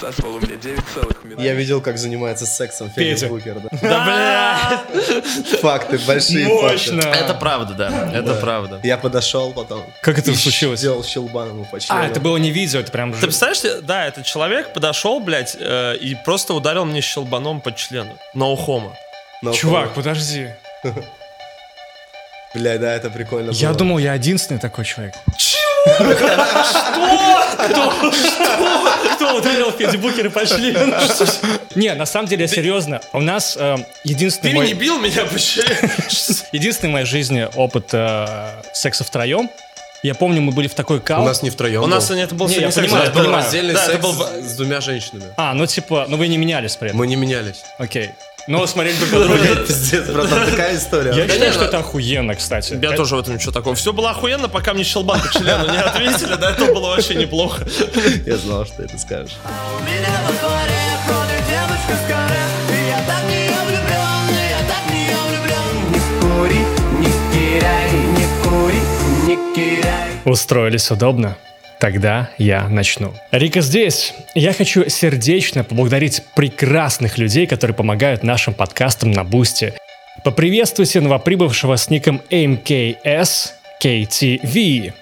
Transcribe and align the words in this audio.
Сосал 0.00 0.34
у 0.34 0.40
меня 0.40 0.56
9 0.56 0.80
целых 0.94 1.24
минут. 1.24 1.40
Я 1.40 1.54
видел, 1.54 1.80
как 1.80 1.98
занимается 1.98 2.46
сексом 2.46 2.90
Федя. 2.90 3.28
Букер. 3.28 3.60
Да. 3.60 3.70
Да, 3.82 4.82
Факты, 5.60 5.98
большие 6.06 6.46
Мощно. 6.46 7.02
факты. 7.02 7.18
Это 7.18 7.34
правда, 7.34 7.74
да, 7.74 8.10
это 8.12 8.34
правда. 8.34 8.80
Я 8.84 8.96
подошел 8.96 9.52
потом. 9.52 9.82
Как 10.02 10.18
это 10.18 10.34
случилось? 10.34 10.80
Сделал 10.80 11.02
щелбан 11.04 11.48
ему 11.48 11.64
по 11.64 11.80
члену. 11.80 12.00
А, 12.00 12.06
это 12.06 12.20
было 12.20 12.36
не 12.36 12.50
видео, 12.50 12.80
это 12.80 12.92
прям... 12.92 13.12
Ты 13.12 13.20
представляешь, 13.26 13.82
да, 13.82 14.06
этот 14.06 14.24
человек 14.24 14.72
подошел, 14.72 15.20
блядь, 15.20 15.56
э, 15.58 15.96
и 15.96 16.14
просто 16.14 16.54
ударил 16.54 16.84
мне 16.84 17.00
щелбаном 17.00 17.60
по 17.60 17.72
члену. 17.74 18.16
No 18.34 18.56
homo. 18.56 18.92
Но, 19.42 19.52
Чувак, 19.52 19.94
подожди. 19.94 20.50
Бля, 22.54 22.78
да, 22.78 22.94
это 22.94 23.10
прикольно 23.10 23.50
Я 23.50 23.68
было. 23.68 23.78
думал, 23.78 23.98
я 23.98 24.14
единственный 24.14 24.58
такой 24.58 24.84
человек. 24.84 25.14
Кто 29.14 29.36
ударил 29.36 29.70
Федя 29.72 29.98
Букера 29.98 30.30
по 30.30 30.44
члену? 30.46 30.94
Не, 31.74 31.94
на 31.94 32.06
самом 32.06 32.28
деле, 32.28 32.48
серьезно. 32.48 33.00
У 33.12 33.20
нас 33.20 33.56
э, 33.58 33.76
единственный 34.04 34.50
Ты 34.50 34.56
мой... 34.56 34.66
не 34.68 34.74
бил 34.74 34.98
меня 34.98 35.26
члену? 35.38 35.90
Единственный 36.52 36.90
в 36.90 36.92
моей 36.92 37.06
жизни 37.06 37.48
опыт 37.54 37.90
э, 37.92 38.48
секса 38.72 39.04
втроем. 39.04 39.50
Я 40.02 40.14
помню, 40.14 40.40
мы 40.40 40.52
были 40.52 40.68
в 40.68 40.74
такой 40.74 41.00
кал. 41.00 41.22
У 41.22 41.26
нас 41.26 41.42
не 41.42 41.50
втроем 41.50 41.82
У 41.82 41.86
нас 41.86 42.10
это 42.10 42.34
был 42.34 42.48
Не, 42.48 42.56
я 42.56 42.70
секс. 42.70 42.86
понимаю, 42.86 43.10
Это 43.10 43.18
был 43.18 43.34
это 43.34 43.80
секс 43.86 44.02
был... 44.02 44.12
с 44.42 44.56
двумя 44.56 44.80
женщинами. 44.80 45.32
А, 45.36 45.54
ну 45.54 45.66
типа, 45.66 46.06
ну 46.08 46.16
вы 46.16 46.28
не 46.28 46.36
менялись 46.36 46.76
при 46.76 46.88
этом. 46.88 46.98
Мы 46.98 47.06
не 47.06 47.16
менялись. 47.16 47.62
Окей. 47.78 48.10
Но 48.46 48.64
смотрели 48.66 48.96
друг 48.96 49.12
на 49.12 49.18
друга. 49.26 49.56
Пиздец, 49.66 50.06
братан, 50.08 50.48
такая 50.50 50.76
история. 50.76 51.12
Я 51.12 51.28
считаю, 51.28 51.52
что 51.52 51.62
ну- 51.62 51.66
это 51.68 51.78
охуенно, 51.78 52.34
кстати. 52.34 52.78
Я 52.80 52.92
тоже 52.92 53.16
в 53.16 53.18
этом 53.18 53.34
ничего 53.34 53.52
такого. 53.52 53.74
Все 53.74 53.92
было 53.92 54.10
охуенно, 54.10 54.48
пока 54.48 54.72
мне 54.72 54.84
щелбан 54.84 55.20
по 55.20 55.28
члену 55.32 55.70
не 55.70 55.78
ответили. 55.78 56.36
Да, 56.36 56.50
это 56.52 56.66
было 56.66 56.88
вообще 56.90 57.14
неплохо. 57.16 57.64
Я 58.24 58.36
знал, 58.36 58.64
что 58.66 58.82
это 58.82 58.98
скажешь. 58.98 59.36
Устроились 70.24 70.90
удобно? 70.90 71.36
Тогда 71.78 72.30
я 72.38 72.68
начну. 72.68 73.12
Рика 73.30 73.60
здесь. 73.60 74.14
Я 74.34 74.52
хочу 74.52 74.88
сердечно 74.88 75.62
поблагодарить 75.62 76.22
прекрасных 76.34 77.18
людей, 77.18 77.46
которые 77.46 77.74
помогают 77.74 78.22
нашим 78.22 78.54
подкастам 78.54 79.10
на 79.10 79.24
Бусте. 79.24 79.74
Поприветствуйте 80.24 81.00
новоприбывшего 81.00 81.76
с 81.76 81.90
ником 81.90 82.22
MKS 82.30 83.50
KTV. 83.82 84.92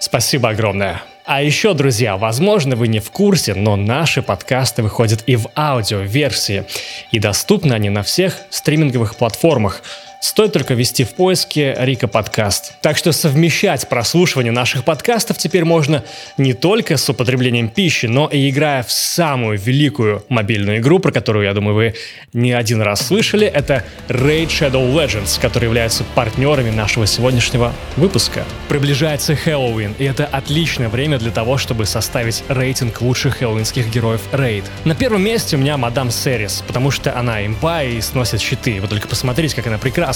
Спасибо 0.00 0.48
огромное. 0.48 1.02
А 1.26 1.42
еще, 1.42 1.74
друзья, 1.74 2.16
возможно, 2.16 2.74
вы 2.74 2.88
не 2.88 2.98
в 2.98 3.10
курсе, 3.10 3.54
но 3.54 3.76
наши 3.76 4.22
подкасты 4.22 4.82
выходят 4.82 5.22
и 5.26 5.36
в 5.36 5.48
аудиоверсии. 5.54 6.64
И 7.12 7.18
доступны 7.18 7.74
они 7.74 7.90
на 7.90 8.02
всех 8.02 8.38
стриминговых 8.48 9.14
платформах. 9.14 9.82
Стоит 10.22 10.52
только 10.52 10.74
ввести 10.74 11.04
в 11.04 11.14
поиске 11.14 11.74
Рика 11.78 12.06
подкаст. 12.06 12.74
Так 12.82 12.98
что 12.98 13.10
совмещать 13.10 13.88
прослушивание 13.88 14.52
наших 14.52 14.84
подкастов 14.84 15.38
теперь 15.38 15.64
можно 15.64 16.04
не 16.36 16.52
только 16.52 16.98
с 16.98 17.08
употреблением 17.08 17.70
пищи, 17.70 18.04
но 18.04 18.26
и 18.26 18.50
играя 18.50 18.82
в 18.82 18.92
самую 18.92 19.58
великую 19.58 20.22
мобильную 20.28 20.80
игру, 20.80 20.98
про 20.98 21.10
которую, 21.10 21.46
я 21.46 21.54
думаю, 21.54 21.74
вы 21.74 21.94
не 22.34 22.52
один 22.52 22.82
раз 22.82 23.06
слышали. 23.06 23.46
Это 23.46 23.82
Raid 24.08 24.48
Shadow 24.48 24.92
Legends, 24.92 25.40
которые 25.40 25.68
являются 25.68 26.04
партнерами 26.14 26.68
нашего 26.68 27.06
сегодняшнего 27.06 27.72
выпуска. 27.96 28.44
Приближается 28.68 29.34
Хэллоуин, 29.34 29.94
и 29.98 30.04
это 30.04 30.26
отличное 30.26 30.90
время 30.90 31.18
для 31.18 31.30
того, 31.30 31.56
чтобы 31.56 31.86
составить 31.86 32.44
рейтинг 32.48 33.00
лучших 33.00 33.38
хэллоуинских 33.38 33.88
героев 33.88 34.20
Raid. 34.32 34.64
На 34.84 34.94
первом 34.94 35.24
месте 35.24 35.56
у 35.56 35.58
меня 35.58 35.78
мадам 35.78 36.10
Серис, 36.10 36.62
потому 36.66 36.90
что 36.90 37.18
она 37.18 37.46
импа 37.46 37.84
и 37.84 38.02
сносит 38.02 38.42
щиты. 38.42 38.82
Вы 38.82 38.86
только 38.86 39.08
посмотрите, 39.08 39.56
как 39.56 39.66
она 39.66 39.78
прекрасна. 39.78 40.09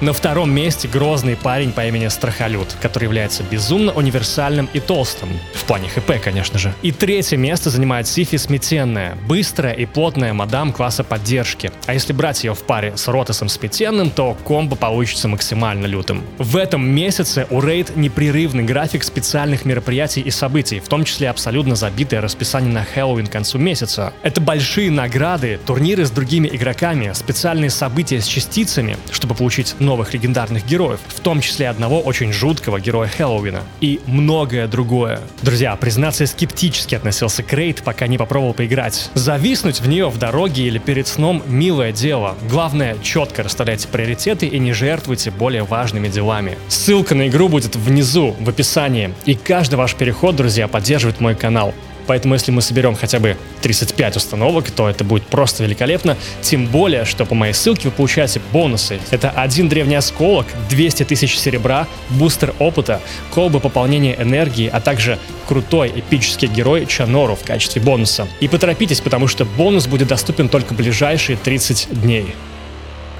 На 0.00 0.12
втором 0.12 0.52
месте 0.52 0.86
грозный 0.86 1.34
парень 1.34 1.72
по 1.72 1.84
имени 1.84 2.06
Страхолюд, 2.06 2.68
который 2.80 3.04
является 3.04 3.42
безумно 3.42 3.90
универсальным 3.92 4.68
и 4.72 4.78
толстым. 4.78 5.28
В 5.54 5.64
плане 5.64 5.88
ХП, 5.88 6.22
конечно 6.22 6.56
же. 6.56 6.72
И 6.82 6.92
третье 6.92 7.36
место 7.36 7.68
занимает 7.68 8.06
Сифи 8.06 8.36
Сметенная, 8.36 9.16
быстрая 9.26 9.72
и 9.72 9.86
плотная 9.86 10.32
мадам 10.34 10.72
класса 10.72 11.02
поддержки. 11.02 11.72
А 11.86 11.94
если 11.94 12.12
брать 12.12 12.44
ее 12.44 12.54
в 12.54 12.62
паре 12.62 12.96
с 12.96 13.08
Ротосом 13.08 13.48
Сметенным, 13.48 14.10
то 14.10 14.36
комбо 14.44 14.76
получится 14.76 15.26
максимально 15.26 15.86
лютым. 15.86 16.22
В 16.38 16.56
этом 16.56 16.88
месяце 16.88 17.48
у 17.50 17.60
Рейд 17.60 17.96
непрерывный 17.96 18.62
график 18.62 19.02
специальных 19.02 19.64
мероприятий 19.64 20.20
и 20.20 20.30
событий, 20.30 20.78
в 20.78 20.88
том 20.88 21.02
числе 21.04 21.28
абсолютно 21.28 21.74
забитое 21.74 22.20
расписание 22.20 22.72
на 22.72 22.84
Хэллоуин 22.84 23.26
к 23.26 23.32
концу 23.32 23.58
месяца. 23.58 24.12
Это 24.22 24.40
большие 24.40 24.92
награды, 24.92 25.58
турниры 25.66 26.06
с 26.06 26.12
другими 26.12 26.46
игроками, 26.46 27.12
специальные 27.14 27.70
события 27.70 28.20
с 28.20 28.26
частицами, 28.26 28.96
чтобы 29.10 29.39
получить 29.40 29.76
новых 29.78 30.12
легендарных 30.12 30.66
героев, 30.66 31.00
в 31.06 31.20
том 31.20 31.40
числе 31.40 31.70
одного 31.70 32.02
очень 32.02 32.30
жуткого 32.30 32.78
героя 32.78 33.08
Хэллоуина. 33.08 33.62
И 33.80 33.98
многое 34.04 34.68
другое. 34.68 35.18
Друзья, 35.40 35.74
признаться, 35.76 36.24
я 36.24 36.26
скептически 36.26 36.94
относился 36.94 37.42
к 37.42 37.50
Рейд, 37.54 37.82
пока 37.82 38.06
не 38.06 38.18
попробовал 38.18 38.52
поиграть. 38.52 39.08
Зависнуть 39.14 39.80
в 39.80 39.88
нее 39.88 40.10
в 40.10 40.18
дороге 40.18 40.64
или 40.64 40.76
перед 40.76 41.08
сном– 41.08 41.42
милое 41.46 41.90
дело. 41.90 42.36
Главное, 42.50 42.98
четко 43.02 43.42
расставляйте 43.42 43.88
приоритеты 43.88 44.44
и 44.46 44.58
не 44.58 44.74
жертвуйте 44.74 45.30
более 45.30 45.62
важными 45.62 46.08
делами. 46.08 46.58
Ссылка 46.68 47.14
на 47.14 47.28
игру 47.28 47.48
будет 47.48 47.76
внизу, 47.76 48.36
в 48.38 48.46
описании. 48.46 49.14
И 49.24 49.36
каждый 49.36 49.76
ваш 49.76 49.94
переход, 49.94 50.36
друзья, 50.36 50.68
поддерживает 50.68 51.18
мой 51.18 51.34
канал. 51.34 51.72
Поэтому 52.06 52.34
если 52.34 52.50
мы 52.50 52.62
соберем 52.62 52.94
хотя 52.94 53.18
бы 53.18 53.36
35 53.62 54.16
установок, 54.16 54.70
то 54.70 54.88
это 54.88 55.04
будет 55.04 55.24
просто 55.26 55.62
великолепно. 55.64 56.16
Тем 56.42 56.66
более, 56.66 57.04
что 57.04 57.24
по 57.24 57.34
моей 57.34 57.52
ссылке 57.52 57.88
вы 57.88 57.90
получаете 57.92 58.40
бонусы. 58.52 58.98
Это 59.10 59.30
один 59.30 59.68
древний 59.68 59.94
осколок, 59.96 60.46
200 60.68 61.04
тысяч 61.04 61.38
серебра, 61.38 61.86
бустер 62.10 62.54
опыта, 62.58 63.00
колбы 63.32 63.60
пополнения 63.60 64.14
энергии, 64.20 64.68
а 64.72 64.80
также 64.80 65.18
крутой 65.48 65.92
эпический 65.94 66.48
герой 66.48 66.86
Чанору 66.86 67.36
в 67.36 67.44
качестве 67.44 67.80
бонуса. 67.82 68.28
И 68.40 68.48
поторопитесь, 68.48 69.00
потому 69.00 69.26
что 69.28 69.44
бонус 69.44 69.86
будет 69.86 70.08
доступен 70.08 70.48
только 70.48 70.74
ближайшие 70.74 71.36
30 71.36 71.88
дней. 72.02 72.34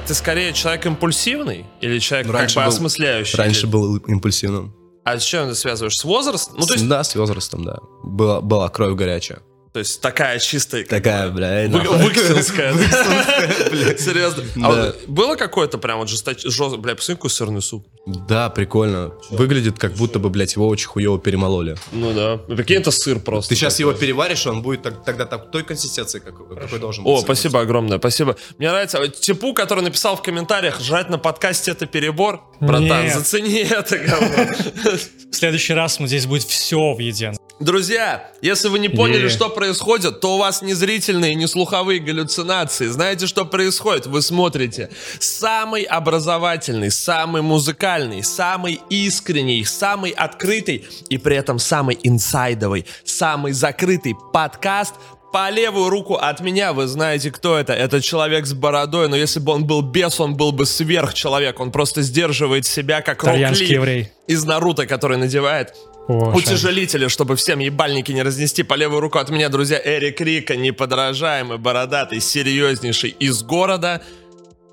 Ты 0.07 0.15
скорее 0.15 0.53
человек 0.53 0.87
импульсивный 0.87 1.67
или 1.81 1.99
человек 2.01 2.27
Ну, 2.27 2.33
как 2.33 2.49
бы 2.49 2.55
был- 2.55 2.63
осмысляющий? 2.63 3.37
Раньше 3.37 3.67
был 3.69 3.97
импульсивным. 3.99 4.75
А 5.11 5.19
с 5.19 5.23
чем 5.25 5.49
ты 5.49 5.55
связываешь? 5.55 5.97
С 5.97 6.05
возрастом? 6.05 6.55
Ну, 6.59 6.67
то 6.67 6.75
есть, 6.75 6.89
Да, 6.89 7.03
с 7.03 7.15
возрастом, 7.17 7.65
да. 7.65 7.79
Была, 8.05 8.41
была 8.41 8.69
кровь 8.69 8.95
горячая. 8.95 9.41
То 9.73 9.79
есть 9.79 10.01
такая 10.01 10.39
чистая... 10.41 10.85
Такая, 10.85 11.31
бля, 11.31 11.69
вы- 11.69 11.79
нахуй. 11.79 11.99
Выксинская. 11.99 12.73
Серьезно. 13.99 14.43
А 14.65 14.93
было 15.07 15.37
какое-то 15.37 15.79
прям 15.79 15.99
вот 16.01 16.09
жестко... 16.09 16.33
Бля, 16.77 16.97
посмотри, 16.97 17.15
какой 17.15 17.31
сырный 17.31 17.63
суп. 17.63 17.87
Да, 18.07 18.51
прикольно. 18.51 19.13
Выглядит, 19.31 19.79
как 19.79 19.93
будто 19.93 20.19
бы, 20.19 20.29
блядь, 20.29 20.55
его 20.55 20.67
очень 20.67 20.89
хуево 20.89 21.21
перемололи. 21.21 21.77
Ну 21.93 22.13
да. 22.13 22.41
Ну, 22.49 22.57
Прикинь, 22.57 22.79
это 22.79 22.91
сыр 22.91 23.21
просто. 23.21 23.51
Ты 23.51 23.55
сейчас 23.55 23.79
его 23.79 23.93
переваришь, 23.93 24.45
он 24.47 24.63
будет 24.63 24.83
тогда 25.05 25.25
так- 25.25 25.53
той 25.53 25.63
консистенции, 25.63 26.19
как, 26.19 26.37
какой 26.37 26.79
должен 26.81 27.05
быть. 27.05 27.13
О, 27.13 27.21
спасибо 27.21 27.61
огромное, 27.61 27.99
спасибо. 27.99 28.37
Мне 28.59 28.71
нравится. 28.71 29.07
Типу, 29.09 29.55
который 29.55 29.85
написал 29.85 30.17
в 30.17 30.23
комментариях, 30.23 30.81
жрать 30.81 31.11
на 31.11 31.19
подкасте 31.19 31.71
это 31.71 31.87
перебор. 31.87 32.41
Братан, 32.59 33.09
зацени 33.11 33.59
это 33.61 33.99
говно. 33.99 34.47
В 35.31 35.35
следующий 35.35 35.75
раз 35.75 35.99
здесь 36.01 36.27
будет 36.27 36.43
все 36.43 36.93
в 36.95 36.99
еде. 36.99 37.33
Друзья, 37.61 38.31
если 38.41 38.69
вы 38.69 38.79
не 38.79 38.89
поняли, 38.89 39.25
Е. 39.25 39.29
что 39.29 39.51
происходит, 39.51 40.21
то 40.21 40.37
у 40.37 40.39
вас 40.39 40.63
не 40.63 40.73
зрительные, 40.73 41.35
не 41.35 41.47
слуховые 41.47 42.01
галлюцинации. 42.01 42.87
Знаете, 42.87 43.27
что 43.27 43.45
происходит? 43.45 44.07
Вы 44.07 44.23
смотрите 44.23 44.89
самый 45.19 45.83
образовательный, 45.83 46.91
самый 46.91 47.43
музыкальный, 47.43 48.25
самый 48.25 48.81
искренний, 48.89 49.63
самый 49.65 50.11
открытый 50.13 50.87
и 51.11 51.19
при 51.19 51.37
этом 51.37 51.59
самый 51.59 51.99
инсайдовый, 52.03 52.87
самый 53.05 53.53
закрытый 53.53 54.17
подкаст 54.33 54.95
по 55.31 55.49
левую 55.51 55.91
руку 55.91 56.15
от 56.15 56.41
меня 56.41 56.73
вы 56.73 56.87
знаете, 56.87 57.31
кто 57.31 57.57
это. 57.57 57.73
Это 57.73 58.01
человек 58.01 58.47
с 58.47 58.53
бородой, 58.55 59.09
но 59.09 59.17
если 59.17 59.39
бы 59.39 59.53
он 59.53 59.65
был 59.65 59.83
бес, 59.83 60.19
он 60.19 60.35
был 60.35 60.51
бы 60.51 60.67
сверхчеловек. 60.67 61.61
Он 61.61 61.71
просто 61.71 62.03
сдерживает 62.03 62.67
себя, 62.67 63.01
как 63.01 63.23
Рок 63.23 63.35
Итальянский 63.35 63.67
Ли 63.67 63.75
еврей. 63.75 64.13
из 64.27 64.45
Наруто, 64.45 64.87
который 64.87 65.19
надевает 65.19 65.75
О, 66.09 66.33
утяжелители, 66.35 67.09
чтобы 67.09 67.37
всем 67.37 67.59
ебальники 67.61 68.13
не 68.13 68.23
разнести 68.23 68.63
по 68.63 68.75
левую 68.75 69.01
руку 69.01 69.19
от 69.19 69.31
меня, 69.31 69.49
друзья, 69.49 69.81
Эрик 69.83 70.21
Рика, 70.21 70.57
неподражаемый, 70.57 71.59
бородатый, 71.59 72.21
серьезнейший 72.21 73.11
из 73.11 73.43
города. 73.43 74.03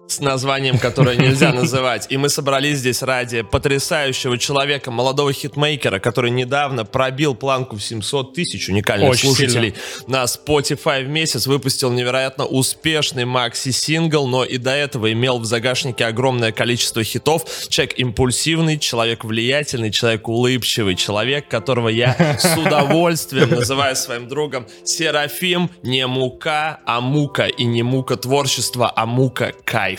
С 0.07 0.19
названием, 0.19 0.77
которое 0.77 1.17
нельзя 1.17 1.53
называть. 1.53 2.07
И 2.09 2.17
мы 2.17 2.29
собрались 2.29 2.79
здесь 2.79 3.01
ради 3.01 3.41
потрясающего 3.41 4.37
человека, 4.37 4.91
молодого 4.91 5.33
хитмейкера, 5.33 5.99
который 5.99 6.31
недавно 6.31 6.85
пробил 6.85 7.35
планку 7.35 7.75
в 7.75 7.83
700 7.83 8.33
тысяч 8.33 8.69
уникальных 8.69 9.09
Очень 9.09 9.29
слушателей 9.29 9.73
на 10.07 10.23
Spotify 10.23 11.03
в 11.03 11.09
месяц, 11.09 11.47
выпустил 11.47 11.91
невероятно 11.91 12.45
успешный 12.45 13.25
макси-сингл, 13.25 14.27
но 14.27 14.43
и 14.43 14.57
до 14.57 14.71
этого 14.71 15.11
имел 15.11 15.39
в 15.39 15.45
загашнике 15.45 16.05
огромное 16.05 16.51
количество 16.51 17.03
хитов. 17.03 17.45
Человек 17.69 17.99
импульсивный, 17.99 18.79
человек 18.79 19.23
влиятельный, 19.23 19.91
человек 19.91 20.27
улыбчивый, 20.27 20.95
человек, 20.95 21.47
которого 21.47 21.89
я 21.89 22.37
с 22.39 22.57
удовольствием 22.65 23.49
называю 23.49 23.95
своим 23.95 24.27
другом 24.27 24.67
Серафим 24.83 25.69
не 25.83 26.05
мука, 26.07 26.79
а 26.85 27.01
мука, 27.01 27.47
и 27.47 27.65
не 27.65 27.83
мука 27.83 28.15
творчества, 28.15 28.91
а 28.95 29.05
мука 29.05 29.53
кайфа. 29.63 29.96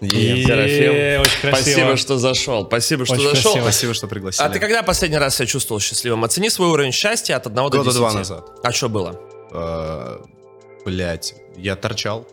Серафим, 0.00 1.20
очень 1.20 1.40
красиво. 1.40 1.56
Спасибо, 1.56 1.96
что 1.96 2.18
зашел. 2.18 2.66
Спасибо, 2.66 3.04
что 3.04 3.14
Очень 3.14 3.28
зашел. 3.30 3.52
красиво. 3.52 3.62
Спасибо, 3.70 3.94
что 3.94 4.06
пригласили. 4.08 4.46
А 4.46 4.50
ты 4.50 4.58
когда 4.58 4.82
последний 4.82 5.18
раз 5.18 5.36
себя 5.36 5.46
чувствовал 5.46 5.80
счастливым? 5.80 6.24
Оцени 6.24 6.50
свой 6.50 6.68
уровень 6.68 6.92
счастья 6.92 7.36
от 7.36 7.46
1 7.46 7.56
до 7.56 7.70
10. 7.70 7.84
Года 7.84 7.92
два 7.92 8.12
назад. 8.12 8.50
А 8.62 8.72
что 8.72 8.88
было? 8.88 9.20
Блять, 10.84 11.34
я 11.56 11.76
торчал. 11.76 12.26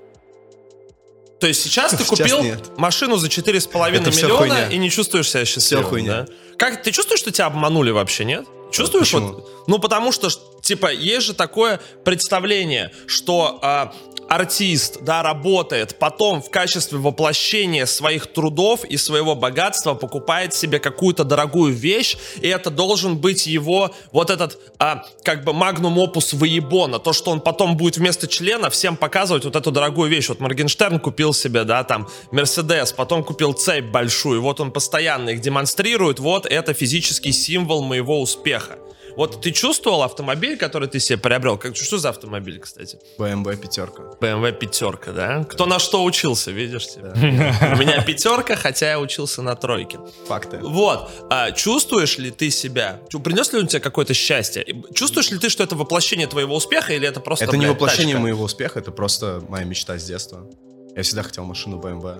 То 1.40 1.48
есть 1.48 1.64
сейчас 1.64 1.92
ты 1.92 2.04
купил 2.04 2.44
машину 2.78 3.18
за 3.18 3.28
4,5 3.28 3.96
Это 3.96 4.12
всё 4.12 4.28
миллиона 4.28 4.70
и 4.70 4.78
не 4.78 4.92
чувствуешь 4.92 5.30
себя 5.30 5.44
счастливым, 5.46 5.86
хуйня. 5.86 6.22
да? 6.22 6.28
Как, 6.58 6.84
ты 6.84 6.92
чувствуешь, 6.92 7.20
что 7.20 7.32
тебя 7.32 7.48
обманули 7.48 7.90
вообще, 7.90 8.26
нет? 8.26 8.46
Чувствуешь? 8.72 9.12
Почему? 9.12 9.34
Вот, 9.34 9.50
ну, 9.68 9.80
потому 9.80 10.12
что, 10.12 10.30
типа, 10.62 10.92
есть 10.94 11.26
же 11.26 11.34
такое 11.34 11.80
представление, 12.06 12.92
что 13.08 13.58
а, 13.64 13.92
артист, 14.32 15.00
да, 15.02 15.24
работает, 15.24 16.00
потом 16.00 16.42
в 16.42 16.50
качестве 16.50 16.98
воплощения 16.98 17.86
своих 17.86 18.28
трудов 18.28 18.86
и 18.86 18.96
своего 18.96 19.36
богатства 19.36 19.94
покупает 19.94 20.54
себе 20.54 20.80
какую-то 20.80 21.26
дорогую 21.26 21.74
вещь, 21.74 22.16
и 22.42 22.48
это 22.48 22.70
должен 22.70 23.18
быть 23.18 23.46
его 23.46 23.94
вот 24.14 24.30
этот, 24.30 24.58
а, 24.80 25.04
как 25.24 25.44
бы, 25.44 25.52
магнум 25.52 25.98
опус 25.98 26.32
выебона, 26.32 26.98
то, 26.98 27.12
что 27.12 27.32
он 27.32 27.42
потом 27.42 27.76
будет 27.76 27.98
вместо 27.98 28.26
члена 28.26 28.70
всем 28.70 28.96
показывать 28.96 29.44
вот 29.44 29.58
эту 29.58 29.70
дорогую 29.70 30.10
вещь. 30.10 30.30
Вот 30.30 30.40
Моргенштерн 30.40 31.02
купил 31.02 31.34
себе, 31.34 31.66
да, 31.66 31.84
там, 31.84 32.08
Мерседес, 32.32 32.94
потом 32.94 33.26
купил 33.26 33.52
цепь 33.52 33.92
большую, 33.92 34.42
вот 34.42 34.62
он 34.62 34.72
постоянно 34.72 35.32
их 35.32 35.42
демонстрирует, 35.42 36.20
вот 36.20 36.46
это 36.46 36.74
физический 36.74 37.34
символ 37.34 37.84
моего 37.84 38.22
успеха. 38.22 38.78
Вот 39.16 39.42
ты 39.42 39.52
чувствовал 39.52 40.04
автомобиль, 40.04 40.58
который 40.58 40.88
ты 40.88 41.00
себе 41.00 41.18
приобрел? 41.18 41.58
Как, 41.58 41.76
что 41.76 41.98
за 41.98 42.10
автомобиль, 42.10 42.60
кстати? 42.60 42.98
BMW 43.18 43.56
пятерка. 43.58 44.04
BMW 44.20 44.52
пятерка, 44.54 45.12
да? 45.12 45.44
Кто 45.44 45.66
на 45.66 45.80
что 45.80 46.04
учился, 46.04 46.52
видишь? 46.52 46.88
тебя? 46.88 47.12
У 47.76 47.78
меня 47.78 48.02
пятерка, 48.04 48.56
хотя 48.56 48.90
я 48.92 49.00
учился 49.00 49.42
на 49.42 49.56
тройке. 49.56 50.00
Факты. 50.28 50.58
Вот, 50.62 51.10
а 51.30 51.52
чувствуешь 51.52 52.18
ли 52.18 52.32
ты 52.32 52.50
себя? 52.50 53.00
Принес 53.24 53.52
ли 53.54 53.60
он 53.60 53.68
тебе 53.68 53.80
какое-то 53.80 54.14
счастье? 54.14 54.66
Чувствуешь 54.94 55.32
ли 55.32 55.38
ты, 55.38 55.50
что 55.50 55.64
это 55.64 55.76
воплощение 55.76 56.28
твоего 56.28 56.56
успеха 56.56 56.94
или 56.94 57.08
это 57.08 57.20
просто 57.20 57.46
Это 57.46 57.56
не 57.58 57.66
блядь, 57.66 57.74
воплощение 57.74 58.14
тачка? 58.16 58.22
моего 58.24 58.44
успеха, 58.44 58.80
это 58.80 58.92
просто 58.92 59.44
моя 59.50 59.64
мечта 59.66 59.98
с 59.98 60.04
детства. 60.04 60.48
Я 60.96 61.04
всегда 61.04 61.24
хотел 61.24 61.44
машину 61.46 61.80
BMW. 61.80 62.20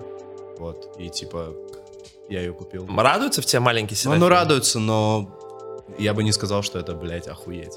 Вот. 0.58 0.94
И 0.98 1.08
типа, 1.10 1.52
я 2.28 2.40
ее 2.40 2.52
купил. 2.52 2.86
Радуется 2.96 3.42
в 3.42 3.46
тебе 3.46 3.60
маленький 3.60 3.94
Ну, 3.94 3.96
Серафим? 3.98 4.22
оно 4.22 4.28
радуется, 4.28 4.78
но 4.78 5.38
я 5.98 6.14
бы 6.14 6.22
не 6.24 6.32
сказал, 6.32 6.62
что 6.62 6.78
это, 6.78 6.94
блядь, 6.94 7.28
охуеть. 7.28 7.74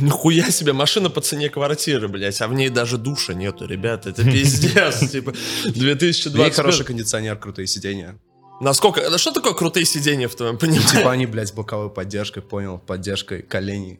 Нихуя 0.00 0.50
себе, 0.50 0.72
машина 0.72 1.10
по 1.10 1.20
цене 1.20 1.48
квартиры, 1.48 2.06
блядь, 2.08 2.40
а 2.40 2.46
в 2.48 2.54
ней 2.54 2.68
даже 2.68 2.98
душа 2.98 3.34
нету, 3.34 3.66
ребята, 3.66 4.10
это 4.10 4.22
пиздец, 4.24 5.10
типа, 5.10 5.30
У 5.64 5.68
меня 5.68 5.94
2020. 5.94 6.54
хороший 6.54 6.84
кондиционер, 6.84 7.36
крутые 7.36 7.66
сиденья. 7.66 8.16
Насколько, 8.60 9.18
что 9.18 9.32
такое 9.32 9.54
крутые 9.54 9.84
сиденья 9.84 10.28
в 10.28 10.36
твоем 10.36 10.56
понимании? 10.56 10.86
Типа 10.86 11.10
они, 11.10 11.26
блядь, 11.26 11.48
с 11.48 11.52
боковой 11.52 11.90
поддержкой, 11.90 12.42
понял, 12.42 12.78
поддержкой 12.78 13.42
коленей. 13.42 13.98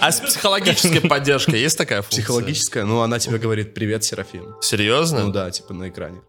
А 0.00 0.10
с 0.10 0.20
психологической 0.20 1.02
поддержкой 1.02 1.60
есть 1.60 1.78
такая 1.78 2.02
функция? 2.02 2.22
Психологическая, 2.22 2.84
ну 2.84 3.02
она 3.02 3.20
тебе 3.20 3.38
говорит 3.38 3.72
«Привет, 3.72 4.02
Серафим». 4.02 4.56
Серьезно? 4.60 5.24
Ну 5.26 5.32
да, 5.32 5.48
типа 5.52 5.74
на 5.74 5.88
экране. 5.88 6.22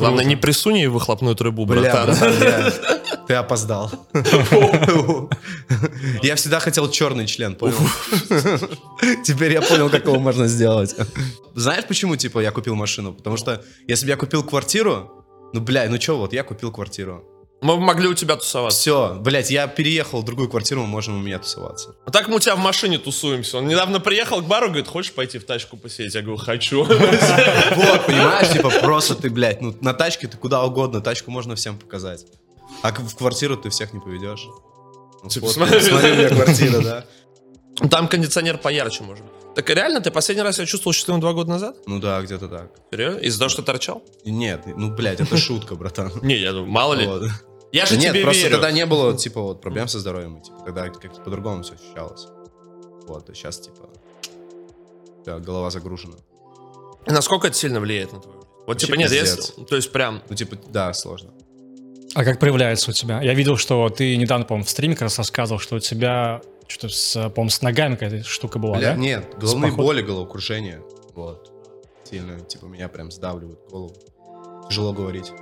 Главное, 0.00 0.24
не 0.24 0.36
присунь 0.36 0.76
ей 0.78 0.86
выхлопную 0.88 1.34
трубу, 1.36 1.66
Бля, 1.66 1.80
братан. 1.82 2.06
братан, 2.18 2.32
я- 2.42 2.72
ты 3.28 3.34
опоздал. 3.34 3.90
Я 6.22 6.34
всегда 6.34 6.60
хотел 6.60 6.90
черный 6.90 7.26
член, 7.26 7.54
понял? 7.54 7.76
Теперь 9.24 9.52
я 9.52 9.62
понял, 9.62 9.88
как 9.90 10.04
его 10.04 10.18
можно 10.18 10.46
сделать. 10.48 10.94
Знаешь, 11.54 11.84
почему, 11.86 12.16
типа, 12.16 12.40
я 12.40 12.50
купил 12.50 12.74
машину? 12.74 13.12
Потому 13.12 13.36
что 13.36 13.62
если 13.86 14.06
бы 14.06 14.10
я 14.10 14.16
купил 14.16 14.42
квартиру, 14.42 15.24
ну, 15.52 15.60
бля, 15.60 15.86
ну 15.88 15.98
чё, 15.98 16.16
вот 16.16 16.32
я 16.32 16.42
купил 16.42 16.72
квартиру. 16.72 17.24
Мы 17.62 17.76
могли 17.78 18.08
у 18.08 18.14
тебя 18.14 18.36
тусоваться. 18.36 18.78
Все, 18.78 19.14
блядь, 19.20 19.50
я 19.50 19.66
переехал 19.66 20.22
в 20.22 20.24
другую 20.24 20.48
квартиру, 20.48 20.80
мы 20.82 20.86
можем 20.86 21.16
у 21.18 21.20
меня 21.20 21.38
тусоваться. 21.38 21.94
А 22.06 22.10
так 22.10 22.28
мы 22.28 22.36
у 22.36 22.38
тебя 22.40 22.56
в 22.56 22.58
машине 22.58 22.98
тусуемся. 22.98 23.58
Он 23.58 23.68
недавно 23.68 24.00
приехал 24.00 24.40
к 24.40 24.46
бару, 24.46 24.68
говорит, 24.68 24.88
хочешь 24.88 25.12
пойти 25.12 25.38
в 25.38 25.44
тачку 25.44 25.76
посидеть? 25.76 26.14
Я 26.14 26.22
говорю, 26.22 26.38
хочу. 26.38 26.84
Вот, 26.84 28.06
понимаешь, 28.06 28.50
типа, 28.50 28.70
просто 28.80 29.14
ты, 29.14 29.28
блядь, 29.30 29.60
ну, 29.60 29.76
на 29.82 29.92
тачке 29.92 30.26
ты 30.26 30.36
куда 30.38 30.64
угодно, 30.64 31.00
тачку 31.00 31.30
можно 31.30 31.54
всем 31.54 31.78
показать. 31.78 32.24
А 32.82 32.92
в 32.92 33.14
квартиру 33.16 33.56
ты 33.56 33.68
всех 33.68 33.92
не 33.92 34.00
поведешь. 34.00 34.46
Ну, 35.22 35.28
Типа, 35.28 35.48
смотри. 35.48 35.80
смотри, 35.80 36.12
у 36.12 36.14
меня 36.14 36.28
квартира, 36.30 36.80
да. 36.80 37.04
Там 37.90 38.08
кондиционер 38.08 38.56
поярче, 38.58 39.02
может 39.04 39.24
быть. 39.24 39.54
Так 39.54 39.68
реально, 39.70 40.00
ты 40.00 40.10
последний 40.10 40.42
раз 40.42 40.56
себя 40.56 40.66
чувствовал 40.66 40.92
счастливым 40.94 41.20
два 41.20 41.32
года 41.32 41.50
назад? 41.50 41.76
Ну 41.86 41.98
да, 41.98 42.22
где-то 42.22 42.48
так. 42.48 42.70
Серьезно? 42.90 43.18
Из-за 43.18 43.38
того, 43.38 43.48
что 43.48 43.62
торчал? 43.62 44.02
Нет, 44.24 44.62
ну, 44.66 44.94
блядь, 44.94 45.20
это 45.20 45.36
шутка, 45.36 45.74
братан. 45.74 46.12
Не, 46.22 46.36
я 46.38 46.52
думаю, 46.52 46.70
мало 46.70 46.94
ли. 46.94 47.08
Я 47.72 47.86
же 47.86 47.94
Да 47.94 48.00
Нет, 48.00 48.12
тебе 48.12 48.22
просто 48.22 48.42
верю. 48.42 48.52
тогда 48.52 48.72
не 48.72 48.84
было, 48.86 49.16
типа, 49.16 49.40
вот, 49.40 49.60
проблем 49.60 49.86
со 49.88 50.00
здоровьем, 50.00 50.38
и, 50.38 50.42
типа, 50.42 50.58
тогда 50.64 50.88
как-то 50.88 51.20
по-другому 51.20 51.62
все 51.62 51.74
ощущалось. 51.74 52.26
Вот, 53.06 53.28
а 53.30 53.34
сейчас, 53.34 53.60
типа, 53.60 53.88
да, 55.24 55.38
голова 55.38 55.70
загружена. 55.70 56.14
Насколько 57.06 57.48
это 57.48 57.56
сильно 57.56 57.80
влияет 57.80 58.12
на 58.12 58.20
твою 58.20 58.40
жизнь? 58.40 58.50
Вот 58.58 58.66
Вообще 58.66 58.86
типа 58.86 58.96
нет, 58.96 59.10
если, 59.10 59.64
то 59.64 59.76
есть 59.76 59.90
прям 59.90 60.22
Ну, 60.28 60.36
типа, 60.36 60.56
да, 60.68 60.92
сложно. 60.92 61.30
А 62.14 62.24
как 62.24 62.38
проявляется 62.40 62.90
у 62.90 62.94
тебя? 62.94 63.22
Я 63.22 63.34
видел, 63.34 63.56
что 63.56 63.88
ты 63.88 64.16
недавно, 64.16 64.44
по-моему, 64.44 64.66
в 64.66 64.70
стриме 64.70 64.94
как 64.94 65.02
раз 65.02 65.18
рассказывал, 65.18 65.60
что 65.60 65.76
у 65.76 65.78
тебя 65.78 66.40
что-то 66.66 66.92
с, 66.94 67.14
по-моему, 67.30 67.50
с 67.50 67.62
ногами 67.62 67.94
какая-то 67.94 68.24
штука 68.28 68.58
была, 68.58 68.78
Бля, 68.78 68.92
да? 68.92 68.96
Нет, 68.96 69.34
головные 69.38 69.72
поход- 69.72 69.84
боли, 69.86 70.02
головокружение. 70.02 70.82
Вот. 71.14 71.52
Сильно, 72.08 72.40
типа, 72.40 72.66
меня 72.66 72.88
прям 72.88 73.10
сдавливают 73.10 73.60
голову. 73.70 73.94
Тяжело 74.68 74.92
говорить. 74.92 75.32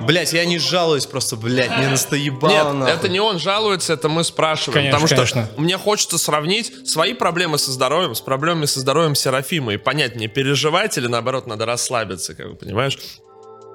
Блять, 0.00 0.32
я 0.32 0.44
не 0.44 0.58
жалуюсь, 0.58 1.06
просто, 1.06 1.36
блядь, 1.36 1.76
мне 1.76 1.88
настоебало 1.88 2.50
Нет, 2.50 2.74
нахуй. 2.74 2.94
это 2.94 3.08
не 3.08 3.20
он 3.20 3.38
жалуется, 3.38 3.92
это 3.92 4.08
мы 4.08 4.24
спрашиваем. 4.24 4.74
Конечно, 4.74 4.98
потому 4.98 5.06
что 5.06 5.34
конечно. 5.34 5.60
мне 5.60 5.76
хочется 5.76 6.18
сравнить 6.18 6.88
свои 6.88 7.14
проблемы 7.14 7.58
со 7.58 7.70
здоровьем 7.70 8.14
с 8.14 8.20
проблемами 8.20 8.66
со 8.66 8.80
здоровьем 8.80 9.14
Серафима 9.14 9.74
и 9.74 9.76
понять, 9.76 10.16
мне 10.16 10.28
переживать 10.28 10.96
или 10.98 11.06
наоборот 11.06 11.46
надо 11.46 11.66
расслабиться, 11.66 12.34
как 12.34 12.50
бы, 12.50 12.56
понимаешь? 12.56 12.98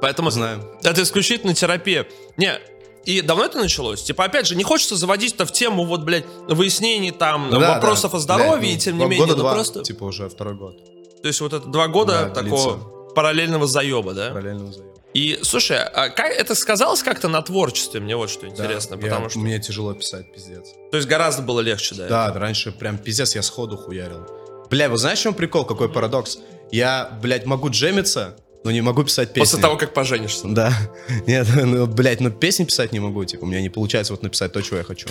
Поэтому 0.02 0.30
Знаю. 0.30 0.78
это 0.84 1.04
исключительно 1.04 1.54
терапия. 1.54 2.06
Не, 2.38 2.60
и 3.06 3.22
давно 3.22 3.46
это 3.46 3.60
началось? 3.60 4.04
Типа, 4.04 4.26
опять 4.26 4.48
же, 4.48 4.56
не 4.56 4.64
хочется 4.64 4.96
заводить-то 4.96 5.46
в 5.46 5.52
тему, 5.52 5.86
вот, 5.86 6.02
блядь, 6.02 6.26
выяснений 6.48 7.12
там, 7.12 7.50
Ну 7.50 7.60
да, 7.60 7.76
вопросов 7.76 8.12
да. 8.12 8.18
о 8.18 8.20
здоровье, 8.20 8.60
Блядь, 8.60 8.74
и 8.74 8.78
тем 8.78 8.98
ну, 8.98 9.04
не 9.04 9.10
менее, 9.12 9.26
Года 9.28 9.38
ну 9.38 9.44
два, 9.44 9.54
просто... 9.54 9.84
типа, 9.84 10.06
уже 10.06 10.28
второй 10.28 10.56
год. 10.56 10.78
То 11.22 11.28
есть 11.28 11.40
вот 11.42 11.54
это 11.54 11.68
два 11.68 11.88
года 11.88 12.32
Да, 12.34 12.42
такого 12.42 12.78
параллельного 13.16 13.68
заеба, 13.68 14.14
да? 14.14 14.30
Параллельного 14.30 14.72
заема. 14.72 14.95
И, 15.16 15.40
слушай, 15.44 15.78
а 15.82 16.10
как 16.10 16.32
это 16.32 16.56
сказалось 16.56 17.02
как-то 17.02 17.30
на 17.30 17.42
творчестве? 17.42 18.02
Мне 18.02 18.18
вот 18.18 18.30
что 18.30 18.48
интересно, 18.48 18.98
Да, 18.98 19.02
потому 19.02 19.24
я- 19.24 19.30
что... 19.30 19.40
Мне 19.40 19.60
тяжело 19.60 19.94
писать, 19.94 20.34
пиздец. 20.34 20.68
То 20.92 20.98
есть 20.98 21.08
гораздо 21.08 21.42
было 21.42 21.62
легче, 21.62 21.96
да? 21.96 22.08
Да, 22.08 22.34
раньше 22.34 22.74
прям 22.74 22.98
пиздец 22.98 23.34
я 23.34 23.42
сходу 23.42 23.78
хуярил. 23.78 24.28
Бля, 24.70 24.90
вы 24.90 24.98
знаешь, 24.98 25.20
в 25.20 25.22
чем 25.22 25.34
прикол? 25.34 25.64
Какой 25.64 25.88
парадокс? 25.88 26.40
Я, 26.70 27.18
блядь, 27.22 27.46
могу 27.46 27.70
джемиться, 27.70 28.36
но 28.66 28.72
не 28.72 28.82
могу 28.82 29.06
писать 29.06 29.30
песни. 29.30 29.40
После 29.40 29.62
того, 29.62 29.78
как 29.78 29.94
поженишься. 29.94 30.48
Да. 30.50 30.74
Нет, 31.28 31.48
ну, 31.56 31.86
блядь, 31.88 32.20
ну 32.20 32.30
песни 32.30 32.66
писать 32.66 32.92
не 32.92 33.00
могу, 33.00 33.24
типа, 33.24 33.46
у 33.46 33.48
меня 33.48 33.62
не 33.62 33.70
получается 33.70 34.12
вот 34.12 34.22
написать 34.22 34.52
то, 34.52 34.62
чего 34.62 34.78
я 34.78 34.84
хочу. 34.84 35.08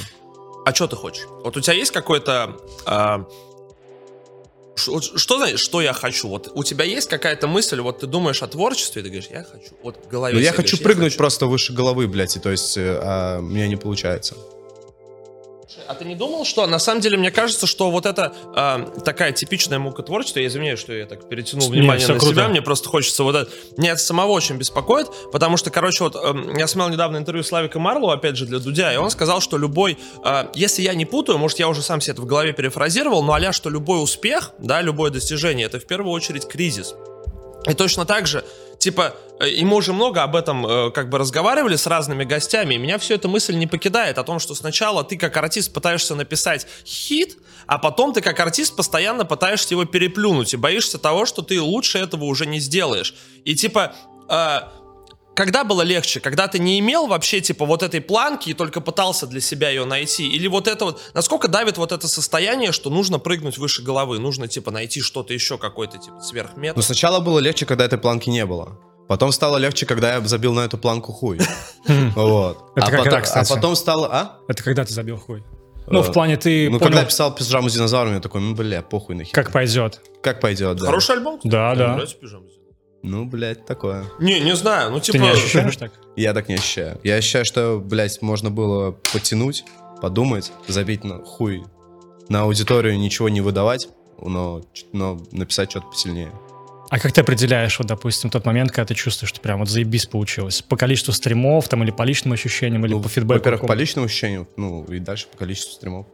А 0.66 0.74
что 0.74 0.86
ты 0.86 0.96
хочешь? 0.96 1.24
Вот 1.42 1.56
у 1.56 1.60
тебя 1.62 1.74
есть 1.74 1.92
какой-то... 1.92 2.56
а, 2.84 3.24
вот 4.86 5.04
что 5.20 5.38
знаешь, 5.38 5.60
что 5.60 5.80
я 5.80 5.92
хочу? 5.92 6.28
Вот 6.28 6.50
у 6.54 6.64
тебя 6.64 6.84
есть 6.84 7.08
какая-то 7.08 7.46
мысль, 7.46 7.80
вот 7.80 8.00
ты 8.00 8.06
думаешь 8.06 8.42
о 8.42 8.46
творчестве, 8.46 9.00
и 9.00 9.04
ты 9.04 9.10
говоришь, 9.10 9.30
я 9.30 9.44
хочу. 9.44 9.70
Вот 9.82 9.96
в 10.04 10.08
голове 10.08 10.34
Ну, 10.34 10.40
я 10.40 10.50
хочу 10.52 10.76
говоришь, 10.76 10.82
прыгнуть 10.82 11.12
хочу. 11.12 11.18
просто 11.18 11.46
выше 11.46 11.72
головы, 11.72 12.06
блядь, 12.08 12.36
и 12.36 12.40
то 12.40 12.50
есть, 12.50 12.76
э, 12.76 12.98
а 13.02 13.38
у 13.38 13.42
меня 13.42 13.68
не 13.68 13.76
получается. 13.76 14.34
А 15.86 15.94
ты 15.94 16.04
не 16.04 16.14
думал, 16.14 16.44
что 16.44 16.66
на 16.66 16.78
самом 16.78 17.00
деле 17.00 17.16
мне 17.16 17.30
кажется, 17.30 17.66
что 17.66 17.90
вот 17.90 18.06
это 18.06 18.32
э, 18.56 19.00
такая 19.04 19.32
типичная 19.32 19.78
мука 19.78 20.02
творчества, 20.02 20.40
я 20.40 20.46
извиняюсь, 20.46 20.78
что 20.78 20.92
я 20.92 21.06
так 21.06 21.28
перетянул 21.28 21.70
Не, 21.70 21.80
внимание 21.80 22.06
на 22.06 22.14
круто. 22.14 22.34
себя, 22.34 22.48
мне 22.48 22.62
просто 22.62 22.88
хочется 22.88 23.22
вот 23.22 23.36
это... 23.36 23.50
Меня 23.76 23.92
это 23.92 24.00
самого 24.00 24.32
очень 24.32 24.56
беспокоит, 24.56 25.08
потому 25.32 25.56
что, 25.56 25.70
короче, 25.70 26.04
вот 26.04 26.16
эм, 26.16 26.56
я 26.56 26.66
смотрел 26.66 26.92
недавно 26.92 27.18
интервью 27.18 27.44
Славика 27.44 27.78
Марлу, 27.78 28.10
опять 28.10 28.36
же, 28.36 28.46
для 28.46 28.58
Дудя, 28.58 28.92
и 28.92 28.96
он 28.96 29.10
сказал, 29.10 29.40
что 29.40 29.58
любой... 29.58 29.98
э, 30.24 30.46
если 30.54 30.82
я 30.82 30.94
не 30.94 31.04
путаю, 31.04 31.38
может, 31.38 31.58
я 31.58 31.68
уже 31.68 31.82
сам 31.82 32.00
себе 32.00 32.12
это 32.12 32.22
в 32.22 32.26
голове 32.26 32.52
перефразировал, 32.52 33.22
но 33.22 33.34
а 33.34 33.52
что 33.52 33.68
любой 33.68 34.02
успех, 34.02 34.52
да, 34.58 34.80
любое 34.80 35.10
достижение, 35.10 35.66
это 35.66 35.78
в 35.78 35.86
первую 35.86 36.12
очередь 36.12 36.46
кризис. 36.46 36.94
И 37.66 37.74
точно 37.74 38.04
так 38.04 38.26
же, 38.26 38.44
типа, 38.84 39.14
э, 39.40 39.48
и 39.48 39.64
мы 39.64 39.76
уже 39.76 39.92
много 39.92 40.22
об 40.22 40.36
этом 40.36 40.66
э, 40.66 40.90
как 40.90 41.08
бы 41.08 41.18
разговаривали 41.18 41.76
с 41.76 41.86
разными 41.86 42.24
гостями, 42.24 42.74
и 42.74 42.78
меня 42.78 42.98
все 42.98 43.14
эта 43.14 43.28
мысль 43.28 43.54
не 43.56 43.66
покидает 43.66 44.18
о 44.18 44.24
том, 44.24 44.38
что 44.38 44.54
сначала 44.54 45.02
ты 45.02 45.16
как 45.16 45.36
артист 45.36 45.72
пытаешься 45.72 46.14
написать 46.14 46.66
хит, 46.84 47.38
а 47.66 47.78
потом 47.78 48.12
ты 48.12 48.20
как 48.20 48.38
артист 48.40 48.76
постоянно 48.76 49.24
пытаешься 49.24 49.74
его 49.74 49.84
переплюнуть 49.86 50.54
и 50.54 50.56
боишься 50.56 50.98
того, 50.98 51.26
что 51.26 51.42
ты 51.42 51.60
лучше 51.60 51.98
этого 51.98 52.24
уже 52.24 52.46
не 52.46 52.60
сделаешь. 52.60 53.14
И 53.44 53.54
типа... 53.54 53.94
э, 54.28 54.60
когда 55.34 55.64
было 55.64 55.82
легче? 55.82 56.20
Когда 56.20 56.46
ты 56.48 56.58
не 56.58 56.78
имел 56.80 57.06
вообще, 57.06 57.40
типа, 57.40 57.64
вот 57.66 57.82
этой 57.82 58.00
планки 58.00 58.50
и 58.50 58.54
только 58.54 58.80
пытался 58.80 59.26
для 59.26 59.40
себя 59.40 59.68
ее 59.70 59.84
найти? 59.84 60.28
Или 60.28 60.46
вот 60.48 60.68
это 60.68 60.84
вот... 60.86 61.00
Насколько 61.14 61.48
давит 61.48 61.76
вот 61.78 61.92
это 61.92 62.08
состояние, 62.08 62.72
что 62.72 62.90
нужно 62.90 63.18
прыгнуть 63.18 63.58
выше 63.58 63.82
головы? 63.82 64.18
Нужно, 64.18 64.48
типа, 64.48 64.70
найти 64.70 65.00
что-то 65.00 65.34
еще, 65.34 65.58
какой-то, 65.58 65.98
типа, 65.98 66.20
сверхметод? 66.20 66.76
Ну, 66.76 66.82
сначала 66.82 67.20
было 67.20 67.38
легче, 67.38 67.66
когда 67.66 67.84
этой 67.84 67.98
планки 67.98 68.30
не 68.30 68.46
было. 68.46 68.78
Потом 69.08 69.32
стало 69.32 69.58
легче, 69.58 69.84
когда 69.86 70.14
я 70.14 70.20
забил 70.22 70.54
на 70.54 70.60
эту 70.60 70.78
планку 70.78 71.12
хуй. 71.12 71.38
Вот. 72.14 72.70
Это 72.76 72.86
А 72.86 72.90
когда, 72.90 73.04
потом- 73.20 73.22
А 73.34 73.44
потом 73.54 73.76
стало... 73.76 74.08
А? 74.10 74.38
Это 74.48 74.62
когда 74.62 74.84
ты 74.84 74.92
забил 74.94 75.18
хуй? 75.18 75.42
Ну, 75.86 76.00
в 76.00 76.08
Э, 76.08 76.12
плане 76.14 76.36
ты 76.38 76.70
Ну, 76.70 76.78
понял, 76.78 76.84
когда 76.86 77.00
я 77.00 77.06
писал 77.06 77.34
пижаму 77.34 77.68
с 77.68 77.74
динозаврами, 77.74 78.14
я 78.14 78.20
такой, 78.20 78.40
ну, 78.40 78.54
бля, 78.54 78.80
похуй 78.80 79.14
нахер. 79.16 79.34
как 79.34 79.52
пойдет. 79.52 80.00
Как 80.22 80.40
пойдет, 80.40 80.78
да. 80.78 80.86
Хороший 80.86 81.16
альбом? 81.16 81.36
кстати. 81.36 81.52
Да, 81.52 81.68
Мне 81.70 81.78
да. 81.78 81.92
нравится 81.92 82.16
«Пижама». 82.16 82.44
Ну, 83.04 83.26
блядь, 83.26 83.66
такое. 83.66 84.06
Не, 84.18 84.40
не 84.40 84.56
знаю, 84.56 84.90
ну 84.90 84.98
Ты 84.98 85.12
типа... 85.12 85.22
не 85.22 85.28
ощущаешь 85.28 85.76
так? 85.76 85.92
Я 86.16 86.32
так 86.32 86.48
не 86.48 86.54
ощущаю. 86.54 86.98
Я 87.04 87.16
ощущаю, 87.16 87.44
что, 87.44 87.78
блядь, 87.78 88.22
можно 88.22 88.50
было 88.50 88.92
потянуть, 89.12 89.64
подумать, 90.00 90.52
забить 90.68 91.04
на 91.04 91.18
хуй 91.18 91.64
на 92.30 92.42
аудиторию, 92.44 92.98
ничего 92.98 93.28
не 93.28 93.42
выдавать, 93.42 93.88
но, 94.22 94.62
но 94.94 95.20
написать 95.32 95.70
что-то 95.70 95.88
посильнее. 95.88 96.32
А 96.88 96.98
как 96.98 97.12
ты 97.12 97.20
определяешь, 97.20 97.78
вот, 97.78 97.88
допустим, 97.88 98.30
тот 98.30 98.46
момент, 98.46 98.70
когда 98.70 98.86
ты 98.86 98.94
чувствуешь, 98.94 99.28
что 99.28 99.40
прям 99.40 99.58
вот 99.58 99.68
заебись 99.68 100.06
получилось? 100.06 100.62
По 100.62 100.78
количеству 100.78 101.12
стримов, 101.12 101.68
там, 101.68 101.82
или 101.82 101.90
по 101.90 102.04
личным 102.04 102.32
ощущениям, 102.32 102.86
или 102.86 102.94
Ну, 102.94 103.02
по 103.02 103.10
фидбэку? 103.10 103.38
Во-первых, 103.38 103.66
по 103.66 103.74
личному 103.74 104.06
ощущению, 104.06 104.48
ну, 104.56 104.82
и 104.84 104.98
дальше 104.98 105.26
по 105.30 105.36
количеству 105.36 105.72
стримов. 105.72 106.06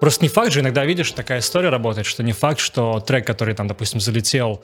Просто 0.00 0.24
не 0.24 0.28
факт 0.28 0.52
же, 0.52 0.60
иногда 0.60 0.84
видишь, 0.86 1.10
такая 1.12 1.40
история 1.40 1.68
работает, 1.68 2.06
что 2.06 2.22
не 2.22 2.32
факт, 2.32 2.60
что 2.60 3.00
трек, 3.00 3.26
который 3.26 3.54
там, 3.54 3.68
допустим, 3.68 4.00
залетел 4.00 4.62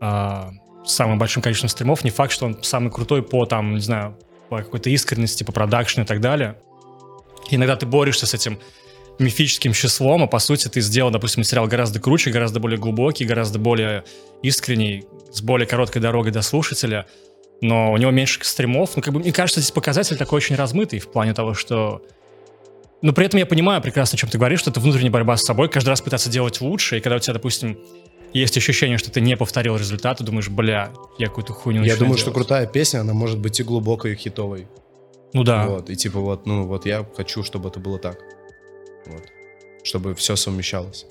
а, 0.00 0.50
с 0.84 0.92
самым 0.92 1.18
большим 1.18 1.42
количеством 1.42 1.68
стримов, 1.68 2.04
не 2.04 2.10
факт, 2.10 2.32
что 2.32 2.46
он 2.46 2.62
самый 2.62 2.90
крутой 2.90 3.22
по, 3.22 3.44
там, 3.46 3.74
не 3.74 3.80
знаю, 3.80 4.16
по 4.48 4.58
какой-то 4.58 4.90
искренности, 4.90 5.44
по 5.44 5.52
продакшну 5.52 6.04
и 6.04 6.06
так 6.06 6.20
далее. 6.20 6.56
Иногда 7.50 7.76
ты 7.76 7.86
борешься 7.86 8.26
с 8.26 8.34
этим 8.34 8.58
мифическим 9.18 9.72
числом, 9.72 10.22
а 10.22 10.26
по 10.26 10.38
сути 10.38 10.68
ты 10.68 10.80
сделал, 10.80 11.10
допустим, 11.10 11.40
материал 11.40 11.66
гораздо 11.66 12.00
круче, 12.00 12.30
гораздо 12.30 12.60
более 12.60 12.78
глубокий, 12.78 13.24
гораздо 13.24 13.58
более 13.58 14.04
искренний, 14.42 15.04
с 15.32 15.40
более 15.40 15.66
короткой 15.66 16.02
дорогой 16.02 16.32
до 16.32 16.42
слушателя, 16.42 17.06
но 17.60 17.92
у 17.92 17.96
него 17.96 18.10
меньше 18.10 18.40
стримов. 18.42 18.96
Ну, 18.96 19.02
как 19.02 19.14
бы, 19.14 19.20
мне 19.20 19.32
кажется, 19.32 19.60
здесь 19.60 19.72
показатель 19.72 20.16
такой 20.16 20.36
очень 20.36 20.56
размытый 20.56 20.98
в 20.98 21.10
плане 21.10 21.32
того, 21.32 21.54
что 21.54 22.02
но 23.02 23.12
при 23.12 23.26
этом 23.26 23.38
я 23.38 23.46
понимаю 23.46 23.82
прекрасно, 23.82 24.16
о 24.16 24.18
чем 24.18 24.30
ты 24.30 24.38
говоришь, 24.38 24.60
что 24.60 24.70
это 24.70 24.80
внутренняя 24.80 25.10
борьба 25.10 25.36
с 25.36 25.44
собой, 25.44 25.68
каждый 25.68 25.90
раз 25.90 26.00
пытаться 26.00 26.30
делать 26.30 26.60
лучше, 26.60 26.98
и 26.98 27.00
когда 27.00 27.16
у 27.16 27.18
тебя, 27.18 27.34
допустим, 27.34 27.78
есть 28.38 28.56
ощущение, 28.56 28.98
что 28.98 29.10
ты 29.10 29.20
не 29.20 29.36
повторил 29.36 29.76
результат, 29.76 30.18
ты 30.18 30.24
думаешь, 30.24 30.48
бля, 30.48 30.92
я 31.18 31.26
какую-то 31.28 31.52
хуйню 31.52 31.82
Я 31.84 31.96
думаю, 31.96 32.16
что 32.18 32.26
делать». 32.30 32.34
крутая 32.46 32.66
песня, 32.66 33.00
она 33.00 33.12
может 33.14 33.38
быть 33.38 33.58
и 33.60 33.62
глубокой, 33.62 34.12
и 34.12 34.16
хитовой. 34.16 34.66
Ну 35.32 35.44
да. 35.44 35.66
Вот, 35.66 35.90
и 35.90 35.96
типа 35.96 36.20
вот, 36.20 36.46
ну 36.46 36.66
вот 36.66 36.86
я 36.86 37.06
хочу, 37.16 37.42
чтобы 37.42 37.68
это 37.68 37.78
было 37.80 37.98
так. 37.98 38.18
Вот. 39.06 39.22
Чтобы 39.84 40.14
все 40.14 40.36
совмещалось. 40.36 41.06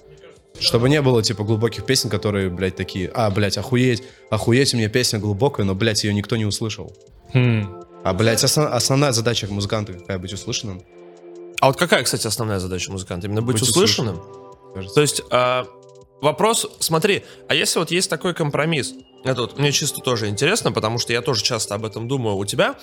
Чтобы 0.60 0.88
не 0.90 1.02
было, 1.02 1.22
типа, 1.22 1.44
глубоких 1.44 1.86
песен, 1.86 2.10
которые, 2.10 2.50
блядь, 2.50 2.78
такие, 2.78 3.12
а, 3.14 3.30
блядь, 3.30 3.58
охуеть, 3.58 4.04
охуеть, 4.30 4.74
у 4.74 4.78
меня 4.78 4.88
песня 4.88 5.20
глубокая, 5.20 5.66
но, 5.66 5.76
блядь, 5.76 6.06
ее 6.06 6.14
никто 6.14 6.38
не 6.38 6.46
услышал. 6.46 6.96
Хм. 7.34 7.84
А, 8.06 8.14
блядь, 8.14 8.42
основ- 8.42 8.70
основная 8.72 9.12
задача 9.12 9.48
музыканта 9.48 9.94
какая 9.94 10.18
быть 10.18 10.32
услышанным, 10.32 10.82
А 11.60 11.68
вот 11.68 11.78
какая, 11.78 12.04
кстати, 12.04 12.28
основная 12.28 12.60
задача 12.60 12.90
музыканта? 12.92 13.28
Именно 13.28 13.42
быть, 13.42 13.56
Быть 13.60 13.64
услышанным? 13.64 14.22
кажется. 14.74 14.96
То 14.96 15.02
есть, 15.02 15.22
а, 15.32 15.66
вопрос, 16.26 16.68
смотри, 16.80 17.24
а 17.48 17.56
если 17.56 17.80
вот 17.80 17.92
есть 17.92 18.10
такой 18.10 18.34
компромисс, 18.34 18.94
это 19.24 19.42
вот 19.42 19.60
мне 19.60 19.72
чисто 19.72 20.02
тоже 20.02 20.28
интересно, 20.28 20.72
потому 20.72 20.98
что 20.98 21.14
я 21.14 21.22
тоже 21.22 21.44
часто 21.44 21.76
об 21.76 21.86
этом 21.86 22.08
думаю 22.08 22.36
у 22.36 22.46
тебя, 22.46 22.76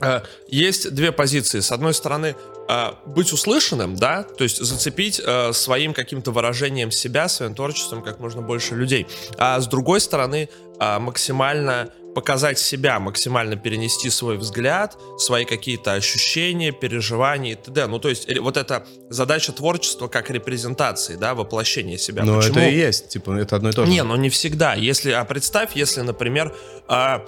а, 0.00 0.22
есть 0.48 0.94
две 0.94 1.12
позиции. 1.12 1.60
С 1.60 1.70
одной 1.70 1.92
стороны, 1.92 2.34
а, 2.68 2.98
быть 3.04 3.32
услышанным, 3.32 3.94
да, 3.94 4.22
то 4.22 4.42
есть 4.42 4.58
зацепить 4.58 5.20
а, 5.24 5.52
своим 5.52 5.92
каким-то 5.92 6.32
выражением 6.32 6.90
себя, 6.90 7.28
своим 7.28 7.54
творчеством 7.54 8.02
как 8.02 8.18
можно 8.18 8.40
больше 8.40 8.74
людей. 8.74 9.06
А 9.36 9.60
с 9.60 9.66
другой 9.66 10.00
стороны, 10.00 10.48
максимально 10.80 11.90
показать 12.14 12.58
себя, 12.58 12.98
максимально 13.00 13.56
перенести 13.56 14.10
свой 14.10 14.36
взгляд, 14.36 14.98
свои 15.18 15.44
какие-то 15.44 15.94
ощущения, 15.94 16.72
переживания 16.72 17.52
и 17.52 17.54
т.д. 17.56 17.86
Ну, 17.86 17.98
то 17.98 18.08
есть, 18.08 18.28
ре- 18.28 18.40
вот 18.40 18.56
эта 18.56 18.86
задача 19.08 19.52
творчества 19.52 20.08
как 20.08 20.30
репрезентации, 20.30 21.16
да, 21.16 21.34
воплощения 21.34 21.96
себя. 21.98 22.24
Но 22.24 22.36
Почему? 22.36 22.58
это 22.58 22.68
и 22.68 22.74
есть, 22.74 23.08
типа, 23.08 23.32
это 23.32 23.56
одно 23.56 23.70
и 23.70 23.72
то 23.72 23.86
же. 23.86 23.90
Не, 23.92 24.02
ну 24.02 24.16
не 24.16 24.28
всегда. 24.30 24.74
Если, 24.74 25.10
а 25.10 25.24
представь, 25.24 25.74
если, 25.74 26.02
например, 26.02 26.54
а, 26.88 27.24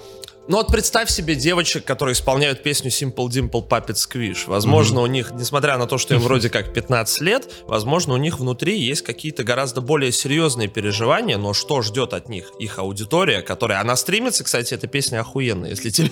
ну 0.46 0.58
вот 0.58 0.68
представь 0.68 1.08
себе 1.10 1.34
девочек, 1.34 1.84
которые 1.84 2.12
исполняют 2.12 2.62
песню 2.62 2.90
Simple 2.90 3.28
Dimple 3.28 3.66
Puppet 3.66 3.94
Squish. 3.94 4.44
Возможно, 4.46 5.00
у 5.00 5.06
них, 5.06 5.32
несмотря 5.32 5.78
на 5.78 5.86
то, 5.86 5.96
что 5.98 6.14
им 6.14 6.20
вроде 6.20 6.50
как 6.50 6.72
15 6.74 7.20
лет, 7.22 7.50
возможно, 7.66 8.14
у 8.14 8.18
них 8.18 8.38
внутри 8.38 8.78
есть 8.78 9.02
какие-то 9.02 9.42
гораздо 9.42 9.80
более 9.80 10.12
серьезные 10.12 10.68
переживания, 10.68 11.38
но 11.38 11.54
что 11.54 11.80
ждет 11.82 12.12
от 12.12 12.28
них 12.28 12.50
их 12.58 12.78
аудитория, 12.78 13.40
которая... 13.40 13.80
Она 13.80 13.96
стримится, 13.96 14.44
кстати, 14.44 14.74
эта 14.74 14.86
песня 14.86 15.20
охуенная, 15.20 15.70
если 15.70 15.88
тебе... 15.90 16.10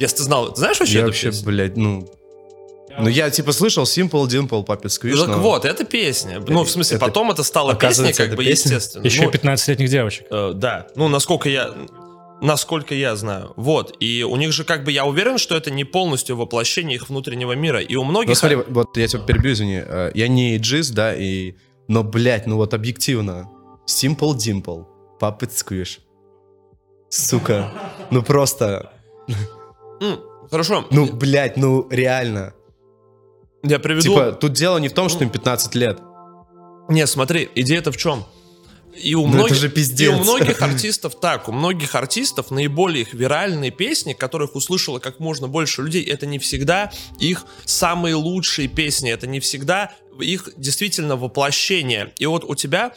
Если 0.00 0.16
ты 0.16 0.22
знал, 0.24 0.50
ты 0.50 0.56
знаешь 0.60 0.80
вообще 0.80 0.94
Я 0.94 1.00
эту 1.00 1.08
вообще, 1.10 1.26
песню? 1.28 1.46
блядь, 1.46 1.76
ну... 1.76 2.08
Ну, 2.98 3.08
я, 3.08 3.30
типа, 3.30 3.52
слышал 3.52 3.84
Simple 3.84 4.26
Dimple 4.26 4.66
Puppet 4.66 4.86
Squish, 4.86 5.12
Ну, 5.14 5.18
так 5.26 5.28
но- 5.36 5.38
вот, 5.42 5.64
это 5.64 5.84
песня. 5.84 6.42
Ну, 6.44 6.64
в 6.64 6.70
смысле, 6.70 6.96
Это- 6.96 7.06
потом 7.06 7.30
это 7.30 7.44
стало 7.44 7.74
песней, 7.76 8.12
как 8.12 8.30
бы, 8.30 8.44
песня? 8.44 8.72
естественно. 8.72 9.04
Еще 9.04 9.22
Ну, 9.22 9.30
15-летних 9.30 9.88
девочек. 9.88 10.26
Э, 10.30 10.52
да, 10.54 10.88
ну 10.96 11.06
насколько 11.08 11.48
я, 11.48 11.70
насколько 12.42 12.94
я 12.94 13.16
знаю, 13.16 13.52
вот. 13.56 13.96
И 14.00 14.22
у 14.22 14.36
них 14.36 14.52
же 14.52 14.64
как 14.64 14.84
бы 14.84 14.92
я 14.92 15.04
уверен, 15.04 15.38
что 15.38 15.56
это 15.56 15.70
не 15.70 15.84
полностью 15.84 16.36
воплощение 16.36 16.96
их 16.96 17.08
внутреннего 17.08 17.52
мира. 17.52 17.80
И 17.80 17.94
у 17.96 18.04
многих. 18.04 18.28
Ну, 18.30 18.34
смотри, 18.34 18.56
вот 18.68 18.96
я 18.96 19.06
тебя 19.08 19.22
перебью, 19.22 19.52
извини. 19.52 19.82
Э, 19.84 20.10
Я 20.14 20.28
не 20.28 20.56
джиз, 20.58 20.90
да, 20.90 21.14
и... 21.14 21.54
Но, 21.88 22.02
блядь, 22.04 22.46
ну 22.46 22.56
вот 22.56 22.72
объективно. 22.74 23.48
Simple 23.86 24.34
Dimple, 24.36 24.84
Puppet 25.20 25.50
Squish. 25.50 25.98
Сука. 27.08 27.72
Ну 28.10 28.22
просто... 28.22 28.92
М, 30.00 30.20
хорошо. 30.50 30.86
Ну, 30.90 31.12
блядь, 31.12 31.56
ну 31.56 31.88
реально. 31.90 32.54
я 33.64 33.78
приведу. 33.78 34.02
Типа, 34.02 34.32
тут 34.32 34.52
дело 34.52 34.78
не 34.78 34.88
в 34.88 34.92
том, 34.92 35.08
что 35.08 35.24
им 35.24 35.30
15 35.30 35.74
лет. 35.74 35.98
Не, 36.88 37.06
смотри, 37.06 37.48
идея-то 37.54 37.90
в 37.92 37.96
чем? 37.96 38.24
И 39.02 39.14
у, 39.14 39.22
Ну, 39.22 39.28
это 39.28 39.36
многих, 39.38 39.56
же 39.56 39.68
пиздец. 39.68 40.08
и 40.08 40.14
у 40.14 40.18
многих 40.18 40.62
артистов 40.62 41.14
так, 41.20 41.48
у 41.48 41.52
многих 41.52 41.94
артистов 41.94 42.50
наиболее 42.50 43.02
их 43.02 43.14
виральные 43.14 43.70
песни, 43.70 44.12
которых 44.12 44.54
услышало 44.54 44.98
как 44.98 45.20
можно 45.20 45.48
больше 45.48 45.82
людей, 45.82 46.04
это 46.04 46.26
не 46.26 46.38
всегда 46.38 46.92
их 47.18 47.44
самые 47.64 48.14
лучшие 48.14 48.68
песни, 48.68 49.10
это 49.10 49.26
не 49.26 49.40
всегда 49.40 49.92
их 50.20 50.50
действительно 50.56 51.16
воплощение. 51.16 52.12
И 52.18 52.26
вот 52.26 52.44
у 52.44 52.54
тебя 52.54 52.92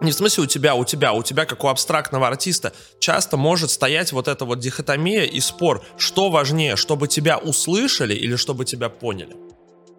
не 0.00 0.10
в 0.10 0.14
смысле 0.14 0.44
у 0.44 0.46
тебя, 0.46 0.74
у 0.74 0.84
тебя, 0.84 1.12
у 1.12 1.22
тебя, 1.22 1.46
как 1.46 1.64
у 1.64 1.68
абстрактного 1.68 2.28
артиста, 2.28 2.74
часто 2.98 3.36
может 3.36 3.70
стоять 3.70 4.12
вот 4.12 4.28
эта 4.28 4.44
вот 4.44 4.58
дихотомия 4.58 5.24
и 5.24 5.40
спор, 5.40 5.82
что 5.96 6.28
важнее, 6.28 6.76
чтобы 6.76 7.08
тебя 7.08 7.38
услышали 7.38 8.14
или 8.14 8.36
чтобы 8.36 8.64
тебя 8.66 8.90
поняли. 8.90 9.45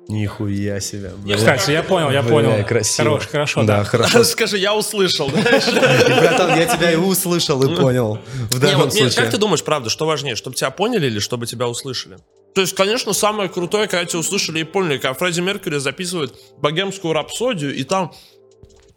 Нихуя 0.10 0.80
себе. 0.80 1.12
блядь. 1.18 1.40
Кстати, 1.40 1.72
я 1.72 1.84
понял, 1.84 2.10
я 2.12 2.22
Бля, 2.22 2.32
понял. 2.32 2.66
красиво. 2.66 3.10
Хорош, 3.10 3.28
хорошо, 3.28 3.64
да. 3.64 3.78
да. 3.80 3.84
хорошо. 3.84 4.24
Скажи, 4.24 4.58
я 4.58 4.74
услышал. 4.74 5.30
братан, 5.30 6.58
я 6.58 6.66
тебя 6.66 6.92
и 6.92 6.96
услышал, 6.96 7.62
и 7.64 7.76
понял. 7.76 8.20
В 8.50 8.60
данном 8.60 8.90
случае. 8.90 9.22
как 9.22 9.32
ты 9.32 9.38
думаешь, 9.38 9.64
правда, 9.64 9.90
что 9.90 10.06
важнее, 10.06 10.36
чтобы 10.36 10.56
тебя 10.56 10.70
поняли 10.72 11.08
или 11.08 11.20
чтобы 11.20 11.46
тебя 11.46 11.68
услышали? 11.68 12.18
То 12.56 12.62
есть, 12.62 12.74
конечно, 12.74 13.14
самое 13.14 13.50
крутое, 13.50 13.88
когда 13.88 14.06
тебя 14.06 14.20
услышали 14.20 14.60
и 14.60 14.64
поняли, 14.64 14.98
когда 14.98 15.14
Фредди 15.14 15.42
Меркьюри 15.42 15.78
записывает 15.78 16.34
богемскую 16.60 17.14
рапсодию, 17.14 17.76
и 17.76 17.84
там 17.84 18.14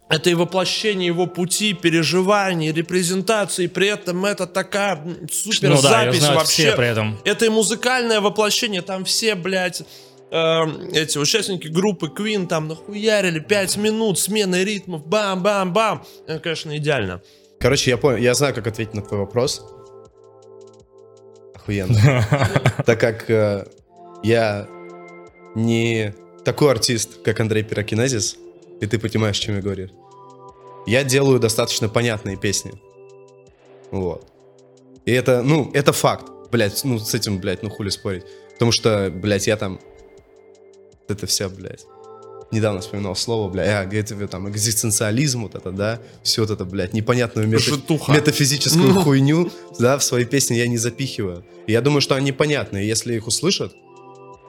это 0.09 0.29
и 0.29 0.33
воплощение 0.33 1.07
его 1.07 1.25
пути, 1.25 1.73
переживаний, 1.73 2.71
репрезентации, 2.73 3.67
при 3.67 3.87
этом 3.87 4.25
это 4.25 4.45
такая 4.47 5.01
супер 5.31 5.69
Ну 5.69 5.81
да, 5.81 5.89
запись 5.89 6.21
вообще. 6.27 6.45
все 6.45 6.71
при 6.75 6.87
этом. 6.87 7.19
Это 7.23 7.45
и 7.45 7.49
музыкальное 7.49 8.19
воплощение, 8.19 8.81
там 8.81 9.05
все, 9.05 9.35
блядь, 9.35 9.83
э, 10.31 10.63
эти 10.93 11.17
участники 11.17 11.67
группы 11.67 12.07
Queen 12.07 12.47
там 12.47 12.67
нахуярили 12.67 13.39
5 13.39 13.77
минут 13.77 14.19
смены 14.19 14.63
ритмов, 14.63 15.05
бам-бам-бам. 15.05 16.05
Это, 16.27 16.39
конечно, 16.39 16.75
идеально. 16.77 17.21
Короче, 17.59 17.91
я 17.91 17.97
понял, 17.97 18.17
я 18.17 18.33
знаю, 18.33 18.55
как 18.55 18.67
ответить 18.67 18.93
на 18.93 19.01
твой 19.01 19.19
вопрос. 19.19 19.65
Охуенно. 21.55 22.25
Так 22.85 22.99
как 22.99 23.29
э, 23.29 23.67
я 24.23 24.67
не 25.55 26.15
такой 26.43 26.71
артист, 26.71 27.21
как 27.23 27.39
Андрей 27.39 27.63
Пирокинезис, 27.63 28.37
и 28.79 28.87
ты 28.87 28.97
понимаешь, 28.97 29.37
о 29.39 29.41
чем 29.41 29.55
я 29.55 29.61
говорю. 29.61 29.89
Я 30.87 31.03
делаю 31.03 31.39
достаточно 31.39 31.87
понятные 31.89 32.37
песни. 32.37 32.73
Вот. 33.91 34.27
И 35.05 35.11
это, 35.11 35.43
ну, 35.43 35.69
это 35.73 35.93
факт. 35.93 36.31
Блять, 36.51 36.83
ну, 36.83 36.97
с 36.97 37.13
этим, 37.13 37.39
блядь, 37.39 37.63
ну, 37.63 37.69
хули 37.69 37.89
спорить. 37.89 38.23
Потому 38.53 38.71
что, 38.71 39.11
блядь, 39.13 39.47
я 39.47 39.57
там... 39.57 39.79
Это 41.11 41.27
все, 41.27 41.49
блядь. 41.49 41.85
Недавно 42.51 42.81
вспоминал 42.81 43.15
слово, 43.15 43.49
бля, 43.49 43.63
я 43.63 43.85
говорю 43.85 44.03
тебе 44.03 44.27
там 44.27 44.49
экзистенциализм, 44.49 45.43
вот 45.43 45.55
это, 45.55 45.71
да, 45.71 46.01
все 46.21 46.41
вот 46.41 46.49
это, 46.49 46.65
блядь, 46.65 46.93
непонятную 46.93 47.47
мета- 47.47 48.13
метафизическую 48.13 48.93
хуйню, 48.95 49.49
да, 49.79 49.97
в 49.97 50.03
свои 50.03 50.25
песни 50.25 50.55
я 50.55 50.67
не 50.67 50.77
запихиваю. 50.77 51.45
И 51.67 51.71
я 51.71 51.79
думаю, 51.79 52.01
что 52.01 52.15
они 52.15 52.33
понятны, 52.33 52.77
если 52.77 53.15
их 53.15 53.27
услышат, 53.27 53.73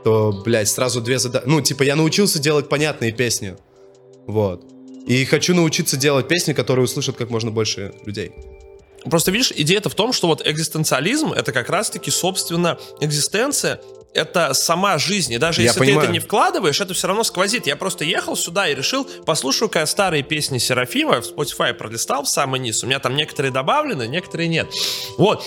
то, 0.02 0.42
блядь, 0.44 0.68
сразу 0.68 1.00
две 1.00 1.20
задачи. 1.20 1.44
Ну, 1.46 1.60
типа, 1.60 1.84
я 1.84 1.94
научился 1.94 2.40
делать 2.40 2.68
понятные 2.68 3.12
песни, 3.12 3.56
вот. 4.26 4.64
И 5.06 5.24
хочу 5.24 5.54
научиться 5.54 5.96
делать 5.96 6.26
песни, 6.26 6.54
которые 6.54 6.84
услышат 6.84 7.16
как 7.16 7.30
можно 7.30 7.52
больше 7.52 7.94
людей. 8.04 8.32
Просто 9.04 9.30
видишь, 9.30 9.52
идея-то 9.54 9.88
в 9.88 9.94
том, 9.94 10.12
что 10.12 10.28
вот 10.28 10.46
экзистенциализм 10.46 11.32
это 11.32 11.52
как 11.52 11.68
раз-таки, 11.68 12.10
собственно, 12.10 12.78
экзистенция 13.00 13.80
это 14.14 14.52
сама 14.54 14.98
жизнь. 14.98 15.32
И 15.32 15.38
даже 15.38 15.62
Я 15.62 15.68
если 15.68 15.80
ты 15.80 15.86
понимаю. 15.86 16.04
это 16.04 16.12
не 16.12 16.18
вкладываешь, 16.18 16.80
это 16.80 16.94
все 16.94 17.06
равно 17.08 17.24
сквозит. 17.24 17.66
Я 17.66 17.76
просто 17.76 18.04
ехал 18.04 18.36
сюда 18.36 18.68
и 18.68 18.74
решил, 18.74 19.04
послушаю-ка 19.24 19.80
я 19.80 19.86
старые 19.86 20.22
песни 20.22 20.58
Серафима, 20.58 21.20
в 21.22 21.32
Spotify 21.32 21.72
пролистал 21.72 22.24
в 22.24 22.28
самый 22.28 22.60
низ. 22.60 22.82
У 22.82 22.86
меня 22.86 22.98
там 22.98 23.16
некоторые 23.16 23.52
добавлены, 23.52 24.06
некоторые 24.06 24.48
нет. 24.48 24.68
Вот. 25.16 25.44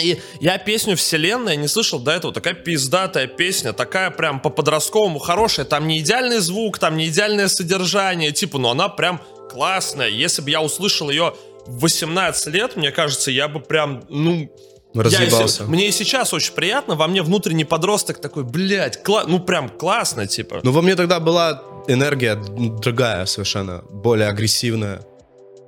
И 0.00 0.20
я 0.40 0.58
песню 0.58 0.96
«Вселенная» 0.96 1.54
не 1.54 1.68
слышал 1.68 2.00
до 2.00 2.10
этого. 2.10 2.34
Такая 2.34 2.54
пиздатая 2.54 3.28
песня, 3.28 3.72
такая 3.72 4.10
прям 4.10 4.40
по-подростковому 4.40 5.20
хорошая. 5.20 5.64
Там 5.64 5.86
не 5.86 6.00
идеальный 6.00 6.38
звук, 6.38 6.80
там 6.80 6.96
не 6.96 7.06
идеальное 7.08 7.46
содержание. 7.46 8.32
Типа, 8.32 8.58
но 8.58 8.72
она 8.72 8.88
прям 8.88 9.22
классная. 9.52 10.08
Если 10.08 10.42
бы 10.42 10.50
я 10.50 10.60
услышал 10.62 11.10
ее 11.10 11.34
в 11.66 11.80
18 11.80 12.46
лет, 12.54 12.76
мне 12.76 12.90
кажется, 12.90 13.30
я 13.30 13.48
бы 13.48 13.60
прям, 13.60 14.04
ну... 14.08 14.50
я 14.94 15.02
Разъебался. 15.02 15.64
се- 15.64 15.64
мне 15.64 15.88
и 15.88 15.92
сейчас 15.92 16.32
очень 16.32 16.52
приятно, 16.52 16.94
во 16.94 17.06
мне 17.08 17.22
внутренний 17.22 17.64
подросток 17.64 18.20
такой, 18.20 18.44
блядь, 18.44 19.00
кла- 19.04 19.24
ну 19.26 19.40
прям 19.40 19.68
классно, 19.68 20.26
типа. 20.26 20.60
Ну, 20.62 20.72
во 20.72 20.82
мне 20.82 20.94
тогда 20.96 21.20
была 21.20 21.62
энергия 21.88 22.36
другая 22.36 23.26
совершенно, 23.26 23.82
более 23.90 24.28
агрессивная. 24.28 25.00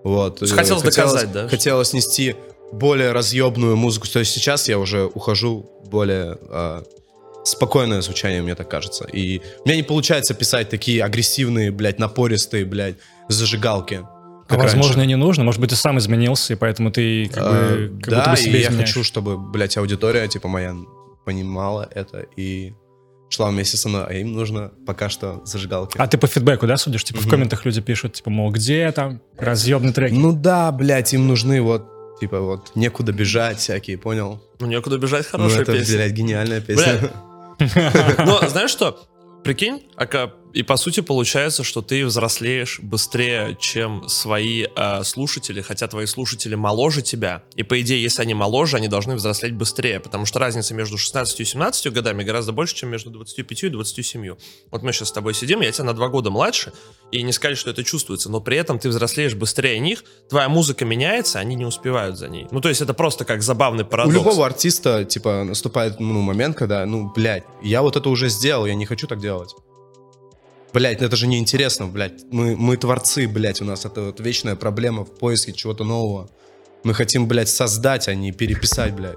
Вот. 0.04 0.42
Э, 0.42 0.46
Хотелось 0.46 0.82
доказать, 0.82 1.32
да? 1.32 1.48
Хотелось 1.48 1.92
нести 1.92 2.36
более 2.72 3.12
разъебную 3.12 3.76
музыку. 3.76 4.06
То 4.08 4.20
есть 4.20 4.32
сейчас 4.32 4.68
я 4.68 4.78
уже 4.78 5.04
ухожу 5.04 5.68
более 5.86 6.36
а, 6.48 6.82
спокойное 7.44 8.00
звучание, 8.02 8.42
мне 8.42 8.54
так 8.54 8.68
кажется. 8.68 9.04
И 9.04 9.40
у 9.64 9.68
меня 9.68 9.76
не 9.76 9.82
получается 9.82 10.34
писать 10.34 10.68
такие 10.68 11.02
агрессивные, 11.04 11.70
блядь, 11.70 11.98
напористые, 11.98 12.64
блядь, 12.64 12.96
зажигалки. 13.28 14.06
А, 14.46 14.54
как 14.54 14.62
возможно, 14.62 14.94
раньше. 14.96 15.04
и 15.04 15.08
не 15.08 15.16
нужно. 15.16 15.44
Может 15.44 15.60
быть, 15.60 15.70
ты 15.70 15.76
сам 15.76 15.98
изменился, 15.98 16.52
и 16.52 16.56
поэтому 16.56 16.90
ты 16.90 17.26
как, 17.28 17.42
А, 17.44 17.50
бы, 17.70 17.98
как 18.00 18.10
да, 18.10 18.16
будто 18.18 18.30
бы 18.30 18.36
и 18.36 18.40
себя 18.40 18.58
я 18.58 18.66
изменяешь. 18.68 18.88
хочу, 18.88 19.04
чтобы, 19.04 19.36
блядь, 19.38 19.76
аудитория, 19.76 20.26
типа, 20.28 20.48
моя 20.48 20.74
понимала 21.24 21.88
это 21.92 22.26
и 22.36 22.72
шла 23.28 23.50
вместе 23.50 23.76
со 23.76 23.88
мной, 23.88 24.04
а 24.06 24.12
им 24.12 24.32
нужно 24.34 24.70
пока 24.86 25.08
что 25.08 25.42
зажигалки. 25.44 25.98
А 25.98 26.06
ты 26.06 26.16
по 26.16 26.28
фидбэку, 26.28 26.66
да, 26.68 26.76
судишь? 26.76 27.02
Типа 27.02 27.20
в 27.20 27.28
комментах 27.28 27.64
люди 27.64 27.80
пишут, 27.80 28.12
типа, 28.14 28.30
мол, 28.30 28.52
где 28.52 28.90
там 28.92 29.20
разъемный 29.36 29.92
трек? 29.92 30.12
Ну 30.12 30.32
да, 30.32 30.70
блядь, 30.70 31.12
им 31.12 31.26
нужны 31.26 31.60
вот, 31.60 31.84
типа, 32.20 32.38
вот, 32.40 32.70
некуда 32.76 33.12
бежать 33.12 33.58
всякие, 33.58 33.98
понял? 33.98 34.40
Ну 34.60 34.66
некуда 34.68 34.96
бежать, 34.98 35.26
Ну 35.32 35.38
хорошая 35.38 35.62
это, 35.62 35.72
песня. 35.72 35.96
блядь, 35.96 36.12
гениальная 36.12 36.60
песня. 36.60 37.10
Но 38.24 38.48
знаешь 38.48 38.70
что? 38.70 38.98
Прикинь, 39.42 39.82
ака- 39.96 40.32
и 40.52 40.62
по 40.62 40.76
сути 40.76 41.00
получается, 41.00 41.64
что 41.64 41.82
ты 41.82 42.04
взрослеешь 42.06 42.80
быстрее, 42.80 43.56
чем 43.60 44.08
свои 44.08 44.66
э, 44.74 45.04
слушатели, 45.04 45.60
хотя 45.60 45.86
твои 45.86 46.06
слушатели 46.06 46.54
моложе 46.54 47.02
тебя. 47.02 47.42
И 47.56 47.62
по 47.62 47.80
идее, 47.80 48.02
если 48.02 48.22
они 48.22 48.34
моложе, 48.34 48.78
они 48.78 48.88
должны 48.88 49.16
взрослеть 49.16 49.54
быстрее, 49.54 50.00
потому 50.00 50.26
что 50.26 50.38
разница 50.38 50.74
между 50.74 50.98
16 50.98 51.40
и 51.40 51.44
17 51.44 51.92
годами 51.92 52.22
гораздо 52.22 52.52
больше, 52.52 52.74
чем 52.74 52.90
между 52.90 53.10
25 53.10 53.64
и 53.64 53.68
27. 53.68 54.34
Вот 54.70 54.82
мы 54.82 54.92
сейчас 54.92 55.08
с 55.08 55.12
тобой 55.12 55.34
сидим, 55.34 55.60
я 55.60 55.70
тебя 55.70 55.84
на 55.84 55.92
два 55.92 56.08
года 56.08 56.30
младше, 56.30 56.72
и 57.12 57.22
не 57.22 57.32
сказать, 57.32 57.58
что 57.58 57.70
это 57.70 57.84
чувствуется, 57.84 58.30
но 58.30 58.40
при 58.40 58.56
этом 58.56 58.78
ты 58.78 58.88
взрослеешь 58.88 59.34
быстрее 59.34 59.78
них, 59.78 60.04
твоя 60.28 60.48
музыка 60.48 60.84
меняется, 60.84 61.38
они 61.38 61.54
не 61.54 61.64
успевают 61.64 62.16
за 62.18 62.28
ней. 62.28 62.46
Ну, 62.50 62.60
то 62.60 62.68
есть 62.68 62.80
это 62.80 62.94
просто 62.94 63.24
как 63.24 63.42
забавный 63.42 63.84
У 63.84 63.88
парадокс. 63.88 64.14
любого 64.14 64.46
артиста, 64.46 65.04
типа, 65.04 65.44
наступает 65.44 66.00
ну, 66.00 66.20
момент, 66.20 66.56
когда, 66.56 66.84
ну, 66.86 67.12
блядь, 67.14 67.44
я 67.62 67.82
вот 67.82 67.96
это 67.96 68.08
уже 68.08 68.28
сделал, 68.28 68.66
я 68.66 68.74
не 68.74 68.86
хочу 68.86 69.06
так 69.06 69.20
делать. 69.20 69.54
Блядь, 70.76 71.00
ну 71.00 71.06
это 71.06 71.16
же 71.16 71.26
неинтересно, 71.26 71.86
блядь. 71.86 72.24
Мы, 72.30 72.54
мы 72.54 72.76
творцы, 72.76 73.26
блядь, 73.26 73.62
у 73.62 73.64
нас 73.64 73.86
это 73.86 74.02
вот 74.02 74.20
вечная 74.20 74.56
проблема 74.56 75.06
в 75.06 75.18
поиске 75.18 75.54
чего-то 75.54 75.84
нового. 75.84 76.28
Мы 76.84 76.92
хотим, 76.92 77.26
блядь, 77.26 77.48
создать, 77.48 78.08
а 78.08 78.14
не 78.14 78.30
переписать, 78.30 78.92
блядь. 78.92 79.16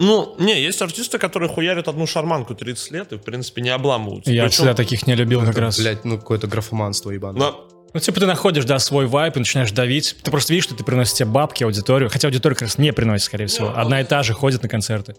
Ну, 0.00 0.36
не, 0.38 0.60
есть 0.62 0.82
артисты, 0.82 1.16
которые 1.16 1.48
хуярят 1.48 1.88
одну 1.88 2.06
шарманку 2.06 2.54
30 2.54 2.90
лет 2.90 3.12
и, 3.14 3.16
в 3.16 3.22
принципе, 3.22 3.62
не 3.62 3.70
обламываются. 3.70 4.30
Я 4.30 4.42
Причем- 4.42 4.56
всегда 4.56 4.74
таких 4.74 5.06
не 5.06 5.14
любил 5.14 5.40
как 5.40 5.52
Это, 5.52 5.60
раз. 5.62 5.78
Блядь, 5.78 6.04
ну 6.04 6.18
какое-то 6.18 6.46
графоманство 6.46 7.10
ебаное. 7.10 7.40
Но, 7.40 7.68
Ну, 7.94 8.00
типа, 8.00 8.20
ты 8.20 8.26
находишь, 8.26 8.66
да, 8.66 8.78
свой 8.80 9.06
вайп 9.06 9.36
и 9.36 9.38
начинаешь 9.38 9.72
давить. 9.72 10.14
Ты 10.22 10.30
просто 10.30 10.52
видишь, 10.52 10.64
что 10.64 10.74
ты 10.74 10.84
приносишь 10.84 11.14
тебе 11.14 11.30
бабки, 11.30 11.64
аудиторию. 11.64 12.10
Хотя 12.10 12.28
аудитория 12.28 12.54
как 12.54 12.64
раз 12.68 12.76
не 12.76 12.92
приносит, 12.92 13.24
скорее 13.24 13.46
всего. 13.46 13.72
Одна 13.74 14.02
и 14.02 14.04
та 14.04 14.22
же 14.22 14.34
ходит 14.34 14.62
на 14.62 14.68
концерты. 14.68 15.14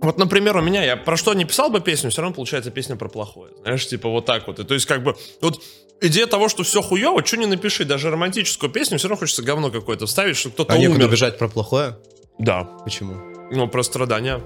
Вот, 0.00 0.18
например, 0.18 0.56
у 0.56 0.60
меня, 0.62 0.84
я 0.84 0.96
про 0.96 1.16
что 1.16 1.32
не 1.34 1.44
писал 1.44 1.70
бы 1.70 1.80
песню, 1.80 2.10
все 2.10 2.20
равно 2.22 2.34
получается 2.34 2.70
песня 2.70 2.96
про 2.96 3.08
плохое. 3.08 3.52
Знаешь, 3.62 3.86
типа 3.86 4.08
вот 4.08 4.26
так 4.26 4.46
вот. 4.46 4.58
И 4.58 4.64
то 4.64 4.74
есть, 4.74 4.86
как 4.86 5.02
бы, 5.02 5.16
вот 5.40 5.60
идея 6.00 6.26
того, 6.26 6.48
что 6.48 6.62
все 6.62 6.82
хуево, 6.82 7.24
что 7.24 7.36
не 7.38 7.46
напиши, 7.46 7.84
даже 7.84 8.10
романтическую 8.10 8.70
песню, 8.70 8.98
все 8.98 9.08
равно 9.08 9.20
хочется 9.20 9.42
говно 9.42 9.70
какое-то 9.70 10.06
вставить, 10.06 10.36
что 10.36 10.50
кто-то 10.50 10.74
а 10.74 10.78
некуда 10.78 11.00
умер. 11.04 11.12
бежать 11.12 11.38
про 11.38 11.48
плохое? 11.48 11.96
Да, 12.38 12.64
Почему? 12.84 13.14
ну, 13.50 13.66
про 13.68 13.82
страдания. 13.82 14.42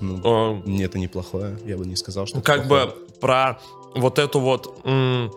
Ну, 0.00 0.20
Э, 0.24 0.62
нет, 0.66 0.90
это 0.90 0.98
неплохое. 0.98 1.58
Я 1.64 1.76
бы 1.76 1.84
не 1.86 1.96
сказал, 1.96 2.26
что 2.26 2.40
как 2.40 2.66
плохое. 2.66 2.86
бы 2.86 2.94
про 3.20 3.60
вот 3.94 4.18
эту 4.18 4.40
вот 4.40 4.80
м, 4.84 5.30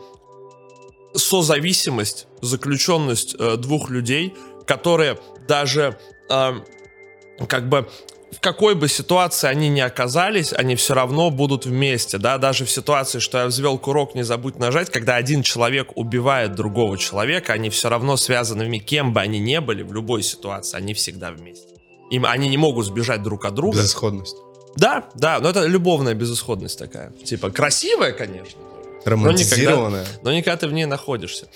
созависимость, 1.14 2.28
заключенность 2.42 3.36
э, 3.40 3.58
двух 3.58 3.90
людей, 3.90 4.34
которые 4.66 5.20
даже 5.48 5.98
э, 6.30 6.54
как 7.48 7.70
бы 7.70 7.88
в 8.32 8.40
какой 8.42 8.76
бы 8.76 8.88
ситуации 8.88 9.48
они 9.48 9.70
ни 9.70 9.80
оказались, 9.80 10.52
они 10.54 10.76
все 10.76 10.94
равно 10.94 11.30
будут 11.32 11.66
вместе, 11.66 12.18
да, 12.18 12.38
даже 12.38 12.66
в 12.66 12.72
ситуации, 12.72 13.20
что 13.20 13.40
я 13.40 13.46
взвел 13.48 13.78
курок, 13.78 14.16
не 14.16 14.24
забудь 14.24 14.60
нажать, 14.60 14.90
когда 14.90 15.16
один 15.16 15.44
человек 15.44 15.92
убивает 15.96 16.56
другого 16.56 16.98
человека, 16.98 17.54
они 17.54 17.70
все 17.70 17.90
равно 17.90 18.18
связаны 18.18 18.80
кем 18.80 19.14
бы 19.14 19.22
они 19.22 19.40
ни 19.40 19.58
были, 19.60 19.84
в 19.84 19.94
любой 19.94 20.24
ситуации, 20.24 20.78
они 20.78 20.94
всегда 20.94 21.32
вместе. 21.32 21.68
Им, 22.12 22.26
они 22.26 22.50
не 22.50 22.58
могут 22.58 22.86
сбежать 22.86 23.24
друг 23.24 23.46
от 23.46 23.56
друга. 23.56 23.78
Безысходность. 23.78 24.36
Да, 24.76 25.10
да, 25.16 25.40
но 25.40 25.50
это 25.50 25.66
любовная 25.66 26.14
безысходность 26.14 26.78
такая. 26.78 27.12
Типа, 27.24 27.50
красивая, 27.50 28.12
конечно, 28.12 28.60
Романтизированная. 29.06 30.06
но 30.22 30.34
никогда 30.34 30.58
ты 30.58 30.68
в 30.68 30.74
ней 30.74 30.86
находишься. 30.86 31.48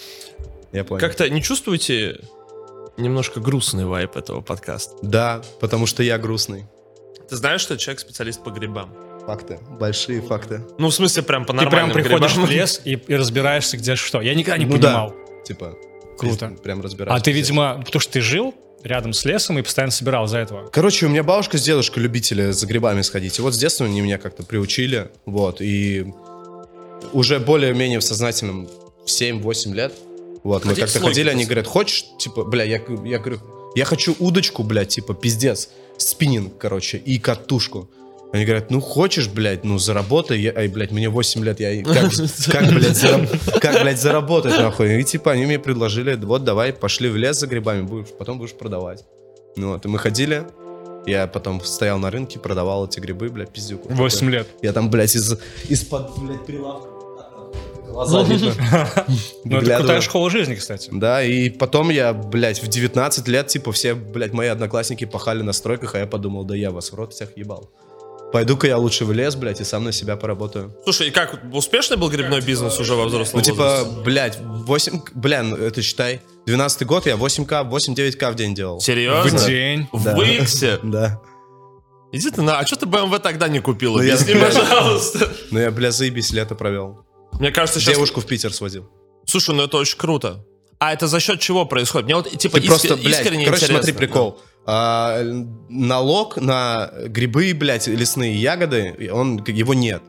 Я 0.72 0.84
понял. 0.84 1.02
Как-то 1.02 1.30
не 1.30 1.42
чувствуете 1.42 2.20
немножко 2.98 3.40
грустный 3.40 3.86
вайп 3.86 4.16
этого 4.18 4.42
подкаста? 4.42 4.96
Да, 5.02 5.42
потому 5.60 5.86
что 5.86 6.04
я 6.04 6.18
грустный. 6.18 6.66
Ты 7.30 7.36
знаешь, 7.36 7.62
что 7.62 7.78
человек 7.78 8.00
специалист 8.00 8.44
по 8.44 8.50
грибам? 8.50 8.94
Факты. 9.26 9.60
Большие 9.80 10.22
факты. 10.22 10.62
Ну, 10.78 10.90
в 10.90 10.94
смысле, 10.94 11.24
прям 11.24 11.46
по 11.46 11.54
Ты 11.54 11.70
прям 11.70 11.92
приходишь 11.92 12.32
грибам. 12.32 12.48
в 12.48 12.52
лес 12.52 12.82
и, 12.84 12.94
и 12.94 13.16
разбираешься, 13.16 13.78
где 13.78 13.96
что. 13.96 14.20
Я 14.22 14.34
никогда 14.34 14.58
не 14.58 14.66
Ну 14.66 14.78
да. 14.78 14.88
понимал. 14.88 15.16
Типа, 15.46 15.76
Круто. 16.18 16.56
Прям 16.64 16.82
разбираюсь. 16.82 17.20
А 17.20 17.24
ты, 17.24 17.32
видимо, 17.32 17.82
потому 17.86 18.02
что 18.02 18.14
ты 18.14 18.22
жил 18.22 18.54
рядом 18.84 19.14
с 19.14 19.26
лесом 19.26 19.60
и 19.60 19.62
постоянно 19.62 19.92
собирал 19.92 20.28
за 20.28 20.40
этого. 20.40 20.68
Короче, 20.70 21.06
у 21.06 21.10
меня 21.10 21.24
бабушка 21.24 21.58
с 21.58 21.62
дедушкой 21.64 22.04
любители 22.04 22.52
за 22.52 22.66
грибами 22.68 23.02
сходить. 23.04 23.38
И 23.38 23.42
вот 23.42 23.54
с 23.54 23.58
детства 23.58 23.86
они 23.86 24.02
меня 24.02 24.18
как-то 24.18 24.44
приучили. 24.44 25.10
Вот. 25.26 25.62
И 25.62 26.12
уже 27.14 27.40
более-менее 27.40 28.00
в 28.00 28.04
сознательном 28.04 28.68
в 29.06 29.08
7-8 29.08 29.74
лет. 29.74 29.94
Вот, 30.44 30.66
мы 30.66 30.76
как-то 30.76 31.00
ходили, 31.00 31.30
они 31.30 31.46
просто. 31.46 31.50
говорят, 31.50 31.68
хочешь, 31.68 32.06
типа, 32.18 32.44
бля, 32.44 32.64
я, 32.64 32.82
я 33.06 33.20
говорю, 33.20 33.40
я 33.76 33.86
хочу 33.86 34.16
удочку, 34.20 34.64
блядь, 34.64 34.90
типа, 34.90 35.14
пиздец, 35.14 35.70
спиннинг, 35.98 36.58
короче, 36.58 36.98
и 36.98 37.20
катушку. 37.20 37.90
Они 38.34 38.46
говорят, 38.46 38.72
ну 38.72 38.80
хочешь, 38.80 39.28
блядь, 39.28 39.66
ну 39.66 39.78
заработай. 39.78 40.40
Я, 40.40 40.54
ай, 40.56 40.70
блядь, 40.70 40.92
мне 40.92 41.10
8 41.10 41.44
лет, 41.44 41.60
я 41.60 41.84
как, 41.84 42.12
как, 42.52 42.74
блядь, 42.74 42.96
зараб- 42.96 43.60
как, 43.60 43.82
блядь, 43.82 44.00
заработать, 44.00 44.58
нахуй? 44.58 45.02
И 45.02 45.04
типа 45.04 45.34
они 45.34 45.46
мне 45.46 45.60
предложили, 45.60 46.16
вот 46.16 46.46
давай, 46.46 46.72
пошли 46.72 47.10
в 47.10 47.18
лес 47.18 47.38
за 47.38 47.48
грибами, 47.48 47.82
будешь, 47.82 48.08
потом 48.18 48.38
будешь 48.40 48.54
продавать. 48.54 49.04
Ну 49.58 49.74
вот, 49.74 49.86
и 49.86 49.90
мы 49.90 50.00
ходили, 50.00 50.46
Я 51.06 51.28
потом 51.28 51.62
стоял 51.62 52.00
на 52.00 52.10
рынке, 52.10 52.40
продавал 52.40 52.86
эти 52.88 53.02
грибы, 53.02 53.28
блядь, 53.30 53.52
пиздюку. 53.52 53.90
8 53.94 54.30
лет. 54.30 54.48
Я 54.62 54.72
там, 54.72 54.90
блядь, 54.90 55.14
из, 55.14 55.38
из-под, 55.68 56.18
блядь, 56.20 56.46
прилавка 56.46 56.88
глаза 57.92 58.24
видно. 58.24 58.54
Ну, 59.44 59.58
это 59.58 59.78
крутая 59.78 60.02
школа 60.02 60.30
жизни, 60.30 60.56
кстати. 60.56 60.90
Да, 60.92 61.24
и 61.24 61.50
потом 61.50 61.90
я, 61.90 62.14
блядь, 62.14 62.62
в 62.62 62.68
19 62.68 63.28
лет, 63.28 63.48
типа, 63.48 63.72
все, 63.72 63.94
блядь, 63.96 64.34
мои 64.34 64.48
одноклассники 64.48 65.06
пахали 65.06 65.42
на 65.42 65.54
стройках, 65.54 65.96
а 65.96 66.00
я 66.00 66.08
подумал, 66.08 66.44
да 66.44 66.56
я 66.56 66.72
вас 66.72 66.92
в 66.92 66.96
рот 66.96 67.14
всех 67.14 67.36
ебал. 67.38 67.70
Пойду-ка 68.32 68.66
я 68.68 68.78
лучше 68.78 69.04
в 69.04 69.12
лес, 69.12 69.36
блядь, 69.36 69.60
и 69.60 69.66
сам 69.66 69.84
на 69.84 69.92
себя 69.92 70.16
поработаю. 70.16 70.74
Слушай, 70.84 71.10
и 71.10 71.12
как, 71.12 71.38
успешный 71.52 71.98
был 71.98 72.10
грибной 72.10 72.40
бизнес 72.42 72.80
уже 72.80 72.96
во 72.96 73.06
взрослом 73.06 73.40
Ну, 73.40 73.44
типа, 73.44 73.86
блядь, 74.06 74.40
8, 74.42 75.02
бля, 75.16 75.44
ну, 75.44 75.58
это 75.58 75.82
считай, 75.82 76.22
12 76.46 76.86
год 76.86 77.06
я 77.08 77.16
8к, 77.16 77.70
8-9к 77.70 78.32
в 78.32 78.36
день 78.36 78.56
делал. 78.56 78.80
Серьезно? 78.80 79.38
В 79.38 79.46
день. 79.46 79.88
В 79.92 80.04
Да. 80.04 80.18
Иксе? 80.18 80.80
Да. 80.84 81.20
Иди 82.14 82.30
ты 82.30 82.42
на... 82.42 82.60
А 82.60 82.66
что 82.66 82.76
ты 82.76 82.86
BMW 82.86 83.20
тогда 83.20 83.48
не 83.48 83.60
купил? 83.60 83.96
Ну, 83.96 84.02
я- 84.02 84.16
Объясни, 84.16 84.34
пожалуйста. 84.42 85.30
Ну, 85.50 85.60
я, 85.60 85.72
бля, 85.72 85.92
заебись 85.92 86.32
лето 86.32 86.56
провел. 86.56 87.06
Мне 87.42 87.52
кажется, 87.52 87.80
сейчас... 87.80 87.96
Девушку 87.96 88.22
в 88.22 88.26
Питер 88.28 88.54
сводил. 88.54 88.88
Слушай, 89.26 89.56
ну 89.56 89.64
это 89.64 89.78
очень 89.78 89.98
круто. 89.98 90.46
А 90.78 90.94
это 90.94 91.08
за 91.08 91.20
счет 91.20 91.40
чего 91.40 91.66
происходит? 91.66 92.06
Мне 92.06 92.16
вот, 92.16 92.30
типа, 92.30 92.58
Ты 92.60 92.64
иск- 92.64 92.68
просто, 92.68 92.96
блядь, 92.98 93.08
искренне 93.22 93.46
короче, 93.46 93.66
интересно. 93.66 93.84
смотри, 93.84 93.94
прикол. 93.94 94.40
А, 94.68 95.22
налог 95.70 96.38
на 96.38 96.92
грибы, 97.08 97.54
блядь, 97.56 97.88
лесные 97.88 98.36
ягоды, 98.36 99.10
он, 99.12 99.44
его 99.48 99.74
нет. 99.74 100.04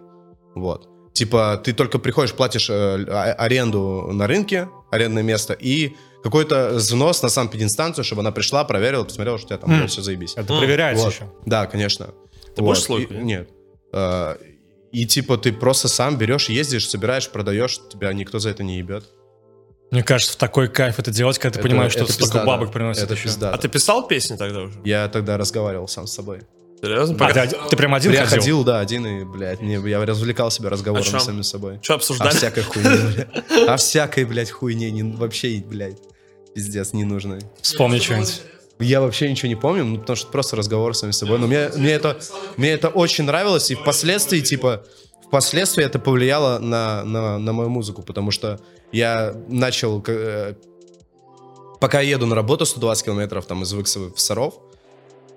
Вот. 0.55 0.88
Типа, 1.14 1.59
ты 1.64 1.73
только 1.73 1.99
приходишь, 1.99 2.35
платишь 2.35 2.68
э, 2.68 2.73
а- 3.09 3.33
аренду 3.38 4.09
на 4.12 4.27
рынке, 4.27 4.68
арендное 4.90 5.23
место, 5.23 5.55
и 5.55 5.95
какой-то 6.23 6.73
взнос 6.75 7.23
на 7.23 7.31
сам 7.31 7.49
пединстанцию, 7.49 8.05
чтобы 8.05 8.21
она 8.21 8.31
пришла, 8.31 8.64
проверила, 8.64 9.05
посмотрела, 9.05 9.38
что 9.38 9.47
у 9.47 9.49
тебя 9.49 9.59
там, 9.59 9.71
блядь, 9.71 9.90
все 9.90 10.03
заебись. 10.03 10.35
Это 10.37 10.53
М, 10.53 10.59
проверяется 10.59 11.05
Вот. 11.05 11.14
еще. 11.14 11.31
Да, 11.47 11.66
конечно. 11.66 12.11
Ты 12.55 12.61
будешь 12.62 12.81
слойку, 12.83 13.14
И- 13.14 13.16
нет? 13.16 13.25
Нет. 13.25 13.51
А, 13.92 14.38
И 14.92 15.07
типа 15.07 15.38
ты 15.38 15.52
просто 15.52 15.88
сам 15.88 16.18
берешь, 16.18 16.48
ездишь, 16.48 16.88
собираешь, 16.88 17.28
продаешь, 17.28 17.81
тебя 17.90 18.12
никто 18.12 18.38
за 18.38 18.50
это 18.50 18.62
не 18.62 18.78
ебет. 18.78 19.05
Мне 19.90 20.02
кажется, 20.02 20.35
в 20.35 20.37
такой 20.37 20.68
кайф 20.68 20.98
это 20.98 21.11
делать, 21.11 21.38
когда 21.38 21.55
ты 21.55 21.61
Это- 21.61 21.68
понимаешь, 21.68 21.92
что 21.92 22.05
это 22.05 22.12
столько 22.12 22.33
пизда, 22.38 22.44
бабок 22.46 22.68
да. 22.68 22.72
приносит 22.72 23.02
Это 23.05 23.14
еще. 23.14 23.24
пизда. 23.24 23.52
А 23.52 23.59
ты 23.59 23.68
писал 23.68 24.07
песни 24.07 24.37
тогда 24.37 24.61
уже? 24.62 24.74
Я 24.85 25.09
тогда 25.09 25.37
разговаривал 25.37 25.88
сам 25.88 26.07
с 26.07 26.12
собой. 26.14 26.40
Серьезно? 26.81 27.16
А, 27.26 27.46
ты, 27.46 27.57
ты 27.70 27.76
прям 27.76 27.94
один 27.94 28.12
я 28.12 28.24
ходил? 28.24 28.38
ходил, 28.40 28.64
да, 28.64 28.81
один, 28.81 29.07
и, 29.07 29.24
блядь, 29.24 29.61
мне, 29.61 29.74
я 29.88 30.05
развлекал 30.05 30.50
себя 30.50 30.68
разговорами 30.68 31.07
О 31.07 31.11
чем? 31.11 31.20
с 31.20 31.24
самим 31.24 31.42
собой. 31.42 31.78
Что 31.83 31.92
О 31.94 31.96
обсуждали? 31.96 32.31
всякой 32.35 32.62
хуйне, 32.64 32.88
блядь. 33.14 33.68
О 33.68 33.76
всякой, 33.76 34.24
блядь, 34.24 34.50
хуйне, 34.50 34.90
не- 34.90 35.02
вообще, 35.05 35.62
блядь, 35.64 35.98
пиздец, 36.55 36.92
ненужной. 36.92 37.40
Вспомни 37.61 37.98
что-нибудь. 37.98 38.42
Я 38.83 39.01
вообще 39.01 39.31
ничего 39.31 39.49
не 39.49 39.57
помню, 39.57 39.85
ну, 39.85 39.99
потому 39.99 40.16
что 40.16 40.31
просто 40.31 40.57
разговор 40.57 40.95
с 40.95 41.01
самим 41.01 41.12
собой. 41.12 41.38
Но 41.38 41.47
мне, 41.47 41.71
мне, 41.75 41.92
это, 41.92 42.18
мне 42.57 42.71
это 42.71 42.88
очень 42.88 43.25
нравилось, 43.25 43.71
и 43.71 43.75
впоследствии, 43.75 44.40
типа, 44.40 44.85
впоследствии 45.27 45.85
это 45.85 45.99
повлияло 45.99 46.59
на, 46.59 47.05
на, 47.05 47.38
на 47.38 47.53
мою 47.53 47.71
музыку, 47.71 48.03
потому 48.03 48.31
что 48.31 48.61
я 48.92 49.35
начал, 49.49 50.03
э, 50.07 50.55
пока 51.81 52.01
я 52.01 52.11
еду 52.16 52.27
на 52.27 52.35
работу 52.35 52.66
120 52.66 53.05
километров 53.07 53.47
там 53.47 53.62
из 53.62 53.73
Выксовы 53.73 54.12
в 54.12 54.21
Саров, 54.21 54.61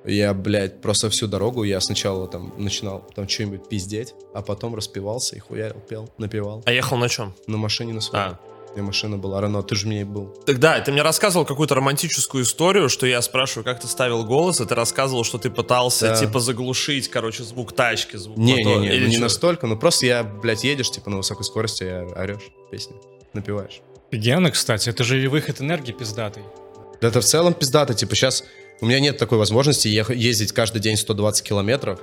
я, 0.05 0.33
блядь, 0.33 0.81
просто 0.81 1.09
всю 1.09 1.27
дорогу, 1.27 1.63
я 1.63 1.79
сначала 1.81 2.27
там 2.27 2.53
начинал 2.57 3.03
там 3.15 3.27
что-нибудь 3.27 3.67
пиздеть, 3.67 4.13
а 4.33 4.41
потом 4.41 4.75
распевался 4.75 5.35
и 5.35 5.39
хуярил, 5.39 5.79
пел, 5.79 6.09
напевал. 6.17 6.61
А 6.65 6.71
ехал 6.71 6.97
на 6.97 7.09
чем? 7.09 7.33
На 7.47 7.57
машине 7.57 7.93
на 7.93 8.01
своей. 8.01 8.25
А. 8.25 8.39
У 8.75 8.77
меня 8.77 8.87
машина 8.87 9.17
была, 9.17 9.39
Рено, 9.39 9.63
ты 9.63 9.73
же 9.73 9.85
в 9.85 9.89
ней 9.89 10.03
был. 10.03 10.25
Так 10.45 10.59
да, 10.59 10.77
ты 10.81 10.91
мне 10.91 11.01
рассказывал 11.01 11.45
какую-то 11.45 11.75
романтическую 11.75 12.43
историю, 12.43 12.89
что 12.89 13.07
я 13.07 13.21
спрашиваю, 13.21 13.63
как 13.63 13.79
ты 13.79 13.87
ставил 13.87 14.25
голос, 14.25 14.59
и 14.59 14.65
ты 14.65 14.75
рассказывал, 14.75 15.23
что 15.23 15.37
ты 15.37 15.49
пытался, 15.49 16.09
Да. 16.09 16.15
типа, 16.17 16.41
заглушить, 16.41 17.07
короче, 17.07 17.43
звук 17.43 17.71
тачки, 17.73 18.17
звук 18.17 18.37
мотора. 18.37 18.57
Не-не-не, 18.57 18.87
Или 18.93 19.05
ну 19.05 19.11
не 19.11 19.17
настолько, 19.17 19.65
ну 19.67 19.77
просто 19.77 20.07
я, 20.07 20.23
блядь, 20.25 20.65
едешь, 20.65 20.91
типа, 20.91 21.09
на 21.09 21.15
высокой 21.17 21.45
скорости, 21.45 21.83
и 21.83 21.87
орешь 22.19 22.51
песни, 22.69 22.97
напиваешь. 23.31 23.79
Офигенно, 24.11 24.51
кстати. 24.51 24.89
Это 24.89 25.05
же 25.05 25.23
и 25.23 25.27
выход 25.27 25.61
энергии 25.61 25.93
пиздатый. 25.93 26.43
Да 26.99 27.07
это 27.07 27.21
в 27.21 27.25
целом 27.25 27.53
пиздато, 27.53 27.93
типа, 27.93 28.13
сейчас 28.13 28.43
у 28.81 28.87
меня 28.87 28.99
нет 28.99 29.17
такой 29.17 29.37
возможности 29.37 29.87
ездить 29.87 30.51
каждый 30.51 30.81
день 30.81 30.97
120 30.97 31.47
километров, 31.47 32.01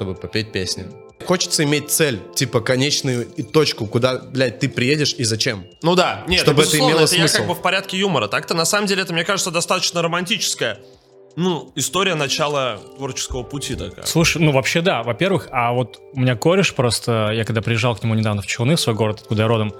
чтобы 0.00 0.14
попеть 0.14 0.50
песни. 0.50 0.86
Хочется 1.26 1.62
иметь 1.64 1.90
цель, 1.90 2.18
типа, 2.34 2.62
конечную 2.62 3.28
и 3.36 3.42
точку, 3.42 3.86
куда, 3.86 4.18
блядь, 4.18 4.58
ты 4.58 4.70
приедешь 4.70 5.14
и 5.18 5.24
зачем. 5.24 5.66
Ну 5.82 5.94
да, 5.94 6.24
нет, 6.26 6.40
Чтобы 6.40 6.62
это 6.62 6.70
безусловно, 6.70 6.92
имело 6.94 7.04
это 7.04 7.14
я 7.16 7.20
смысл. 7.28 7.36
как 7.36 7.46
бы 7.48 7.54
в 7.54 7.60
порядке 7.60 7.98
юмора. 7.98 8.26
Так-то, 8.26 8.54
на 8.54 8.64
самом 8.64 8.86
деле, 8.86 9.02
это, 9.02 9.12
мне 9.12 9.24
кажется, 9.24 9.50
достаточно 9.50 10.00
романтическая, 10.00 10.78
ну, 11.36 11.70
история 11.76 12.14
начала 12.14 12.78
творческого 12.96 13.42
пути 13.42 13.74
такая. 13.74 14.06
Слушай, 14.06 14.40
ну 14.40 14.52
вообще 14.52 14.80
да. 14.80 15.02
Во-первых, 15.02 15.48
а 15.52 15.74
вот 15.74 15.98
у 16.14 16.20
меня 16.20 16.34
кореш 16.34 16.72
просто, 16.74 17.30
я 17.34 17.44
когда 17.44 17.60
приезжал 17.60 17.94
к 17.94 18.02
нему 18.02 18.14
недавно 18.14 18.40
в 18.40 18.46
Челны, 18.46 18.76
в 18.76 18.80
свой 18.80 18.96
город, 18.96 19.18
откуда 19.20 19.42
я 19.42 19.48
родом, 19.48 19.74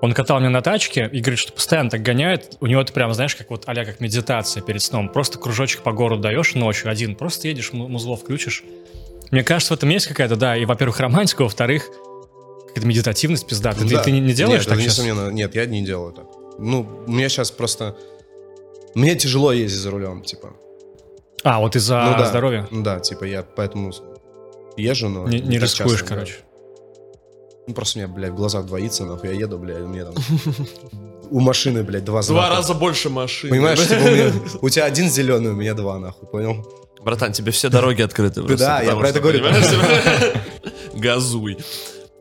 он 0.00 0.14
катал 0.14 0.38
меня 0.40 0.48
на 0.48 0.62
тачке 0.62 1.10
и 1.12 1.20
говорит, 1.20 1.38
что 1.38 1.52
постоянно 1.52 1.90
так 1.90 2.00
гоняет. 2.00 2.56
У 2.60 2.66
него 2.66 2.80
это 2.80 2.94
прям, 2.94 3.12
знаешь, 3.12 3.36
как 3.36 3.50
вот 3.50 3.64
а 3.66 3.74
как 3.74 4.00
медитация 4.00 4.62
перед 4.62 4.80
сном. 4.80 5.10
Просто 5.10 5.38
кружочек 5.38 5.82
по 5.82 5.92
городу 5.92 6.22
даешь 6.22 6.54
ночью 6.54 6.90
один, 6.90 7.14
просто 7.14 7.48
едешь, 7.48 7.74
му- 7.74 7.88
музло 7.88 8.16
включишь. 8.16 8.64
Мне 9.30 9.44
кажется, 9.44 9.74
в 9.74 9.76
этом 9.76 9.88
есть 9.90 10.06
какая-то, 10.06 10.36
да, 10.36 10.56
и, 10.56 10.64
во-первых, 10.64 11.00
романтика, 11.00 11.42
во-вторых, 11.42 11.88
какая-то 12.68 12.86
медитативность 12.86 13.46
пиздатая. 13.46 13.86
Ты, 13.86 13.94
Да. 13.94 14.02
ты 14.02 14.10
не, 14.10 14.20
не 14.20 14.32
делаешь 14.32 14.60
нет, 14.60 14.68
так 14.68 14.78
это 14.78 14.84
сейчас? 14.84 14.98
несомненно, 14.98 15.30
нет, 15.30 15.54
я 15.54 15.66
не 15.66 15.84
делаю 15.84 16.12
так. 16.12 16.26
Ну, 16.58 16.86
у 17.06 17.10
меня 17.10 17.28
сейчас 17.28 17.50
просто... 17.50 17.96
Мне 18.94 19.14
тяжело 19.14 19.52
ездить 19.52 19.80
за 19.80 19.90
рулем, 19.90 20.22
типа. 20.22 20.54
А, 21.44 21.60
вот 21.60 21.76
из-за 21.76 22.02
ну, 22.02 22.18
да. 22.18 22.26
здоровья? 22.26 22.66
Ну 22.70 22.82
да, 22.82 23.00
типа, 23.00 23.24
я 23.24 23.42
поэтому 23.42 23.92
езжу, 24.76 25.08
но... 25.08 25.28
Не, 25.28 25.40
не 25.40 25.58
рискуешь, 25.58 26.00
часто, 26.00 26.06
короче. 26.06 26.34
Ну, 27.66 27.74
просто 27.74 27.98
у 27.98 28.02
меня, 28.02 28.12
блядь, 28.12 28.32
в 28.32 28.36
глазах 28.36 28.64
двоится, 28.64 29.04
нахуй, 29.04 29.28
я 29.28 29.34
еду, 29.34 29.58
блядь, 29.58 29.82
у 29.82 29.88
меня 29.88 30.06
там... 30.06 30.14
У 31.30 31.40
машины, 31.40 31.82
блядь, 31.82 32.04
два 32.04 32.22
Два 32.22 32.48
раза 32.48 32.72
больше 32.72 33.10
машин. 33.10 33.50
Понимаешь, 33.50 33.78
типа, 33.86 34.58
у 34.62 34.68
тебя 34.70 34.86
один 34.86 35.10
зеленый, 35.10 35.50
у 35.50 35.54
меня 35.54 35.74
два, 35.74 35.98
нахуй, 35.98 36.26
понял? 36.26 36.66
Братан, 37.08 37.32
тебе 37.32 37.52
все 37.52 37.70
дороги 37.70 38.02
открыты. 38.02 38.42
да, 38.42 38.82
я 38.82 38.94
про 38.94 39.08
это 39.08 39.20
говорю. 39.20 39.42
Газуй. 40.94 41.56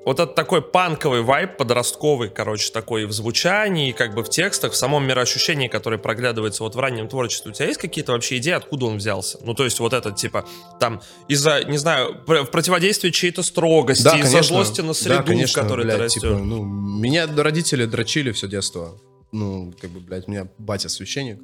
Вот 0.05 0.21
это 0.21 0.31
такой 0.33 0.61
панковый 0.61 1.23
вайб, 1.23 1.57
подростковый, 1.57 2.29
короче, 2.29 2.71
такой 2.71 3.03
в 3.05 3.11
звучании, 3.11 3.91
как 3.91 4.15
бы 4.15 4.23
в 4.23 4.29
текстах, 4.29 4.71
в 4.71 4.77
самом 4.77 5.05
мироощущении, 5.05 5.67
которое 5.67 5.97
проглядывается 5.97 6.63
вот 6.63 6.75
в 6.75 6.79
раннем 6.79 7.09
творчестве. 7.09 7.51
У 7.51 7.53
тебя 7.53 7.65
есть 7.65 7.81
какие-то 7.81 8.13
вообще 8.13 8.37
идеи, 8.37 8.53
откуда 8.53 8.85
он 8.85 8.95
взялся? 8.95 9.39
Ну, 9.41 9.53
то 9.53 9.65
есть 9.65 9.81
вот 9.81 9.91
этот, 9.91 10.15
типа, 10.15 10.45
там, 10.79 11.01
из-за, 11.27 11.65
не 11.65 11.77
знаю, 11.77 12.21
в 12.25 12.45
противодействии 12.45 13.09
чьей-то 13.09 13.43
строгости, 13.43 14.07
из-за 14.21 14.41
злости 14.43 14.79
на 14.79 14.93
среду, 14.93 15.17
Да, 15.17 15.23
конечно, 15.23 15.61
в 15.61 15.65
которой 15.65 15.83
блядь, 15.83 15.97
ты 15.97 16.03
растешь. 16.03 16.21
типа, 16.21 16.35
ну, 16.35 16.63
меня 16.63 17.27
родители 17.35 17.83
дрочили 17.83 18.31
все 18.31 18.47
детство. 18.47 18.97
Ну, 19.33 19.73
как 19.81 19.89
бы, 19.89 19.99
блядь, 19.99 20.29
у 20.29 20.31
меня 20.31 20.47
батя 20.57 20.87
священник. 20.87 21.39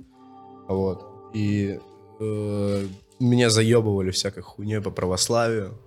Вот. 0.69 1.06
И 1.34 1.77
э, 2.21 2.88
меня 3.19 3.49
заебывали 3.49 4.12
всякой 4.12 4.43
хуйней 4.43 4.82
по 4.82 4.91
православию, 4.91 5.78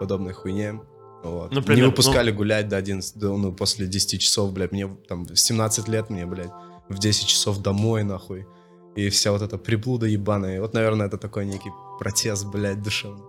подобной 0.00 0.32
хуйне. 0.32 0.80
Вот. 1.22 1.52
Например, 1.52 1.82
Не 1.82 1.88
выпускали 1.88 2.30
гулять 2.30 2.68
до 2.68 2.76
11, 2.76 3.18
до, 3.18 3.36
ну, 3.36 3.52
после 3.52 3.86
10 3.86 4.20
часов, 4.20 4.52
блядь, 4.52 4.72
мне 4.72 4.88
там 5.08 5.24
в 5.26 5.36
17 5.36 5.88
лет 5.88 6.10
мне, 6.10 6.26
блядь, 6.26 6.52
в 6.88 6.98
10 6.98 7.26
часов 7.26 7.58
домой, 7.58 8.04
нахуй. 8.04 8.46
И 8.94 9.08
вся 9.10 9.32
вот 9.32 9.42
эта 9.42 9.58
приблуда 9.58 10.06
ебаная. 10.06 10.56
И 10.56 10.58
вот, 10.60 10.74
наверное, 10.74 11.06
это 11.06 11.18
такой 11.18 11.46
некий 11.46 11.70
протест, 11.98 12.46
блядь, 12.46 12.82
душевный. 12.82 13.24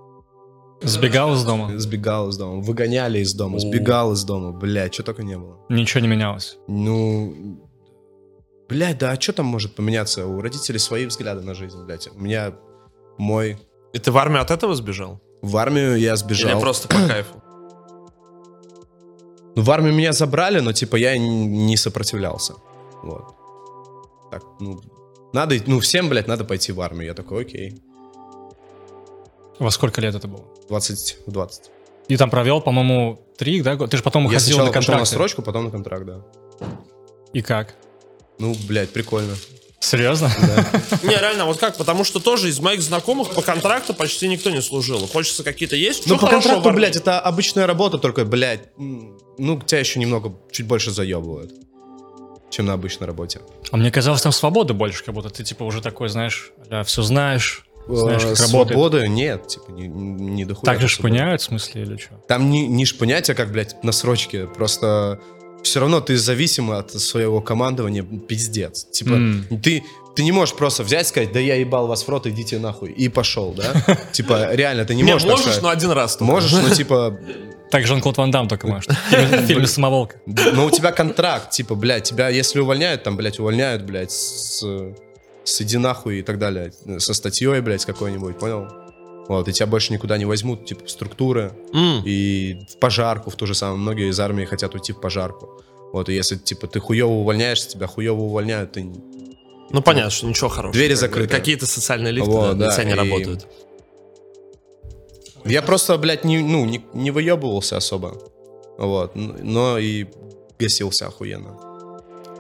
Сбегал 0.81 1.33
из 1.33 1.43
дома? 1.43 1.77
Сбегал 1.77 2.29
из 2.29 2.37
дома, 2.37 2.61
выгоняли 2.61 3.19
из 3.19 3.33
дома, 3.33 3.57
О. 3.57 3.59
сбегал 3.59 4.13
из 4.13 4.23
дома, 4.23 4.51
блядь, 4.51 4.93
что 4.93 5.03
только 5.03 5.23
не 5.23 5.37
было. 5.37 5.59
Ничего 5.67 5.99
не 5.99 6.07
менялось. 6.07 6.57
Ну, 6.67 7.59
блядь, 8.69 8.97
да 8.97 9.11
а 9.11 9.19
что 9.19 9.33
там 9.33 9.47
может 9.47 9.75
поменяться? 9.75 10.25
У 10.25 10.39
родителей 10.41 10.79
свои 10.79 11.05
взгляды 11.05 11.41
на 11.41 11.53
жизнь, 11.53 11.83
блядь. 11.83 12.07
У 12.15 12.19
меня 12.19 12.55
мой... 13.19 13.57
И 13.93 13.99
ты 13.99 14.11
в 14.11 14.17
армию 14.17 14.41
от 14.41 14.49
этого 14.49 14.73
сбежал? 14.75 15.19
В 15.41 15.57
армию 15.57 15.97
я 15.97 16.11
Или 16.11 16.15
сбежал. 16.15 16.59
просто 16.59 16.87
по 16.87 16.95
кайфу? 17.07 17.43
Ну, 19.55 19.61
в 19.63 19.71
армию 19.71 19.93
меня 19.93 20.13
забрали, 20.13 20.59
но, 20.59 20.73
типа, 20.73 20.95
я 20.95 21.17
не 21.17 21.77
сопротивлялся. 21.77 22.53
Вот. 23.03 23.35
Так, 24.31 24.43
ну, 24.59 24.79
надо, 25.33 25.55
ну, 25.67 25.79
всем, 25.79 26.07
блядь, 26.09 26.27
надо 26.27 26.45
пойти 26.45 26.71
в 26.71 26.79
армию. 26.81 27.07
Я 27.07 27.13
такой, 27.13 27.41
окей. 27.43 27.81
Во 29.59 29.71
сколько 29.71 30.01
лет 30.01 30.15
это 30.15 30.27
было? 30.27 30.45
20, 30.69 31.17
20. 31.25 31.71
И 32.07 32.17
там 32.17 32.29
провел, 32.29 32.61
по-моему, 32.61 33.19
три, 33.37 33.61
да? 33.61 33.75
года? 33.75 33.91
Ты 33.91 33.97
же 33.97 34.03
потом 34.03 34.23
я 34.23 34.29
уходил 34.29 34.45
сначала 34.45 34.67
на 34.67 34.71
пошел 34.73 34.93
на 34.93 34.97
контракт. 34.97 35.11
срочку, 35.11 35.41
потом 35.41 35.65
на 35.65 35.71
контракт, 35.71 36.05
да. 36.05 36.21
И 37.33 37.41
как? 37.41 37.75
Ну, 38.39 38.55
блядь, 38.67 38.91
прикольно. 38.91 39.33
Серьезно? 39.79 40.29
Не, 41.03 41.15
реально, 41.15 41.45
вот 41.45 41.57
как? 41.57 41.77
Потому 41.77 42.03
что 42.03 42.19
тоже 42.19 42.49
из 42.49 42.59
моих 42.59 42.81
знакомых 42.81 43.29
по 43.31 43.41
контракту 43.41 43.93
почти 43.93 44.27
никто 44.27 44.49
не 44.49 44.61
служил. 44.61 45.07
Хочется 45.07 45.43
какие-то 45.43 45.75
есть. 45.75 46.05
Ну, 46.05 46.17
по 46.17 46.27
контракту, 46.27 46.71
блядь, 46.71 46.97
это 46.97 47.19
обычная 47.19 47.65
работа, 47.65 47.97
только, 47.97 48.25
блядь, 48.25 48.69
ну, 48.77 49.61
тебя 49.61 49.79
еще 49.79 49.99
немного, 49.99 50.33
чуть 50.51 50.65
больше 50.67 50.91
заебывают, 50.91 51.53
чем 52.49 52.65
на 52.65 52.73
обычной 52.73 53.07
работе. 53.07 53.39
А 53.71 53.77
мне 53.77 53.89
казалось, 53.89 54.21
там 54.21 54.33
свободы 54.33 54.73
больше, 54.73 55.03
как 55.03 55.15
будто 55.15 55.29
ты, 55.29 55.43
типа, 55.43 55.63
уже 55.63 55.81
такой, 55.81 56.09
знаешь, 56.09 56.51
все 56.85 57.01
знаешь, 57.01 57.63
Знаешь, 57.87 58.23
э, 58.23 58.29
как 58.35 58.39
работает? 58.39 58.49
свободы 58.49 59.07
нет, 59.07 59.47
типа, 59.47 59.71
не, 59.71 59.87
не 59.87 60.43
дохуя. 60.45 60.73
Так 60.73 60.81
же 60.81 60.89
шпыняют, 60.89 61.41
в 61.41 61.45
смысле, 61.45 61.83
или 61.83 61.97
что? 61.97 62.15
Там 62.27 62.49
не, 62.49 62.67
не 62.67 62.85
шпынять, 62.85 63.29
а 63.29 63.33
как, 63.33 63.51
блядь, 63.51 63.81
на 63.83 63.93
срочке. 63.93 64.45
Просто 64.45 65.19
все 65.63 65.79
равно 65.79 65.99
ты 66.01 66.17
зависим 66.17 66.71
от 66.71 66.91
своего 66.91 67.41
командования, 67.41 68.03
пиздец. 68.03 68.85
Типа, 68.91 69.11
М. 69.13 69.45
ты, 69.63 69.83
ты 70.15 70.23
не 70.23 70.31
можешь 70.31 70.55
просто 70.55 70.83
взять 70.83 71.05
и 71.05 71.09
сказать, 71.09 71.31
да 71.31 71.39
я 71.39 71.55
ебал 71.55 71.87
вас 71.87 72.03
в 72.03 72.09
рот, 72.09 72.27
идите 72.27 72.59
нахуй. 72.59 72.91
И 72.91 73.09
пошел, 73.09 73.53
да? 73.53 73.73
Типа, 74.11 74.49
реально, 74.53 74.85
ты 74.85 74.95
не 74.95 75.03
можешь 75.03 75.27
можешь, 75.27 75.61
но 75.61 75.69
один 75.69 75.91
раз. 75.91 76.19
Можешь, 76.19 76.51
но 76.51 76.69
типа, 76.69 77.17
Так 77.71 77.85
Жан-Клод 77.85 78.17
Ван 78.17 78.31
Дам 78.31 78.47
только 78.47 78.67
может. 78.67 78.89
В 78.91 79.13
фильме- 79.13 79.37
в 79.43 79.45
фильме 79.47 79.67
«Самоволка». 79.67 80.15
но 80.25 80.65
у 80.65 80.71
тебя 80.71 80.91
контракт, 80.91 81.51
типа, 81.51 81.75
блядь, 81.75 82.03
тебя, 82.03 82.29
если 82.29 82.59
увольняют, 82.59 83.03
там, 83.03 83.15
блядь, 83.15 83.39
увольняют, 83.39 83.83
блядь, 83.83 84.11
с, 84.11 84.63
с 85.43 85.61
иди 85.61 85.77
нахуй 85.77 86.19
и 86.19 86.21
так 86.23 86.39
далее, 86.39 86.71
со 86.97 87.13
статьей, 87.13 87.61
блядь, 87.61 87.85
какой-нибудь, 87.85 88.39
понял? 88.39 88.67
Вот, 89.29 89.47
и 89.47 89.53
тебя 89.53 89.67
больше 89.67 89.93
никуда 89.93 90.17
не 90.17 90.25
возьмут, 90.25 90.65
типа, 90.65 90.85
в 90.85 90.89
структуры. 90.89 91.53
М. 91.71 92.01
И 92.03 92.65
в 92.67 92.79
пожарку 92.79 93.29
в 93.29 93.35
ту 93.35 93.45
же 93.45 93.53
самую. 93.53 93.77
Многие 93.77 94.09
из 94.09 94.19
армии 94.19 94.43
хотят 94.43 94.73
уйти 94.73 94.91
в 94.91 94.99
пожарку. 94.99 95.61
Вот, 95.93 96.09
и 96.09 96.15
если, 96.15 96.35
типа, 96.35 96.65
ты 96.65 96.79
хуево 96.79 97.11
увольняешься, 97.11 97.69
тебя 97.69 97.85
хуево 97.85 98.21
увольняют, 98.21 98.71
ты... 98.71 98.91
Ну, 99.71 99.81
понятно, 99.83 100.09
что 100.09 100.25
ничего 100.25 100.49
хорошего. 100.49 100.73
Двери 100.73 100.95
закрыты. 100.95 101.29
Какие-то 101.29 101.67
социальные 101.67 102.11
лифты 102.11 102.31
Вот, 102.31 102.57
да, 102.57 102.75
да, 102.75 102.83
не 102.83 102.91
и- 102.91 102.95
работают. 102.95 103.47
Я 105.45 105.61
просто, 105.61 105.95
блядь, 105.99 106.25
не, 106.25 106.39
ну, 106.39 106.65
не, 106.65 106.83
не 106.93 107.11
выебывался 107.11 107.77
особо. 107.77 108.17
Вот, 108.79 109.11
но 109.15 109.77
и 109.77 110.07
гасился 110.57 111.05
охуенно. 111.05 111.68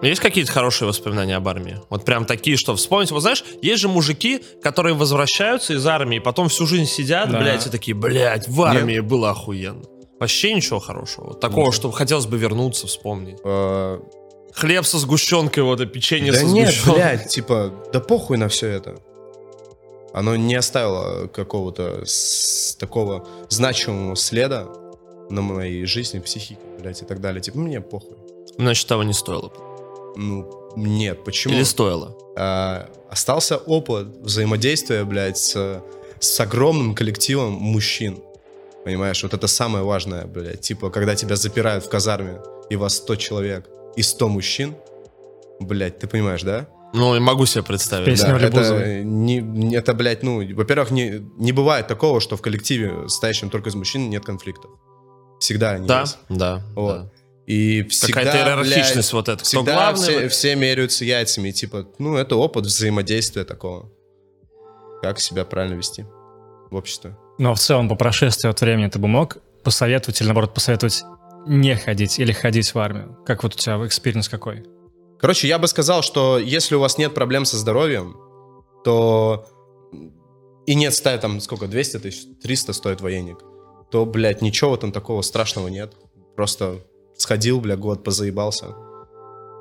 Есть 0.01 0.21
какие-то 0.21 0.51
хорошие 0.51 0.87
воспоминания 0.87 1.35
об 1.35 1.47
армии? 1.47 1.77
Вот 1.89 2.05
прям 2.05 2.25
такие, 2.25 2.55
что 2.55 2.75
вспомнить. 2.75 3.11
Вот 3.11 3.19
знаешь, 3.21 3.43
есть 3.61 3.81
же 3.81 3.89
мужики, 3.89 4.41
которые 4.61 4.95
возвращаются 4.95 5.73
из 5.73 5.85
армии, 5.85 6.19
потом 6.19 6.47
всю 6.47 6.65
жизнь 6.65 6.85
сидят, 6.85 7.29
Да. 7.29 7.39
блядь, 7.39 7.67
и 7.67 7.69
такие, 7.69 7.95
блядь, 7.95 8.47
в 8.47 8.61
армии 8.61 8.99
было 9.01 9.31
охуенно. 9.31 9.83
Вообще 10.19 10.53
ничего 10.53 10.79
хорошего. 10.79 11.27
Вот 11.27 11.39
такого, 11.39 11.61
Ничего. 11.67 11.71
что 11.73 11.91
хотелось 11.91 12.25
бы 12.25 12.37
вернуться, 12.37 12.87
вспомнить. 12.87 13.37
Э, 13.43 13.99
Хлеб 14.53 14.85
со 14.85 14.97
сгущенкой, 14.99 15.63
вот, 15.63 15.79
и 15.79 15.85
печенье 15.85 16.31
да 16.33 16.39
со 16.39 16.45
нет, 16.45 16.67
сгущенкой. 16.69 16.93
блядь, 16.95 17.27
типа, 17.29 17.73
да 17.93 17.99
похуй 17.99 18.37
на 18.37 18.49
все 18.49 18.67
это. 18.67 18.97
Оно 20.13 20.35
не 20.35 20.55
оставило 20.55 21.27
какого-то 21.27 22.03
такого 22.79 23.27
значимого 23.49 24.15
следа 24.15 24.67
на 25.29 25.41
моей 25.41 25.85
жизни, 25.85 26.19
психике, 26.19 26.59
блядь, 26.79 27.01
и 27.01 27.05
так 27.05 27.21
далее. 27.21 27.41
Типа, 27.41 27.59
мне 27.59 27.79
похуй. 27.79 28.17
Значит, 28.57 28.87
того 28.87 29.03
не 29.03 29.13
стоило. 29.13 29.51
Ну, 30.15 30.71
нет, 30.75 31.23
почему? 31.23 31.53
Или 31.53 31.63
стоило? 31.63 32.15
А, 32.37 32.89
остался 33.09 33.57
опыт 33.57 34.07
взаимодействия, 34.21 35.03
блядь, 35.03 35.37
с, 35.37 35.81
с 36.19 36.39
огромным 36.39 36.95
коллективом 36.95 37.53
мужчин. 37.53 38.19
Понимаешь, 38.85 39.21
вот 39.23 39.33
это 39.33 39.47
самое 39.47 39.83
важное, 39.83 40.25
блядь. 40.25 40.61
Типа, 40.61 40.89
когда 40.89 41.15
тебя 41.15 41.35
запирают 41.35 41.85
в 41.85 41.89
казарме, 41.89 42.39
и 42.69 42.75
вас 42.75 42.97
100 42.97 43.15
человек, 43.17 43.69
и 43.95 44.01
100 44.01 44.29
мужчин, 44.29 44.75
блядь, 45.59 45.99
ты 45.99 46.07
понимаешь, 46.07 46.43
да? 46.43 46.67
Ну, 46.93 47.15
и 47.15 47.19
могу 47.19 47.45
себе 47.45 47.63
представить. 47.63 48.05
Песня 48.05 48.37
да, 48.39 48.47
это, 48.47 49.03
не, 49.03 49.39
не- 49.41 49.75
это, 49.75 49.93
блядь, 49.93 50.23
ну, 50.23 50.41
во-первых, 50.55 50.89
не, 50.91 51.21
не 51.37 51.51
бывает 51.51 51.87
такого, 51.87 52.19
что 52.19 52.35
в 52.35 52.41
коллективе, 52.41 53.07
состоящем 53.07 53.49
только 53.49 53.69
из 53.69 53.75
мужчин, 53.75 54.09
нет 54.09 54.25
конфликтов. 54.25 54.71
Всегда 55.39 55.71
они 55.71 55.87
Да, 55.87 56.01
есть. 56.01 56.17
да, 56.29 56.63
Вот. 56.75 56.95
да. 57.03 57.11
И 57.49 57.81
всегда, 57.89 58.25
Какая-то 58.25 58.37
иерархичность 58.37 58.93
блядь, 58.93 59.13
вот 59.13 59.27
эта. 59.27 59.37
Кто 59.37 59.45
Всегда 59.45 59.73
главный? 59.73 60.03
все, 60.03 60.21
вот- 60.21 60.31
все 60.31 60.55
меряются 60.55 61.03
яйцами. 61.03 61.49
Типа, 61.49 61.87
ну, 61.97 62.15
это 62.15 62.35
опыт 62.35 62.65
взаимодействия 62.67 63.43
такого. 63.43 63.91
Как 65.01 65.19
себя 65.19 65.45
правильно 65.45 65.73
вести 65.73 66.05
в 66.69 66.75
обществе. 66.75 67.17
Но 67.39 67.55
в 67.55 67.59
целом, 67.59 67.89
по 67.89 67.95
прошествии 67.95 68.47
от 68.47 68.61
времени, 68.61 68.87
ты 68.87 68.99
бы 68.99 69.07
мог 69.07 69.37
посоветовать 69.63 70.21
или, 70.21 70.27
наоборот, 70.27 70.53
посоветовать 70.53 71.03
не 71.47 71.75
ходить 71.75 72.19
или 72.19 72.31
ходить 72.33 72.71
в 72.71 72.77
армию? 72.77 73.17
Как 73.25 73.41
вот 73.41 73.55
у 73.55 73.57
тебя 73.57 73.83
experience 73.83 74.29
какой? 74.29 74.63
Короче, 75.19 75.47
я 75.47 75.57
бы 75.57 75.67
сказал, 75.67 76.03
что 76.03 76.37
если 76.37 76.75
у 76.75 76.79
вас 76.79 76.99
нет 76.99 77.15
проблем 77.15 77.45
со 77.45 77.57
здоровьем, 77.57 78.15
то 78.85 79.47
и 80.67 80.75
нет 80.75 80.93
ставить 80.93 81.21
там 81.21 81.41
сколько, 81.41 81.65
200 81.65 81.97
тысяч, 81.97 82.27
300 82.43 82.73
стоит 82.73 83.01
военник, 83.01 83.39
то, 83.89 84.05
блядь, 84.05 84.43
ничего 84.43 84.77
там 84.77 84.91
такого 84.91 85.23
страшного 85.23 85.67
нет. 85.67 85.93
Просто 86.35 86.85
сходил, 87.19 87.59
бля, 87.59 87.75
год 87.75 88.03
позаебался, 88.03 88.75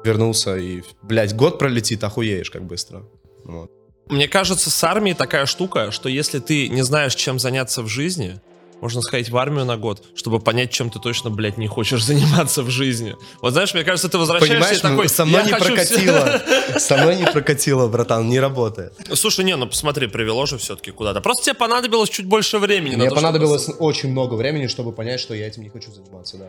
вернулся 0.05 0.57
и, 0.57 0.83
блядь, 1.03 1.35
год 1.35 1.59
пролетит, 1.59 2.03
охуеешь 2.05 2.51
как 2.51 2.65
быстро. 2.65 3.05
Вот. 3.45 3.71
Мне 4.07 4.27
кажется, 4.29 4.71
с 4.71 4.85
армией 4.85 5.15
такая 5.15 5.45
штука, 5.47 5.91
что 5.91 6.09
если 6.09 6.39
ты 6.39 6.69
не 6.69 6.83
знаешь, 6.83 7.15
чем 7.15 7.39
заняться 7.39 7.83
в 7.83 7.89
жизни, 7.89 8.41
можно 8.81 9.03
сходить 9.03 9.29
в 9.29 9.37
армию 9.37 9.65
на 9.65 9.77
год, 9.77 10.05
чтобы 10.15 10.39
понять, 10.39 10.71
чем 10.71 10.89
ты 10.89 11.01
точно, 11.01 11.31
блядь, 11.31 11.59
не 11.59 11.67
хочешь 11.67 12.05
заниматься 12.07 12.63
в 12.63 12.71
жизни. 12.71 13.17
Вот 13.43 13.53
знаешь, 13.53 13.75
мне 13.75 13.83
кажется, 13.83 14.09
ты 14.09 14.19
возвращаешься 14.19 14.55
Понимаешь, 14.55 14.79
и 14.79 14.83
такой... 14.83 15.09
со 15.09 15.25
мной 15.25 15.41
«Я 15.41 15.47
не 15.47 15.53
хочу 15.53 15.75
все». 15.75 15.75
прокатило. 15.75 16.43
Со 16.79 16.97
мной 16.97 17.17
не 17.17 17.25
прокатило, 17.27 17.89
братан, 17.89 18.29
не 18.29 18.39
работает. 18.39 18.95
Слушай, 19.15 19.45
не, 19.45 19.57
ну 19.57 19.67
посмотри, 19.67 20.07
привело 20.07 20.47
же 20.47 20.59
все-таки 20.59 20.93
куда-то. 20.93 21.21
Просто 21.21 21.47
тебе 21.47 21.55
понадобилось 21.55 22.09
чуть 22.09 22.27
больше 22.27 22.59
времени. 22.59 22.95
Мне 22.95 23.09
то, 23.09 23.17
чтобы- 23.17 23.23
понадобилось 23.23 23.69
очень 23.79 24.13
много 24.13 24.35
времени, 24.35 24.69
чтобы 24.69 24.93
понять, 24.93 25.19
что 25.19 25.35
я 25.35 25.49
этим 25.49 25.65
не 25.65 25.71
хочу 25.71 25.91
заниматься, 25.91 26.37
да. 26.37 26.47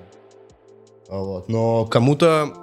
Вот. 1.09 1.49
Но 1.49 1.85
кому-то, 1.85 2.53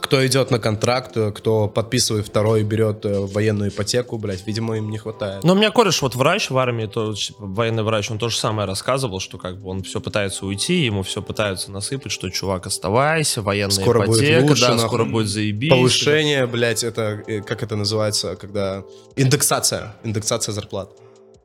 кто 0.00 0.24
идет 0.24 0.50
на 0.50 0.60
контракт, 0.60 1.16
кто 1.34 1.66
подписывает 1.66 2.26
второй 2.26 2.60
и 2.60 2.62
берет 2.62 3.04
э, 3.04 3.20
военную 3.20 3.70
ипотеку, 3.70 4.18
блядь, 4.18 4.46
видимо, 4.46 4.76
им 4.76 4.88
не 4.90 4.98
хватает. 4.98 5.42
Но 5.42 5.54
у 5.54 5.56
меня 5.56 5.70
кореш, 5.72 6.00
вот 6.02 6.14
врач 6.14 6.50
в 6.50 6.58
армии, 6.58 6.86
то 6.86 7.12
типа, 7.12 7.38
военный 7.40 7.82
врач, 7.82 8.10
он 8.10 8.18
то 8.18 8.28
же 8.28 8.36
самое 8.36 8.68
рассказывал, 8.68 9.18
что 9.18 9.38
как 9.38 9.60
бы 9.60 9.70
он 9.70 9.82
все 9.82 10.00
пытается 10.00 10.46
уйти, 10.46 10.84
ему 10.84 11.02
все 11.02 11.22
пытаются 11.22 11.72
насыпать, 11.72 12.12
что 12.12 12.30
чувак, 12.30 12.66
оставайся, 12.66 13.42
военная 13.42 13.82
Скоро 13.82 14.06
будет 14.06 14.22
ипотека, 14.22 14.50
лучше, 14.50 14.62
да, 14.62 14.74
нахуй. 14.74 14.86
скоро 14.86 15.04
будет 15.04 15.28
заебись. 15.28 15.70
Повышение, 15.70 16.46
блядь, 16.46 16.84
это, 16.84 17.22
э, 17.26 17.40
как 17.40 17.62
это 17.62 17.74
называется, 17.74 18.36
когда... 18.36 18.84
Индексация. 19.16 19.96
Индексация 20.04 20.52
зарплат. 20.52 20.90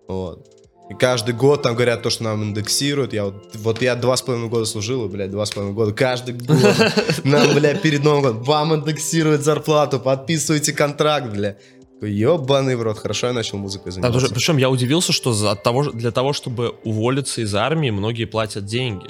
Вот. 0.07 0.58
И 0.89 0.95
каждый 0.95 1.35
год 1.35 1.61
там 1.61 1.75
говорят 1.75 2.01
то, 2.01 2.09
что 2.09 2.23
нам 2.23 2.43
индексируют. 2.43 3.13
Я 3.13 3.25
вот, 3.25 3.55
вот 3.55 3.81
я 3.81 3.95
два 3.95 4.17
с 4.17 4.21
половиной 4.23 4.49
года 4.49 4.65
служил, 4.65 5.05
и, 5.05 5.09
блядь, 5.09 5.29
два 5.29 5.45
с 5.45 5.51
половиной 5.51 5.75
года. 5.75 5.93
Каждый 5.93 6.33
год 6.33 6.57
нам, 7.23 7.53
блядь, 7.53 7.81
перед 7.81 8.03
Новым 8.03 8.21
годом 8.21 8.43
вам 8.43 8.73
индексируют 8.75 9.41
зарплату, 9.43 9.99
подписывайте 9.99 10.73
контракт, 10.73 11.31
блядь. 11.31 11.57
Ебаный 12.01 12.75
в 12.77 12.81
рот, 12.81 12.97
хорошо 12.97 13.27
я 13.27 13.33
начал 13.33 13.57
музыкой 13.57 13.91
заниматься. 13.91 14.19
тоже- 14.19 14.33
причем 14.33 14.57
я 14.57 14.69
удивился, 14.69 15.11
что 15.11 15.33
за 15.33 15.51
от 15.51 15.63
того, 15.63 15.91
для 15.91 16.11
того, 16.11 16.31
чтобы 16.33 16.69
уволиться 16.85 17.41
из 17.41 17.53
армии, 17.53 17.89
многие 17.91 18.25
платят 18.25 18.65
деньги. 18.65 19.07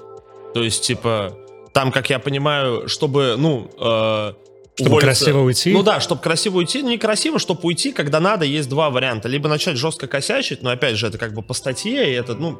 То 0.55 0.63
есть, 0.63 0.81
типа, 0.83 1.37
там, 1.71 1.91
как 1.91 2.09
я 2.09 2.17
понимаю, 2.17 2.89
чтобы, 2.89 3.35
ну, 3.37 3.69
э, 3.79 4.33
Чтобы 4.79 4.97
уволиться- 4.97 5.23
красиво 5.25 5.39
уйти? 5.43 5.71
Ну 5.71 5.83
да, 5.83 5.99
чтобы 5.99 6.21
красиво 6.21 6.57
уйти, 6.57 6.81
ну 6.81 6.89
не 6.89 6.97
красиво, 6.97 7.39
чтобы 7.39 7.61
уйти, 7.63 7.91
когда 7.91 8.19
надо, 8.19 8.45
есть 8.45 8.69
два 8.69 8.89
варианта. 8.89 9.27
Либо 9.27 9.47
начать 9.49 9.77
жестко 9.77 10.07
косячить, 10.07 10.61
но 10.63 10.69
опять 10.71 10.95
же, 10.95 11.07
это 11.07 11.17
как 11.17 11.33
бы 11.33 11.41
по 11.41 11.53
статье, 11.53 12.09
и 12.11 12.13
это, 12.13 12.35
ну, 12.35 12.57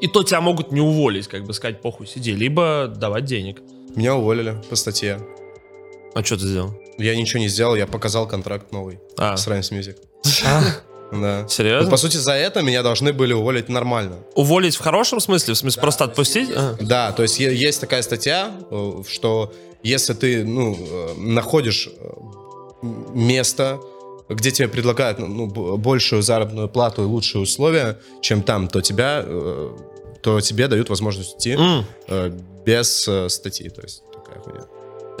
и 0.00 0.06
то 0.08 0.22
тебя 0.22 0.40
могут 0.40 0.72
не 0.72 0.80
уволить, 0.80 1.28
как 1.28 1.44
бы 1.44 1.54
сказать, 1.54 1.80
похуй, 1.80 2.06
сиди, 2.06 2.32
либо 2.32 2.92
давать 2.94 3.24
денег. 3.24 3.60
Меня 3.94 4.14
уволили 4.16 4.56
по 4.68 4.76
статье. 4.76 5.20
А 6.14 6.22
что 6.24 6.36
ты 6.36 6.42
сделал? 6.46 6.74
Я 6.98 7.16
ничего 7.16 7.40
не 7.40 7.48
сделал, 7.48 7.74
я 7.74 7.86
показал 7.86 8.28
контракт 8.28 8.70
новый 8.72 9.00
А, 9.16 9.36
с 9.36 9.46
Rhymes 9.48 9.70
Music. 9.72 9.96
Да. 11.12 11.46
серьезно? 11.48 11.84
Ну, 11.84 11.90
по 11.90 11.96
сути, 11.96 12.16
за 12.16 12.32
это 12.32 12.62
меня 12.62 12.82
должны 12.82 13.12
были 13.12 13.32
уволить 13.32 13.68
нормально. 13.68 14.16
Уволить 14.34 14.74
в 14.76 14.80
хорошем 14.80 15.20
смысле? 15.20 15.54
В 15.54 15.58
смысле, 15.58 15.80
просто 15.80 16.04
отпустить? 16.04 16.50
А. 16.54 16.76
Да, 16.80 17.12
то 17.12 17.22
есть 17.22 17.38
есть 17.38 17.80
такая 17.80 18.02
статья, 18.02 18.52
э, 18.70 19.02
что 19.08 19.52
если 19.84 20.14
ты 20.14 20.44
ну, 20.44 20.74
э, 20.74 21.14
находишь 21.18 21.88
э, 21.88 22.10
место, 23.14 23.80
где 24.28 24.50
тебе 24.50 24.68
предлагают 24.68 25.18
ну, 25.18 25.28
ну, 25.28 25.76
большую 25.76 26.22
заработную 26.22 26.68
плату 26.68 27.02
и 27.02 27.04
лучшие 27.04 27.42
условия, 27.42 28.00
чем 28.22 28.42
там, 28.42 28.68
то 28.68 28.80
тебя, 28.80 29.22
э, 29.24 29.76
то 30.22 30.40
тебе 30.40 30.68
дают 30.68 30.88
возможность 30.88 31.46
М. 31.46 31.84
э, 32.08 32.32
без 32.64 33.08
статьи. 33.28 33.68
То 33.68 33.82
есть 33.82 34.02
такая 34.12 34.40
хуйня. 34.40 34.62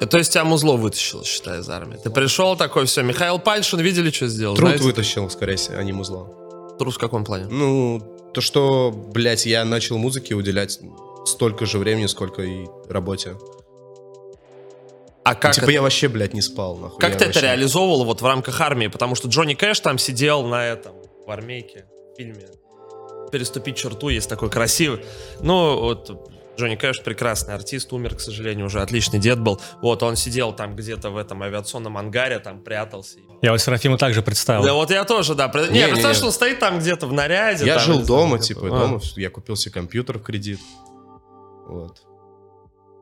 То 0.08 0.18
есть 0.18 0.32
тебя 0.32 0.44
музло 0.44 0.76
вытащило, 0.76 1.22
считай, 1.24 1.60
из 1.60 1.68
армии. 1.68 1.98
Ты 2.02 2.10
пришел 2.10 2.56
такой, 2.56 2.86
все, 2.86 3.02
Михаил 3.02 3.38
Пальшин, 3.38 3.80
видели, 3.80 4.10
что 4.10 4.26
сделал? 4.28 4.56
Труд 4.56 4.70
Знаете? 4.70 4.84
вытащил, 4.84 5.30
скорее 5.30 5.56
всего, 5.56 5.78
а 5.78 5.84
не 5.84 5.92
музло. 5.92 6.28
Труд 6.78 6.94
в 6.94 6.98
каком 6.98 7.24
плане? 7.24 7.46
Ну, 7.50 8.02
то, 8.32 8.40
что, 8.40 8.90
блядь, 8.90 9.46
я 9.46 9.64
начал 9.64 9.98
музыке 9.98 10.34
уделять 10.34 10.80
столько 11.26 11.66
же 11.66 11.78
времени, 11.78 12.06
сколько 12.06 12.42
и 12.42 12.66
работе. 12.88 13.36
А 15.24 15.34
как, 15.34 15.54
типа 15.54 15.64
это, 15.64 15.72
я 15.72 15.82
вообще, 15.82 16.08
блядь, 16.08 16.34
не 16.34 16.42
спал, 16.42 16.76
нахуй. 16.76 16.98
как 17.00 17.12
Я 17.12 17.16
ты 17.18 17.24
это 17.24 17.34
вообще- 17.34 17.40
реализовывал 17.46 18.04
вот 18.04 18.20
в 18.20 18.26
рамках 18.26 18.60
армии? 18.60 18.88
Потому 18.88 19.14
что 19.14 19.28
Джонни 19.28 19.54
Кэш 19.54 19.80
там 19.80 19.98
сидел 19.98 20.44
на 20.46 20.66
этом, 20.66 20.94
в 21.26 21.30
армейке, 21.30 21.86
в 22.12 22.16
фильме. 22.16 22.46
Переступить 23.32 23.76
черту 23.76 24.10
есть 24.10 24.28
такой 24.28 24.50
красивый. 24.50 25.04
Ну, 25.40 25.80
вот 25.80 26.30
Джонни 26.58 26.76
Кэш 26.76 27.02
прекрасный 27.02 27.54
артист, 27.54 27.92
умер, 27.92 28.14
к 28.16 28.20
сожалению, 28.20 28.66
уже 28.66 28.80
отличный 28.80 29.18
дед 29.18 29.40
был. 29.40 29.60
Вот, 29.82 30.02
он 30.04 30.14
сидел 30.14 30.52
там 30.52 30.76
где-то 30.76 31.10
в 31.10 31.16
этом 31.16 31.42
авиационном 31.42 31.96
ангаре, 31.96 32.38
там 32.38 32.60
прятался. 32.60 33.18
Я 33.42 33.50
вот 33.52 33.60
Серафима 33.60 33.98
также 33.98 34.22
представил. 34.22 34.62
Да, 34.62 34.74
вот 34.74 34.90
я 34.90 35.04
тоже, 35.04 35.34
да. 35.34 35.48
пред- 35.48 35.68
Не, 35.70 35.70
Не-не-не. 35.70 35.86
представляешь, 35.88 36.16
что 36.18 36.26
он 36.26 36.32
стоит 36.32 36.60
там 36.60 36.78
где-то 36.78 37.06
в 37.06 37.12
наряде. 37.12 37.64
Я 37.64 37.76
там, 37.76 37.84
жил 37.84 37.98
не 38.00 38.04
дома, 38.04 38.38
типа, 38.38 38.66
А. 38.66 38.68
дома. 38.70 39.00
Я 39.16 39.30
купил 39.30 39.56
себе 39.56 39.72
компьютер 39.72 40.18
в 40.18 40.22
кредит. 40.22 40.60
Вот. 41.66 42.02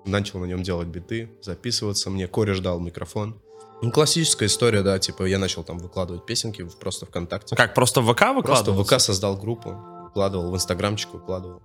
Начал 0.05 0.41
на 0.41 0.47
нем 0.47 0.63
делать 0.63 0.89
биты, 0.89 1.31
записываться. 1.43 2.11
Мне 2.11 2.27
кореш 2.27 2.61
дал 2.61 2.81
микрофон. 2.81 3.41
Ну, 3.83 3.91
классическая 3.91 4.47
история, 4.47 4.83
да, 4.83 4.99
типа, 4.99 5.25
я 5.25 5.39
начал 5.39 5.65
там 5.65 5.79
выкладывать 5.79 6.25
песенки 6.27 6.63
в- 6.63 6.77
просто 6.79 7.07
ВКонтакте. 7.07 7.57
Как, 7.57 7.75
просто 7.75 8.01
в 8.01 8.05
ВК 8.13 8.19
Просто 8.19 8.33
выкладывал? 8.73 8.83
в 8.83 8.87
ВК 8.87 9.01
создал 9.01 9.37
группу, 9.37 9.75
выкладывал, 10.05 10.51
в 10.51 10.55
Инстаграмчик 10.55 11.13
выкладывал. 11.15 11.61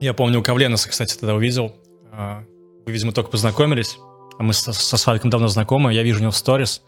Я 0.00 0.14
помню, 0.14 0.40
у 0.40 0.42
Кавленоса, 0.42 0.88
кстати, 0.88 1.16
тогда 1.16 1.34
увидел. 1.34 1.72
А, 2.10 2.44
Вы, 2.86 2.92
видимо, 2.92 3.12
только 3.12 3.30
познакомились. 3.30 3.98
А 4.38 4.42
мы 4.42 4.52
со, 4.54 4.72
со 4.72 4.96
Славиком 4.96 5.30
давно 5.30 5.48
знакомы. 5.48 5.92
Я 5.94 6.02
вижу 6.02 6.18
у 6.18 6.22
него 6.22 6.30
в 6.32 6.36
сторис. 6.36 6.82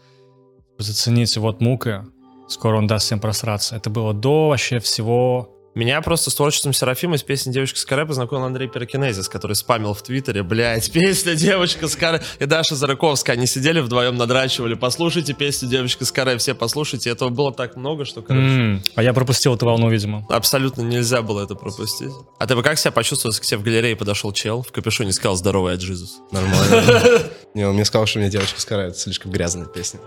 Зацените, 0.77 1.39
вот 1.39 1.61
мука. 1.61 2.05
Скоро 2.47 2.77
он 2.77 2.87
даст 2.87 3.05
всем 3.05 3.19
просраться. 3.19 3.75
Это 3.75 3.89
было 3.89 4.13
до 4.13 4.49
вообще 4.49 4.79
всего... 4.79 5.54
Меня 5.75 6.01
просто 6.01 6.31
с 6.31 6.35
творчеством 6.35 6.71
Серафима 6.71 7.17
из 7.17 7.23
песни 7.23 7.51
«Девочка 7.51 7.77
с 7.77 7.83
каре» 7.83 8.05
познакомил 8.05 8.45
Андрей 8.45 8.69
Пирокинезис, 8.69 9.27
который 9.27 9.57
спамил 9.57 9.93
в 9.93 10.01
Твиттере, 10.01 10.41
блядь, 10.41 10.89
песня 10.93 11.35
«Девочка 11.35 11.89
с 11.89 11.97
каре» 11.97 12.21
и 12.39 12.45
Даша 12.45 12.75
Зараковская. 12.75 13.33
Они 13.33 13.45
сидели 13.45 13.81
вдвоем, 13.81 14.15
надрачивали. 14.15 14.75
Послушайте 14.75 15.33
песню 15.33 15.67
«Девочка 15.67 16.05
с 16.05 16.13
каре», 16.13 16.37
все 16.37 16.55
послушайте. 16.55 17.09
Этого 17.09 17.27
было 17.27 17.51
так 17.53 17.75
много, 17.75 18.05
что, 18.05 18.21
короче, 18.21 18.45
М, 18.45 18.83
А 18.95 19.03
я 19.03 19.13
пропустил 19.13 19.55
эту 19.55 19.65
волну, 19.65 19.89
видимо. 19.89 20.25
абсолютно 20.29 20.81
нельзя 20.81 21.21
было 21.21 21.43
это 21.43 21.55
пропустить. 21.55 22.13
А 22.39 22.47
ты 22.47 22.55
бы 22.55 22.63
как 22.63 22.79
себя 22.79 22.91
почувствовал, 22.91 23.33
если 23.33 23.41
к 23.41 23.45
тебе 23.45 23.57
в 23.57 23.63
галерее 23.63 23.97
подошел 23.97 24.31
чел 24.31 24.61
в 24.63 24.71
капюшоне 24.71 25.09
и 25.09 25.13
сказал 25.13 25.35
«Здоровый 25.35 25.73
от 25.73 25.81
Джизус»? 25.81 26.19
Нормально. 26.31 27.23
Не, 27.53 27.67
он 27.67 27.75
мне 27.75 27.83
сказал, 27.83 28.05
что 28.07 28.19
у 28.19 28.21
меня 28.21 28.31
девочка 28.31 28.61
скорая, 28.61 28.87
это 28.91 28.97
слишком 28.97 29.29
грязная 29.29 29.65
песня. 29.65 29.99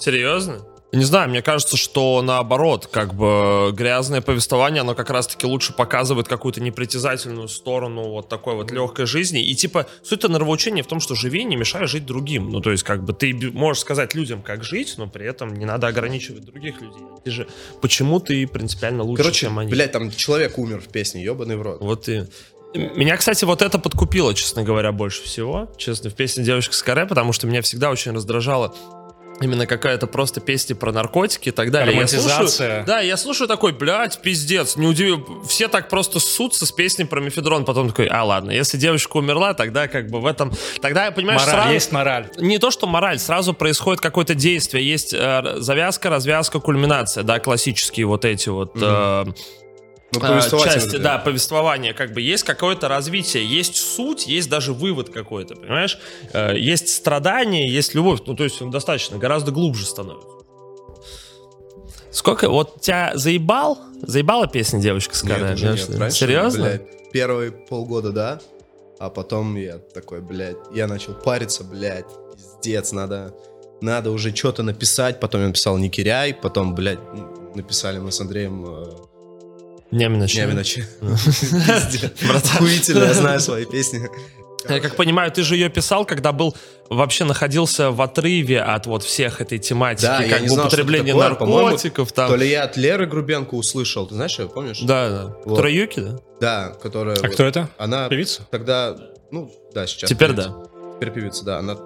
Серьезно? 0.00 0.60
Не 0.92 1.04
знаю, 1.04 1.30
мне 1.30 1.40
кажется, 1.40 1.76
что 1.76 2.20
наоборот, 2.20 2.88
как 2.90 3.14
бы 3.14 3.70
грязное 3.72 4.20
повествование, 4.20 4.80
оно 4.80 4.96
как 4.96 5.10
раз-таки 5.10 5.46
лучше 5.46 5.72
показывает 5.72 6.26
какую-то 6.26 6.60
непритязательную 6.60 7.46
сторону 7.48 8.08
вот 8.10 8.28
такой 8.28 8.54
вот 8.54 8.72
легкой 8.72 9.06
жизни. 9.06 9.40
И 9.40 9.54
типа 9.54 9.86
суть 10.02 10.24
нравоучения 10.24 10.82
в 10.82 10.88
том, 10.88 10.98
что 10.98 11.14
живи, 11.14 11.44
не 11.44 11.54
мешай 11.54 11.86
жить 11.86 12.06
другим. 12.06 12.50
Ну, 12.50 12.60
то 12.60 12.72
есть, 12.72 12.82
как 12.82 13.04
бы 13.04 13.12
ты 13.12 13.32
можешь 13.52 13.82
сказать 13.82 14.14
людям, 14.14 14.42
как 14.42 14.64
жить, 14.64 14.94
но 14.96 15.06
при 15.06 15.26
этом 15.26 15.54
не 15.54 15.64
надо 15.64 15.86
ограничивать 15.86 16.44
других 16.44 16.80
людей. 16.80 17.02
Ты 17.24 17.30
же, 17.30 17.46
почему 17.80 18.18
ты 18.18 18.46
принципиально 18.48 19.04
лучше, 19.04 19.22
Короче, 19.22 19.40
чем 19.46 19.58
они? 19.60 19.70
блядь, 19.70 19.92
там 19.92 20.10
человек 20.10 20.58
умер 20.58 20.80
в 20.80 20.88
песне, 20.88 21.22
ебаный 21.22 21.56
в 21.56 21.62
рот. 21.62 21.80
Вот 21.80 22.08
и... 22.08 22.24
Меня, 22.72 23.16
кстати, 23.16 23.44
вот 23.44 23.62
это 23.62 23.80
подкупило, 23.80 24.32
честно 24.32 24.62
говоря, 24.62 24.92
больше 24.92 25.22
всего. 25.24 25.68
Честно, 25.76 26.08
в 26.08 26.14
песне 26.14 26.44
«Девочка 26.44 26.72
с 26.72 26.82
каре», 26.82 27.04
потому 27.04 27.32
что 27.32 27.48
меня 27.48 27.62
всегда 27.62 27.90
очень 27.90 28.12
раздражало 28.12 28.74
именно 29.40 29.66
какая-то 29.66 30.06
просто 30.06 30.40
песня 30.40 30.76
про 30.76 30.92
наркотики 30.92 31.48
и 31.48 31.52
так 31.52 31.70
далее. 31.70 31.96
Я 31.96 32.06
слушаю- 32.06 32.84
да, 32.86 33.00
я 33.00 33.16
слушаю 33.16 33.48
такой, 33.48 33.72
блядь, 33.72 34.20
пиздец, 34.20 34.76
не 34.76 34.86
удивил. 34.86 35.42
Все 35.48 35.68
так 35.68 35.88
просто 35.88 36.20
ссутся 36.20 36.66
с 36.66 36.72
песней 36.72 37.04
про 37.06 37.20
мефедрон, 37.20 37.64
потом 37.64 37.88
такой, 37.88 38.06
а 38.06 38.22
ладно, 38.24 38.50
если 38.50 38.76
девочка 38.76 39.16
умерла, 39.16 39.54
тогда 39.54 39.88
как 39.88 40.08
бы 40.08 40.20
в 40.20 40.26
этом... 40.26 40.52
Тогда 40.80 41.06
я, 41.06 41.10
понимаешь, 41.12 41.40
Мораль, 41.40 41.54
сразу... 41.54 41.72
есть 41.72 41.92
мораль. 41.92 42.30
Не 42.38 42.58
то, 42.58 42.70
что 42.70 42.86
мораль, 42.86 43.18
сразу 43.18 43.54
происходит 43.54 44.00
какое-то 44.00 44.34
действие. 44.34 44.88
Есть 44.88 45.12
э, 45.14 45.56
завязка, 45.58 46.10
развязка, 46.10 46.60
кульминация, 46.60 47.24
да, 47.24 47.38
классические 47.38 48.06
вот 48.06 48.24
эти 48.24 48.48
вот... 48.48 48.72
э, 48.80 49.24
Ну, 50.12 50.20
а, 50.22 50.40
части, 50.40 50.96
да, 50.96 51.18
повествования, 51.18 51.94
как 51.94 52.12
бы 52.12 52.20
есть 52.20 52.42
какое-то 52.42 52.88
развитие, 52.88 53.44
есть 53.46 53.76
суть, 53.76 54.26
есть 54.26 54.50
даже 54.50 54.72
вывод 54.72 55.10
какой-то, 55.10 55.54
понимаешь? 55.54 55.98
Э, 56.32 56.56
Есть 56.58 56.88
страдания, 56.88 57.70
есть 57.70 57.94
любовь, 57.94 58.20
ну 58.26 58.34
то 58.34 58.42
есть 58.42 58.60
он 58.60 58.70
достаточно, 58.72 59.18
гораздо 59.18 59.52
глубже 59.52 59.86
становится. 59.86 60.28
Сколько, 62.10 62.48
вот 62.48 62.80
тебя 62.80 63.12
заебал? 63.14 63.78
Заебала 64.02 64.48
песня 64.48 64.80
«Девочка 64.80 65.14
с 65.14 65.22
Нет, 65.22 65.38
каре»? 65.38 65.54
уже 65.54 65.66
Да, 65.66 65.72
нет. 65.74 65.98
Раньше, 65.98 66.18
Серьезно? 66.18 66.64
блядь, 66.64 67.10
первые 67.12 67.52
полгода, 67.52 68.10
да. 68.10 68.40
А 68.98 69.10
потом 69.10 69.54
я 69.54 69.78
такой, 69.78 70.20
блядь, 70.20 70.56
я 70.74 70.88
начал 70.88 71.14
париться, 71.14 71.62
блядь, 71.62 72.06
пиздец, 72.36 72.90
надо, 72.92 73.32
надо 73.80 74.10
уже 74.10 74.34
что-то 74.34 74.62
написать. 74.64 75.20
Потом 75.20 75.42
я 75.42 75.46
написал 75.46 75.78
«Не 75.78 75.88
киряй», 75.88 76.34
потом, 76.34 76.74
блядь, 76.74 76.98
написали 77.54 77.98
мы 77.98 78.10
с 78.10 78.20
Андреем 78.20 78.66
э, 79.90 79.96
Неминоч. 79.96 80.34
Неминоч. 80.36 80.74
Пиздец. 81.00 82.12
Охуительно, 82.54 83.04
я 83.04 83.14
знаю 83.14 83.40
свои 83.40 83.64
песни. 83.64 84.08
Я 84.68 84.80
как 84.80 84.96
понимаю, 84.96 85.30
ты 85.30 85.42
же 85.42 85.54
ее 85.56 85.70
писал, 85.70 86.04
когда 86.04 86.32
был 86.32 86.54
вообще 86.90 87.24
находился 87.24 87.90
в 87.90 88.02
отрыве 88.02 88.60
от 88.60 88.86
вот 88.86 89.02
всех 89.02 89.40
этой 89.40 89.58
тематики, 89.58 90.02
Да, 90.06 90.22
я 90.22 90.28
как 90.28 90.42
не 90.42 90.48
бы 90.48 90.54
знал, 90.54 90.66
употребление 90.66 91.14
такое, 91.14 91.48
наркотиков 91.48 92.12
там. 92.12 92.28
То 92.28 92.36
ли 92.36 92.48
я 92.48 92.64
от 92.64 92.76
Леры 92.76 93.06
Грубенко 93.06 93.54
услышал, 93.54 94.06
ты 94.06 94.14
знаешь, 94.16 94.38
помнишь? 94.52 94.80
Да, 94.80 95.08
да. 95.08 95.24
Вот. 95.44 95.50
Которая 95.56 95.72
Юки, 95.72 96.00
да? 96.00 96.18
Да, 96.40 96.68
которая... 96.82 97.16
А 97.16 97.22
вот- 97.22 97.32
кто 97.32 97.44
это? 97.44 97.70
Она 97.78 98.08
Певица? 98.08 98.46
тогда, 98.50 98.96
ну, 99.30 99.50
да, 99.72 99.86
сейчас. 99.86 100.10
Теперь 100.10 100.32
певица. 100.32 100.48
да. 100.50 100.94
Теперь 100.96 101.10
певица, 101.14 101.44
да. 101.44 101.58
Она 101.58 101.76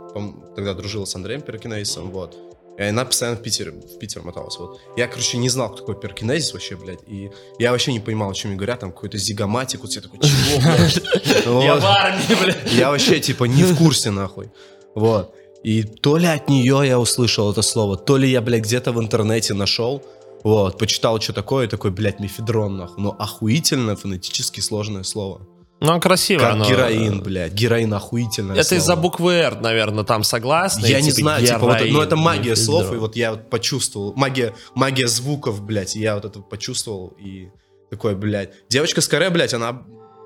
тогда 0.56 0.74
дружила 0.74 1.04
с 1.04 1.14
Андреем 1.14 1.42
Перкинезисом, 1.42 2.10
вот. 2.10 2.36
И 2.78 2.82
она 2.82 3.04
постоянно 3.04 3.36
в 3.36 3.42
Питере, 3.42 3.70
в 3.70 3.98
Питер 3.98 4.22
моталась, 4.22 4.58
вот. 4.58 4.80
Я, 4.96 5.06
короче, 5.06 5.38
не 5.38 5.48
знал, 5.48 5.68
кто 5.68 5.78
такой 5.78 6.00
Перкинезис 6.00 6.52
вообще, 6.52 6.76
блядь, 6.76 7.00
и 7.06 7.30
я 7.58 7.70
вообще 7.70 7.92
не 7.92 8.00
понимал, 8.00 8.30
о 8.30 8.34
чем 8.34 8.50
мне 8.50 8.58
говорят, 8.58 8.80
там 8.80 8.92
какой-то 8.92 9.16
зигоматик, 9.16 9.80
вот 9.82 9.92
я 9.92 10.00
такой, 10.00 10.18
чего, 10.20 10.60
блядь? 10.60 11.02
Я 11.64 11.76
в 11.76 11.84
армии, 11.84 12.42
бля. 12.42 12.56
Я 12.72 12.90
вообще, 12.90 13.20
типа, 13.20 13.44
не 13.44 13.62
в 13.62 13.76
курсе, 13.76 14.10
нахуй. 14.10 14.50
Вот. 14.94 15.34
И 15.62 15.82
то 15.82 16.18
ли 16.18 16.26
от 16.26 16.48
нее 16.48 16.82
я 16.84 16.98
услышал 16.98 17.50
это 17.50 17.62
слово, 17.62 17.96
то 17.96 18.18
ли 18.18 18.30
я, 18.30 18.42
блядь, 18.42 18.64
где-то 18.64 18.92
в 18.92 19.00
интернете 19.00 19.54
нашел, 19.54 20.02
вот, 20.42 20.78
почитал, 20.78 21.20
что 21.20 21.32
такое, 21.32 21.66
и 21.66 21.68
такой, 21.68 21.90
блядь, 21.90 22.20
мефедрон, 22.20 22.76
нахуй. 22.76 23.02
Ну, 23.02 23.10
охуительно 23.18 23.96
фонетически 23.96 24.60
сложное 24.60 25.04
слово. 25.04 25.46
Ну, 25.80 26.00
красиво. 26.00 26.40
Как 26.40 26.52
оно. 26.52 26.64
героин, 26.68 27.22
блядь. 27.22 27.52
Героин 27.52 27.92
охуительное 27.92 28.56
Это 28.56 28.76
из-за 28.76 28.96
буквы 28.96 29.34
«Р», 29.34 29.60
наверное, 29.60 30.04
там 30.04 30.22
согласны. 30.22 30.86
Я 30.86 30.98
и 30.98 31.02
не 31.02 31.10
типа 31.10 31.28
знаю, 31.28 31.46
типа, 31.46 31.58
вот, 31.58 31.76
героин, 31.76 31.92
ну 31.92 32.00
это 32.00 32.16
магия 32.16 32.56
слов, 32.56 32.92
и 32.92 32.96
вот 32.96 33.16
я 33.16 33.32
вот 33.32 33.50
почувствовал, 33.50 34.14
магия, 34.16 34.54
магия 34.74 35.08
звуков, 35.08 35.62
блядь, 35.62 35.94
я 35.94 36.14
вот 36.14 36.24
это 36.24 36.40
почувствовал, 36.40 37.08
и 37.18 37.50
такой, 37.90 38.14
блядь. 38.14 38.50
Девочка 38.68 39.00
с 39.00 39.08
каре, 39.08 39.30
блядь, 39.30 39.52
она, 39.52 39.82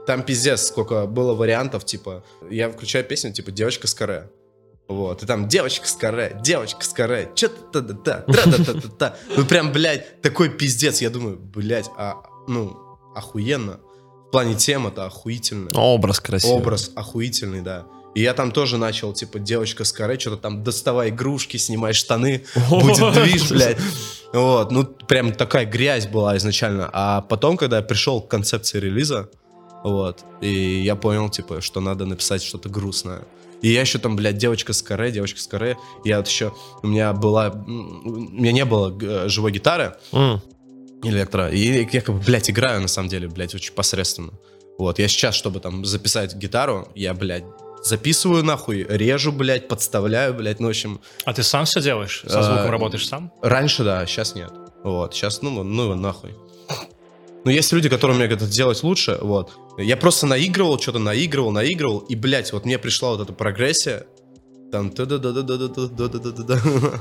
там 0.06 0.22
пиздец, 0.22 0.66
сколько 0.66 1.06
было 1.06 1.34
вариантов, 1.34 1.84
типа, 1.84 2.24
я 2.50 2.70
включаю 2.70 3.04
песню, 3.04 3.32
типа, 3.32 3.50
девочка 3.50 3.87
с 3.87 3.94
каре. 3.94 4.30
Вот, 4.87 5.22
и 5.22 5.26
там 5.26 5.48
девочка 5.48 5.87
с 5.87 5.92
каре, 5.92 6.38
девочка 6.42 6.82
с 6.82 6.88
каре, 6.88 7.30
чё-то 7.34 7.82
да 7.82 7.92
да 7.92 8.24
да 8.26 8.42
да 8.44 8.56
да 8.58 8.72
да 8.72 8.88
да 8.98 9.16
Ну 9.37 9.44
прям, 9.44 9.72
блядь, 9.72 10.22
такой 10.22 10.48
пиздец, 10.48 11.02
я 11.02 11.11
думаю, 11.11 11.37
блядь, 11.38 11.90
а, 11.98 12.22
ну, 12.46 12.76
охуенно. 13.14 13.80
В 14.29 14.31
плане 14.31 14.55
тема-то 14.55 15.07
охуительная. 15.07 15.73
Образ 15.75 16.21
красивый. 16.21 16.57
Образ 16.57 16.91
охуительный, 16.95 17.62
да. 17.62 17.87
И 18.14 18.21
я 18.21 18.35
там 18.35 18.53
тоже 18.53 18.77
начал, 18.77 19.12
типа, 19.12 19.38
девочка 19.38 19.85
с 19.85 19.93
каре, 19.93 20.19
что-то 20.19 20.37
там, 20.37 20.62
доставай 20.62 21.09
игрушки, 21.09 21.57
снимай 21.57 21.95
штаны, 21.95 22.45
будет 22.71 23.12
движ, 23.14 23.51
блядь. 23.51 23.79
Вот, 24.33 24.71
ну, 24.71 24.85
прям 24.85 25.33
такая 25.33 25.64
грязь 25.64 26.07
была 26.07 26.37
изначально. 26.37 26.91
А 26.93 27.23
потом, 27.23 27.57
когда 27.57 27.79
я 27.79 27.83
пришел 27.83 28.21
к 28.21 28.29
концепции 28.29 28.79
релиза, 28.79 29.31
вот, 29.83 30.25
и 30.43 30.83
я 30.83 30.97
понял, 30.97 31.31
типа, 31.31 31.61
что 31.62 31.81
надо 31.81 32.05
написать 32.05 32.43
что-то 32.43 32.69
грустное. 32.69 33.23
И 33.62 33.73
я 33.73 33.81
еще 33.81 33.99
там, 33.99 34.14
блядь, 34.14 34.37
девочка 34.37 34.73
с 34.73 34.83
каре, 34.83 35.11
девочка 35.11 35.41
с 35.41 35.47
каре. 35.47 35.77
Я 36.05 36.19
вот 36.19 36.29
еще, 36.29 36.53
у 36.83 36.87
меня 36.87 37.12
была, 37.12 37.49
у 37.51 38.11
меня 38.11 38.53
не 38.53 38.64
было 38.64 38.97
э, 39.01 39.29
живой 39.29 39.53
гитары, 39.53 39.97
М. 40.12 40.41
Электро. 41.02 41.48
И 41.50 41.87
я 41.90 42.00
как 42.00 42.14
бы, 42.14 42.20
блядь, 42.20 42.50
играю 42.50 42.80
на 42.80 42.88
самом 42.88 43.08
деле, 43.08 43.28
блядь, 43.28 43.54
очень 43.54 43.72
посредственно. 43.72 44.32
Вот, 44.78 44.98
я 44.98 45.08
сейчас, 45.08 45.34
чтобы 45.34 45.61
там 45.61 45.84
записать 45.84 46.34
гитару, 46.34 46.88
я, 46.94 47.14
блядь, 47.14 47.44
записываю 47.82 48.44
нахуй, 48.44 48.87
режу, 48.88 49.32
блядь, 49.32 49.68
подставляю, 49.68 50.34
блядь, 50.34 50.61
ну, 50.61 50.66
в 50.66 50.70
общем... 50.70 51.00
А 51.24 51.32
ты 51.32 51.42
сам 51.42 51.64
все 51.64 51.80
делаешь? 51.80 52.22
Со 52.26 52.42
звуком 52.42 52.66
а, 52.66 52.70
работаешь 52.70 53.06
сам? 53.06 53.32
Раньше, 53.42 53.84
да, 53.84 54.06
сейчас 54.06 54.34
нет. 54.34 54.52
Вот, 54.84 55.14
сейчас, 55.14 55.42
ну, 55.42 55.62
ну 55.62 55.94
нахуй. 55.94 56.34
Но 57.44 57.50
есть 57.50 57.72
люди, 57.72 57.88
которые 57.88 58.16
умеют 58.16 58.32
это 58.32 58.46
делать 58.46 58.82
лучше, 58.82 59.18
вот. 59.20 59.52
Я 59.78 59.96
просто 59.96 60.26
наигрывал, 60.26 60.78
что-то 60.78 60.98
наигрывал, 60.98 61.50
наигрывал, 61.50 61.98
и, 61.98 62.14
блядь, 62.14 62.52
вот 62.52 62.64
мне 62.64 62.78
пришла 62.78 63.11
вот 63.11 63.20
эта 63.20 63.32
прогрессия, 63.32 64.06
там... 64.70 64.90
Та 64.90 65.04
-да 65.04 65.18
-да 65.18 65.32
-да 65.32 65.42
-да 65.42 65.68
-да 65.68 66.08
-да 66.08 66.20
-да 66.20 66.46
-да. 66.46 67.00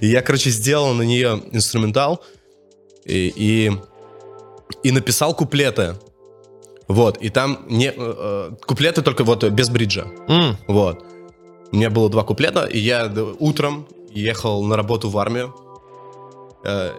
И 0.00 0.06
я, 0.06 0.22
короче, 0.22 0.50
сделал 0.50 0.94
на 0.94 1.02
нее 1.02 1.42
инструментал, 1.52 2.22
и, 3.04 3.32
и, 3.34 3.72
и 4.82 4.92
написал 4.92 5.34
куплеты. 5.34 5.96
Вот, 6.88 7.18
и 7.18 7.28
там 7.28 7.64
не, 7.68 7.86
э, 7.86 7.92
э, 7.96 8.50
куплеты 8.66 9.02
только 9.02 9.22
вот 9.24 9.44
без 9.44 9.68
бриджа. 9.70 10.06
М. 10.28 10.56
Вот. 10.66 11.04
У 11.72 11.76
меня 11.76 11.88
было 11.90 12.10
два 12.10 12.24
куплета, 12.24 12.64
и 12.64 12.78
я 12.78 13.06
д- 13.06 13.22
утром 13.38 13.86
ехал 14.10 14.64
на 14.64 14.76
работу 14.76 15.08
в 15.08 15.16
армию. 15.18 15.54
Э, 16.64 16.90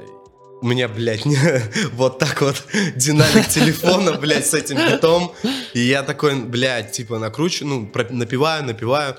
у 0.62 0.66
меня, 0.68 0.88
блядь, 0.88 1.24
вот 1.94 2.20
так 2.20 2.42
вот 2.42 2.64
динамик 2.96 3.48
телефона, 3.50 4.14
блядь, 4.14 4.46
с 4.48 4.54
этим 4.54 4.78
битом. 4.78 5.32
И 5.74 5.80
я 5.80 6.04
такой, 6.04 6.36
блядь, 6.40 6.92
типа 6.94 7.20
накручу, 7.20 7.66
ну, 7.66 7.90
напиваю, 8.12 8.64
напиваю. 8.64 9.16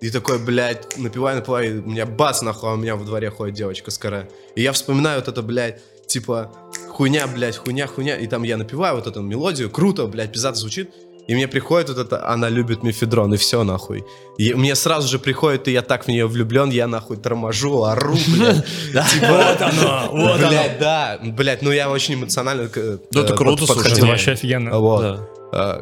И 0.00 0.10
такой, 0.10 0.38
блядь, 0.38 0.96
напиваю, 0.98 1.36
напиваю, 1.38 1.76
и 1.76 1.78
у 1.80 1.86
меня 1.90 2.06
бац, 2.06 2.40
нахуй, 2.42 2.70
а 2.70 2.72
у 2.74 2.76
меня 2.76 2.96
во 2.96 3.04
дворе 3.04 3.30
ходит 3.30 3.54
девочка 3.56 3.90
скорая. 3.90 4.28
И 4.54 4.62
я 4.62 4.72
вспоминаю 4.72 5.20
вот 5.20 5.28
это, 5.28 5.42
блядь, 5.42 5.82
типа, 6.06 6.50
хуйня, 6.90 7.26
блядь, 7.26 7.56
хуйня, 7.56 7.86
хуйня. 7.86 8.16
И 8.16 8.26
там 8.26 8.42
я 8.42 8.56
напиваю 8.56 8.96
вот 8.96 9.06
эту 9.06 9.22
мелодию, 9.22 9.70
круто, 9.70 10.06
блядь, 10.06 10.32
пиздато 10.32 10.56
звучит. 10.56 10.90
И 11.28 11.34
мне 11.34 11.48
приходит 11.48 11.88
вот 11.88 11.98
это, 11.98 12.28
она 12.28 12.48
любит 12.48 12.84
мефедрон, 12.84 13.34
и 13.34 13.36
все, 13.36 13.64
нахуй. 13.64 14.04
И 14.38 14.54
мне 14.54 14.76
сразу 14.76 15.08
же 15.08 15.18
приходит, 15.18 15.66
и 15.66 15.72
я 15.72 15.82
так 15.82 16.04
в 16.04 16.08
нее 16.08 16.26
влюблен, 16.28 16.70
я 16.70 16.86
нахуй 16.86 17.16
торможу, 17.16 17.82
ору, 17.82 18.14
блядь. 18.28 18.64
Типа, 19.10 19.26
Вот 19.26 19.60
оно, 19.62 20.08
вот 20.12 20.36
оно. 20.36 20.48
Блядь, 20.48 20.78
да, 20.78 21.18
блядь, 21.22 21.62
ну 21.62 21.72
я 21.72 21.90
очень 21.90 22.14
эмоционально 22.14 22.68
Да 23.10 23.20
это 23.20 23.32
э, 23.32 23.36
круто, 23.36 23.66
слушай. 23.66 23.92
Это 23.92 24.06
вообще 24.06 24.32
офигенно. 24.32 24.78
Вот. 24.78 25.20
А, 25.52 25.80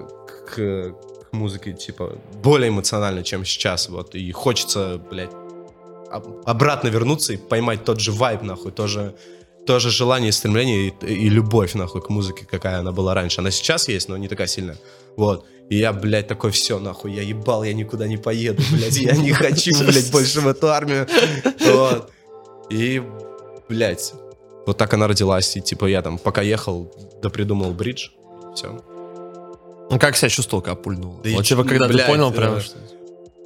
К, 0.49 0.95
музыке, 1.33 1.73
типа, 1.73 2.17
более 2.43 2.71
эмоционально, 2.71 3.23
чем 3.23 3.45
сейчас, 3.45 3.89
вот. 3.89 4.15
И 4.15 4.33
хочется, 4.33 4.99
блядь, 5.11 5.33
об- 6.11 6.43
обратно 6.47 6.89
вернуться 6.89 7.33
и 7.35 7.37
поймать 7.37 7.85
тот 7.85 8.01
же 8.01 8.13
вайб, 8.13 8.43
нахуй, 8.43 8.73
тоже, 8.73 9.15
тоже 9.67 9.91
желание, 9.91 10.33
стремление 10.33 10.89
и, 10.89 11.07
и 11.07 11.29
любовь, 11.29 11.75
нахуй, 11.75 12.03
к 12.03 12.09
музыке, 12.09 12.47
какая 12.51 12.81
она 12.81 12.93
была 12.93 13.15
раньше. 13.15 13.41
Она 13.41 13.51
сейчас 13.51 13.89
есть, 13.89 14.09
но 14.09 14.17
не 14.17 14.29
такая 14.29 14.47
сильная. 14.47 14.77
Вот. 15.17 15.47
И 15.71 15.77
я, 15.77 15.93
блядь, 15.93 16.29
такой, 16.29 16.51
все, 16.51 16.79
нахуй, 16.79 17.13
я 17.13 17.23
ебал, 17.23 17.65
я 17.65 17.73
никуда 17.73 18.07
не 18.07 18.19
поеду, 18.19 18.63
блядь, 18.71 18.97
я 18.97 19.17
не 19.17 19.33
хочу, 19.33 19.73
блядь, 19.79 20.11
больше 20.11 20.41
в 20.41 20.49
эту 20.49 20.69
армию. 20.69 21.09
Вот. 21.61 22.11
И, 22.71 23.03
блядь, 23.69 24.13
вот 24.67 24.77
так 24.77 24.93
она 24.95 25.09
родилась. 25.09 25.57
И, 25.57 25.61
типа, 25.61 25.87
я 25.87 26.03
там, 26.03 26.19
пока 26.19 26.43
ехал, 26.43 26.93
допридумал 27.23 27.73
бридж, 27.73 28.09
все. 28.55 28.81
Ну, 29.91 29.99
как 29.99 30.17
себя 30.17 30.29
чувствовал, 30.29 30.63
когда 30.63 30.77
пульнул? 30.77 31.21
Да 31.23 31.31
и 31.31 31.35
вот, 31.35 31.45
типа, 31.45 31.65
когда 31.65 31.89
блядь, 31.89 32.07
ты 32.07 32.13
понял 32.13 32.33
прям, 32.33 32.55
э, 32.55 32.61
что... 32.61 32.77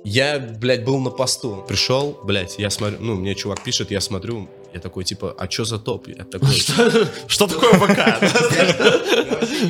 Я, 0.05 0.39
блядь, 0.39 0.85
был 0.85 0.99
на 0.99 1.11
посту. 1.11 1.64
Пришел, 1.69 2.19
блядь, 2.23 2.59
я 2.59 2.71
смотрю, 2.71 2.99
ну, 3.01 3.14
мне 3.16 3.35
чувак 3.35 3.62
пишет, 3.62 3.91
я 3.91 4.01
смотрю, 4.01 4.49
я 4.75 4.81
такой, 4.81 5.05
типа, 5.05 5.35
а 5.39 5.49
чё 5.49 5.64
за 5.64 5.79
топ? 5.79 6.09
Я 6.09 6.25
такой, 6.25 6.51
Что 7.27 7.47
такое 7.47 7.73
ВК? 7.75 7.99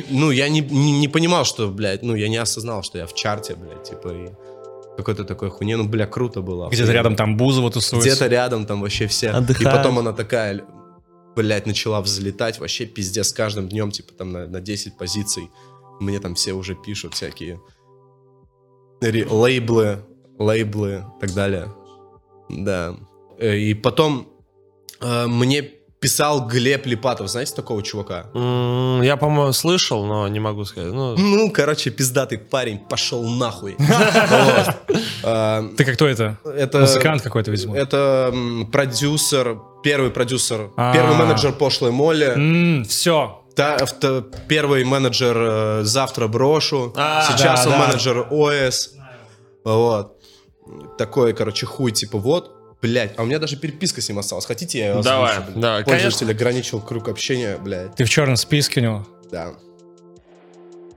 ну, 0.09 0.31
я 0.31 0.49
не, 0.49 1.07
понимал, 1.07 1.45
что, 1.45 1.67
блядь, 1.69 2.03
ну, 2.03 2.15
я 2.15 2.27
не 2.27 2.37
осознал, 2.37 2.83
что 2.83 2.97
я 2.97 3.05
в 3.05 3.13
чарте, 3.13 3.55
блядь, 3.55 3.83
типа, 3.83 4.09
и 4.09 4.29
какой-то 4.97 5.23
такой 5.23 5.49
хуйне, 5.49 5.77
ну, 5.77 5.87
бля, 5.87 6.05
круто 6.05 6.41
было. 6.41 6.69
Где-то 6.69 6.91
рядом 6.91 7.15
там 7.15 7.37
Бузова 7.37 7.71
тусуется. 7.71 8.09
Где-то 8.09 8.27
рядом 8.27 8.65
там 8.65 8.81
вообще 8.81 9.07
все. 9.07 9.29
Отдыхают. 9.29 9.61
И 9.61 9.77
потом 9.77 9.99
она 9.99 10.11
такая, 10.11 10.65
блядь, 11.35 11.65
начала 11.65 12.01
взлетать 12.01 12.59
вообще 12.59 12.85
пиздец 12.85 13.29
с 13.29 13.33
каждым 13.33 13.69
днем, 13.69 13.91
типа 13.91 14.13
там 14.13 14.31
на, 14.31 14.47
на 14.47 14.59
10 14.59 14.97
позиций. 14.97 15.49
Мне 16.01 16.19
там 16.19 16.35
все 16.35 16.53
уже 16.53 16.75
пишут 16.75 17.13
всякие 17.13 17.61
лейблы, 19.01 20.05
лейблы 20.37 21.05
и 21.17 21.21
так 21.21 21.33
далее. 21.33 21.73
Да. 22.49 22.95
Э, 23.37 23.57
И 23.57 23.73
потом 23.73 24.27
мне 25.01 25.61
писал 25.99 26.47
Глеб 26.47 26.85
Липатов, 26.85 27.27
знаете 27.29 27.53
такого 27.55 27.83
чувака? 27.83 28.27
М, 28.33 29.01
Я, 29.01 29.17
по-моему, 29.17 29.51
слышал, 29.51 30.05
но 30.05 30.27
не 30.29 30.39
могу 30.39 30.63
сказать. 30.65 30.93
Ну, 30.93 31.15
Ну, 31.17 31.51
короче, 31.51 31.89
пиздатый 31.89 32.37
парень, 32.37 32.79
пошел 32.79 33.23
нахуй. 33.23 33.75
Э, 35.23 35.63
Ты 35.77 35.83
как 35.85 35.95
кто 35.95 36.07
это? 36.07 36.37
Это... 36.45 36.79
Музыкант 36.79 37.21
какой-то, 37.21 37.51
видимо. 37.51 37.75
Это 37.75 38.33
продюсер, 38.71 39.57
первый 39.83 40.09
продюсер, 40.11 40.69
А. 40.77 40.93
первый 40.93 41.15
менеджер 41.17 41.51
пошлой 41.51 41.91
Молли, 41.91 42.83
все. 42.87 43.41
первый 44.47 44.85
менеджер 44.85 45.35
э, 45.37 45.81
завтра 45.83 46.27
брошу, 46.27 46.93
А, 46.95 47.27
сейчас 47.29 47.67
он 47.67 47.73
менеджер 47.77 48.27
ОС, 48.31 48.91
вот 49.65 50.15
такой, 50.97 51.33
короче, 51.33 51.65
хуй 51.65 51.91
типа 51.91 52.17
вот. 52.17 52.55
Блять, 52.81 53.13
а 53.17 53.23
у 53.23 53.25
меня 53.25 53.39
даже 53.39 53.57
переписка 53.57 53.99
с 54.01 54.07
ним 54.07 54.19
осталась. 54.19 54.45
Хотите, 54.45 54.79
я 54.79 54.93
ее 54.95 55.01
Давай, 55.01 55.31
озвучу, 55.33 55.51
блядь? 55.51 55.61
давай, 55.61 55.83
Пользователь 55.83 56.31
ограничил 56.31 56.79
круг 56.81 57.09
общения, 57.09 57.57
блядь, 57.57 57.95
Ты 57.95 58.05
в 58.05 58.09
черном 58.09 58.37
списке 58.37 58.79
у 58.79 58.83
него. 58.83 59.07
да. 59.31 59.53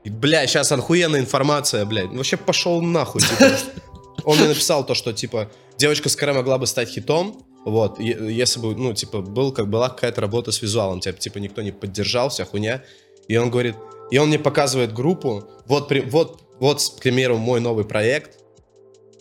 И, 0.04 0.10
бля, 0.10 0.46
сейчас 0.48 0.72
охуенная 0.72 1.20
информация, 1.20 1.84
блядь. 1.84 2.10
Ну, 2.10 2.16
Вообще 2.18 2.36
пошел 2.36 2.80
нахуй, 2.82 3.20
типа. 3.20 3.50
Он 4.24 4.36
мне 4.36 4.48
написал 4.48 4.84
то, 4.84 4.94
что, 4.94 5.12
типа, 5.12 5.48
девочка 5.78 6.08
скорее 6.08 6.32
могла 6.32 6.58
бы 6.58 6.66
стать 6.66 6.88
хитом, 6.88 7.44
вот, 7.64 8.00
е- 8.00 8.18
если 8.36 8.58
бы, 8.60 8.74
ну, 8.74 8.92
типа, 8.94 9.20
был, 9.20 9.52
как 9.52 9.68
была 9.68 9.88
какая-то 9.88 10.20
работа 10.20 10.50
с 10.50 10.60
визуалом, 10.60 10.98
типа, 11.00 11.18
типа, 11.18 11.38
никто 11.38 11.62
не 11.62 11.70
поддержал, 11.70 12.28
вся 12.30 12.44
хуйня. 12.44 12.82
И 13.28 13.36
он 13.36 13.50
говорит, 13.50 13.76
и 14.10 14.18
он 14.18 14.26
мне 14.28 14.38
показывает 14.40 14.92
группу, 14.92 15.44
вот, 15.66 15.86
при- 15.88 16.00
вот, 16.00 16.40
вот, 16.58 16.82
к 16.96 17.00
примеру, 17.00 17.36
мой 17.38 17.60
новый 17.60 17.84
проект, 17.84 18.38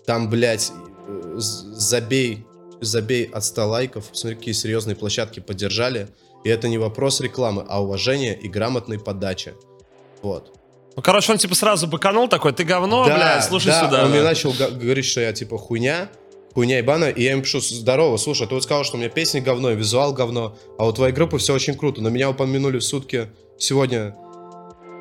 там, 0.08 0.30
блядь, 0.32 0.72
э, 1.08 1.34
з- 1.38 1.76
забей, 1.76 2.44
забей 2.82 3.26
от 3.26 3.44
100 3.44 3.68
лайков, 3.68 4.06
смотри, 4.12 4.38
какие 4.38 4.54
серьезные 4.54 4.96
площадки 4.96 5.40
поддержали, 5.40 6.10
и 6.44 6.50
это 6.50 6.68
не 6.68 6.78
вопрос 6.78 7.22
рекламы, 7.22 7.66
а 7.68 7.82
уважения 7.82 8.34
и 8.34 8.48
грамотной 8.48 9.00
подачи. 9.00 9.54
Вот. 10.22 10.54
ну, 10.96 11.02
короче, 11.02 11.32
он 11.32 11.38
типа 11.38 11.56
сразу 11.56 11.88
быканул 11.88 12.28
такой, 12.28 12.54
ты 12.54 12.64
говно, 12.64 13.06
блядь, 13.06 13.44
слушай 13.44 13.68
да, 13.68 13.86
сюда. 13.86 14.04
Он 14.04 14.12
мне 14.12 14.20
да. 14.20 14.30
начал 14.30 14.52
га- 14.52 14.70
говорить, 14.70 15.06
что 15.06 15.22
я 15.22 15.34
типа 15.34 15.58
хуйня, 15.58 16.10
хуйня 16.54 16.78
ебаная, 16.80 17.12
и 17.12 17.24
я 17.24 17.32
ему 17.32 17.44
пишу, 17.44 17.60
здорово, 17.60 18.18
слушай, 18.18 18.48
ты 18.48 18.54
вот 18.54 18.64
сказал, 18.64 18.84
что 18.84 18.98
у 18.98 19.00
меня 19.00 19.10
песни 19.10 19.40
говно, 19.40 19.72
и 19.72 19.76
визуал 19.76 20.14
говно, 20.14 20.58
а 20.78 20.88
у 20.88 20.92
твоей 20.92 21.14
группы 21.14 21.38
все 21.38 21.54
очень 21.54 21.76
круто, 21.76 22.02
но 22.02 22.10
меня 22.10 22.30
упомянули 22.30 22.80
в 22.80 22.84
сутки 22.84 23.30
сегодня 23.58 24.16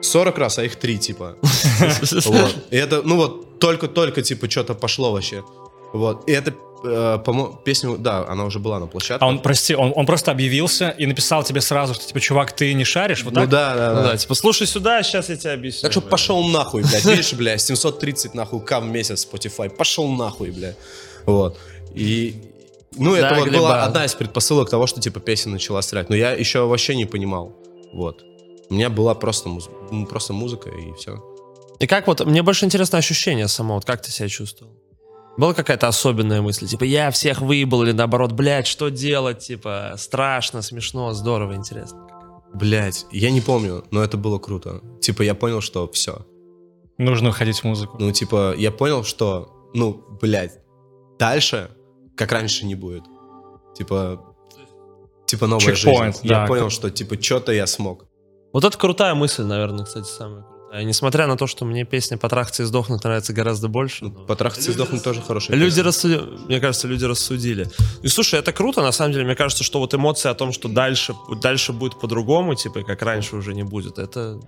40 0.03 0.39
раз, 0.39 0.59
а 0.59 0.65
их 0.65 0.77
3, 0.77 0.99
типа. 0.99 1.37
И 2.71 2.77
это, 2.77 3.03
ну 3.03 3.17
вот, 3.17 3.59
только-только, 3.59 4.23
типа, 4.23 4.51
что-то 4.51 4.75
пошло 4.75 5.13
вообще. 5.13 5.45
Вот. 5.93 6.29
И 6.29 6.33
это, 6.33 6.55
э, 6.85 7.19
по-моему, 7.25 7.55
песня, 7.65 7.97
да, 7.97 8.27
она 8.29 8.45
уже 8.45 8.59
была 8.59 8.79
на 8.79 8.87
площадке. 8.87 9.25
А 9.25 9.29
он, 9.29 9.41
прости, 9.41 9.75
он, 9.75 9.93
он 9.97 10.07
просто 10.07 10.31
объявился 10.31 10.91
и 10.91 11.07
написал 11.07 11.43
тебе 11.43 11.61
сразу, 11.61 11.95
что, 11.95 12.07
типа, 12.07 12.21
чувак, 12.21 12.53
ты 12.53 12.73
не 12.75 12.85
шаришь, 12.85 13.25
вот 13.25 13.35
Ну 13.35 13.41
так? 13.41 13.49
да, 13.51 13.75
да, 13.77 13.91
Ну 13.95 14.03
да. 14.03 14.11
да, 14.13 14.17
типа, 14.17 14.35
слушай 14.35 14.67
сюда, 14.67 15.03
сейчас 15.03 15.29
я 15.29 15.37
тебе 15.37 15.53
объясню. 15.53 15.83
Так 15.83 15.93
что 15.93 16.01
блядь. 16.01 16.11
пошел 16.11 16.43
нахуй, 16.49 16.83
блядь. 16.83 17.05
Видишь, 17.07 17.33
блядь, 17.35 17.61
730 17.61 18.35
нахуй 18.35 18.61
к 18.61 18.81
в 18.81 18.85
месяц 18.85 19.27
Spotify. 19.31 19.69
Пошел 19.69 20.09
нахуй, 20.09 20.51
блядь. 20.51 20.77
Вот. 21.27 21.59
И... 21.95 22.35
Ну, 22.97 23.15
это 23.15 23.29
Да, 23.31 23.35
вот 23.37 23.45
Глеба. 23.49 23.59
была 23.59 23.85
одна 23.85 24.05
из 24.05 24.15
предпосылок 24.15 24.69
того, 24.69 24.87
что, 24.87 25.01
типа, 25.01 25.21
песня 25.21 25.53
начала 25.53 25.81
стрелять. 25.83 26.11
Но 26.11 26.17
я 26.17 26.33
еще 26.33 26.67
вообще 26.67 26.97
не 26.97 27.05
понимал. 27.05 27.53
Вот. 27.93 28.25
У 28.69 28.75
меня 28.75 28.91
была 28.91 29.15
просто, 29.15 29.49
муз- 29.49 29.71
просто 30.09 30.33
музыка, 30.33 30.71
и 30.71 30.93
все. 30.99 31.23
И 31.79 31.87
как 31.87 32.07
вот, 32.09 32.25
мне 32.27 32.43
больше 32.43 32.65
интересно 32.67 32.99
ощущение 32.99 33.49
само, 33.49 33.75
вот 33.75 33.85
как 33.85 34.03
ты 34.03 34.11
себя 34.11 34.29
чувствовал? 34.29 34.73
Была 35.41 35.55
какая-то 35.55 35.89
особенная 35.89 36.43
мысль, 36.43 36.67
типа, 36.67 36.85
я 36.85 37.11
всех 37.11 37.41
выебал, 37.41 37.83
или 37.85 37.93
наоборот, 37.93 38.33
блядь, 38.33 38.67
что 38.67 38.91
делать, 38.91 39.39
типа, 39.39 39.95
страшно, 39.97 40.61
смешно, 40.61 41.15
здорово, 41.15 41.55
интересно. 41.55 42.07
Блядь, 42.53 43.07
я 43.11 43.31
не 43.31 43.41
помню, 43.41 43.83
но 43.91 44.03
это 44.03 44.19
было 44.19 44.39
круто. 44.39 44.83
Типа, 45.01 45.23
я 45.23 45.35
понял, 45.35 45.63
что 45.63 45.89
все. 45.89 46.27
Нужно 46.99 47.31
уходить 47.31 47.61
в 47.61 47.65
музыку. 47.65 47.97
Ну, 47.99 48.13
типа, 48.13 48.55
я 48.59 48.71
понял, 48.71 49.03
что, 49.03 49.71
ну, 49.73 50.05
блядь, 50.21 50.59
дальше, 51.19 51.71
как 52.19 52.33
раньше, 52.33 52.67
не 52.67 52.75
будет. 52.75 53.05
Типа, 53.75 54.23
типа 55.25 55.47
новая 55.47 55.75
Чекпоинт, 55.75 56.17
жизнь. 56.17 56.29
да. 56.29 56.43
Я 56.43 56.47
понял, 56.47 56.69
что, 56.69 56.91
типа, 56.91 57.17
что-то 57.19 57.53
я 57.53 57.67
смог. 57.67 58.05
Вот 58.53 58.65
это 58.65 58.77
крутая 58.77 59.15
мысль, 59.15 59.45
наверное, 59.45 59.87
кстати, 59.87 60.07
самая 60.07 60.43
крутая. 60.43 60.50
Несмотря 60.73 61.27
на 61.27 61.37
то, 61.37 61.49
что 61.49 61.65
мне 61.65 61.85
песня 61.85 62.17
«Потрахаться 62.17 62.63
и 62.63 62.67
сдохнуть» 62.67 63.03
нравится 63.03 63.33
гораздо 63.33 63.67
больше. 63.69 64.05
Но- 64.05 64.11
Потрахаться 64.11 64.71
и 64.71 64.75
сдохнуть 64.75 65.03
тоже 65.03 65.21
хорошая 65.21 65.57
Люди 65.57 65.81
рассудили, 65.81 66.21
мне 66.47 66.61
кажется, 66.61 66.87
люди 66.87 67.05
рассудили. 67.05 67.67
И 68.03 68.09
слушай, 68.09 68.39
это 68.39 68.53
круто, 68.53 68.81
на 68.81 68.93
самом 68.93 69.13
деле, 69.13 69.25
мне 69.25 69.35
кажется, 69.35 69.65
что 69.65 69.81
вот 69.81 69.95
эмоции 69.95 70.29
о 70.29 70.35
том, 70.35 70.53
что 70.53 70.69
дальше, 70.69 71.15
дальше 71.43 71.73
будет 71.73 71.99
по-другому, 71.99 72.55
типа, 72.55 72.83
как 72.83 73.03
раньше 73.03 73.35
уже 73.37 73.53
не 73.53 73.65
будет, 73.65 73.99
это... 73.99 74.41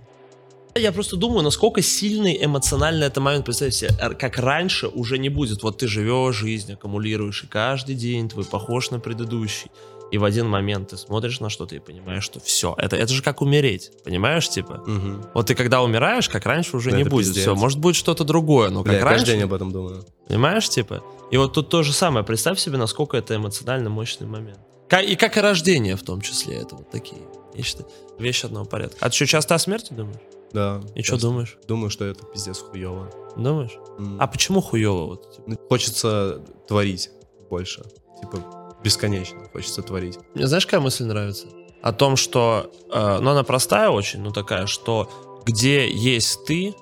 Я 0.75 0.91
просто 0.91 1.17
думаю, 1.17 1.43
насколько 1.43 1.83
сильный 1.83 2.43
эмоциональный 2.43 3.05
это 3.05 3.21
момент. 3.21 3.45
Представь 3.45 3.75
себе, 3.75 3.89
как 4.17 4.39
раньше 4.39 4.87
уже 4.87 5.19
не 5.19 5.29
будет. 5.29 5.61
Вот 5.61 5.77
ты 5.77 5.87
живешь 5.87 6.35
жизнь, 6.35 6.73
аккумулируешь, 6.73 7.43
и 7.43 7.47
каждый 7.47 7.93
день 7.93 8.27
твой 8.27 8.43
похож 8.43 8.89
на 8.89 8.99
предыдущий. 8.99 9.69
И 10.13 10.19
в 10.19 10.25
один 10.25 10.47
момент 10.47 10.89
ты 10.89 10.97
смотришь 10.97 11.39
на 11.39 11.49
что-то 11.49 11.73
и 11.75 11.79
понимаешь, 11.79 12.23
что 12.23 12.39
все. 12.39 12.75
Это, 12.77 12.95
это 12.95 13.11
же 13.11 13.23
как 13.23 13.41
умереть, 13.41 13.89
понимаешь, 14.05 14.47
типа? 14.47 14.83
Мгм. 14.85 15.25
Вот 15.33 15.47
ты 15.47 15.55
когда 15.55 15.81
умираешь, 15.81 16.29
как 16.29 16.45
раньше 16.45 16.77
уже 16.77 16.91
Да, 16.91 16.97
не 16.97 17.03
будет. 17.03 17.25
пиздец. 17.25 17.41
Все, 17.41 17.55
может 17.55 17.79
будет 17.79 17.95
что-то 17.95 18.23
другое, 18.23 18.69
но 18.69 18.83
Бля, 18.83 18.91
как 18.91 18.99
я 19.01 19.05
раньше... 19.05 19.19
каждый 19.21 19.35
день 19.37 19.43
об 19.45 19.53
этом 19.55 19.71
думаю. 19.71 20.05
Понимаешь, 20.27 20.69
типа? 20.69 21.03
И 21.31 21.37
вот 21.37 21.53
тут 21.53 21.69
то 21.69 21.81
же 21.81 21.93
самое. 21.93 22.23
Представь 22.23 22.59
себе, 22.59 22.77
насколько 22.77 23.17
это 23.17 23.35
эмоционально 23.35 23.89
мощный 23.89 24.27
момент. 24.27 24.59
И 25.03 25.15
как 25.15 25.35
и 25.35 25.39
рождение 25.41 25.95
в 25.95 26.03
том 26.03 26.21
числе. 26.21 26.57
Это 26.57 26.75
вот 26.75 26.91
такие 26.91 27.23
вещи, 27.55 27.77
вещи 28.19 28.45
одного 28.45 28.65
порядка. 28.65 28.97
А 28.99 29.09
ты 29.09 29.15
что, 29.15 29.25
часто 29.25 29.55
о 29.55 29.57
смерти 29.57 29.93
думаешь? 29.93 30.21
Да. 30.51 30.79
И 30.93 31.01
что 31.01 31.19
думаешь? 31.19 31.57
Думаю, 31.67 31.89
что 31.89 32.05
это 32.05 32.23
пиздец 32.23 32.59
хуево. 32.59 33.09
Думаешь? 33.35 33.79
М. 33.97 34.17
А 34.19 34.27
почему 34.27 34.61
хуево? 34.61 35.07
Вот, 35.07 35.35
типа? 35.37 35.57
Хочется 35.69 36.43
творить 36.67 37.09
больше. 37.49 37.83
Типа, 38.21 38.62
бесконечно 38.83 39.39
хочется 39.51 39.81
творить. 39.81 40.17
Мне 40.35 40.47
знаешь, 40.47 40.65
какая 40.65 40.81
мысль 40.81 41.05
нравится? 41.05 41.47
о 41.83 41.91
том, 41.91 42.15
что, 42.15 42.71
э, 42.93 43.19
ну 43.19 43.31
она 43.31 43.43
простая 43.43 43.89
очень, 43.89 44.21
ну 44.21 44.31
такая, 44.31 44.67
что 44.67 45.11
где 45.45 45.91
есть 45.91 46.45
ты, 46.45 46.73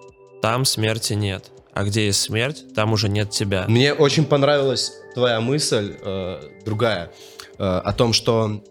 там 0.44 0.64
смерти 0.64 1.14
нет, 1.14 1.52
а 1.74 1.84
где 1.84 2.06
есть 2.06 2.22
смерть, 2.22 2.66
там 2.76 2.94
уже 2.94 3.10
нет 3.10 3.32
тебя. 3.32 3.66
Мне 3.68 3.96
очень 3.96 4.26
понравилась 4.26 4.94
твоя 5.16 5.42
мысль, 5.42 5.96
э, 6.00 6.40
другая, 6.64 7.12
э, 7.58 7.64
о 7.64 7.94
том, 7.94 8.14
что 8.14 8.64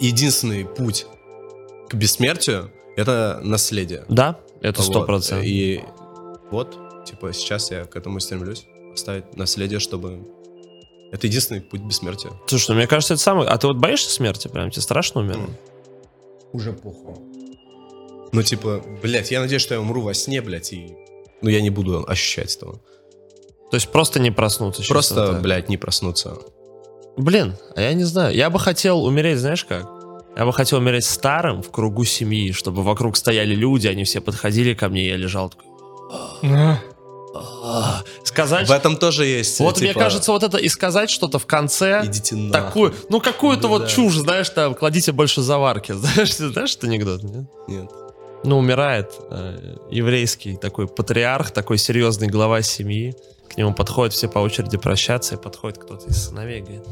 единственный 0.00 0.64
путь 0.64 1.06
к 1.88 1.94
бессмертию— 1.94 2.72
это 2.96 3.38
наследие. 3.44 4.04
Да, 4.08 4.40
это 4.62 4.82
сто 4.82 4.98
Вот. 4.98 5.06
процентов. 5.06 5.46
И 5.46 5.84
вот, 6.50 6.76
типа, 7.04 7.32
сейчас 7.32 7.70
я 7.70 7.84
к 7.84 7.94
этому 7.94 8.18
стремлюсь. 8.18 8.66
Оставить 8.92 9.36
наследие, 9.36 9.78
чтобы... 9.78 10.26
Это 11.12 11.26
единственный 11.26 11.60
путь 11.60 11.82
к 11.82 11.84
бессмертию. 11.84 12.40
Слушай, 12.46 12.70
ну 12.70 12.76
мне 12.76 12.86
кажется, 12.86 13.14
это 13.14 13.22
самое... 13.22 13.48
А 13.48 13.58
ты 13.58 13.66
вот 13.66 13.76
боишься 13.76 14.10
смерти 14.10 14.48
прям? 14.48 14.70
Тебе 14.70 14.80
страшно 14.80 15.20
умирать? 15.20 15.50
Уже 16.52 16.72
похуй. 16.72 17.14
Ну, 18.32 18.42
типа, 18.42 18.82
блядь, 19.02 19.30
я 19.30 19.40
надеюсь, 19.40 19.60
что 19.60 19.74
я 19.74 19.80
умру 19.80 20.00
во 20.00 20.14
сне, 20.14 20.40
блядь, 20.40 20.72
и... 20.72 20.96
Ну, 21.42 21.50
я 21.50 21.60
не 21.60 21.68
буду 21.68 22.04
ощущать 22.08 22.56
этого. 22.56 22.80
То 23.70 23.76
есть 23.76 23.90
просто 23.90 24.20
не 24.20 24.30
проснуться? 24.30 24.82
Просто, 24.88 25.32
так? 25.32 25.42
блядь, 25.42 25.68
не 25.68 25.76
проснуться. 25.76 26.38
Блин, 27.18 27.56
а 27.76 27.82
я 27.82 27.92
не 27.92 28.04
знаю. 28.04 28.34
Я 28.34 28.48
бы 28.48 28.58
хотел 28.58 29.04
умереть, 29.04 29.38
знаешь 29.38 29.66
как? 29.66 29.86
Я 30.34 30.46
бы 30.46 30.52
хотел 30.54 30.78
умереть 30.78 31.04
старым 31.04 31.62
в 31.62 31.70
кругу 31.70 32.04
семьи, 32.04 32.52
чтобы 32.52 32.82
вокруг 32.82 33.18
стояли 33.18 33.54
люди, 33.54 33.86
они 33.86 34.04
все 34.04 34.22
подходили 34.22 34.72
ко 34.72 34.88
мне, 34.88 35.04
и 35.04 35.08
я 35.08 35.16
лежал 35.16 35.50
такой... 35.50 35.66
Сказать... 38.24 38.68
В 38.68 38.72
этом 38.72 38.96
тоже 38.96 39.24
есть, 39.24 39.58
Вот 39.60 39.78
мне 39.80 39.88
типа, 39.88 40.00
кажется, 40.00 40.32
вот 40.32 40.42
это 40.42 40.58
и 40.58 40.68
сказать 40.68 41.10
что-то 41.10 41.38
в 41.38 41.46
конце... 41.46 42.02
Идите 42.04 42.36
нахуй. 42.36 42.90
Такую, 42.90 42.94
ну 43.08 43.20
какую-то 43.20 43.68
вот 43.68 43.82
Да. 43.82 43.88
чушь, 43.88 44.14
знаешь, 44.14 44.50
там, 44.50 44.74
кладите 44.74 45.12
больше 45.12 45.40
заварки. 45.42 45.92
Знаешь, 46.02 46.34
знаешь 46.36 46.72
этот 46.72 46.84
анекдот, 46.84 47.22
нет? 47.22 47.44
Нет. 47.68 47.90
Ну, 48.44 48.58
умирает 48.58 49.12
э, 49.30 49.76
еврейский 49.90 50.56
такой 50.56 50.88
патриарх, 50.88 51.52
такой 51.52 51.78
серьезный 51.78 52.26
глава 52.28 52.60
семьи. 52.62 53.14
К 53.48 53.56
нему 53.56 53.72
подходят 53.72 54.12
все 54.14 54.28
по 54.28 54.40
очереди 54.40 54.76
прощаться, 54.78 55.34
и 55.36 55.38
подходит 55.38 55.78
кто-то 55.78 56.08
из 56.08 56.24
сыновей, 56.24 56.60
говорит, 56.60 56.82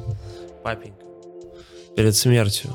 папенька, 0.62 1.05
перед 1.97 2.14
смертью 2.14 2.70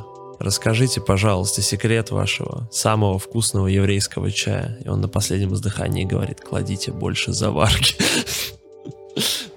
расскажите, 0.46 1.02
пожалуйста, 1.02 1.62
секрет 1.62 2.12
вашего 2.12 2.70
самого 2.72 3.20
вкусного 3.20 3.68
еврейского 3.68 4.32
чая. 4.32 4.78
И 4.86 4.88
он 4.88 5.02
на 5.02 5.08
последнем 5.10 5.54
издыхании 5.54 6.06
говорит, 6.06 6.39
кладите 6.41 6.91
больше 6.91 7.34
заварки. 7.34 7.96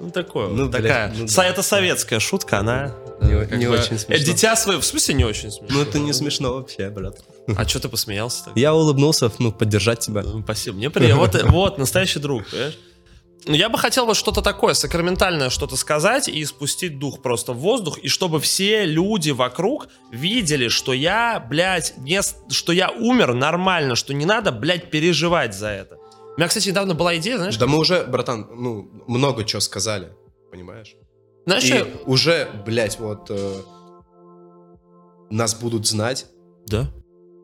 Ну, 0.01 0.11
такое, 0.13 0.47
Ну, 0.49 0.71
такая. 0.71 1.13
ну 1.17 1.27
да. 1.27 1.45
Это 1.47 1.63
советская 1.65 2.21
шутка, 2.21 2.61
она... 2.61 2.95
Не- 3.21 3.33
э, 3.33 3.57
не 3.57 3.67
бы- 3.67 3.73
очень 3.77 3.97
э, 3.97 3.99
смешно. 3.99 4.25
Дитя 4.25 4.55
свое, 4.55 4.79
в 4.79 4.85
смысле 4.85 5.15
не 5.17 5.25
очень 5.25 5.51
смешно? 5.51 5.67
Ну, 5.79 5.83
это 5.83 5.99
не 5.99 6.13
смешно 6.13 6.55
вообще, 6.55 6.89
брат. 6.91 7.19
А 7.57 7.67
что 7.67 7.81
ты 7.81 7.89
посмеялся 7.89 8.45
так? 8.45 8.57
Я 8.57 8.73
улыбнулся, 8.73 9.33
ну, 9.41 9.51
поддержать 9.51 9.99
тебя. 9.99 10.23
Ну, 10.23 10.43
Спасибо. 10.45 10.77
Мне 10.77 10.91
приятно. 10.91 11.17
Вот, 11.21 11.43
вот, 11.51 11.79
настоящий 11.79 12.21
друг, 12.21 12.45
понимаешь? 12.49 12.79
Ну, 13.47 13.55
Я 13.55 13.69
бы 13.69 13.79
хотел 13.79 14.05
вот 14.05 14.17
что-то 14.17 14.43
такое, 14.43 14.75
сакраментальное 14.75 15.49
что-то 15.49 15.77
сказать 15.77 16.29
и 16.29 16.45
спустить 16.45 16.99
дух 16.99 17.23
просто 17.23 17.53
в 17.53 17.59
воздух, 17.59 17.99
и 17.99 18.09
чтобы 18.09 18.41
все 18.41 18.85
люди 18.85 19.31
вокруг 19.31 19.89
видели, 20.11 20.69
что 20.69 20.93
я, 20.93 21.41
блядь, 21.41 21.95
не, 21.99 22.21
что 22.51 22.73
я 22.73 22.91
умер 22.91 23.35
нормально, 23.35 23.95
что 23.95 24.13
не 24.13 24.27
надо, 24.27 24.53
блядь, 24.53 24.91
переживать 24.91 25.55
за 25.55 25.69
это. 25.69 25.97
У 26.37 26.39
меня, 26.41 26.49
кстати, 26.49 26.69
недавно 26.69 26.95
была 26.95 27.17
идея, 27.17 27.39
знаешь, 27.39 27.57
Да 27.57 27.67
мы 27.67 27.79
уже, 27.79 28.05
братан, 28.05 28.49
ну, 28.55 28.91
много 29.07 29.45
чего 29.45 29.61
сказали, 29.61 30.13
понимаешь? 30.51 30.95
знаешь, 31.47 31.65
И 31.65 31.69
я- 31.69 31.87
уже, 32.05 32.51
блядь, 32.67 32.99
вот 32.99 33.31
э, 33.31 33.55
нас 35.31 35.55
будут 35.55 35.87
знать, 35.87 36.27
Да. 36.67 36.91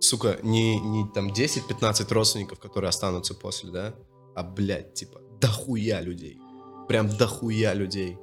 сука, 0.00 0.38
не, 0.42 0.78
не 0.78 1.08
там 1.14 1.28
10-15 1.32 2.12
родственников, 2.12 2.58
которые 2.58 2.88
останутся 2.90 3.34
после, 3.34 3.70
да? 3.70 3.94
А, 4.36 4.42
блядь, 4.42 4.94
типа, 4.94 5.20
дохуя 5.44 6.00
людей. 6.00 6.38
Прям 6.88 7.08
дохуя 7.08 7.74
людей. 7.74 8.18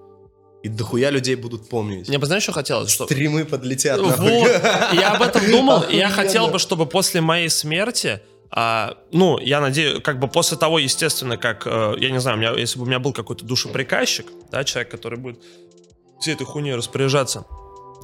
И 0.63 0.69
дохуя 0.69 1.09
людей 1.09 1.35
будут 1.35 1.69
помнить. 1.69 2.07
Мне 2.07 2.19
бы, 2.19 2.27
знаешь, 2.27 2.43
что 2.43 2.51
хотелось? 2.51 2.91
Что... 2.91 3.05
Стримы 3.05 3.45
подлетят. 3.45 3.99
Вот, 3.99 4.19
я 4.93 5.13
об 5.15 5.21
этом 5.21 5.49
думал, 5.49 5.81
и 5.81 5.97
я 5.97 6.09
хотел 6.09 6.49
бы, 6.49 6.59
чтобы 6.59 6.85
после 6.85 7.21
моей 7.21 7.49
смерти, 7.49 8.21
а, 8.51 8.97
ну, 9.11 9.39
я 9.39 9.59
надеюсь, 9.59 10.03
как 10.03 10.19
бы 10.19 10.27
после 10.27 10.57
того, 10.57 10.77
естественно, 10.77 11.37
как, 11.37 11.65
э, 11.65 11.95
я 11.97 12.11
не 12.11 12.19
знаю, 12.19 12.37
у 12.37 12.39
меня, 12.39 12.51
если 12.51 12.77
бы 12.77 12.83
у 12.83 12.87
меня 12.87 12.99
был 12.99 13.13
какой-то 13.13 13.45
душеприказчик, 13.45 14.27
да, 14.51 14.63
человек, 14.63 14.91
который 14.91 15.17
будет 15.17 15.39
всей 16.19 16.35
этой 16.35 16.45
хуйней 16.45 16.75
распоряжаться, 16.75 17.45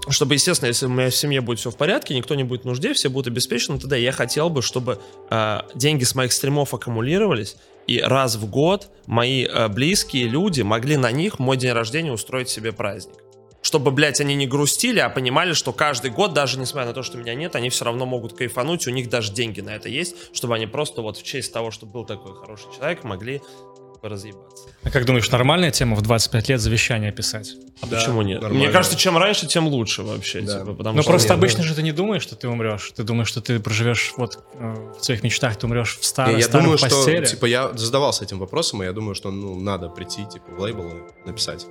чтобы, 0.09 0.35
естественно, 0.35 0.69
если 0.69 0.85
у 0.85 0.89
меня 0.89 1.09
в 1.09 1.15
семье 1.15 1.41
будет 1.41 1.59
все 1.59 1.69
в 1.69 1.75
порядке, 1.75 2.15
никто 2.15 2.33
не 2.33 2.43
будет 2.43 2.61
в 2.61 2.65
нужде, 2.65 2.93
все 2.93 3.09
будут 3.09 3.27
обеспечены, 3.27 3.77
тогда 3.77 3.97
я 3.97 4.11
хотел 4.11 4.49
бы, 4.49 4.61
чтобы 4.61 4.99
э, 5.29 5.59
деньги 5.75 6.05
с 6.05 6.15
моих 6.15 6.31
стримов 6.31 6.73
аккумулировались, 6.73 7.57
и 7.87 7.99
раз 7.99 8.35
в 8.35 8.49
год 8.49 8.89
мои 9.05 9.45
э, 9.45 9.69
близкие 9.69 10.27
люди 10.27 10.61
могли 10.61 10.97
на 10.97 11.11
них 11.11 11.39
мой 11.39 11.57
день 11.57 11.71
рождения 11.71 12.11
устроить 12.11 12.49
себе 12.49 12.71
праздник. 12.71 13.15
Чтобы, 13.61 13.91
блядь, 13.91 14.21
они 14.21 14.35
не 14.35 14.45
грустили, 14.45 14.99
а 14.99 15.09
понимали, 15.09 15.53
что 15.53 15.73
каждый 15.73 16.11
год, 16.11 16.33
даже 16.33 16.59
несмотря 16.59 16.89
на 16.89 16.93
то, 16.93 17.03
что 17.03 17.17
меня 17.17 17.33
нет, 17.33 17.55
они 17.55 17.69
все 17.69 17.85
равно 17.85 18.05
могут 18.05 18.33
кайфануть, 18.33 18.87
у 18.87 18.91
них 18.91 19.09
даже 19.09 19.33
деньги 19.33 19.61
на 19.61 19.71
это 19.71 19.89
есть, 19.89 20.15
чтобы 20.33 20.55
они 20.55 20.67
просто 20.67 21.01
вот 21.01 21.17
в 21.17 21.23
честь 21.23 21.51
того, 21.51 21.71
что 21.71 21.85
был 21.85 22.05
такой 22.05 22.35
хороший 22.35 22.67
человек, 22.77 23.03
могли 23.03 23.41
разъебаться. 24.09 24.69
А 24.83 24.89
как 24.89 25.05
думаешь, 25.05 25.29
нормальная 25.31 25.71
тема 25.71 25.95
в 25.95 26.01
25 26.01 26.49
лет 26.49 26.61
завещание 26.61 27.11
писать? 27.11 27.53
А 27.81 27.87
Да, 27.87 27.97
почему 27.97 28.21
нет? 28.21 28.41
нормально. 28.41 28.65
Мне 28.65 28.73
кажется, 28.73 28.97
чем 28.97 29.17
раньше, 29.17 29.47
тем 29.47 29.67
лучше 29.67 30.03
вообще. 30.03 30.41
Да. 30.41 30.59
типа, 30.59 30.73
потому 30.73 30.95
Ну 30.97 31.01
что- 31.01 31.11
просто 31.11 31.29
нет, 31.29 31.37
обычно 31.37 31.59
да. 31.59 31.63
же 31.69 31.75
ты 31.75 31.83
не 31.83 31.91
думаешь, 31.91 32.23
что 32.23 32.35
ты 32.35 32.47
умрешь. 32.47 32.91
Ты 32.95 33.03
думаешь, 33.03 33.27
что 33.27 33.41
ты 33.41 33.59
проживешь 33.59 34.13
вот 34.17 34.39
э, 34.55 34.91
в 34.99 35.03
своих 35.03 35.23
мечтах, 35.23 35.55
ты 35.57 35.65
умрешь 35.67 35.97
в 35.99 36.05
старой, 36.05 36.33
Не, 36.35 36.39
я 36.41 36.45
старой 36.45 36.63
думаю, 36.63 36.79
постели. 36.79 37.25
что, 37.25 37.35
типа, 37.35 37.45
я 37.45 37.71
задавался 37.75 38.23
этим 38.23 38.39
вопросом, 38.39 38.81
и 38.81 38.85
я 38.85 38.93
думаю, 38.93 39.13
что, 39.15 39.29
ну, 39.31 39.59
надо 39.59 39.89
прийти, 39.89 40.25
типа, 40.25 40.51
в 40.57 40.59
лейбл 40.61 40.87
и 40.89 41.27
написать. 41.27 41.65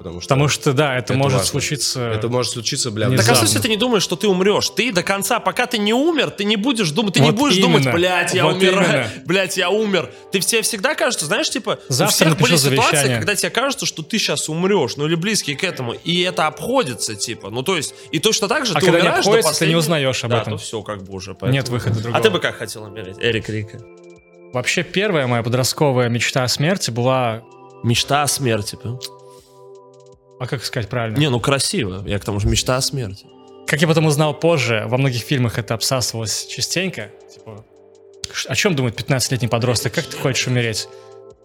Потому 0.00 0.20
что, 0.22 0.28
Потому 0.28 0.48
что, 0.48 0.72
да, 0.72 0.96
это, 0.96 1.12
Это 1.12 1.14
может 1.22 1.38
важно. 1.40 1.50
случиться... 1.50 2.00
это 2.00 2.28
может 2.30 2.52
случиться, 2.52 2.90
бля, 2.90 3.08
Не 3.08 3.18
Так 3.18 3.28
а 3.28 3.34
в 3.34 3.36
смысле 3.36 3.60
ты 3.60 3.68
не 3.68 3.76
думаешь, 3.76 4.02
что 4.02 4.16
ты 4.16 4.28
умрешь? 4.28 4.70
Ты 4.70 4.92
до 4.92 5.02
конца, 5.02 5.40
пока 5.40 5.66
ты 5.66 5.76
не 5.76 5.92
умер, 5.92 6.30
ты 6.30 6.44
не 6.44 6.56
будешь 6.56 6.90
думать, 6.90 7.12
ты 7.12 7.20
не 7.20 7.26
Вот 7.26 7.34
будешь 7.38 7.58
именно. 7.58 7.80
думать, 7.80 7.94
блядь, 7.94 8.32
я 8.32 8.46
Вот 8.46 8.54
умираю, 8.56 8.88
именно. 8.88 9.10
блядь, 9.26 9.58
я 9.58 9.68
умер. 9.68 10.10
Ты 10.32 10.40
тебе 10.40 10.62
всегда 10.62 10.94
кажется, 10.94 11.26
знаешь, 11.26 11.50
типа, 11.50 11.80
Завтра 11.88 12.30
у 12.30 12.30
всех 12.30 12.38
были 12.40 12.56
ситуации, 12.56 12.76
завещание. 12.76 13.16
когда 13.18 13.34
тебе 13.34 13.50
кажется, 13.50 13.84
что 13.84 14.02
ты 14.02 14.16
сейчас 14.18 14.48
умрешь, 14.48 14.96
ну 14.96 15.04
или 15.04 15.16
близкий 15.16 15.54
к 15.54 15.62
этому, 15.64 15.92
и 15.92 16.22
это 16.22 16.46
обходится, 16.46 17.14
типа, 17.14 17.50
ну 17.50 17.62
то 17.62 17.76
есть, 17.76 17.94
и 18.10 18.18
точно 18.20 18.48
так 18.48 18.64
же 18.64 18.72
А 18.72 18.80
ты 18.80 18.86
когда 18.86 19.00
не 19.00 19.02
умираешь 19.04 19.24
до 19.26 19.30
обходится, 19.32 19.50
ты 19.58 19.66
не 19.66 19.74
последнего- 19.74 19.78
узнаешь 19.80 20.24
об 20.24 20.30
да, 20.30 20.40
этом. 20.40 20.52
то 20.54 20.58
все 20.58 20.80
как 20.80 21.02
бы 21.04 21.12
уже. 21.12 21.36
Нет 21.42 21.68
выхода 21.68 21.96
другого. 22.00 22.16
А 22.18 22.22
ты 22.22 22.30
бы 22.30 22.40
как 22.40 22.56
хотел 22.56 22.84
умереть, 22.84 23.16
Эрик 23.20 23.50
Рика? 23.50 23.78
Вообще 24.54 24.82
первая 24.82 25.26
моя 25.26 25.42
подростковая 25.42 26.08
мечта 26.08 26.42
о 26.44 26.48
смерти 26.48 26.90
была... 26.90 27.42
Мечта 27.82 28.22
о 28.22 28.26
смерти, 28.26 28.76
понял? 28.76 28.98
А 30.40 30.46
как 30.46 30.64
сказать 30.64 30.88
правильно? 30.88 31.16
Не, 31.18 31.28
ну 31.30 31.38
красиво, 31.38 32.02
я 32.06 32.18
к 32.18 32.24
тому 32.24 32.40
же 32.40 32.48
мечта 32.48 32.76
о 32.76 32.80
смерти. 32.80 33.26
Как 33.66 33.80
я 33.80 33.86
потом 33.86 34.06
узнал 34.06 34.34
позже, 34.34 34.84
во 34.88 34.96
многих 34.98 35.22
фильмах 35.22 35.58
это 35.58 35.74
обсасывалось 35.74 36.46
частенько. 36.46 37.10
Типа, 37.32 37.64
о 38.48 38.54
чем 38.56 38.74
думает 38.74 38.98
15-летний 39.00 39.48
подросток? 39.48 39.92
Как 39.94 40.06
ты 40.06 40.16
хочешь 40.16 40.46
умереть? 40.48 40.88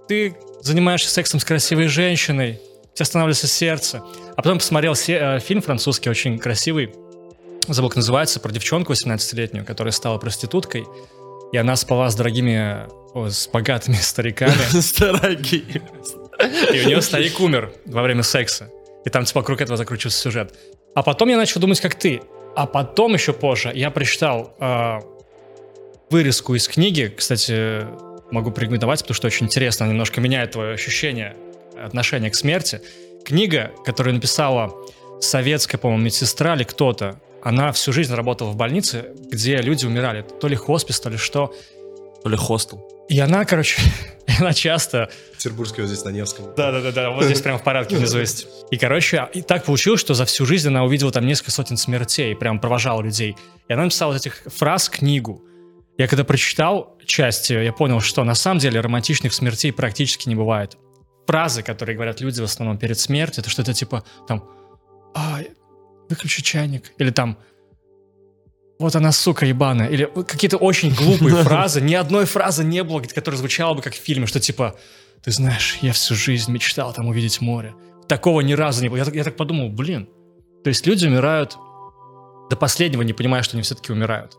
Ты 0.07 0.35
занимаешься 0.61 1.09
сексом 1.09 1.39
с 1.39 1.45
красивой 1.45 1.87
женщиной, 1.87 2.59
у 2.93 2.95
тебя 2.95 3.03
останавливается 3.03 3.47
сердце. 3.47 4.01
А 4.35 4.41
потом 4.41 4.57
посмотрел 4.59 4.95
се- 4.95 5.19
э, 5.19 5.39
фильм 5.39 5.61
французский, 5.61 6.09
очень 6.09 6.39
красивый, 6.39 6.95
забыл, 7.67 7.89
как 7.89 7.97
называется, 7.97 8.39
про 8.39 8.51
девчонку 8.51 8.93
18-летнюю, 8.93 9.65
которая 9.65 9.91
стала 9.91 10.17
проституткой, 10.17 10.85
и 11.51 11.57
она 11.57 11.75
спала 11.75 12.09
с 12.09 12.15
дорогими, 12.15 12.87
о, 13.13 13.29
с 13.29 13.47
богатыми 13.49 13.95
стариками, 14.01 14.53
Дорогие. 14.99 15.81
и 16.73 16.81
у 16.81 16.87
нее 16.87 17.01
старик 17.01 17.39
умер 17.39 17.71
во 17.85 18.01
время 18.01 18.23
секса. 18.23 18.69
И 19.05 19.09
там 19.09 19.23
типа 19.23 19.39
вокруг 19.39 19.61
этого 19.61 19.77
закручивался 19.77 20.19
сюжет. 20.19 20.53
А 20.95 21.03
потом 21.03 21.29
я 21.29 21.37
начал 21.37 21.61
думать, 21.61 21.79
как 21.79 21.95
ты. 21.95 22.21
А 22.55 22.65
потом 22.65 23.13
еще 23.13 23.33
позже 23.33 23.71
я 23.73 23.91
прочитал 23.91 24.55
э, 24.59 24.99
вырезку 26.09 26.55
из 26.55 26.67
книги. 26.67 27.13
Кстати, 27.15 27.85
могу 28.31 28.51
порекомендовать, 28.51 29.01
потому 29.01 29.15
что 29.15 29.27
очень 29.27 29.45
интересно, 29.45 29.85
немножко 29.85 30.21
меняет 30.21 30.51
твое 30.51 30.73
ощущение, 30.73 31.35
отношение 31.77 32.31
к 32.31 32.35
смерти. 32.35 32.81
Книга, 33.23 33.71
которую 33.85 34.15
написала 34.15 34.73
советская, 35.19 35.79
по-моему, 35.79 36.03
медсестра 36.03 36.55
или 36.55 36.63
кто-то, 36.63 37.19
она 37.43 37.71
всю 37.71 37.93
жизнь 37.93 38.13
работала 38.13 38.49
в 38.49 38.55
больнице, 38.55 39.11
где 39.29 39.57
люди 39.57 39.85
умирали. 39.85 40.25
То 40.41 40.47
ли 40.47 40.55
хоспис, 40.55 40.99
то 40.99 41.09
ли 41.09 41.17
что. 41.17 41.53
То 42.25 42.29
ли 42.29 42.37
хостел. 42.37 42.83
И 43.07 43.19
она, 43.19 43.45
короче, 43.45 43.79
она 44.39 44.51
часто 44.51 45.11
Петербургский 45.33 45.81
вот 45.81 45.89
здесь 45.89 46.03
на 46.05 46.09
Невском. 46.09 46.55
да, 46.57 46.71
да, 46.71 46.81
да, 46.81 46.91
да. 46.91 47.09
Вот 47.11 47.25
здесь 47.25 47.39
прям 47.39 47.59
в 47.59 47.63
порядке 47.63 47.95
внизу 47.99 48.17
есть. 48.17 48.47
И, 48.71 48.77
короче, 48.77 49.29
и 49.31 49.43
так 49.43 49.63
получилось, 49.63 50.01
что 50.01 50.15
за 50.15 50.25
всю 50.25 50.43
жизнь 50.47 50.67
она 50.67 50.83
увидела 50.85 51.11
там 51.11 51.27
несколько 51.27 51.51
сотен 51.51 51.77
смертей, 51.77 52.35
прям 52.35 52.59
провожала 52.59 53.03
людей. 53.03 53.37
И 53.67 53.73
она 53.73 53.83
написала 53.83 54.13
вот 54.13 54.21
этих 54.21 54.41
фраз 54.47 54.89
книгу. 54.89 55.43
Я 55.99 56.07
когда 56.07 56.23
прочитал 56.23 56.97
часть, 57.05 57.51
я 57.51 57.71
понял, 57.71 57.99
что 57.99 58.23
на 58.23 58.33
самом 58.33 58.59
деле 58.59 58.79
романтичных 58.79 59.31
смертей 59.31 59.71
практически 59.71 60.27
не 60.27 60.33
бывает. 60.33 60.77
Фразы, 61.27 61.61
которые 61.61 61.95
говорят 61.95 62.21
люди 62.21 62.41
в 62.41 62.45
основном 62.45 62.79
перед 62.79 62.97
смертью, 62.97 63.41
это 63.41 63.51
что-то 63.51 63.75
типа 63.75 64.03
там 64.27 64.49
«А, 65.13 65.41
выключи 66.09 66.41
чайник. 66.41 66.91
Или 66.97 67.11
там 67.11 67.37
вот 68.79 68.95
она, 68.95 69.11
сука, 69.11 69.45
ебаная. 69.45 69.87
Или 69.87 70.05
какие-то 70.27 70.57
очень 70.57 70.93
глупые 70.93 71.35
фразы. 71.43 71.81
Ни 71.81 71.93
одной 71.95 72.25
фразы 72.25 72.63
не 72.63 72.83
было, 72.83 72.99
которая 73.01 73.37
звучала 73.39 73.73
бы 73.73 73.81
как 73.81 73.93
в 73.93 73.97
фильме, 73.97 74.25
что 74.27 74.39
типа, 74.39 74.75
ты 75.23 75.31
знаешь, 75.31 75.77
я 75.81 75.93
всю 75.93 76.15
жизнь 76.15 76.51
мечтал 76.51 76.93
там 76.93 77.07
увидеть 77.07 77.41
море. 77.41 77.73
Такого 78.07 78.41
ни 78.41 78.53
разу 78.53 78.83
не 78.83 78.89
было. 78.89 78.97
Я, 78.97 79.05
так- 79.05 79.15
я 79.15 79.23
так 79.23 79.35
подумал, 79.37 79.69
блин. 79.69 80.07
То 80.63 80.67
есть 80.69 80.85
люди 80.85 81.07
умирают 81.07 81.57
до 82.49 82.55
последнего, 82.55 83.01
не 83.01 83.13
понимая, 83.13 83.41
что 83.43 83.55
они 83.55 83.63
все-таки 83.63 83.91
умирают. 83.91 84.33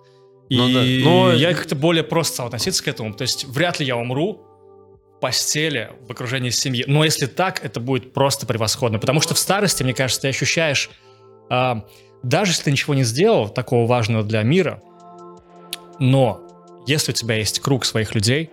И 0.49 0.57
Ну 0.57 0.69
да. 0.73 0.83
Но- 1.11 1.33
я 1.33 1.55
как-то 1.55 1.75
более 1.75 2.05
просто 2.05 2.35
стал 2.35 2.47
относиться 2.47 2.85
к 2.85 2.89
этому. 2.89 3.15
То 3.15 3.23
есть 3.23 3.45
вряд 3.47 3.81
ли 3.81 3.87
я 3.87 3.97
умру 3.97 4.43
в 5.17 5.21
постели, 5.21 5.91
в 6.07 6.13
окружении 6.13 6.51
семьи. 6.51 6.85
Но 6.87 7.03
если 7.05 7.27
так, 7.27 7.65
это 7.65 7.81
будет 7.81 8.13
просто 8.13 8.47
превосходно. 8.47 8.99
Потому 8.99 9.21
что 9.21 9.35
в 9.35 9.39
старости, 9.39 9.83
мне 9.83 9.95
кажется, 9.95 10.23
ты 10.23 10.29
ощущаешь, 10.29 10.91
а, 11.51 11.85
даже 12.23 12.53
если 12.53 12.65
ты 12.65 12.71
ничего 12.73 12.95
не 12.95 13.05
сделал 13.05 13.49
такого 13.49 13.87
важного 13.87 14.25
для 14.25 14.43
мира, 14.43 14.83
но 15.99 16.41
если 16.87 17.13
у 17.13 17.15
тебя 17.15 17.37
есть 17.37 17.61
круг 17.61 17.85
своих 17.85 18.15
людей, 18.15 18.51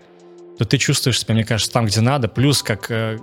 то 0.57 0.66
ты 0.66 0.78
чувствуешь 0.78 1.20
себя, 1.20 1.34
мне 1.34 1.43
кажется, 1.43 1.72
там, 1.72 1.86
где 1.86 2.01
надо. 2.01 2.28
Плюс, 2.28 2.61
как 2.61 2.89
э, 2.91 3.18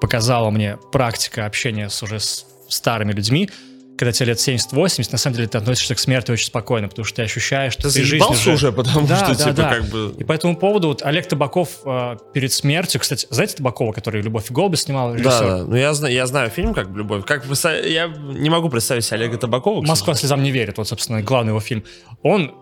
показала 0.00 0.50
мне 0.50 0.78
практика 0.92 1.46
общения 1.46 1.88
с 1.88 2.02
уже 2.02 2.20
с 2.20 2.46
старыми 2.68 3.12
людьми, 3.12 3.50
когда 3.98 4.12
тебе 4.12 4.26
лет 4.26 4.38
70-80, 4.38 5.08
на 5.12 5.18
самом 5.18 5.36
деле 5.36 5.48
ты 5.48 5.58
относишься 5.58 5.94
к 5.94 5.98
смерти 5.98 6.30
очень 6.30 6.46
спокойно, 6.46 6.88
потому 6.88 7.04
что 7.04 7.16
ты 7.16 7.22
ощущаешь, 7.22 7.72
что 7.72 7.82
Ты 7.88 7.94
ты 7.94 8.04
жизнь 8.04 8.22
заебался 8.22 8.50
уже, 8.52 8.72
потому 8.72 9.06
Да, 9.06 9.16
что, 9.16 9.28
да, 9.36 9.44
типа, 9.44 9.52
да. 9.54 9.68
как 9.74 9.84
бы... 9.86 10.14
И 10.18 10.24
по 10.24 10.32
этому 10.32 10.56
поводу 10.56 10.88
вот 10.88 11.02
Олег 11.02 11.26
Табаков 11.28 11.80
э, 11.84 12.16
перед 12.32 12.52
смертью, 12.52 13.00
кстати, 13.00 13.26
знаете 13.30 13.56
Табакова, 13.56 13.92
который 13.92 14.22
«Любовь 14.22 14.50
и 14.50 14.54
голуби» 14.54 14.76
снимал? 14.76 15.10
Да, 15.12 15.16
режиссер? 15.18 15.46
да. 15.46 15.64
Ну, 15.64 15.76
я 15.76 15.92
знаю, 15.94 16.14
я 16.14 16.26
знаю 16.26 16.50
фильм 16.50 16.72
как 16.74 16.88
«Любовь». 16.90 17.24
Как 17.24 17.44
Я 17.84 18.06
не 18.06 18.48
могу 18.50 18.68
представить 18.70 19.04
себе 19.04 19.16
Олега 19.18 19.36
Табакова. 19.36 19.82
«Москва 19.84 20.14
слезам 20.14 20.42
не 20.42 20.50
верит», 20.52 20.78
вот, 20.78 20.88
собственно, 20.88 21.20
главный 21.22 21.50
его 21.50 21.60
фильм. 21.60 21.84
Он 22.22 22.54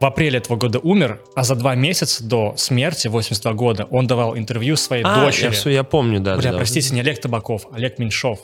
в 0.00 0.04
апреле 0.04 0.38
этого 0.38 0.56
года 0.56 0.78
умер, 0.78 1.20
а 1.34 1.42
за 1.42 1.56
два 1.56 1.74
месяца 1.74 2.22
до 2.22 2.54
смерти, 2.56 3.08
82 3.08 3.52
года, 3.54 3.84
он 3.90 4.06
давал 4.06 4.36
интервью 4.38 4.76
своей 4.76 5.02
А, 5.04 5.24
дочери. 5.24 5.46
я 5.46 5.50
все, 5.50 5.70
я 5.70 5.82
помню, 5.82 6.20
да. 6.20 6.36
Бля, 6.36 6.42
да, 6.44 6.50
да. 6.52 6.56
простите, 6.58 6.94
не 6.94 7.00
Олег 7.00 7.20
Табаков, 7.20 7.66
Олег 7.72 7.98
Меньшов. 7.98 8.38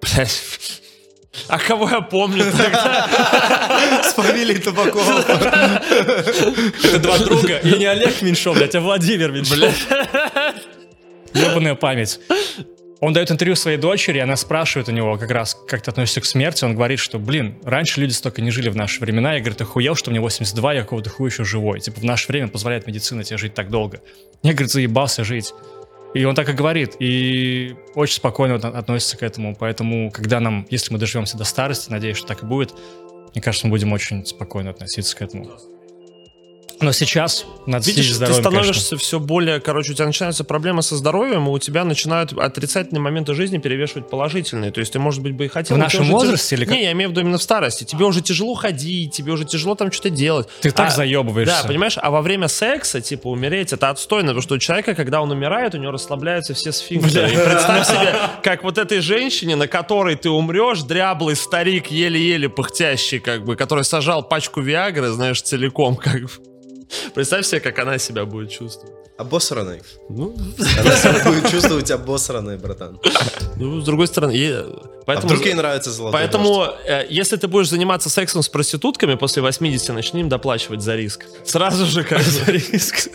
Блядь. 0.00 0.42
А 1.48 1.58
кого 1.58 1.88
я 1.88 2.00
помню 2.00 2.44
тогда? 2.52 3.08
С 4.04 4.12
фамилией 4.12 4.58
Табакова. 4.58 5.24
Это 6.84 6.98
два 6.98 7.18
друга, 7.18 7.58
и 7.58 7.78
не 7.78 7.86
Олег 7.86 8.20
Меньшов, 8.22 8.56
блядь, 8.56 8.74
а 8.74 8.80
Владимир 8.80 9.32
Меньшов. 9.32 9.74
Ебаная 11.32 11.74
память. 11.74 12.20
Он 13.00 13.12
дает 13.12 13.32
интервью 13.32 13.56
своей 13.56 13.78
дочери, 13.78 14.20
она 14.20 14.36
спрашивает 14.36 14.88
у 14.88 14.92
него 14.92 15.18
как 15.18 15.32
раз, 15.32 15.56
как 15.66 15.82
ты 15.82 15.90
относишься 15.90 16.20
к 16.20 16.24
смерти. 16.24 16.64
Он 16.64 16.76
говорит, 16.76 17.00
что, 17.00 17.18
блин, 17.18 17.58
раньше 17.64 18.00
люди 18.00 18.12
столько 18.12 18.40
не 18.42 18.52
жили 18.52 18.68
в 18.68 18.76
наши 18.76 19.00
времена. 19.00 19.34
Я, 19.34 19.40
говорю, 19.40 19.56
ты 19.56 19.64
охуел, 19.64 19.96
что 19.96 20.12
мне 20.12 20.20
82, 20.20 20.74
я 20.74 20.82
какого-то 20.82 21.10
хуя 21.10 21.28
еще 21.28 21.42
живой. 21.42 21.80
Типа, 21.80 21.98
в 21.98 22.04
наше 22.04 22.28
время 22.28 22.46
позволяет 22.46 22.86
медицина 22.86 23.24
тебе 23.24 23.38
жить 23.38 23.54
так 23.54 23.70
долго. 23.70 24.00
Я, 24.44 24.52
говорит, 24.52 24.70
заебался 24.70 25.24
жить. 25.24 25.52
И 26.14 26.24
он 26.24 26.34
так 26.34 26.48
и 26.48 26.52
говорит, 26.52 26.96
и 26.98 27.74
очень 27.94 28.16
спокойно 28.16 28.56
от- 28.56 28.64
относится 28.64 29.16
к 29.16 29.22
этому. 29.22 29.56
Поэтому, 29.58 30.10
когда 30.10 30.40
нам, 30.40 30.66
если 30.70 30.92
мы 30.92 30.98
доживемся 30.98 31.38
до 31.38 31.44
старости, 31.44 31.90
надеюсь, 31.90 32.18
что 32.18 32.26
так 32.26 32.42
и 32.42 32.46
будет, 32.46 32.74
мне 33.34 33.40
кажется, 33.40 33.66
мы 33.66 33.70
будем 33.70 33.92
очень 33.92 34.26
спокойно 34.26 34.70
относиться 34.70 35.16
к 35.16 35.22
этому. 35.22 35.50
Но 36.82 36.92
сейчас 36.92 37.44
надо 37.66 37.84
следить 37.84 37.98
Видишь, 37.98 38.10
ты 38.10 38.16
здоровьем, 38.16 38.42
становишься 38.42 38.96
все 38.96 39.18
более, 39.20 39.60
короче, 39.60 39.92
у 39.92 39.94
тебя 39.94 40.06
начинаются 40.06 40.44
проблемы 40.44 40.82
со 40.82 40.96
здоровьем, 40.96 41.46
и 41.46 41.50
у 41.50 41.58
тебя 41.58 41.84
начинают 41.84 42.32
отрицательные 42.32 43.00
моменты 43.00 43.34
жизни 43.34 43.58
перевешивать 43.58 44.10
положительные. 44.10 44.72
То 44.72 44.80
есть 44.80 44.92
ты, 44.92 44.98
может 44.98 45.22
быть, 45.22 45.34
бы 45.34 45.44
и 45.44 45.48
хотел... 45.48 45.76
В 45.76 45.78
нашем 45.78 46.10
возрасте 46.10 46.56
тяж- 46.56 46.58
или 46.58 46.64
как? 46.66 46.74
Не, 46.74 46.84
я 46.84 46.92
имею 46.92 47.08
в 47.08 47.12
виду 47.12 47.20
именно 47.20 47.38
в 47.38 47.42
старости. 47.42 47.84
Тебе 47.84 48.04
уже 48.04 48.20
тяжело 48.20 48.54
ходить, 48.54 49.12
тебе 49.12 49.32
уже 49.32 49.44
тяжело 49.44 49.74
там 49.74 49.92
что-то 49.92 50.10
делать. 50.10 50.48
Ты 50.60 50.70
так 50.72 50.88
А- 50.88 50.90
заебываешься. 50.90 51.62
Да, 51.62 51.68
понимаешь, 51.68 51.96
а 52.00 52.10
во 52.10 52.20
время 52.20 52.48
секса, 52.48 53.00
типа, 53.00 53.28
умереть, 53.28 53.72
это 53.72 53.90
отстойно, 53.90 54.28
потому 54.28 54.42
что 54.42 54.54
у 54.54 54.58
человека, 54.58 54.94
когда 54.94 55.22
он 55.22 55.30
умирает, 55.30 55.74
у 55.74 55.78
него 55.78 55.92
расслабляются 55.92 56.54
все 56.54 56.72
сфинктеры. 56.72 57.32
И 57.32 57.36
представь 57.36 57.86
себе, 57.86 58.14
как 58.42 58.64
вот 58.64 58.78
этой 58.78 59.00
женщине, 59.00 59.56
на 59.56 59.68
которой 59.68 60.16
ты 60.16 60.30
умрешь, 60.30 60.82
дряблый 60.82 61.36
старик, 61.36 61.90
еле-еле 61.90 62.48
пыхтящий, 62.48 63.20
как 63.20 63.44
бы, 63.44 63.56
который 63.56 63.84
сажал 63.84 64.22
пачку 64.22 64.60
Виагры, 64.60 65.08
знаешь, 65.08 65.40
целиком, 65.42 65.96
как 65.96 66.22
бы. 66.22 66.51
Представь 67.14 67.46
себе, 67.46 67.60
как 67.60 67.78
она 67.78 67.98
себя 67.98 68.24
будет 68.24 68.50
чувствовать. 68.50 68.96
Обосранный. 69.18 69.82
Ну, 70.08 70.34
Она 70.80 70.96
себя 70.96 71.22
будет 71.24 71.50
чувствовать 71.50 71.90
обосранной, 71.90 72.56
братан. 72.56 72.98
ну, 73.56 73.80
с 73.80 73.84
другой 73.84 74.06
стороны, 74.06 74.32
е- 74.32 74.60
А 74.60 75.02
поэтому... 75.06 75.28
вдруг 75.28 75.44
ей 75.44 75.54
нравится 75.54 75.90
золотой? 75.90 76.18
Поэтому, 76.18 76.64
э, 76.86 77.06
если 77.10 77.36
ты 77.36 77.46
будешь 77.46 77.68
заниматься 77.68 78.08
сексом 78.08 78.42
с 78.42 78.48
проститутками 78.48 79.14
после 79.14 79.42
80, 79.42 79.94
начни 79.94 80.22
им 80.22 80.28
доплачивать 80.28 80.80
за 80.80 80.96
риск. 80.96 81.26
Сразу 81.44 81.84
же 81.86 82.04
как 82.04 82.22
за 82.22 82.50
риск. 82.50 83.10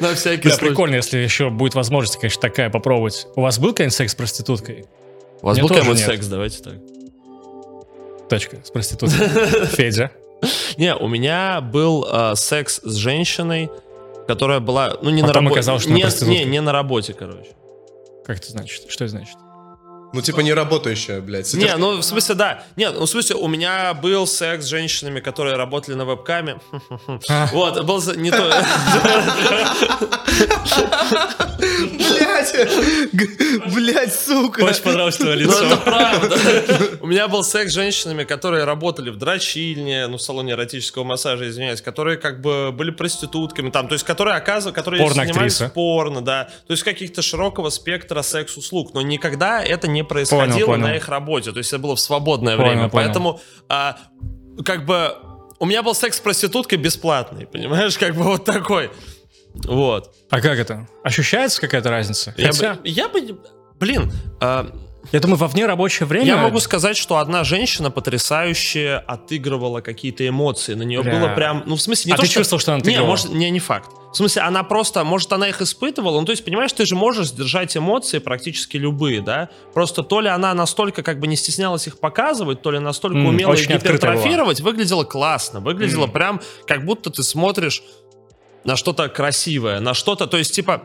На 0.00 0.14
всякий 0.14 0.48
случай. 0.48 0.66
прикольно, 0.66 0.94
если 0.96 1.18
еще 1.18 1.50
будет 1.50 1.74
возможность, 1.74 2.18
конечно, 2.18 2.40
такая 2.40 2.70
попробовать. 2.70 3.26
У 3.36 3.42
вас 3.42 3.58
был 3.58 3.68
когда-нибудь 3.68 3.94
секс 3.94 4.12
с 4.12 4.14
проституткой? 4.16 4.86
У 5.42 5.46
вас 5.46 5.58
был 5.58 5.68
нет. 5.68 5.98
секс, 5.98 6.26
давайте 6.26 6.62
так. 6.62 6.74
Точка, 8.28 8.56
с 8.64 8.70
проституткой. 8.70 9.28
Федя. 9.66 10.10
Не, 10.76 10.94
у 10.94 11.08
меня 11.08 11.60
был 11.60 12.06
э, 12.10 12.34
секс 12.36 12.80
с 12.82 12.94
женщиной, 12.94 13.70
которая 14.26 14.60
была, 14.60 14.96
ну 15.02 15.10
не 15.10 15.22
на 15.22 15.32
работе. 15.32 15.60
не, 15.88 16.04
не, 16.38 16.44
не 16.44 16.60
на 16.60 16.72
работе, 16.72 17.12
короче. 17.12 17.50
Как 18.24 18.38
это 18.38 18.50
значит? 18.50 18.84
Что 18.88 19.04
это 19.04 19.10
значит? 19.12 19.36
Ну, 20.14 20.20
типа, 20.20 20.40
не 20.40 20.52
работающая, 20.52 21.22
блядь. 21.22 21.46
с 21.46 21.54
Не, 21.54 21.74
ну 21.76 21.96
в 21.96 22.02
смысле, 22.02 22.34
да. 22.34 22.64
Нет, 22.76 22.94
ну 22.98 23.06
в 23.06 23.08
смысле, 23.08 23.36
у 23.36 23.48
меня 23.48 23.94
был 23.94 24.26
секс 24.26 24.66
с 24.66 24.68
женщинами, 24.68 25.20
которые 25.20 25.56
работали 25.56 25.94
на 25.94 26.04
вебкаме. 26.04 26.60
А. 27.30 27.48
Вот, 27.52 27.82
был 27.84 28.02
не 28.16 28.30
то. 28.30 28.36
Блядь! 31.58 32.54
Блядь, 34.04 34.14
сука! 34.14 34.60
Очень 34.64 34.82
понравилось 34.82 35.16
твое 35.16 35.46
Ну, 35.46 35.52
это 35.52 35.64
лицо. 35.64 35.76
правда. 35.84 36.36
У 37.00 37.06
меня 37.06 37.28
был 37.28 37.44
секс 37.44 37.70
с 37.72 37.74
женщинами, 37.74 38.24
которые 38.24 38.64
работали 38.64 39.10
в 39.10 39.16
дрочильне, 39.16 40.06
ну, 40.08 40.16
в 40.16 40.22
салоне 40.22 40.52
эротического 40.52 41.04
массажа, 41.04 41.48
извиняюсь, 41.48 41.80
которые 41.80 42.16
как 42.16 42.40
бы 42.40 42.72
были 42.72 42.90
проститутками, 42.90 43.70
там, 43.70 43.88
то 43.88 43.94
есть, 43.94 44.04
которые 44.04 44.36
оказывают, 44.36 44.74
которые 44.74 45.04
в 45.06 45.72
порно, 45.72 46.20
да. 46.20 46.44
То 46.66 46.72
есть, 46.72 46.82
каких-то 46.82 47.22
широкого 47.22 47.70
спектра 47.70 48.22
секс-услуг. 48.22 48.94
Но 48.94 49.02
никогда 49.02 49.62
это 49.62 49.88
не 49.88 50.02
происходило 50.04 50.46
Понял, 50.52 50.66
понял. 50.66 50.86
на 50.88 50.96
их 50.96 51.08
работе. 51.08 51.52
То 51.52 51.58
есть, 51.58 51.72
это 51.72 51.78
было 51.80 51.96
в 51.96 52.00
свободное 52.00 52.56
Понял, 52.56 52.68
время. 52.70 52.88
понял. 52.88 53.04
Поэтому, 53.06 53.40
а, 53.68 53.98
как 54.64 54.84
бы, 54.86 55.14
у 55.58 55.66
меня 55.66 55.82
был 55.82 55.94
секс 55.94 56.16
с 56.16 56.20
проституткой 56.20 56.78
бесплатный, 56.78 57.46
понимаешь, 57.46 57.96
как 57.98 58.14
бы 58.16 58.22
вот 58.24 58.44
такой. 58.44 58.90
Вот. 59.54 60.14
А 60.30 60.40
как 60.40 60.58
это? 60.58 60.88
Ощущается 61.04 61.60
какая-то 61.60 61.90
разница? 61.90 62.34
Я 62.36 62.46
Хотя, 62.48 62.74
бы, 62.74 62.80
я 62.88 63.08
бы, 63.08 63.38
блин, 63.82 64.12
а, 64.40 64.70
я 65.10 65.18
думаю, 65.18 65.36
во 65.36 65.48
вне 65.48 65.66
рабочее 65.66 66.06
время... 66.06 66.26
Я 66.26 66.36
могу 66.36 66.60
сказать, 66.60 66.96
что 66.96 67.16
одна 67.16 67.42
женщина 67.42 67.90
потрясающе 67.90 69.02
отыгрывала 69.08 69.80
какие-то 69.80 70.26
эмоции. 70.26 70.74
На 70.74 70.84
нее 70.84 71.02
Бля. 71.02 71.18
было 71.18 71.28
прям... 71.34 71.64
Ну, 71.66 71.74
в 71.74 71.82
смысле, 71.82 72.10
не 72.10 72.12
А 72.12 72.16
то, 72.16 72.22
ты 72.22 72.28
что... 72.28 72.38
чувствовал, 72.38 72.60
что 72.60 72.72
она 72.72 72.78
Не, 72.78 72.82
отыгрывала? 72.82 73.10
может, 73.10 73.30
не, 73.30 73.50
не 73.50 73.58
факт. 73.58 73.90
В 74.12 74.16
смысле, 74.16 74.42
она 74.42 74.62
просто... 74.62 75.02
Может, 75.02 75.32
она 75.32 75.48
их 75.48 75.60
испытывала. 75.60 76.20
Ну, 76.20 76.24
то 76.24 76.30
есть, 76.30 76.44
понимаешь, 76.44 76.72
ты 76.72 76.86
же 76.86 76.94
можешь 76.94 77.28
сдержать 77.28 77.76
эмоции 77.76 78.20
практически 78.20 78.76
любые, 78.76 79.20
да? 79.20 79.48
Просто 79.74 80.04
то 80.04 80.20
ли 80.20 80.28
она 80.28 80.54
настолько 80.54 81.02
как 81.02 81.18
бы 81.18 81.26
не 81.26 81.34
стеснялась 81.36 81.88
их 81.88 81.98
показывать, 81.98 82.62
то 82.62 82.70
ли 82.70 82.78
настолько 82.78 83.18
М, 83.18 83.26
умела 83.26 83.54
их 83.54 83.68
гипертрофировать, 83.68 84.60
выглядело 84.60 85.02
классно. 85.02 85.58
Выглядело 85.58 86.06
прям 86.06 86.40
как 86.68 86.84
будто 86.84 87.10
ты 87.10 87.24
смотришь 87.24 87.82
на 88.64 88.76
что-то 88.76 89.08
красивое, 89.08 89.80
на 89.80 89.94
что-то... 89.94 90.28
То 90.28 90.38
есть, 90.38 90.54
типа, 90.54 90.82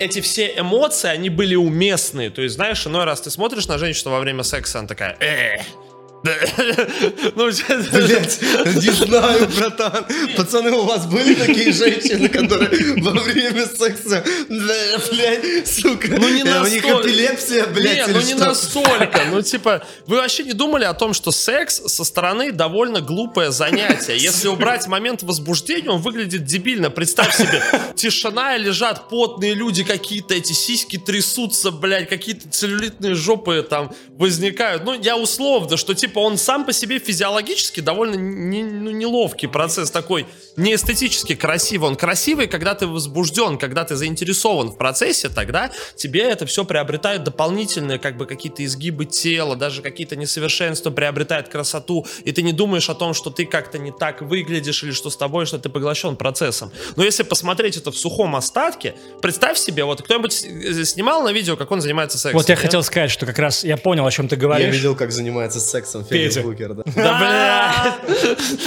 эти 0.00 0.20
все 0.20 0.58
эмоции, 0.58 1.08
они 1.08 1.28
были 1.28 1.54
уместные. 1.54 2.30
То 2.30 2.42
есть, 2.42 2.56
знаешь, 2.56 2.86
иной 2.86 3.04
раз 3.04 3.20
ты 3.20 3.30
смотришь 3.30 3.68
на 3.68 3.78
женщину 3.78 4.10
во 4.10 4.18
время 4.20 4.42
секса, 4.42 4.78
она 4.78 4.88
такая... 4.88 5.16
«Э, 5.20 5.58
да». 5.58 5.89
Ну, 7.34 7.46
Блять, 7.46 8.40
не 8.42 8.90
знаю, 8.90 9.48
братан. 9.56 10.04
Пацаны, 10.36 10.70
у 10.72 10.82
вас 10.84 11.06
были 11.06 11.34
такие 11.34 11.72
женщины, 11.72 12.28
которые 12.28 13.00
во 13.00 13.12
время 13.12 13.66
секса, 13.66 14.22
да, 14.48 14.98
блядь, 15.10 15.66
сука, 15.68 16.08
Ну 16.10 16.28
не 16.28 16.42
э, 16.42 16.60
у 16.60 16.64
них 16.66 16.82
настолько. 16.84 17.08
эпилепсия, 17.08 17.66
блядь, 17.66 18.06
Не, 18.06 18.12
или 18.12 18.12
ну 18.12 18.20
не 18.20 18.34
что? 18.34 18.44
настолько. 18.44 19.22
Ну 19.30 19.42
типа, 19.42 19.82
вы 20.06 20.16
вообще 20.16 20.42
не 20.44 20.52
думали 20.52 20.84
о 20.84 20.92
том, 20.94 21.14
что 21.14 21.30
секс 21.32 21.80
со 21.86 22.04
стороны 22.04 22.52
довольно 22.52 23.00
глупое 23.00 23.50
занятие. 23.50 24.16
Если 24.18 24.48
убрать 24.48 24.86
момент 24.88 25.22
возбуждения, 25.22 25.90
он 25.90 26.00
выглядит 26.02 26.44
дебильно. 26.44 26.90
Представь 26.90 27.34
себе, 27.34 27.62
тишина, 27.94 28.56
и 28.56 28.60
лежат 28.60 29.08
потные 29.08 29.54
люди 29.54 29.84
какие-то, 29.84 30.34
эти 30.34 30.52
сиськи 30.52 30.98
трясутся, 30.98 31.70
блядь, 31.70 32.08
какие-то 32.08 32.48
целлюлитные 32.50 33.14
жопы 33.14 33.66
там 33.68 33.94
возникают. 34.18 34.84
Ну 34.84 35.00
я 35.00 35.16
условно, 35.16 35.76
что 35.76 35.94
типа 35.94 36.09
типа, 36.10 36.18
он 36.18 36.36
сам 36.38 36.66
по 36.66 36.72
себе 36.72 36.98
физиологически 36.98 37.80
довольно 37.80 38.16
не- 38.16 38.64
ну, 38.64 38.90
неловкий 38.90 39.48
процесс 39.48 39.90
такой, 39.90 40.26
не 40.56 40.74
эстетически 40.74 41.36
красивый. 41.36 41.88
Он 41.88 41.96
красивый, 41.96 42.48
когда 42.48 42.74
ты 42.74 42.86
возбужден, 42.86 43.58
когда 43.58 43.84
ты 43.84 43.94
заинтересован 43.94 44.70
в 44.70 44.76
процессе, 44.76 45.28
тогда 45.28 45.70
тебе 45.96 46.22
это 46.22 46.46
все 46.46 46.64
приобретает 46.64 47.22
дополнительные, 47.22 47.98
как 47.98 48.16
бы, 48.16 48.26
какие-то 48.26 48.64
изгибы 48.64 49.04
тела, 49.04 49.54
даже 49.54 49.82
какие-то 49.82 50.16
несовершенства 50.16 50.90
приобретает 50.90 51.48
красоту, 51.48 52.06
и 52.24 52.32
ты 52.32 52.42
не 52.42 52.52
думаешь 52.52 52.90
о 52.90 52.94
том, 52.94 53.14
что 53.14 53.30
ты 53.30 53.46
как-то 53.46 53.78
не 53.78 53.92
так 53.92 54.20
выглядишь, 54.20 54.82
или 54.82 54.90
что 54.92 55.10
с 55.10 55.16
тобой, 55.16 55.46
что 55.46 55.58
ты 55.58 55.68
поглощен 55.68 56.16
процессом. 56.16 56.72
Но 56.96 57.04
если 57.04 57.22
посмотреть 57.22 57.76
это 57.76 57.92
в 57.92 57.96
сухом 57.96 58.34
остатке, 58.34 58.94
представь 59.22 59.58
себе, 59.58 59.84
вот 59.84 60.02
кто-нибудь 60.02 60.44
э, 60.44 60.84
снимал 60.84 61.22
на 61.22 61.32
видео, 61.32 61.56
как 61.56 61.70
он 61.70 61.80
занимается 61.80 62.18
сексом? 62.18 62.38
Вот 62.38 62.48
я 62.48 62.56
нет? 62.56 62.62
хотел 62.62 62.82
сказать, 62.82 63.10
что 63.10 63.26
как 63.26 63.38
раз 63.38 63.62
я 63.64 63.76
понял, 63.76 64.04
о 64.04 64.10
чем 64.10 64.26
ты 64.26 64.34
говоришь. 64.36 64.66
Я 64.66 64.72
видел, 64.72 64.96
как 64.96 65.12
занимается 65.12 65.60
сексом 65.60 65.99
Федя 66.04 66.28
Петя. 66.28 66.42
Букер, 66.42 66.74
да. 66.74 66.82
Да, 66.94 67.18
бля! 67.18 67.96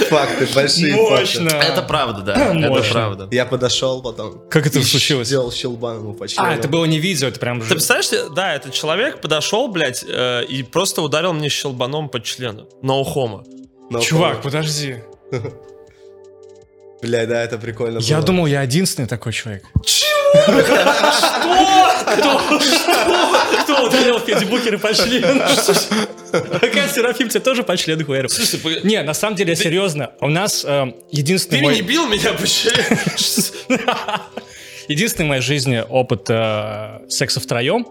Факты, 0.08 0.46
большие 0.54 0.94
Мощно. 0.94 1.50
факты. 1.50 1.66
Это 1.66 1.82
правда, 1.82 2.22
да. 2.22 2.54
Это 2.54 2.92
правда. 2.92 3.28
Я 3.30 3.46
подошел 3.46 4.02
потом. 4.02 4.42
Как 4.50 4.66
это 4.66 4.82
случилось? 4.82 5.28
Сделал 5.28 5.52
щелбан 5.52 5.98
ему 5.98 6.14
по 6.14 6.28
члену. 6.28 6.48
А, 6.48 6.54
это 6.54 6.68
было 6.68 6.84
не 6.84 6.98
видео, 6.98 7.28
это 7.28 7.40
прям... 7.40 7.60
Ты 7.60 7.68
представляешь, 7.74 8.10
да, 8.34 8.54
этот 8.54 8.72
человек 8.72 9.20
подошел, 9.20 9.68
блядь, 9.68 10.04
э, 10.06 10.44
и 10.44 10.62
просто 10.62 11.02
ударил 11.02 11.32
мне 11.32 11.48
щелбаном 11.48 12.08
по 12.08 12.20
члену. 12.20 12.68
No 12.82 13.02
homo. 13.04 13.44
Но, 13.90 14.00
Чувак, 14.00 14.42
подожди. 14.42 14.96
Бля, 17.02 17.26
да, 17.26 17.42
это 17.42 17.58
прикольно 17.58 17.98
Я 17.98 18.16
было. 18.16 18.26
думал, 18.26 18.46
я 18.46 18.62
единственный 18.62 19.06
такой 19.06 19.32
человек. 19.32 19.64
Кто 23.62 23.84
ударил 23.86 24.18
Федя 24.20 24.46
Букера 24.46 24.78
по 24.78 24.92
члену? 24.94 25.40
Какая 26.32 26.88
Серафим 26.88 27.28
тебе 27.28 27.40
тоже 27.40 27.62
по 27.62 27.76
члену? 27.76 28.04
Слушай, 28.28 28.58
погоди. 28.60 28.80
Не, 28.86 29.02
на 29.02 29.14
самом 29.14 29.36
деле, 29.36 29.54
серьезно, 29.56 30.10
у 30.20 30.28
нас 30.28 30.64
э, 30.64 30.92
единственный 31.10 31.68
Ты 31.68 31.74
не 31.74 31.82
бил 31.82 32.06
меня 32.06 32.32
по? 32.32 32.44
Единственный 34.88 35.26
в 35.26 35.28
моей 35.28 35.42
жизни 35.42 35.82
опыт 35.88 36.26
э, 36.28 37.00
секса 37.08 37.40
втроем. 37.40 37.86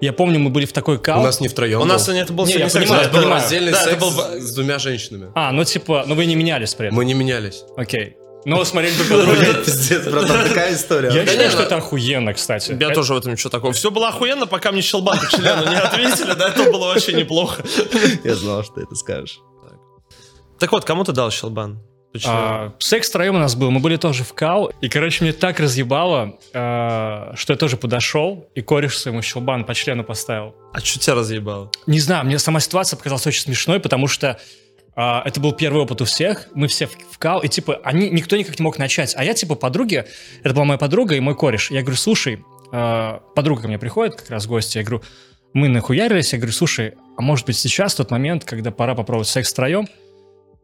Я 0.00 0.12
помню, 0.12 0.38
мы 0.38 0.50
были 0.50 0.66
в 0.66 0.72
такой 0.72 0.98
кал. 1.00 1.20
У 1.20 1.24
нас 1.24 1.40
не 1.40 1.48
втроем 1.48 1.80
У 1.80 1.84
нас 1.84 2.02
был. 2.02 2.04
сегодня 2.04 2.22
это 2.24 2.32
был 2.34 2.46
Не, 2.46 2.52
я 2.52 2.68
секс, 2.68 2.84
понимаю, 2.84 3.00
это 3.02 3.08
я 3.08 3.14
был 3.14 3.20
понимаю. 3.22 3.42
Раздельный 3.42 3.72
Да, 3.72 3.80
это 3.80 3.90
секс 3.90 4.02
был... 4.04 4.40
с 4.40 4.54
двумя 4.54 4.78
женщинами. 4.78 5.30
А, 5.34 5.52
ну 5.52 5.64
типа, 5.64 6.04
ну 6.06 6.14
вы 6.14 6.26
не 6.26 6.36
менялись 6.36 6.74
при 6.74 6.88
этом. 6.88 6.96
Мы 6.96 7.06
не 7.06 7.14
менялись. 7.14 7.64
Окей. 7.76 8.16
Ну, 8.48 8.64
смотрели 8.64 8.94
друг 8.94 9.10
на 9.10 9.22
друга. 9.24 9.54
Пиздец, 9.54 10.06
братан, 10.06 10.48
такая 10.48 10.72
история. 10.72 11.10
Я 11.10 11.26
считаю, 11.26 11.50
что 11.50 11.58
ну- 11.60 11.66
это 11.66 11.76
охуенно, 11.78 12.32
кстати. 12.32 12.70
Я 12.70 12.76
Это- 12.86 12.94
тоже 12.94 13.14
в 13.14 13.16
этом 13.16 13.32
ничего 13.32 13.50
такого. 13.50 13.72
Все 13.72 13.90
было 13.90 14.08
охуенно, 14.08 14.46
пока 14.46 14.70
мне 14.70 14.82
щелбан 14.82 15.18
по 15.18 15.26
члену 15.26 15.68
не 15.68 15.74
ответили, 15.74 16.32
да, 16.34 16.50
это 16.50 16.70
было 16.70 16.86
вообще 16.86 17.12
неплохо. 17.14 17.64
Я 18.22 18.36
знал, 18.36 18.62
что 18.62 18.74
ты 18.74 18.82
это 18.82 18.94
скажешь. 18.94 19.40
Так 20.60 20.70
вот, 20.70 20.84
кому 20.84 21.02
ты 21.02 21.10
дал 21.10 21.30
щелбан? 21.32 21.80
Почему? 22.12 22.32
А, 22.34 22.72
секс 22.78 23.08
втроем 23.08 23.34
у 23.34 23.38
нас 23.38 23.56
был, 23.56 23.70
мы 23.72 23.80
были 23.80 23.96
тоже 23.96 24.22
в 24.22 24.32
кал, 24.32 24.72
и, 24.80 24.88
короче, 24.88 25.24
мне 25.24 25.32
так 25.32 25.58
разъебало, 25.58 26.38
а, 26.54 27.32
что 27.34 27.52
я 27.52 27.58
тоже 27.58 27.76
подошел, 27.76 28.48
и 28.54 28.62
кореш 28.62 28.96
своему 28.96 29.22
щелбан 29.22 29.64
по 29.64 29.74
члену 29.74 30.04
поставил. 30.04 30.54
А 30.72 30.78
что 30.78 31.00
тебя 31.00 31.16
разъебало? 31.16 31.70
Не 31.86 31.98
знаю, 31.98 32.24
мне 32.24 32.38
сама 32.38 32.60
ситуация 32.60 32.96
показалась 32.96 33.26
очень 33.26 33.42
смешной, 33.42 33.80
потому 33.80 34.06
что 34.06 34.38
а, 34.96 35.22
это 35.26 35.40
был 35.40 35.52
первый 35.52 35.82
опыт 35.82 36.00
у 36.00 36.06
всех, 36.06 36.48
мы 36.54 36.68
все 36.68 36.86
в, 36.86 36.96
в 37.10 37.18
кал, 37.18 37.42
и, 37.42 37.48
типа, 37.48 37.80
они, 37.84 38.08
никто 38.08 38.34
никак 38.36 38.58
не 38.58 38.62
мог 38.62 38.78
начать. 38.78 39.14
А 39.14 39.22
я, 39.22 39.34
типа, 39.34 39.54
подруге, 39.54 40.06
это 40.42 40.54
была 40.54 40.64
моя 40.64 40.78
подруга 40.78 41.14
и 41.14 41.20
мой 41.20 41.36
кореш, 41.36 41.70
я 41.70 41.82
говорю, 41.82 41.98
слушай, 41.98 42.42
а, 42.72 43.20
подруга 43.34 43.62
ко 43.62 43.68
мне 43.68 43.78
приходит, 43.78 44.16
как 44.16 44.30
раз 44.30 44.46
в 44.46 44.48
гости, 44.48 44.78
я 44.78 44.84
говорю, 44.84 45.02
мы 45.52 45.68
нахуярились, 45.68 46.32
я 46.32 46.38
говорю, 46.38 46.52
слушай, 46.52 46.94
а 47.16 47.22
может 47.22 47.44
быть 47.46 47.58
сейчас 47.58 47.94
тот 47.94 48.10
момент, 48.10 48.44
когда 48.44 48.70
пора 48.70 48.94
попробовать 48.94 49.28
секс 49.28 49.52
втроем? 49.52 49.86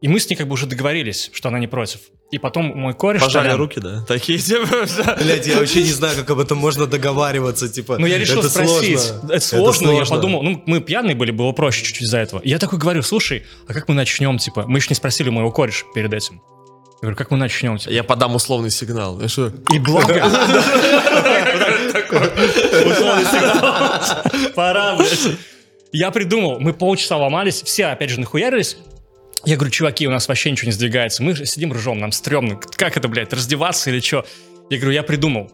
И 0.01 0.07
мы 0.07 0.19
с 0.19 0.29
ней 0.29 0.35
как 0.35 0.47
бы 0.47 0.53
уже 0.53 0.65
договорились, 0.65 1.29
что 1.31 1.49
она 1.49 1.59
не 1.59 1.67
против. 1.67 2.01
И 2.33 2.39
потом 2.39 2.65
мой 2.65 2.95
кореш... 2.95 3.21
Пожали 3.21 3.43
Толян, 3.43 3.59
руки, 3.59 3.79
да? 3.79 4.03
Такие 4.07 4.39
типа... 4.39 4.67
да. 4.97 5.17
Блять, 5.21 5.45
я 5.45 5.59
вообще 5.59 5.83
не 5.83 5.91
знаю, 5.91 6.15
как 6.17 6.31
об 6.31 6.39
этом 6.39 6.57
можно 6.57 6.87
договариваться, 6.87 7.69
типа. 7.69 7.97
Ну, 7.99 8.07
я 8.07 8.17
решил 8.17 8.39
это 8.39 8.49
спросить. 8.49 8.99
Сложно. 8.99 9.31
Это 9.31 9.45
сложно, 9.45 9.89
я 9.89 9.95
сложно. 9.97 10.15
подумал, 10.15 10.41
ну, 10.41 10.63
мы 10.65 10.81
пьяные 10.81 11.13
были, 11.13 11.29
было 11.29 11.51
проще 11.51 11.85
чуть-чуть 11.85 12.01
из-за 12.01 12.17
этого. 12.17 12.39
И 12.39 12.49
я 12.49 12.57
такой 12.57 12.79
говорю, 12.79 13.03
слушай, 13.03 13.43
а 13.67 13.73
как 13.73 13.87
мы 13.87 13.93
начнем, 13.93 14.39
типа, 14.39 14.65
мы 14.65 14.79
еще 14.79 14.87
не 14.89 14.95
спросили 14.95 15.29
моего 15.29 15.51
кореша 15.51 15.85
перед 15.93 16.11
этим. 16.11 16.41
Я 16.93 17.01
говорю, 17.01 17.17
как 17.17 17.29
мы 17.29 17.37
начнем, 17.37 17.77
типа? 17.77 17.91
Я 17.91 18.03
подам 18.03 18.33
условный 18.33 18.71
сигнал. 18.71 19.21
Я 19.21 19.27
что? 19.27 19.51
И 19.71 19.77
благо... 19.77 20.11
Условный 22.83 23.25
сигнал. 23.25 24.53
Пора, 24.55 24.95
блядь. 24.95 25.37
Я 25.91 26.09
придумал, 26.09 26.59
мы 26.59 26.73
полчаса 26.73 27.15
ломались, 27.15 27.61
все 27.61 27.85
опять 27.85 28.09
же 28.09 28.19
нахуярились. 28.19 28.77
Я 29.45 29.57
говорю, 29.57 29.71
чуваки, 29.71 30.07
у 30.07 30.11
нас 30.11 30.27
вообще 30.27 30.51
ничего 30.51 30.67
не 30.67 30.71
сдвигается. 30.71 31.21
Мы 31.21 31.35
же 31.35 31.45
сидим 31.45 31.73
ржем, 31.73 31.99
нам 31.99 32.11
стрёмно. 32.13 32.55
Как 32.55 32.95
это, 32.95 33.09
блядь, 33.09 33.33
раздеваться 33.33 33.89
или 33.89 33.99
что? 33.99 34.25
Я 34.69 34.77
говорю, 34.77 34.93
я 34.93 35.03
придумал. 35.03 35.51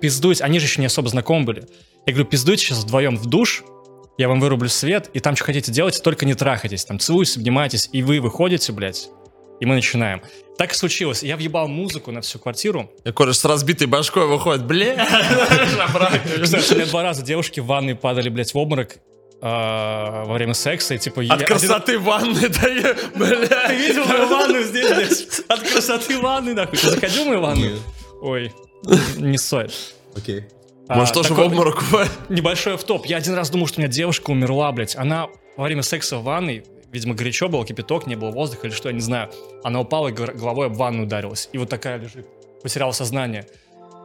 Пиздуйте, 0.00 0.44
они 0.44 0.58
же 0.58 0.66
еще 0.66 0.80
не 0.80 0.86
особо 0.86 1.08
знакомы 1.08 1.46
были. 1.46 1.64
Я 2.06 2.12
говорю, 2.12 2.28
пиздуйте 2.28 2.66
сейчас 2.66 2.80
вдвоем 2.80 3.16
в 3.16 3.26
душ, 3.26 3.62
я 4.18 4.28
вам 4.28 4.40
вырублю 4.40 4.68
свет, 4.68 5.08
и 5.14 5.20
там 5.20 5.36
что 5.36 5.46
хотите 5.46 5.72
делайте, 5.72 6.02
только 6.02 6.26
не 6.26 6.34
трахайтесь. 6.34 6.84
Там 6.84 6.98
целуйтесь, 6.98 7.36
обнимайтесь, 7.36 7.88
и 7.92 8.02
вы 8.02 8.20
выходите, 8.20 8.72
блядь, 8.72 9.08
и 9.60 9.64
мы 9.64 9.76
начинаем. 9.76 10.20
Так 10.58 10.72
и 10.72 10.74
случилось. 10.74 11.22
Я 11.22 11.36
въебал 11.36 11.68
музыку 11.68 12.12
на 12.12 12.20
всю 12.20 12.38
квартиру. 12.38 12.90
Я 13.04 13.12
кореш 13.12 13.38
с 13.38 13.44
разбитой 13.44 13.86
башкой 13.86 14.26
выходит. 14.26 14.66
Бля, 14.66 14.92
у 14.94 16.74
меня 16.74 16.86
два 16.86 17.02
раза 17.02 17.22
девушки 17.22 17.60
в 17.60 17.66
ванной 17.66 17.94
падали, 17.94 18.28
блядь, 18.28 18.52
в 18.52 18.58
обморок 18.58 18.98
а, 19.44 20.24
во 20.24 20.34
время 20.34 20.54
секса, 20.54 20.94
и 20.94 20.98
типа... 20.98 21.20
я- 21.20 21.34
От 21.34 21.42
красоты 21.44 21.98
ванны, 21.98 22.48
да 22.62 22.68
я, 22.68 22.94
Ты 22.94 23.08
бля. 23.18 23.72
видел 23.72 24.04
мою 24.06 24.28
ванну 24.28 24.62
здесь, 24.62 24.88
блядь? 24.88 25.40
От 25.48 25.60
красоты 25.68 26.18
ванны, 26.20 26.54
нахуй. 26.54 26.78
Ты 26.78 26.90
заходил 26.90 27.24
в 27.24 27.26
мою 27.26 27.40
ванну? 27.40 27.66
Ой, 28.20 28.52
не 29.16 29.36
стоит. 29.38 29.72
Окей. 30.16 30.44
А, 30.88 30.94
Может, 30.96 31.14
тоже 31.14 31.34
в 31.34 31.40
обморок? 31.40 31.82
Небольшой 32.28 32.74
автоп. 32.74 33.06
Я 33.06 33.16
один 33.16 33.34
раз 33.34 33.50
думал, 33.50 33.66
что 33.66 33.80
у 33.80 33.82
меня 33.82 33.90
девушка 33.92 34.30
умерла, 34.30 34.70
блядь. 34.72 34.94
Она 34.96 35.26
во 35.56 35.64
время 35.64 35.82
секса 35.82 36.18
в 36.18 36.22
ванной, 36.22 36.64
видимо, 36.92 37.14
горячо 37.14 37.48
было, 37.48 37.64
кипяток, 37.66 38.06
не 38.06 38.14
было 38.14 38.30
воздуха 38.30 38.68
или 38.68 38.74
что, 38.74 38.88
я 38.90 38.94
не 38.94 39.00
знаю. 39.00 39.30
Она 39.64 39.80
упала 39.80 40.08
и 40.08 40.12
головой 40.12 40.66
об 40.66 40.74
ванну 40.74 41.02
ударилась. 41.04 41.48
И 41.52 41.58
вот 41.58 41.68
такая 41.68 41.98
лежит. 41.98 42.26
Потеряла 42.62 42.92
сознание. 42.92 43.46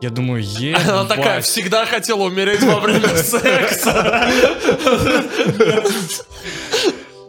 Я 0.01 0.09
думаю, 0.09 0.43
ебать. 0.59 0.87
Она 0.87 1.05
такая, 1.05 1.41
всегда 1.41 1.85
хотела 1.85 2.23
умереть 2.23 2.61
во 2.63 2.79
время 2.79 3.07
секса. 3.17 4.29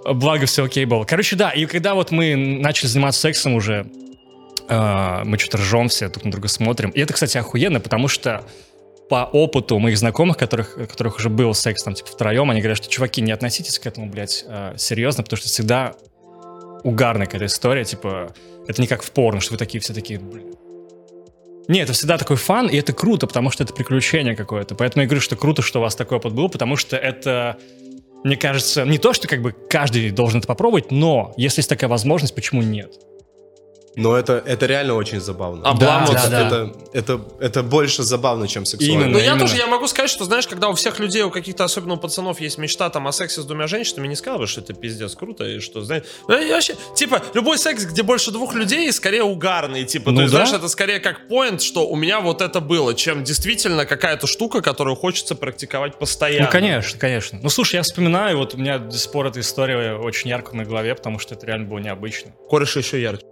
Благо 0.04 0.46
все 0.46 0.64
окей 0.64 0.84
было. 0.84 1.04
Короче, 1.04 1.36
да, 1.36 1.50
и 1.50 1.66
когда 1.66 1.94
вот 1.94 2.10
мы 2.10 2.36
начали 2.36 2.86
заниматься 2.86 3.20
сексом 3.20 3.54
уже, 3.54 3.86
э, 4.68 5.22
мы 5.24 5.38
что-то 5.38 5.58
ржем 5.58 5.88
все, 5.88 6.08
друг 6.08 6.24
на 6.24 6.30
друга 6.30 6.48
смотрим. 6.48 6.90
И 6.90 7.00
это, 7.00 7.12
кстати, 7.12 7.36
охуенно, 7.36 7.80
потому 7.80 8.08
что 8.08 8.44
по 9.08 9.24
опыту 9.24 9.78
моих 9.78 9.98
знакомых, 9.98 10.36
которых, 10.36 10.74
которых 10.74 11.16
уже 11.16 11.30
был 11.30 11.54
секс 11.54 11.82
там 11.82 11.94
типа 11.94 12.10
втроем, 12.10 12.50
они 12.50 12.60
говорят, 12.60 12.78
что, 12.78 12.88
чуваки, 12.88 13.20
не 13.22 13.32
относитесь 13.32 13.78
к 13.78 13.86
этому, 13.86 14.08
блядь, 14.10 14.44
э, 14.46 14.74
серьезно, 14.76 15.22
потому 15.22 15.38
что 15.38 15.48
всегда 15.48 15.94
угарная 16.84 17.26
какая-то 17.26 17.46
история, 17.46 17.84
типа, 17.84 18.34
это 18.66 18.80
не 18.80 18.86
как 18.86 19.02
в 19.02 19.10
порно, 19.10 19.40
что 19.40 19.52
вы 19.52 19.58
такие 19.58 19.80
все 19.80 19.94
такие, 19.94 20.18
блин. 20.18 20.54
Не, 21.68 21.80
это 21.80 21.92
всегда 21.92 22.16
такой 22.16 22.36
фан, 22.36 22.66
и 22.68 22.76
это 22.76 22.94
круто, 22.94 23.26
потому 23.26 23.50
что 23.50 23.62
это 23.62 23.74
приключение 23.74 24.34
какое-то. 24.34 24.74
Поэтому 24.74 25.02
я 25.02 25.06
говорю, 25.06 25.20
что 25.20 25.36
круто, 25.36 25.60
что 25.60 25.80
у 25.80 25.82
вас 25.82 25.94
такой 25.94 26.16
опыт 26.16 26.32
был, 26.32 26.48
потому 26.48 26.76
что 26.76 26.96
это, 26.96 27.58
мне 28.24 28.36
кажется, 28.36 28.84
не 28.86 28.96
то, 28.96 29.12
что 29.12 29.28
как 29.28 29.42
бы 29.42 29.52
каждый 29.52 30.10
должен 30.10 30.38
это 30.38 30.48
попробовать, 30.48 30.90
но 30.90 31.34
если 31.36 31.60
есть 31.60 31.68
такая 31.68 31.90
возможность, 31.90 32.34
почему 32.34 32.62
нет? 32.62 32.94
Но 33.96 34.16
это, 34.16 34.42
это 34.46 34.66
реально 34.66 34.94
очень 34.94 35.20
забавно. 35.20 35.68
Обламываться. 35.68 36.30
Да, 36.30 36.50
да. 36.50 36.56
Это, 36.56 36.72
это, 36.92 37.20
это 37.40 37.62
больше 37.62 38.02
забавно, 38.02 38.46
чем 38.46 38.64
сексуально. 38.64 39.02
Именно. 39.02 39.12
Ну, 39.12 39.18
я 39.18 39.32
именно. 39.32 39.40
тоже, 39.40 39.56
я 39.56 39.66
могу 39.66 39.86
сказать, 39.88 40.10
что, 40.10 40.24
знаешь, 40.24 40.46
когда 40.46 40.68
у 40.68 40.74
всех 40.74 40.98
людей, 41.00 41.22
у 41.22 41.30
каких-то, 41.30 41.64
особенно 41.64 41.94
у 41.94 41.96
пацанов, 41.96 42.40
есть 42.40 42.58
мечта 42.58 42.90
там 42.90 43.08
о 43.08 43.12
сексе 43.12 43.40
с 43.40 43.44
двумя 43.44 43.66
женщинами, 43.66 44.06
не 44.06 44.16
сказал 44.16 44.38
бы, 44.38 44.46
что 44.46 44.60
это 44.60 44.72
пиздец 44.74 45.14
круто, 45.14 45.44
и 45.44 45.60
что, 45.60 45.82
знаешь, 45.82 46.04
ну, 46.28 46.38
я 46.38 46.54
вообще, 46.54 46.76
типа, 46.94 47.22
любой 47.34 47.58
секс, 47.58 47.84
где 47.84 48.02
больше 48.02 48.30
двух 48.30 48.54
людей, 48.54 48.92
скорее 48.92 49.24
угарный, 49.24 49.84
типа, 49.84 50.10
Ну 50.10 50.16
то 50.18 50.22
есть, 50.22 50.32
да. 50.32 50.46
знаешь, 50.46 50.58
это 50.58 50.68
скорее 50.68 51.00
как 51.00 51.28
поинт, 51.28 51.62
что 51.62 51.88
у 51.88 51.96
меня 51.96 52.20
вот 52.20 52.40
это 52.40 52.60
было, 52.60 52.94
чем 52.94 53.24
действительно 53.24 53.84
какая-то 53.86 54.26
штука, 54.26 54.60
которую 54.60 54.96
хочется 54.96 55.34
практиковать 55.34 55.98
постоянно. 55.98 56.46
Ну, 56.46 56.52
конечно, 56.52 56.98
конечно. 56.98 57.38
Ну, 57.42 57.48
слушай, 57.48 57.76
я 57.76 57.82
вспоминаю, 57.82 58.38
вот 58.38 58.54
у 58.54 58.58
меня 58.58 58.78
до 58.78 58.96
сих 58.96 59.10
пор 59.10 59.26
эта 59.26 59.40
история 59.40 59.94
очень 59.94 60.30
ярко 60.30 60.50
в 60.50 60.52
моей 60.54 60.68
голове, 60.68 60.94
потому 60.94 61.18
что 61.18 61.34
это 61.34 61.46
реально 61.46 61.66
было 61.66 61.78
необычно. 61.78 62.32
Кореш 62.48 62.76
еще 62.76 63.00
ярче. 63.00 63.24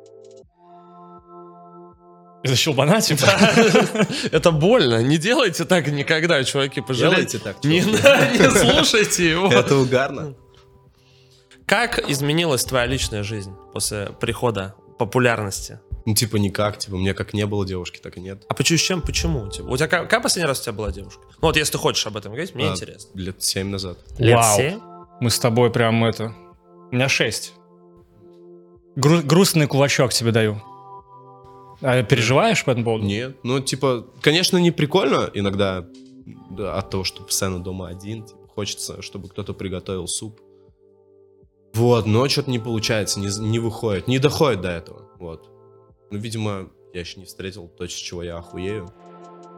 Из-за 2.47 2.57
щелбана, 2.57 3.01
типа? 3.01 3.27
Это 4.33 4.51
больно. 4.51 5.03
Не 5.03 5.19
делайте 5.19 5.65
так 5.65 5.87
никогда, 5.89 6.43
чуваки, 6.45 6.81
пожалейте. 6.81 7.39
Так, 7.39 7.65
Не, 7.65 7.81
не 7.81 8.51
слушайте 8.51 9.31
его. 9.31 9.49
Это 9.49 9.77
угарно. 9.77 10.35
Как 11.67 11.99
изменилась 12.11 12.65
твоя 12.65 12.87
личная 12.87 13.23
жизнь 13.23 13.53
после 13.73 14.11
прихода 14.21 14.75
популярности? 14.99 15.81
Ну, 16.07 16.15
типа, 16.15 16.37
никак. 16.37 16.79
Типа, 16.79 16.97
мне 16.97 17.13
как 17.15 17.35
не 17.35 17.45
было 17.47 17.67
девушки, 17.67 17.99
так 18.01 18.17
и 18.17 18.21
нет. 18.21 18.45
А 18.49 18.55
почему, 18.55 18.79
с 18.79 18.83
чем, 18.83 19.03
почему? 19.03 19.49
Типа, 19.51 19.67
у 19.67 19.77
тебя 19.77 19.89
как, 19.89 20.09
как 20.09 20.23
последний 20.23 20.47
раз 20.49 20.61
у 20.61 20.63
тебя 20.63 20.73
была 20.73 20.93
девушка? 20.93 21.23
Ну 21.43 21.49
вот 21.49 21.57
если 21.57 21.73
ты 21.73 21.79
хочешь 21.79 22.07
об 22.07 22.17
этом 22.17 22.31
говорить, 22.33 22.55
мне 22.55 22.69
А, 22.69 22.73
интересно. 22.73 23.11
Лет 23.15 23.43
семь 23.43 23.69
назад. 23.71 23.99
Лет 24.19 24.37
Вау. 24.37 24.57
семь? 24.57 24.81
Мы 25.21 25.31
с 25.31 25.39
тобой 25.41 25.71
прям 25.73 26.05
это... 26.05 26.33
У 26.93 26.95
меня 26.95 27.09
6. 27.09 27.53
Гру- 28.95 29.23
грустный 29.23 29.67
кулачок 29.67 30.13
тебе 30.13 30.31
даю. 30.31 30.63
А 31.81 32.03
переживаешь 32.03 32.65
по 32.65 32.71
этому 32.71 32.85
поводу? 32.85 33.05
Нет, 33.05 33.37
ну, 33.43 33.61
типа, 33.61 34.07
конечно, 34.21 34.57
не 34.59 34.71
прикольно 34.71 35.31
иногда 35.35 35.87
да, 36.51 36.79
от 36.79 36.91
того, 36.91 37.05
что 37.05 37.23
постоянно 37.23 37.63
дома 37.63 37.89
один. 37.89 38.25
Типа, 38.25 38.47
хочется, 38.55 39.03
чтобы 39.03 39.29
кто-то 39.29 39.53
приготовил 39.55 40.09
суп. 40.09 40.41
Вот, 41.75 42.07
но 42.07 42.29
что-то 42.29 42.51
не 42.51 42.59
получается, 42.59 43.21
не, 43.21 43.29
не 43.41 43.59
выходит, 43.59 44.09
не 44.09 44.19
доходит 44.19 44.63
до 44.63 44.71
этого. 44.71 45.11
Вот. 45.19 45.51
Ну, 46.11 46.19
видимо, 46.19 46.71
я 46.95 47.01
еще 47.01 47.21
не 47.21 47.27
встретил 47.27 47.69
то, 47.69 47.87
с 47.87 47.93
чего 47.93 48.23
я 48.23 48.39
охуею. 48.39 48.89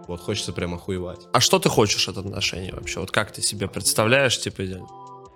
Вот, 0.09 0.21
хочется 0.21 0.53
прям 0.53 0.75
охуевать. 0.75 1.29
А 1.33 1.41
что 1.41 1.59
ты 1.59 1.69
хочешь 1.69 2.09
от 2.09 2.16
отношений 2.16 2.73
вообще? 2.73 2.99
Вот 2.99 3.11
как 3.11 3.31
ты 3.31 3.43
себе 3.43 3.69
представляешь, 3.69 4.39
типа, 4.41 4.64
идеально? 4.64 4.89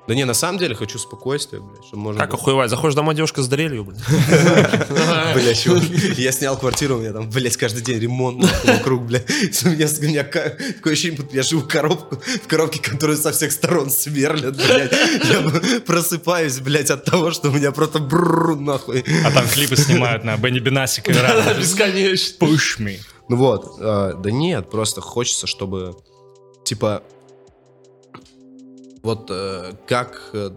Да 0.08 0.16
не, 0.16 0.24
на 0.24 0.34
самом 0.34 0.58
деле 0.58 0.74
хочу 0.74 0.98
спокойствия, 0.98 1.60
блядь, 1.60 1.84
чтобы 1.84 2.02
можно 2.02 2.20
Как 2.20 2.30
было- 2.30 2.38
охуевать? 2.40 2.70
Заходишь 2.70 2.96
домой, 2.96 3.14
девушка 3.14 3.40
с 3.40 3.46
дрелью, 3.48 3.84
блин. 3.84 4.00
Бля, 5.34 5.54
чего? 5.54 5.76
Я 6.16 6.32
снял 6.32 6.56
квартиру, 6.58 6.96
у 6.96 7.00
меня 7.00 7.12
там, 7.12 7.30
блядь, 7.30 7.56
каждый 7.56 7.82
день 7.82 7.98
ремонт 8.00 8.44
вокруг, 8.64 9.02
блядь. 9.02 9.30
У 9.64 9.68
меня, 9.68 9.86
у 9.86 10.04
меня 10.04 10.24
ка- 10.24 10.56
такое 10.74 10.94
ощущение, 10.94 11.18
будто 11.20 11.36
я 11.36 11.42
живу 11.42 11.62
в 11.62 11.68
коробку, 11.68 12.16
в 12.16 12.46
коробке, 12.48 12.80
которую 12.80 13.16
со 13.16 13.30
всех 13.32 13.52
сторон 13.52 13.90
сверлят, 13.90 14.56
блядь. 14.56 14.92
Я 14.92 15.80
просыпаюсь, 15.86 16.58
блядь, 16.60 16.90
от 16.90 17.04
того, 17.04 17.30
что 17.30 17.48
у 17.50 17.52
меня 17.52 17.70
просто 17.72 17.98
брррр, 18.00 18.56
нахуй. 18.56 19.04
А 19.24 19.30
там 19.30 19.46
клипы 19.48 19.76
снимают 19.76 20.24
на 20.24 20.36
Бенни 20.36 20.58
Бенасик 20.58 21.08
и. 21.08 21.12
Бесконечно. 21.12 22.44
Push 22.44 22.78
me. 22.80 22.98
Ну 23.28 23.36
вот, 23.36 23.76
э, 23.78 24.14
да 24.18 24.30
нет, 24.30 24.68
просто 24.68 25.00
хочется, 25.00 25.46
чтобы, 25.46 25.94
типа, 26.64 27.02
вот 29.02 29.26
э, 29.30 29.72
как 29.86 30.30
э, 30.32 30.50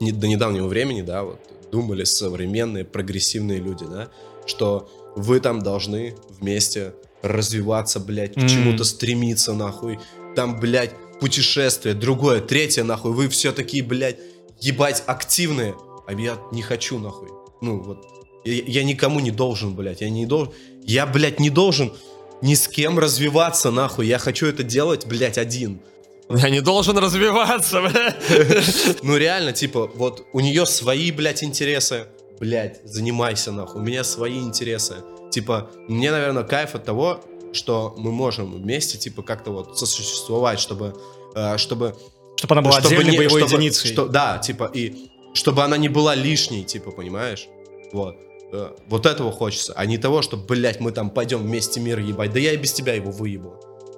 не- 0.00 0.12
до 0.12 0.26
недавнего 0.28 0.66
времени, 0.68 1.02
да, 1.02 1.24
вот 1.24 1.40
думали 1.70 2.04
современные 2.04 2.84
прогрессивные 2.84 3.58
люди, 3.58 3.84
да, 3.88 4.08
что 4.46 4.88
вы 5.16 5.40
там 5.40 5.60
должны 5.62 6.16
вместе 6.40 6.94
развиваться, 7.22 8.00
блядь, 8.00 8.34
к 8.34 8.38
М. 8.38 8.48
чему-то 8.48 8.84
стремиться, 8.84 9.52
нахуй, 9.52 9.98
там, 10.34 10.58
блядь, 10.58 10.92
путешествие, 11.20 11.94
другое, 11.94 12.40
третье, 12.40 12.82
нахуй, 12.82 13.12
вы 13.12 13.28
все 13.28 13.52
такие, 13.52 13.82
блядь, 13.82 14.16
ебать, 14.60 15.02
активные, 15.06 15.74
а 16.06 16.12
я 16.14 16.38
не 16.52 16.62
хочу, 16.62 16.98
нахуй, 16.98 17.28
ну, 17.60 17.80
вот, 17.82 18.06
я, 18.44 18.54
я 18.54 18.84
никому 18.84 19.20
не 19.20 19.30
должен, 19.30 19.74
блядь, 19.74 20.00
я 20.00 20.08
не 20.10 20.24
должен, 20.26 20.52
я, 20.82 21.06
блядь, 21.06 21.38
не 21.40 21.50
должен 21.50 21.92
ни 22.42 22.54
с 22.54 22.66
кем 22.68 22.98
развиваться, 22.98 23.70
нахуй, 23.70 24.06
я 24.06 24.18
хочу 24.18 24.46
это 24.46 24.62
делать, 24.62 25.06
блядь, 25.06 25.36
один, 25.38 25.80
Я 26.30 26.50
не 26.50 26.60
должен 26.60 26.96
развиваться, 26.98 27.80
бля. 27.82 28.16
ну 29.02 29.16
реально, 29.16 29.52
типа, 29.52 29.90
вот 29.94 30.26
у 30.32 30.40
нее 30.40 30.66
свои, 30.66 31.10
блядь, 31.12 31.42
интересы. 31.42 32.06
Блядь, 32.38 32.80
занимайся 32.84 33.52
нахуй. 33.52 33.80
У 33.80 33.84
меня 33.84 34.04
свои 34.04 34.38
интересы. 34.38 34.96
Типа, 35.30 35.70
мне, 35.88 36.10
наверное, 36.10 36.44
кайф 36.44 36.74
от 36.74 36.84
того, 36.84 37.20
что 37.52 37.94
мы 37.98 38.12
можем 38.12 38.52
вместе, 38.54 38.96
типа, 38.98 39.22
как-то 39.22 39.50
вот 39.50 39.78
сосуществовать, 39.78 40.58
чтобы... 40.60 40.94
э, 41.34 41.58
чтобы 41.58 41.94
Чтобы 42.36 42.54
она 42.54 42.62
была 42.62 42.80
чтобы 42.80 42.94
отдельной 42.94 43.12
не- 43.12 43.18
боевой 43.18 43.40
чтобы- 43.42 43.54
единицей. 43.56 43.92
что- 43.92 44.06
да, 44.08 44.38
типа, 44.38 44.70
и 44.72 45.10
чтобы 45.34 45.62
она 45.64 45.76
не 45.76 45.88
была 45.88 46.14
лишней, 46.14 46.64
типа, 46.64 46.90
понимаешь? 46.92 47.46
Вот. 47.92 48.16
Э, 48.52 48.70
Вот 48.88 49.06
этого 49.06 49.30
хочется, 49.32 49.72
а 49.76 49.84
не 49.86 49.98
того, 49.98 50.22
что, 50.22 50.36
блядь, 50.36 50.80
мы 50.80 50.92
там 50.92 51.10
пойдем 51.10 51.38
вместе 51.42 51.80
мир 51.80 51.98
ебать. 51.98 52.32
Да 52.32 52.38
я 52.40 52.52
и 52.52 52.56
без 52.56 52.72
тебя 52.72 52.94
его 52.94 53.10
выебу. 53.10 53.54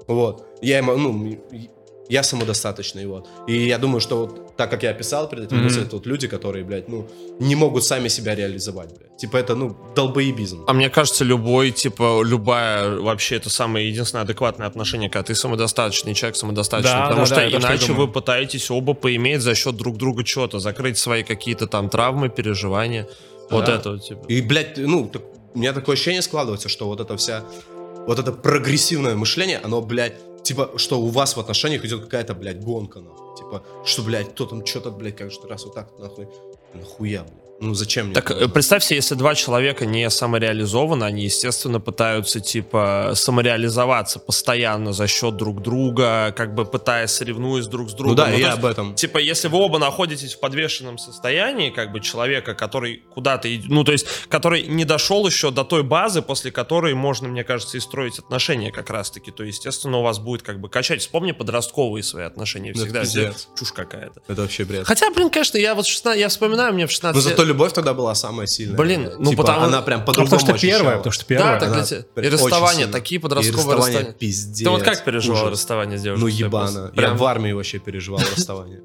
Вот. 0.08 0.44
Я 0.62 0.78
ему, 0.78 0.96
ну, 0.96 1.12
я 2.08 2.22
самодостаточный, 2.22 3.06
вот. 3.06 3.26
И 3.46 3.66
я 3.66 3.78
думаю, 3.78 4.00
что 4.00 4.16
вот 4.26 4.56
так, 4.56 4.70
как 4.70 4.82
я 4.82 4.90
описал 4.90 5.28
перед 5.28 5.44
этим, 5.44 5.62
вот 5.62 5.72
это 5.72 5.96
вот 5.96 6.06
люди, 6.06 6.28
которые, 6.28 6.64
блядь, 6.64 6.88
ну, 6.88 7.08
не 7.40 7.54
могут 7.54 7.84
сами 7.84 8.08
себя 8.08 8.34
реализовать, 8.34 8.90
блядь. 8.98 9.16
Типа 9.16 9.36
это, 9.38 9.54
ну, 9.54 9.76
долбоебизм. 9.94 10.64
А 10.66 10.72
мне 10.72 10.90
кажется, 10.90 11.24
любой, 11.24 11.70
типа, 11.70 12.22
любая, 12.24 12.96
вообще, 12.98 13.36
это 13.36 13.48
самое 13.50 13.88
единственное 13.88 14.24
адекватное 14.24 14.66
отношение, 14.66 15.08
когда 15.08 15.22
ты 15.24 15.34
самодостаточный 15.34 16.14
человек, 16.14 16.36
самодостаточный. 16.36 16.92
Да, 16.92 17.02
потому 17.08 17.20
да, 17.20 17.26
что 17.26 17.34
да, 17.36 17.48
иначе 17.48 17.86
думаю. 17.88 18.06
вы 18.06 18.12
пытаетесь 18.12 18.70
оба 18.70 18.94
поиметь 18.94 19.40
за 19.40 19.54
счет 19.54 19.76
друг 19.76 19.96
друга 19.96 20.26
что-то, 20.26 20.58
закрыть 20.58 20.98
свои 20.98 21.22
какие-то 21.22 21.66
там 21.66 21.88
травмы, 21.88 22.28
переживания. 22.28 23.08
Вот 23.50 23.66
Да. 23.66 23.76
это 23.76 23.92
вот, 23.92 24.04
типа. 24.04 24.24
И, 24.28 24.40
блядь, 24.42 24.76
ну, 24.76 25.06
так- 25.08 25.22
у 25.54 25.58
меня 25.58 25.72
такое 25.72 25.94
ощущение 25.94 26.22
складывается, 26.22 26.68
что 26.68 26.86
вот 26.86 27.00
это 27.00 27.16
вся, 27.16 27.44
вот 28.06 28.18
это 28.18 28.32
прогрессивное 28.32 29.14
мышление, 29.14 29.60
оно, 29.62 29.80
блядь, 29.82 30.14
типа, 30.42 30.72
что 30.76 31.00
у 31.00 31.08
вас 31.08 31.36
в 31.36 31.40
отношениях 31.40 31.84
идет 31.84 32.02
какая-то, 32.02 32.34
блядь, 32.34 32.62
гонка, 32.62 33.00
нахуй. 33.00 33.36
Типа, 33.36 33.62
что, 33.84 34.02
блядь, 34.02 34.30
кто 34.30 34.46
там 34.46 34.64
что-то, 34.66 34.90
блядь, 34.90 35.16
каждый 35.16 35.48
раз 35.48 35.64
вот 35.64 35.74
так, 35.74 35.98
нахуй. 35.98 36.28
Нахуя, 36.74 37.22
блядь. 37.24 37.41
Ну, 37.62 37.74
зачем 37.74 38.06
мне 38.06 38.14
Так 38.14 38.24
это 38.26 38.34
э, 38.34 38.40
нужно? 38.40 38.52
представь 38.54 38.82
себе, 38.84 38.96
если 38.96 39.14
два 39.14 39.34
человека 39.36 39.86
не 39.86 40.10
самореализованы, 40.10 41.04
они, 41.04 41.24
естественно, 41.24 41.78
пытаются, 41.80 42.40
типа, 42.40 43.12
самореализоваться 43.14 44.18
постоянно 44.18 44.92
за 44.92 45.06
счет 45.06 45.36
друг 45.36 45.62
друга, 45.62 46.32
как 46.36 46.54
бы 46.54 46.64
пытаясь 46.64 47.10
соревнуясь 47.12 47.66
друг 47.68 47.90
с 47.90 47.92
другом. 47.94 48.10
Ну 48.10 48.16
да, 48.16 48.24
то 48.26 48.30
я 48.32 48.38
есть, 48.48 48.58
об 48.58 48.64
этом. 48.64 48.94
Типа, 48.96 49.18
если 49.18 49.46
вы 49.48 49.58
оба 49.58 49.78
находитесь 49.78 50.34
в 50.34 50.40
подвешенном 50.40 50.98
состоянии, 50.98 51.70
как 51.70 51.92
бы 51.92 52.00
человека, 52.00 52.54
который 52.54 53.02
куда-то, 53.14 53.46
ид- 53.48 53.66
ну, 53.68 53.84
то 53.84 53.92
есть, 53.92 54.06
который 54.28 54.62
не 54.64 54.84
дошел 54.84 55.24
еще 55.26 55.50
до 55.52 55.62
той 55.64 55.82
базы, 55.84 56.20
после 56.22 56.50
которой 56.50 56.94
можно, 56.94 57.28
мне 57.28 57.44
кажется, 57.44 57.76
и 57.76 57.80
строить 57.80 58.18
отношения 58.18 58.72
как 58.72 58.90
раз-таки, 58.90 59.30
то, 59.30 59.44
естественно, 59.44 59.98
у 59.98 60.02
вас 60.02 60.18
будет 60.18 60.42
как 60.42 60.60
бы 60.60 60.68
качать. 60.68 61.00
Вспомни 61.00 61.30
подростковые 61.32 62.02
свои 62.02 62.24
отношения. 62.24 62.72
Ну, 62.74 62.82
это 62.82 62.84
Всегда 62.84 63.00
пиздец. 63.02 63.48
чушь 63.58 63.72
какая-то. 63.72 64.20
Это 64.26 64.42
вообще 64.42 64.64
бред. 64.64 64.84
Хотя, 64.86 65.10
блин, 65.12 65.30
конечно, 65.30 65.58
я 65.58 65.74
вот 65.76 65.86
в 65.86 65.88
16, 65.90 66.18
я 66.20 66.28
вспоминаю, 66.28 66.74
мне 66.74 66.86
в 66.86 66.90
16 66.90 67.22
Но 67.22 67.28
лет- 67.28 67.36
любовь 67.52 67.72
тогда 67.72 67.94
была 67.94 68.14
самая 68.14 68.46
сильная. 68.46 68.76
Блин, 68.76 69.10
ну, 69.18 69.30
Типа, 69.30 69.42
потому- 69.42 69.66
она 69.66 69.82
прям 69.82 70.00
Ну, 70.00 70.06
по-другому 70.06 70.30
потому 70.38 70.56
что 70.58 70.66
ощущала. 70.66 70.96
потому 70.96 71.12
что 71.12 71.22
Да, 71.24 71.28
первое. 71.28 71.52
так 71.60 71.62
Она 71.68 71.72
прям 71.72 71.84
и 71.84 72.74
сильно. 72.76 72.92
такие 72.92 73.18
И 73.18 73.22
подростковые 73.22 73.56
расставания 73.64 73.86
расставания. 73.98 74.12
пиздец. 74.18 74.64
Ты 74.64 74.70
вот 74.70 74.82
как 74.82 75.04
переживал 75.04 75.42
ужас. 75.42 75.52
расставание 75.52 75.98
с 75.98 76.02
девушкой? 76.02 76.22
Ну 76.22 76.26
ебано. 76.28 76.66
после? 76.66 76.82
Я 76.82 76.88
Прям 76.96 77.16
в 77.16 77.24
армии 77.24 77.52
вообще 77.52 77.78
переживал 77.78 78.20
расставание. 78.36 78.80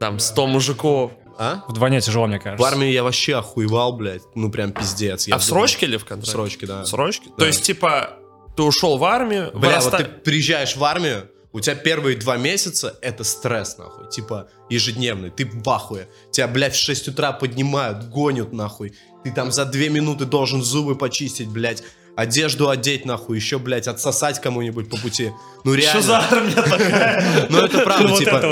там 0.00 0.18
100 0.18 0.46
мужиков. 0.46 1.12
А? 1.38 1.64
Вдвойне 1.66 2.00
тяжело, 2.00 2.26
мне 2.26 2.38
В 2.38 2.42
кажется. 2.42 2.66
армии 2.68 2.88
я 2.90 3.02
вообще 3.02 3.36
охуевал, 3.36 3.94
блядь. 3.96 4.22
Ну 4.34 4.50
прям 4.50 4.72
пиздец. 4.72 5.26
Я 5.26 5.36
А 5.36 5.38
в 5.38 5.44
срочке 5.44 5.86
или 5.86 5.96
в 5.96 6.02
В 6.02 6.04
контракте? 6.04 6.30
срочке, 6.30 6.66
да. 6.66 6.82
В 6.82 6.86
срочке? 6.88 7.30
Да. 7.30 7.36
То 7.36 7.46
есть, 7.46 7.62
типа, 7.62 8.10
ты 8.54 8.62
ушел 8.62 8.98
в 8.98 9.04
армию, 9.04 9.50
Бля, 9.54 9.80
вот 9.80 9.96
ты 9.96 10.04
приезжаешь 10.04 10.76
в 10.76 10.84
армию, 10.84 11.28
у 11.52 11.60
тебя 11.60 11.74
первые 11.74 12.16
два 12.16 12.36
месяца 12.36 12.98
это 13.02 13.24
стресс, 13.24 13.76
нахуй. 13.76 14.08
Типа, 14.08 14.48
ежедневный. 14.70 15.30
Ты 15.30 15.44
в 15.44 15.68
ахуе. 15.68 16.08
Тебя, 16.30 16.48
блядь, 16.48 16.74
в 16.74 16.78
6 16.78 17.08
утра 17.08 17.32
поднимают, 17.32 18.08
гонят, 18.08 18.52
нахуй. 18.52 18.94
Ты 19.22 19.32
там 19.32 19.52
за 19.52 19.66
две 19.66 19.90
минуты 19.90 20.24
должен 20.24 20.62
зубы 20.62 20.96
почистить, 20.96 21.48
блядь. 21.48 21.82
Одежду 22.16 22.70
одеть, 22.70 23.04
нахуй. 23.04 23.36
Еще, 23.36 23.58
блядь, 23.58 23.86
отсосать 23.86 24.40
кому-нибудь 24.40 24.88
по 24.88 24.96
пути. 24.96 25.32
Ну, 25.64 25.74
реально. 25.74 26.00
Что 26.00 26.08
за 26.08 26.18
армия 26.18 26.54
такая? 26.54 27.46
Ну, 27.50 27.58
это 27.58 27.78
правда, 27.80 28.16
типа. 28.16 28.30
это 28.30 28.46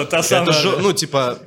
Ну, 0.80 0.92
типа, 0.92 1.38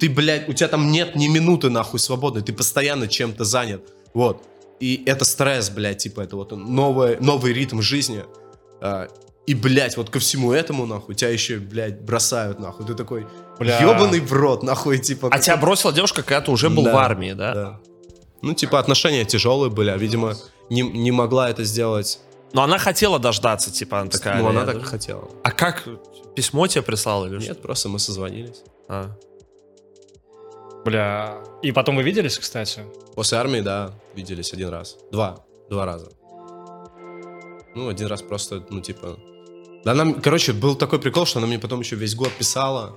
ты, 0.00 0.08
блядь, 0.08 0.48
у 0.48 0.54
тебя 0.54 0.68
там 0.68 0.90
нет 0.90 1.16
ни 1.16 1.28
минуты, 1.28 1.68
нахуй, 1.68 2.00
свободной. 2.00 2.42
Ты 2.42 2.54
постоянно 2.54 3.08
чем-то 3.08 3.44
занят. 3.44 3.82
Вот. 4.14 4.42
И 4.80 5.02
это 5.06 5.24
стресс, 5.26 5.68
блядь, 5.68 5.98
типа, 5.98 6.22
это 6.22 6.36
вот 6.36 6.52
новый, 6.52 7.18
новый 7.20 7.52
ритм 7.52 7.82
жизни. 7.82 8.24
И, 9.46 9.54
блядь, 9.54 9.96
вот 9.96 10.08
ко 10.08 10.18
всему 10.18 10.52
этому, 10.52 10.86
нахуй, 10.86 11.14
тебя 11.14 11.30
еще, 11.30 11.58
блядь, 11.58 12.00
бросают, 12.00 12.58
нахуй. 12.60 12.86
Ты 12.86 12.94
такой, 12.94 13.26
Бля. 13.58 13.78
ебаный 13.80 14.20
в 14.20 14.32
рот, 14.32 14.62
нахуй, 14.62 14.98
типа. 14.98 15.28
А 15.30 15.38
тебя 15.38 15.56
бросила 15.58 15.92
девушка, 15.92 16.22
когда 16.22 16.40
ты 16.40 16.50
уже 16.50 16.70
был 16.70 16.84
Да, 16.84 16.94
в 16.94 16.96
армии, 16.96 17.32
да? 17.32 17.54
Да. 17.54 17.80
Ну, 18.40 18.54
типа, 18.54 18.78
отношения 18.78 19.24
тяжелые 19.24 19.70
были, 19.70 19.90
а, 19.90 19.96
видимо, 19.96 20.34
не, 20.70 20.82
не 20.82 21.10
могла 21.10 21.50
это 21.50 21.64
сделать. 21.64 22.20
Но 22.54 22.62
она 22.62 22.78
хотела 22.78 23.18
дождаться, 23.18 23.70
типа, 23.70 24.00
она 24.00 24.10
такая. 24.10 24.40
ну, 24.40 24.48
она 24.48 24.60
«Я 24.60 24.66
так 24.66 24.76
даже-» 24.76 24.86
хотела. 24.88 25.28
А 25.42 25.50
как? 25.50 25.84
Письмо 26.34 26.66
тебе 26.66 26.82
прислала 26.82 27.26
или 27.26 27.38
что? 27.38 27.48
Нет, 27.48 27.60
просто 27.60 27.88
мы 27.88 27.98
созвонились. 27.98 28.62
А. 28.88 29.10
Бля. 30.84 31.38
И 31.62 31.72
потом 31.72 31.96
вы 31.96 32.02
виделись, 32.02 32.38
кстати? 32.38 32.82
После 33.14 33.38
армии, 33.38 33.60
да, 33.60 33.92
виделись 34.14 34.52
один 34.52 34.68
раз. 34.68 34.96
Два. 35.10 35.44
Два 35.68 35.84
раза. 35.84 36.10
Ну, 37.74 37.88
один 37.88 38.06
раз 38.06 38.22
просто, 38.22 38.64
ну, 38.70 38.80
типа... 38.80 39.18
Да, 39.84 39.92
она, 39.92 40.02
м- 40.02 40.20
короче, 40.20 40.52
был 40.52 40.74
такой 40.76 40.98
прикол, 40.98 41.26
что 41.26 41.38
она 41.38 41.46
мне 41.46 41.58
потом 41.58 41.80
еще 41.80 41.96
весь 41.96 42.14
год 42.14 42.30
писала. 42.32 42.96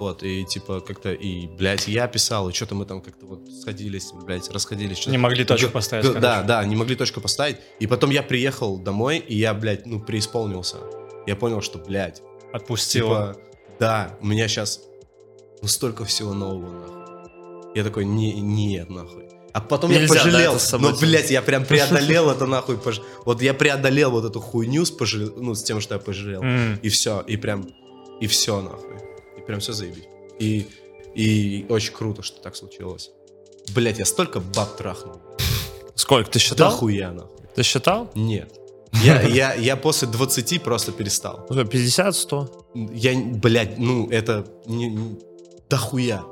Вот, 0.00 0.22
и 0.24 0.44
типа 0.44 0.80
как-то, 0.80 1.12
и, 1.12 1.46
блядь, 1.46 1.86
я 1.86 2.08
писал, 2.08 2.48
и 2.48 2.52
что-то 2.52 2.74
мы 2.74 2.84
там 2.84 3.00
как-то 3.00 3.26
вот 3.26 3.48
сходились, 3.62 4.10
блядь, 4.12 4.50
расходились. 4.50 4.96
что-то. 4.98 5.12
Не 5.12 5.18
могли 5.18 5.44
точку 5.44 5.70
поставить, 5.70 6.04
г-. 6.04 6.20
Да, 6.20 6.42
да, 6.42 6.64
не 6.64 6.74
могли 6.74 6.96
точку 6.96 7.20
поставить. 7.20 7.58
И 7.78 7.86
потом 7.86 8.10
я 8.10 8.22
приехал 8.22 8.76
домой, 8.78 9.18
и 9.18 9.36
я, 9.36 9.54
блядь, 9.54 9.86
ну, 9.86 10.00
преисполнился. 10.00 10.78
Я 11.26 11.36
понял, 11.36 11.60
что, 11.62 11.78
блядь, 11.78 12.22
Отпустила. 12.52 13.34
Типа, 13.34 13.40
да, 13.80 14.18
у 14.20 14.26
меня 14.26 14.46
сейчас 14.48 14.80
ну, 15.62 15.68
столько 15.68 16.04
всего 16.04 16.34
нового, 16.34 16.70
нахуй. 16.70 17.72
Я 17.74 17.82
такой, 17.84 18.04
не, 18.04 18.32
нет, 18.40 18.90
нахуй. 18.90 19.23
А 19.54 19.60
потом 19.60 19.90
я 19.92 20.00
Нельзя, 20.00 20.14
да, 20.14 20.20
пожалел, 20.24 20.58
с 20.58 20.72
но, 20.76 20.92
блядь, 20.96 21.30
я 21.30 21.40
прям 21.40 21.64
преодолел 21.68 22.28
это, 22.30 22.44
нахуй. 22.46 22.74
пож- 22.76 23.00
Вот 23.24 23.40
я 23.40 23.54
преодолел 23.54 24.10
вот 24.10 24.24
эту 24.24 24.40
хуйню 24.40 24.84
с, 24.84 24.90
пожале- 24.92 25.32
ну, 25.36 25.54
с 25.54 25.62
тем, 25.62 25.80
что 25.80 25.94
я 25.94 26.00
пожалел. 26.00 26.42
М. 26.42 26.78
И 26.82 26.88
все, 26.88 27.20
и 27.20 27.36
прям, 27.36 27.66
и 28.20 28.26
все, 28.26 28.60
нахуй. 28.60 28.96
И 29.38 29.40
прям 29.46 29.60
все 29.60 29.72
заебись. 29.72 30.04
И 30.40 30.66
И 31.14 31.66
очень 31.68 31.92
круто, 31.92 32.22
что 32.22 32.40
так 32.42 32.56
случилось. 32.56 33.10
Блять, 33.74 33.98
я 34.00 34.04
столько 34.04 34.40
баб 34.40 34.76
трахнул. 34.76 35.20
Сколько, 35.94 36.28
ты 36.30 36.38
Да 36.40 36.44
считал? 36.44 36.70
хуя 36.72 37.12
нахуй. 37.12 37.46
Ты 37.54 37.62
считал? 37.62 38.10
Нет. 38.16 38.52
Я, 39.04 39.22
я, 39.28 39.54
я 39.54 39.76
после 39.76 40.08
20 40.08 40.62
просто 40.64 40.90
перестал. 40.90 41.46
Ну, 41.48 41.64
50, 41.64 42.16
100? 42.16 42.66
Я, 42.92 43.14
блядь, 43.16 43.78
ну, 43.78 44.08
это 44.10 44.44
не, 44.66 44.88
не- 44.88 45.16
да 45.70 45.76
хуя. 45.76 46.24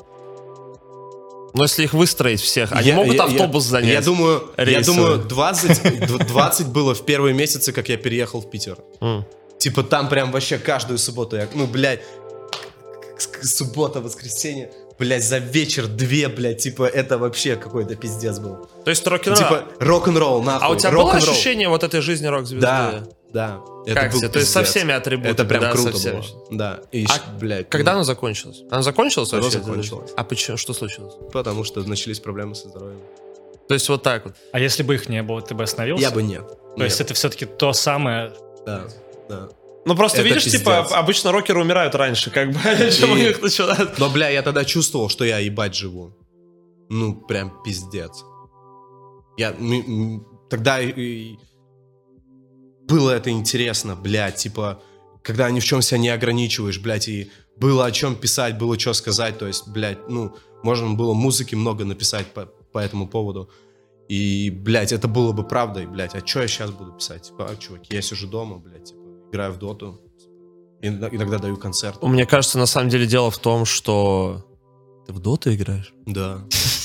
Но 1.55 1.65
если 1.65 1.85
их 1.85 1.93
выстроить 1.93 2.41
всех, 2.41 2.73
они 2.73 2.89
Я- 2.89 2.95
могут 2.97 3.15
я- 3.15 3.25
автобус 3.25 3.65
я, 3.67 3.71
занять. 3.71 3.93
Я 3.93 4.01
думаю, 4.01 4.51
я 4.57 4.81
думаю 4.81 5.19
20, 5.19 5.83
дв- 5.85 6.27
20 6.27 6.69
было 6.69 6.95
в 6.95 7.05
первые 7.05 7.35
месяцы, 7.35 7.73
как 7.73 7.89
я 7.89 7.97
переехал 7.97 8.41
в 8.41 8.51
Питер. 8.51 8.79
М. 9.01 9.25
Типа 9.59 9.83
там 9.83 10.09
прям 10.09 10.33
вообще 10.33 10.59
каждую 10.59 10.99
субботу 10.99 11.37
я, 11.37 11.47
ну, 11.55 11.67
блядь, 11.67 12.01
суббота, 13.43 14.01
воскресенье, 14.01 14.71
блядь, 14.99 15.25
за 15.25 15.39
вечер 15.39 15.87
две, 15.87 16.29
блядь, 16.29 16.59
типа 16.59 16.85
это 16.87 17.19
вообще 17.19 17.57
какой-то 17.57 17.95
пиздец 17.97 18.39
был. 18.39 18.69
То 18.85 18.91
есть 18.91 19.07
рок-н-ролл. 19.07 19.37
Типа 19.39 19.65
рок-н-ролл, 19.79 20.43
нахуй. 20.43 20.67
а 20.67 20.71
у 20.71 20.77
тебя 20.77 20.91
было 20.91 21.13
ощущение 21.13 21.69
вот 21.69 21.83
этой 21.83 22.01
жизни 22.01 22.27
рок-звезды? 22.27 22.67
Да, 22.67 23.05
да. 23.33 23.61
Это 23.87 24.01
Как 24.01 24.13
был 24.13 24.19
тебе? 24.21 24.29
То 24.29 24.39
есть 24.39 24.53
со 24.53 24.63
всеми 24.63 24.93
атрибутами, 24.93 25.33
Это 25.33 25.45
прям 25.45 25.63
да, 25.63 25.73
круто 25.73 25.91
было. 25.99 26.25
Да. 26.51 26.81
И, 26.93 27.05
А 27.07 27.39
блядь, 27.39 27.69
Когда 27.69 27.93
ну, 27.93 27.99
она 27.99 28.05
закончилась? 28.05 28.63
Она 28.71 28.83
закончилась 28.83 29.33
Она 29.33 29.43
вообще? 29.43 29.59
закончилась. 29.59 30.13
А 30.17 30.25
почему? 30.25 30.57
Что 30.57 30.73
случилось? 30.75 31.15
Потому 31.33 31.65
что 31.65 31.83
начались 31.83 32.21
проблемы 32.21 32.55
со 32.55 32.69
здоровьем. 32.69 33.01
То 33.69 33.75
есть 33.75 33.89
вот 33.89 34.03
так 34.03 34.25
вот. 34.27 34.35
А 34.53 34.61
если 34.61 34.83
бы 34.83 34.95
их 34.95 35.09
не 35.09 35.23
было, 35.23 35.41
ты 35.41 35.55
бы 35.55 35.65
остановился? 35.65 36.05
Я 36.05 36.11
бы 36.11 36.23
нет. 36.23 36.45
То 36.77 36.85
есть 36.85 37.01
это 37.01 37.15
все-таки 37.15 37.47
то 37.47 37.73
самое... 37.73 38.33
Да, 38.67 38.85
да. 39.29 39.49
Ну 39.85 39.97
просто 39.97 40.19
Это 40.19 40.29
видишь, 40.29 40.45
типа, 40.45 40.83
пиздец. 40.83 40.93
обычно 40.93 41.33
рокеры 41.33 41.61
умирают 41.61 41.95
раньше, 41.97 42.31
как 42.31 42.53
бы, 42.53 42.59
чем 42.93 43.13
у 43.13 43.17
них 43.17 43.43
начинают. 43.43 43.99
Но, 43.99 44.09
бля, 44.11 44.29
я 44.29 44.43
тогда 44.43 44.65
чувствовал, 44.65 45.09
что 45.09 45.25
я 45.25 45.39
ебать 45.39 45.75
живу. 45.75 46.15
Ну, 46.89 47.15
прям 47.15 47.63
пиздец. 47.65 48.25
Я 49.37 49.57
тогда 50.49 50.79
было 52.89 53.11
это 53.11 53.31
интересно, 53.31 53.97
блядь, 53.97 54.37
типа, 54.37 54.83
когда 55.23 55.51
ни 55.51 55.61
в 55.61 55.65
чем 55.65 55.83
себя 55.83 55.99
не 55.99 56.09
ограничиваешь, 56.09 56.81
блядь, 56.81 57.09
и 57.09 57.31
было 57.57 57.87
о 57.87 57.93
чем 57.93 58.17
писать, 58.17 58.59
было 58.59 58.79
что 58.79 58.93
сказать, 58.93 59.39
то 59.39 59.47
есть, 59.47 59.69
блядь, 59.69 60.09
ну, 60.09 60.35
можно 60.63 60.91
было 60.95 61.15
музыки 61.15 61.55
много 61.55 61.85
написать 61.85 62.27
по, 62.29 62.47
по 62.47 62.79
этому 62.79 63.09
поводу. 63.09 63.51
И, 64.09 64.51
блядь, 64.51 64.93
это 64.93 65.09
было 65.09 65.33
бы 65.33 65.47
правдой, 65.47 65.87
блядь, 65.87 66.15
а 66.15 66.27
что 66.27 66.43
я 66.43 66.49
сейчас 66.49 66.71
буду 66.71 66.93
писать? 66.93 67.23
Типа, 67.29 67.49
а, 67.51 67.57
чуваки, 67.57 67.95
я 67.95 68.03
сижу 68.03 68.29
дома, 68.29 68.59
блядь, 68.59 68.85
типа, 68.85 69.01
играю 69.31 69.53
в 69.53 69.59
доту, 69.59 70.01
иногда, 70.81 71.09
иногда 71.09 71.39
даю 71.39 71.57
концерт. 71.57 72.03
Мне 72.03 72.27
кажется, 72.27 72.59
на 72.59 72.67
самом 72.67 72.89
деле 72.89 73.07
дело 73.07 73.31
в 73.31 73.39
том, 73.39 73.65
что... 73.65 74.45
Ты 75.13 75.19
в 75.19 75.21
доту 75.21 75.53
играешь? 75.53 75.93
Да. 76.07 76.39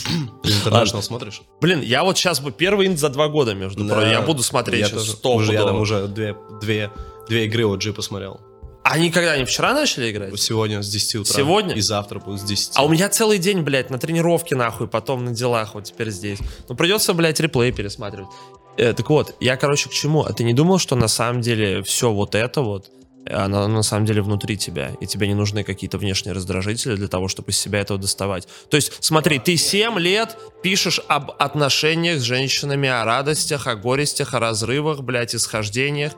Интернешнл 0.44 1.02
смотришь? 1.02 1.42
Блин, 1.62 1.82
я 1.82 2.04
вот 2.04 2.18
сейчас 2.18 2.42
бы 2.42 2.52
первый 2.52 2.88
инт 2.88 3.00
за 3.00 3.10
два 3.10 3.30
года, 3.30 3.54
между 3.54 3.86
Да. 3.86 3.96
прочим. 3.96 4.10
Я 4.12 4.22
буду 4.22 4.44
смотреть 4.44 4.82
Я 4.82 4.88
сейчас 4.88 5.16
тоже. 5.16 5.52
Уже, 5.52 5.54
я 5.54 5.64
там 5.64 5.80
уже 5.80 6.08
две, 6.08 6.36
две, 6.62 6.92
две 7.30 7.46
игры 7.46 7.64
OG 7.64 7.94
посмотрел. 7.94 8.42
Они 8.84 9.12
когда, 9.12 9.32
они 9.34 9.46
вчера 9.46 9.74
начали 9.74 10.12
играть? 10.12 10.38
Сегодня 10.40 10.82
с 10.82 10.90
10 10.90 11.16
утра. 11.16 11.34
Сегодня? 11.34 11.76
И 11.76 11.82
завтра 11.82 12.20
будет 12.20 12.42
с 12.42 12.44
10. 12.44 12.72
А 12.76 12.84
у 12.84 12.90
меня 12.90 13.10
целый 13.10 13.38
день, 13.38 13.62
блядь, 13.62 13.90
на 13.90 13.98
тренировке, 13.98 14.56
нахуй, 14.56 14.88
потом 14.88 15.26
на 15.26 15.32
делах, 15.32 15.76
вот 15.76 15.86
теперь 15.86 16.10
здесь. 16.10 16.40
Ну, 16.68 16.76
придется, 16.76 17.14
блядь, 17.14 17.40
реплей 17.40 17.72
пересматривать. 17.72 18.30
Э, 18.78 18.94
так 18.94 19.10
вот, 19.10 19.36
я, 19.40 19.58
короче, 19.58 19.90
к 19.90 19.92
чему? 19.94 20.24
А 20.24 20.34
ты 20.34 20.44
не 20.44 20.54
думал, 20.54 20.80
что 20.80 20.96
на 20.96 21.08
самом 21.08 21.42
деле 21.42 21.82
все 21.84 22.12
вот 22.12 22.36
это 22.36 22.62
вот, 22.62 22.90
оно 23.32 23.68
на 23.68 23.84
самом 23.84 24.06
деле 24.06 24.22
внутри 24.22 24.58
тебя, 24.58 24.92
и 25.00 25.06
тебе 25.08 25.28
не 25.28 25.34
нужны 25.34 25.64
какие-то 25.64 25.98
внешние 25.98 26.34
раздражители 26.34 26.96
для 26.96 27.08
того, 27.08 27.28
чтобы 27.28 27.52
из 27.52 27.60
себя 27.60 27.80
этого 27.80 28.00
доставать. 28.00 28.48
То 28.70 28.76
есть, 28.78 28.94
смотри, 29.04 29.40
ты 29.40 29.58
7 29.58 29.98
лет 30.00 30.38
пишешь 30.64 31.00
об 31.08 31.32
отношениях 31.40 32.20
с 32.20 32.24
женщинами, 32.24 32.90
о 32.90 33.04
радостях, 33.06 33.68
о 33.68 33.76
горестях, 33.76 34.34
о 34.34 34.40
разрывах, 34.40 35.02
блядь, 35.02 35.36
исхождениях. 35.36 36.14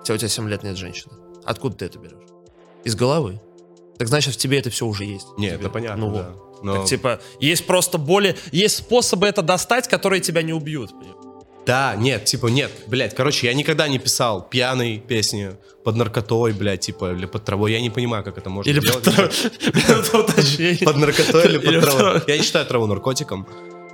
Хотя 0.00 0.14
у 0.14 0.16
тебя 0.16 0.28
7 0.28 0.48
лет 0.48 0.62
нет 0.62 0.76
женщины. 0.76 1.12
Откуда 1.44 1.76
ты 1.76 1.84
это 1.86 1.98
берешь? 1.98 2.14
Из 2.84 2.94
головы. 2.94 3.40
Так 3.98 4.08
значит, 4.08 4.34
в 4.34 4.36
тебе 4.36 4.58
это 4.58 4.70
все 4.70 4.86
уже 4.86 5.04
есть. 5.04 5.26
Нет, 5.38 5.60
это 5.60 5.70
понятно, 5.70 6.06
ну, 6.06 6.14
да. 6.14 6.30
Но- 6.62 6.76
Так, 6.78 6.86
типа, 6.86 7.20
есть 7.40 7.66
просто 7.66 7.98
более... 7.98 8.36
Есть 8.52 8.78
способы 8.78 9.26
это 9.26 9.42
достать, 9.42 9.88
которые 9.88 10.20
тебя 10.20 10.42
не 10.42 10.52
убьют. 10.52 10.90
понимаешь? 10.90 11.16
Да, 11.64 11.94
нет, 11.96 12.24
типа, 12.24 12.48
нет, 12.48 12.72
блядь, 12.88 13.14
короче, 13.14 13.46
я 13.46 13.54
никогда 13.54 13.86
не 13.86 13.98
писал 13.98 14.42
пьяные 14.42 14.98
песни 14.98 15.52
под 15.84 15.94
наркотой, 15.96 16.52
блядь, 16.52 16.80
типа, 16.80 17.12
или 17.12 17.26
под 17.26 17.44
травой. 17.44 17.72
Я 17.72 17.80
не 17.80 17.90
понимаю, 17.90 18.24
как 18.24 18.36
это 18.38 18.50
можно 18.50 18.68
Или 18.68 18.80
делать. 18.80 19.04
под 19.04 20.14
уточнение. 20.30 20.84
Под 20.84 20.96
наркотой 20.96 21.44
или 21.46 21.58
под 21.58 21.80
травой. 21.84 22.22
Я 22.26 22.36
не 22.38 22.42
считаю 22.42 22.66
траву 22.66 22.86
наркотиком. 22.86 23.46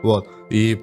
Вот. 0.03 0.27
И 0.51 0.81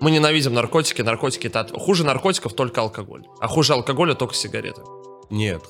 Мы 0.00 0.10
ненавидим 0.12 0.54
наркотики. 0.54 1.02
Наркотики 1.02 1.46
это... 1.48 1.66
Хуже 1.78 2.04
наркотиков 2.04 2.52
только 2.52 2.80
алкоголь. 2.82 3.24
А 3.40 3.48
хуже 3.48 3.72
алкоголя 3.72 4.14
только 4.14 4.34
сигареты. 4.34 4.82
нет. 5.30 5.62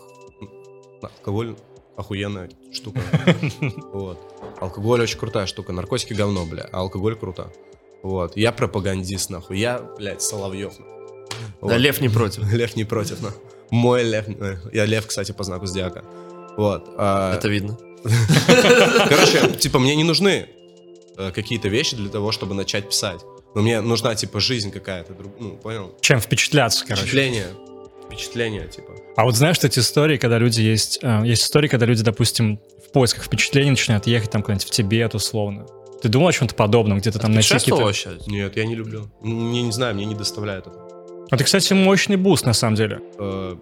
Алкоголь 1.02 1.56
охуенная 1.96 2.50
штука. 2.72 3.00
Вот. 3.92 4.18
Алкоголь 4.60 5.00
очень 5.02 5.18
крутая 5.18 5.46
штука. 5.46 5.72
Наркотики 5.72 6.12
говно, 6.12 6.44
бля. 6.44 6.68
А 6.72 6.80
алкоголь 6.80 7.16
круто. 7.16 7.50
Вот. 8.02 8.36
Я 8.36 8.52
пропагандист, 8.52 9.30
нахуй. 9.30 9.58
Я, 9.58 9.80
блядь, 9.98 10.22
Соловьев. 10.22 10.74
Вот. 11.60 11.70
Да, 11.70 11.76
лев 11.76 12.00
не 12.00 12.08
против. 12.08 12.42
Лев 12.52 12.76
не 12.76 12.84
против, 12.84 13.20
но. 13.20 13.30
Мой 13.70 14.04
лев. 14.04 14.26
э, 14.28 14.56
Я 14.72 14.84
лев, 14.86 15.06
кстати, 15.06 15.32
по 15.32 15.42
знаку 15.44 15.66
зодиака. 15.66 16.04
Вот. 16.56 16.88
а, 16.96 17.34
Это 17.34 17.48
видно. 17.48 17.76
Короче, 19.08 19.52
типа, 19.58 19.78
мне 19.78 19.94
не 19.96 20.04
нужны 20.04 20.48
э, 21.16 21.30
какие-то 21.32 21.68
вещи 21.68 21.96
для 21.96 22.08
того, 22.08 22.32
чтобы 22.32 22.54
начать 22.54 22.88
писать. 22.88 23.20
Но 23.54 23.62
мне 23.62 23.80
нужна, 23.80 24.14
типа, 24.14 24.38
жизнь 24.40 24.70
какая-то. 24.70 25.14
Ну, 25.38 25.56
понял? 25.56 25.94
Чем 26.00 26.20
впечатляться, 26.20 26.84
короче. 26.84 27.02
Впечатление. 27.02 27.46
Впечатление, 28.06 28.68
типа. 28.68 28.92
А 29.16 29.24
вот 29.24 29.34
знаешь, 29.34 29.56
что 29.56 29.66
эти 29.66 29.80
истории, 29.80 30.16
когда 30.18 30.38
люди 30.38 30.60
есть... 30.60 30.98
э, 31.02 31.22
есть 31.24 31.42
истории, 31.42 31.68
когда 31.68 31.86
люди, 31.86 32.02
допустим, 32.04 32.60
в 32.86 32.92
поисках 32.92 33.24
впечатлений 33.24 33.70
начинают 33.70 34.06
ехать 34.06 34.30
там 34.30 34.42
куда-нибудь 34.42 34.66
в 34.66 34.70
Тибет, 34.70 35.14
условно. 35.14 35.66
Ты 36.02 36.08
думал 36.08 36.28
о 36.28 36.32
чем-то 36.32 36.54
подобном, 36.54 36.98
где-то 36.98 37.18
там 37.18 37.32
найти 37.32 37.48
Путешествовал 37.48 37.86
какие-то... 37.86 38.10
вообще? 38.10 38.30
Нет, 38.30 38.56
я 38.56 38.66
не 38.66 38.74
люблю. 38.74 39.10
Мне 39.22 39.62
не 39.62 39.72
знаю, 39.72 39.94
мне 39.94 40.04
не 40.04 40.14
доставляет 40.14 40.66
это. 40.66 40.78
Это, 41.30 41.42
кстати, 41.42 41.72
мощный 41.72 42.16
буст, 42.16 42.44
на 42.46 42.52
самом 42.52 42.76
деле. 42.76 43.00
Э, 43.18 43.56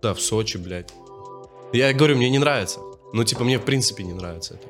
да, 0.00 0.14
в 0.14 0.20
Сочи, 0.20 0.56
блядь. 0.56 0.92
Я 1.72 1.92
говорю, 1.92 2.16
мне 2.16 2.30
не 2.30 2.38
нравится. 2.38 2.80
Ну, 3.12 3.24
типа, 3.24 3.44
мне 3.44 3.58
в 3.58 3.64
принципе 3.64 4.04
не 4.04 4.14
нравится 4.14 4.54
это. 4.54 4.68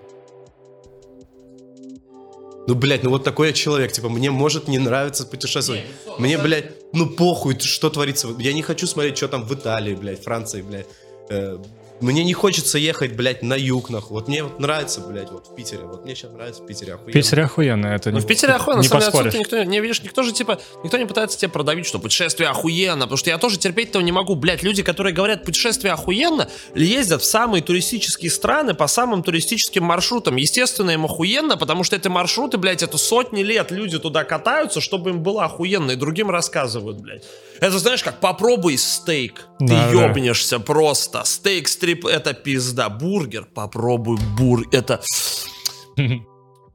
Ну, 2.66 2.74
блядь, 2.74 3.04
ну 3.04 3.10
вот 3.10 3.22
такой 3.22 3.48
я 3.48 3.52
человек, 3.52 3.92
типа, 3.92 4.08
мне 4.08 4.30
может 4.30 4.66
не 4.66 4.78
нравиться 4.78 5.24
путешествовать. 5.24 5.82
Мне, 6.18 6.36
блядь, 6.36 6.72
ну 6.92 7.06
похуй, 7.08 7.58
что 7.60 7.90
творится. 7.90 8.28
Я 8.38 8.52
не 8.52 8.62
хочу 8.62 8.88
смотреть, 8.88 9.16
что 9.16 9.28
там 9.28 9.44
в 9.44 9.54
Италии, 9.54 9.94
блядь, 9.94 10.24
Франции, 10.24 10.62
блядь. 10.62 10.86
Э, 11.28 11.58
мне 12.00 12.24
не 12.24 12.34
хочется 12.34 12.78
ехать, 12.78 13.14
блядь, 13.14 13.42
на 13.42 13.54
юг, 13.54 13.90
нахуй. 13.90 14.14
Вот 14.18 14.28
мне 14.28 14.42
вот 14.42 14.60
нравится, 14.60 15.00
блядь, 15.00 15.30
вот 15.30 15.46
в 15.46 15.54
Питере. 15.54 15.84
Вот 15.84 16.04
мне 16.04 16.14
сейчас 16.14 16.30
нравится 16.32 16.62
в 16.62 16.66
Питере, 16.66 16.92
В 16.92 16.96
охуенно. 16.96 17.12
Питере 17.12 17.42
охуенно. 17.42 17.86
Это 17.86 18.10
Ну, 18.10 18.18
не, 18.18 18.24
в 18.24 18.26
Питере 18.26 18.52
охуенно, 18.52 18.82
не 18.82 18.88
на 18.88 19.00
самом 19.00 19.24
деле, 19.24 19.38
никто, 19.38 19.62
не 19.64 19.80
видишь, 19.80 20.02
никто 20.02 20.22
же, 20.22 20.32
типа, 20.32 20.60
никто 20.84 20.98
не 20.98 21.06
пытается 21.06 21.38
тебе 21.38 21.50
продавить, 21.50 21.86
что 21.86 21.98
путешествие 21.98 22.48
охуенно, 22.48 23.02
потому 23.04 23.16
что 23.16 23.30
я 23.30 23.38
тоже 23.38 23.58
терпеть 23.58 23.90
этого 23.90 24.02
не 24.02 24.12
могу, 24.12 24.34
блядь, 24.34 24.62
люди, 24.62 24.82
которые 24.82 25.14
говорят, 25.14 25.44
путешествие 25.44 25.92
охуенно, 25.92 26.48
ездят 26.74 27.22
в 27.22 27.24
самые 27.24 27.62
туристические 27.62 28.30
страны 28.30 28.74
по 28.74 28.86
самым 28.86 29.22
туристическим 29.22 29.84
маршрутам, 29.84 30.36
естественно, 30.36 30.90
им 30.90 31.04
охуенно, 31.04 31.56
потому 31.56 31.84
что 31.84 31.96
эти 31.96 32.08
маршруты, 32.08 32.58
блядь, 32.58 32.82
это 32.82 32.98
сотни 32.98 33.42
лет 33.42 33.70
люди 33.70 33.98
туда 33.98 34.24
катаются, 34.24 34.80
чтобы 34.80 35.10
им 35.10 35.22
было 35.22 35.44
охуенно, 35.44 35.92
и 35.92 35.96
другим 35.96 36.30
рассказывают, 36.30 36.98
блядь. 36.98 37.24
Это, 37.60 37.78
знаешь, 37.78 38.02
как 38.02 38.20
попробуй 38.20 38.78
стейк, 38.78 39.46
ты 39.58 39.66
Да, 39.66 39.90
да. 39.90 40.06
ёбнешься 40.06 40.58
просто, 40.58 41.24
стейк 41.24 41.68
стрип, 41.68 42.06
это 42.06 42.34
пизда, 42.34 42.88
бургер, 42.88 43.46
попробуй 43.46 44.18
бур, 44.38 44.64
это... 44.72 45.00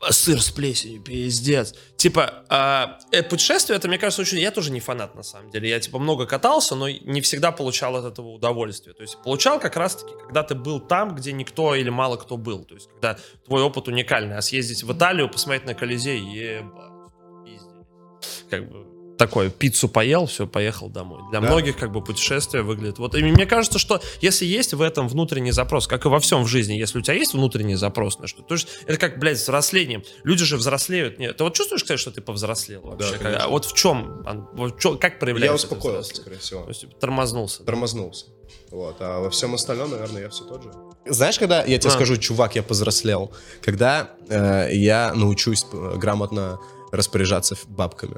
Сыр 0.09 0.41
с 0.41 0.49
плесенью, 0.49 0.99
пиздец. 0.99 1.75
Типа, 1.95 2.43
а, 2.49 2.97
э, 3.11 3.21
путешествие, 3.21 3.77
это, 3.77 3.87
мне 3.87 3.99
кажется, 3.99 4.23
очень... 4.23 4.39
Я 4.39 4.49
тоже 4.49 4.71
не 4.71 4.79
фанат, 4.79 5.13
на 5.13 5.21
самом 5.21 5.51
деле. 5.51 5.69
Я, 5.69 5.79
типа, 5.79 5.99
много 5.99 6.25
катался, 6.25 6.73
но 6.75 6.89
не 6.89 7.21
всегда 7.21 7.51
получал 7.51 7.95
от 7.95 8.05
этого 8.05 8.29
удовольствие. 8.29 8.95
То 8.95 9.03
есть, 9.03 9.21
получал 9.21 9.59
как 9.59 9.75
раз-таки, 9.75 10.11
когда 10.25 10.41
ты 10.41 10.55
был 10.55 10.79
там, 10.79 11.13
где 11.13 11.31
никто 11.31 11.75
или 11.75 11.89
мало 11.89 12.17
кто 12.17 12.37
был. 12.37 12.63
То 12.63 12.73
есть, 12.73 12.89
когда 12.89 13.15
твой 13.45 13.61
опыт 13.61 13.87
уникальный. 13.89 14.37
А 14.37 14.41
съездить 14.41 14.81
в 14.81 14.91
Италию, 14.91 15.29
посмотреть 15.29 15.67
на 15.67 15.75
Колизей, 15.75 16.19
ебать, 16.19 17.13
пиздец. 17.45 18.45
Как 18.49 18.67
бы, 18.71 18.87
такое, 19.27 19.49
пиццу 19.49 19.87
поел, 19.89 20.25
все, 20.25 20.47
поехал 20.47 20.89
домой. 20.89 21.21
Для 21.31 21.39
Да. 21.41 21.47
многих, 21.47 21.77
как 21.77 21.91
бы, 21.91 22.03
путешествие 22.03 22.63
выглядит... 22.63 22.99
Вот, 22.99 23.15
и 23.15 23.23
мне 23.23 23.45
кажется, 23.45 23.79
что 23.79 24.01
если 24.21 24.45
есть 24.45 24.73
в 24.73 24.81
этом 24.81 25.07
внутренний 25.07 25.51
запрос, 25.51 25.87
как 25.87 26.05
и 26.05 26.09
во 26.09 26.19
всем 26.19 26.43
в 26.43 26.47
жизни, 26.47 26.73
если 26.73 26.99
у 26.99 27.01
тебя 27.01 27.15
есть 27.15 27.33
внутренний 27.33 27.75
запрос 27.75 28.19
на 28.19 28.27
что, 28.27 28.41
то 28.41 28.55
есть 28.55 28.67
это 28.85 28.97
как, 28.97 29.19
блядь, 29.19 29.37
взрослением. 29.37 30.03
Люди 30.23 30.43
же 30.45 30.57
взрослеют. 30.57 31.19
Нет, 31.19 31.37
ты 31.37 31.43
вот 31.43 31.53
чувствуешь, 31.53 31.83
кстати, 31.83 31.99
что 31.99 32.11
ты 32.11 32.21
повзрослел 32.21 32.81
вообще? 32.81 33.17
конечно. 33.17 33.45
а 33.45 33.47
вот 33.47 33.65
в 33.65 33.73
чем? 33.73 34.23
Вот 34.53 34.79
чё- 34.79 34.97
как 34.97 35.13
Я 35.13 35.19
проявляется 35.19 35.67
это 35.67 35.75
успокоился, 35.75 36.15
скорее 36.15 36.37
всего. 36.37 36.63
То 36.63 36.69
есть 36.69 36.81
типа, 36.81 36.93
тормознулся. 36.99 37.63
Тормознулся. 37.63 38.25
Вот, 38.71 38.95
а 38.99 39.19
во 39.19 39.29
всем 39.29 39.53
остальном, 39.53 39.91
наверное, 39.91 40.23
я 40.23 40.29
все 40.29 40.43
тот 40.45 40.63
же. 40.63 40.71
Знаешь, 41.05 41.37
когда 41.39 41.63
я 41.63 41.77
тебе 41.77 41.89
А. 41.89 41.93
скажу, 41.93 42.17
чувак, 42.17 42.55
я 42.55 42.63
повзрослел, 42.63 43.31
когда 43.61 44.11
э, 44.29 44.69
я 44.73 45.13
научусь 45.13 45.65
э, 45.73 45.93
грамотно 45.97 46.59
распоряжаться 46.91 47.55
бабками. 47.67 48.15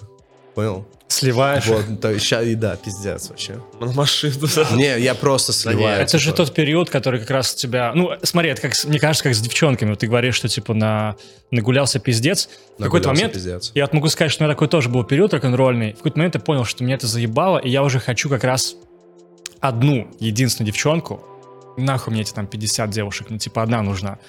Понял? 0.55 0.85
Сливаешь. 1.07 1.67
Вот, 1.67 2.01
то 2.01 2.11
есть 2.11 2.25
ща- 2.25 2.41
и 2.41 2.55
да, 2.55 2.75
пиздец 2.75 3.29
вообще. 3.29 3.61
На 3.79 3.91
машину. 3.91 4.47
да. 4.55 4.67
Не, 4.75 4.99
я 4.99 5.13
просто 5.13 5.53
сливаю. 5.53 6.01
Это 6.01 6.17
же 6.17 6.31
типа. 6.31 6.37
тот 6.37 6.53
период, 6.53 6.89
который 6.89 7.19
как 7.19 7.29
раз 7.29 7.53
тебя... 7.53 7.91
Ну, 7.93 8.11
смотри, 8.23 8.49
это 8.49 8.61
как, 8.61 8.73
мне 8.85 8.99
кажется, 8.99 9.23
как 9.23 9.35
с 9.35 9.39
девчонками. 9.39 9.91
Вот 9.91 9.99
ты 9.99 10.07
говоришь, 10.07 10.35
что, 10.35 10.47
типа, 10.47 10.73
на... 10.73 11.15
нагулялся 11.51 11.99
пиздец. 11.99 12.49
В 12.77 12.83
какой-то 12.83 13.09
Нагулялся 13.09 13.09
момент... 13.09 13.33
пиздец. 13.33 13.71
Я 13.75 13.83
вот 13.83 13.93
могу 13.93 14.09
сказать, 14.09 14.31
что 14.31 14.43
у 14.43 14.45
меня 14.45 14.55
такой 14.55 14.67
тоже 14.67 14.89
был 14.89 15.03
период 15.03 15.33
рок-н-ролльный. 15.33 15.93
В 15.93 15.97
какой-то 15.97 16.17
момент 16.17 16.35
я 16.35 16.41
понял, 16.41 16.65
что 16.65 16.83
меня 16.83 16.95
это 16.95 17.05
заебало, 17.05 17.59
и 17.59 17.69
я 17.69 17.83
уже 17.83 17.99
хочу 17.99 18.27
как 18.29 18.43
раз 18.43 18.75
одну, 19.59 20.07
единственную 20.19 20.71
девчонку. 20.71 21.23
Нахуй 21.77 22.11
мне 22.13 22.21
эти 22.21 22.33
там 22.33 22.47
50 22.47 22.89
девушек, 22.89 23.27
ну, 23.29 23.37
типа, 23.37 23.63
одна 23.63 23.81
нужна. 23.81 24.19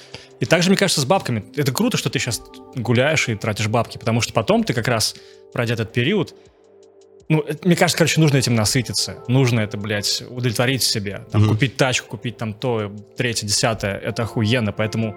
И 0.40 0.47
также, 0.47 0.70
мне 0.70 0.76
кажется, 0.78 1.01
с 1.01 1.05
бабками. 1.05 1.45
Это 1.57 1.72
круто, 1.72 1.97
что 1.97 2.11
ты 2.11 2.18
сейчас 2.18 2.42
гуляешь 2.74 3.28
и 3.28 3.34
тратишь 3.34 3.68
бабки, 3.68 3.99
потому 3.99 4.20
что 4.20 4.32
потом 4.32 4.64
ты 4.64 4.72
как 4.72 4.88
раз, 4.88 5.14
пройдя 5.53 5.74
этот 5.74 5.92
период, 5.92 6.34
ну, 7.28 7.40
это- 7.40 7.66
мне 7.66 7.76
кажется, 7.76 7.97
короче, 7.99 8.20
нужно 8.20 8.36
этим 8.38 8.55
насытиться. 8.55 9.22
Нужно 9.28 9.61
это, 9.61 9.76
блядь, 9.78 10.22
удовлетворить 10.28 10.82
себе. 10.82 11.24
Там, 11.32 11.42
Мгм. 11.42 11.51
купить 11.53 11.76
тачку, 11.76 12.09
купить 12.09 12.36
там 12.36 12.53
то, 12.55 12.95
третье, 13.16 13.47
десятое. 13.47 13.97
Это 13.99 14.22
охуенно, 14.24 14.72
поэтому... 14.72 15.16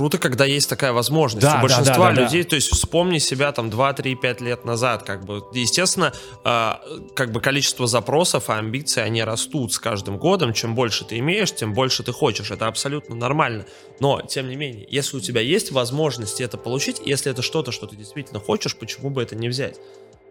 Круто, 0.00 0.16
когда 0.16 0.46
есть 0.46 0.66
такая 0.66 0.94
возможность. 0.94 1.42
Да, 1.42 1.50
У 1.50 1.54
да, 1.56 1.60
большинства 1.60 1.94
да, 1.94 2.08
да, 2.08 2.14
да. 2.14 2.22
людей, 2.22 2.42
то 2.42 2.56
есть 2.56 2.72
вспомни 2.72 3.18
себя 3.18 3.52
там 3.52 3.68
2, 3.68 3.92
3, 3.92 4.14
5 4.14 4.40
лет 4.40 4.64
назад, 4.64 5.02
как 5.02 5.26
бы, 5.26 5.44
естественно, 5.52 6.14
а, 6.42 6.80
как 7.14 7.32
бы 7.32 7.42
количество 7.42 7.86
запросов 7.86 8.48
и 8.48 8.52
амбиций, 8.54 9.04
они 9.04 9.22
растут 9.22 9.74
с 9.74 9.78
каждым 9.78 10.16
годом. 10.16 10.54
Чем 10.54 10.74
больше 10.74 11.04
ты 11.04 11.18
имеешь, 11.18 11.54
тем 11.54 11.74
больше 11.74 12.02
ты 12.02 12.12
хочешь. 12.12 12.50
Это 12.50 12.66
абсолютно 12.66 13.14
нормально. 13.14 13.66
Но, 14.00 14.22
тем 14.22 14.48
не 14.48 14.56
менее, 14.56 14.86
если 14.88 15.18
у 15.18 15.20
тебя 15.20 15.42
есть 15.42 15.70
возможность 15.70 16.40
это 16.40 16.56
получить, 16.56 17.02
если 17.04 17.30
это 17.30 17.42
что-то, 17.42 17.70
что 17.70 17.86
ты 17.86 17.94
действительно 17.94 18.40
хочешь, 18.40 18.76
почему 18.76 19.10
бы 19.10 19.22
это 19.22 19.36
не 19.36 19.50
взять? 19.50 19.76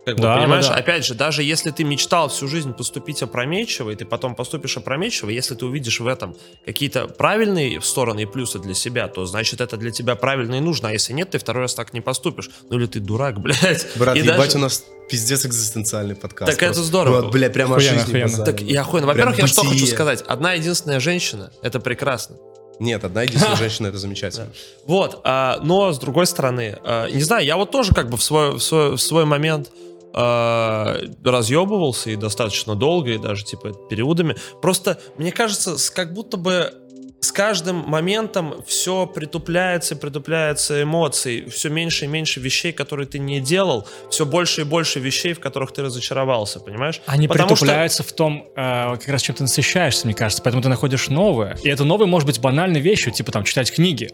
Как 0.06 0.16
бы, 0.16 0.24
Да, 0.24 0.36
да, 0.36 0.42
понимаешь, 0.42 0.68
да. 0.68 0.76
опять 0.76 1.06
же, 1.06 1.14
даже 1.14 1.44
если 1.44 1.72
ты 1.72 1.84
мечтал 1.84 2.30
всю 2.30 2.48
жизнь 2.48 2.74
поступить 2.74 3.22
опрометчиво, 3.22 3.92
и 3.92 3.96
ты 3.96 4.06
потом 4.06 4.34
поступишь 4.34 4.78
опрометчиво, 4.78 5.30
если 5.30 5.56
ты 5.56 5.66
увидишь 5.66 6.00
в 6.00 6.08
этом 6.08 6.36
какие-то 6.66 7.08
правильные 7.08 7.82
стороны 7.82 8.22
и 8.22 8.26
плюсы 8.26 8.60
для 8.60 8.74
себя, 8.74 9.08
то 9.08 9.26
значит 9.26 9.62
это 9.62 9.78
для 9.78 9.92
тебя 9.92 10.16
правильно 10.16 10.56
и 10.56 10.60
нужно. 10.62 10.90
А 10.90 10.92
если 10.94 11.14
нет, 11.14 11.32
ты 11.32 11.38
второй 11.38 11.64
раз 11.64 11.76
так 11.76 11.94
не 11.94 12.02
поступишь. 12.02 12.50
Ну 12.70 12.78
или 12.80 12.88
ты 12.88 13.00
дурак, 13.02 13.40
блядь. 13.42 13.88
Брат, 13.98 14.16
И 14.16 14.20
ебать, 14.20 14.38
даже- 14.38 14.58
у 14.58 14.62
нас 14.62 14.84
пиздец 15.10 15.46
экзистенциальный 15.46 16.16
подкаст. 16.16 16.50
Так 16.52 16.58
это 16.64 16.68
просто. 16.74 16.84
здорово. 16.84 17.22
Вот, 17.24 17.34
бля, 17.34 17.50
прямо 17.50 17.76
Охуенно, 17.76 17.96
о 17.98 18.00
жизни 18.06 18.20
охуенно. 18.22 18.46
Так 18.46 18.62
и 18.62 18.76
охуенно. 18.76 19.08
Во-первых, 19.08 19.38
я 19.38 19.48
что 19.48 19.64
хочу 19.64 19.86
сказать. 19.86 20.22
Одна 20.28 20.54
единственная 20.54 21.00
женщина— 21.02 21.52
это 21.62 21.80
прекрасно. 21.80 22.38
Нет, 22.80 23.04
одна 23.04 23.24
единственная 23.24 23.58
женщина, 23.58 23.88
это 23.88 23.98
замечательно. 23.98 24.48
Вот, 24.86 25.20
а, 25.26 25.60
но 25.62 25.92
с 25.92 26.00
другой 26.00 26.26
стороны, 26.26 26.78
а, 26.84 27.10
не 27.10 27.22
знаю, 27.22 27.46
я 27.46 27.58
вот 27.58 27.70
тоже 27.72 27.94
как 27.94 28.10
бы 28.10 28.16
в 28.18 28.24
свой, 28.24 28.54
в 28.54 28.60
свой, 28.62 28.92
в 28.96 29.00
свой 29.02 29.26
момент 29.26 29.70
а, 30.14 30.98
разъебывался 31.24 32.10
и 32.12 32.16
достаточно 32.16 32.76
долго, 32.76 33.12
и 33.12 33.18
даже 33.18 33.46
типа 33.46 33.74
периодами. 33.90 34.36
Просто 34.62 35.00
мне 35.18 35.32
кажется, 35.32 35.76
как 35.94 36.14
будто 36.14 36.38
бы 36.38 36.74
с 37.22 37.32
каждым 37.34 37.78
моментом 37.78 38.64
все 38.66 39.06
притупляется, 39.06 39.96
притупляются 39.96 40.82
эмоции, 40.84 41.46
все 41.50 41.70
меньше 41.70 42.06
и 42.06 42.08
меньше 42.08 42.40
вещей, 42.40 42.72
которые 42.72 43.08
ты 43.08 43.20
не 43.20 43.42
делал, 43.42 43.88
все 44.10 44.26
больше 44.26 44.62
и 44.62 44.64
больше 44.64 45.00
вещей, 45.00 45.34
в 45.34 45.40
которых 45.42 45.74
ты 45.74 45.82
разочаровался, 45.82 46.62
понимаешь? 46.62 47.02
Они 47.06 47.28
Потому 47.28 47.56
что- 47.56 47.66
притупляются 47.66 48.04
в 48.04 48.12
том, 48.14 48.48
э, 48.56 48.96
как 48.98 49.08
раз 49.10 49.22
чем 49.22 49.36
ты 49.36 49.44
насыщаешься, 49.44 50.06
мне 50.08 50.16
кажется, 50.16 50.42
поэтому 50.42 50.64
ты 50.64 50.70
находишь 50.70 51.10
новое. 51.10 51.58
И 51.62 51.70
это 51.70 51.84
новое 51.84 52.08
может 52.08 52.26
быть 52.26 52.40
банальной 52.40 52.80
вещью, 52.80 53.12
типа 53.12 53.32
там 53.34 53.44
читать 53.44 53.70
книги. 53.72 54.10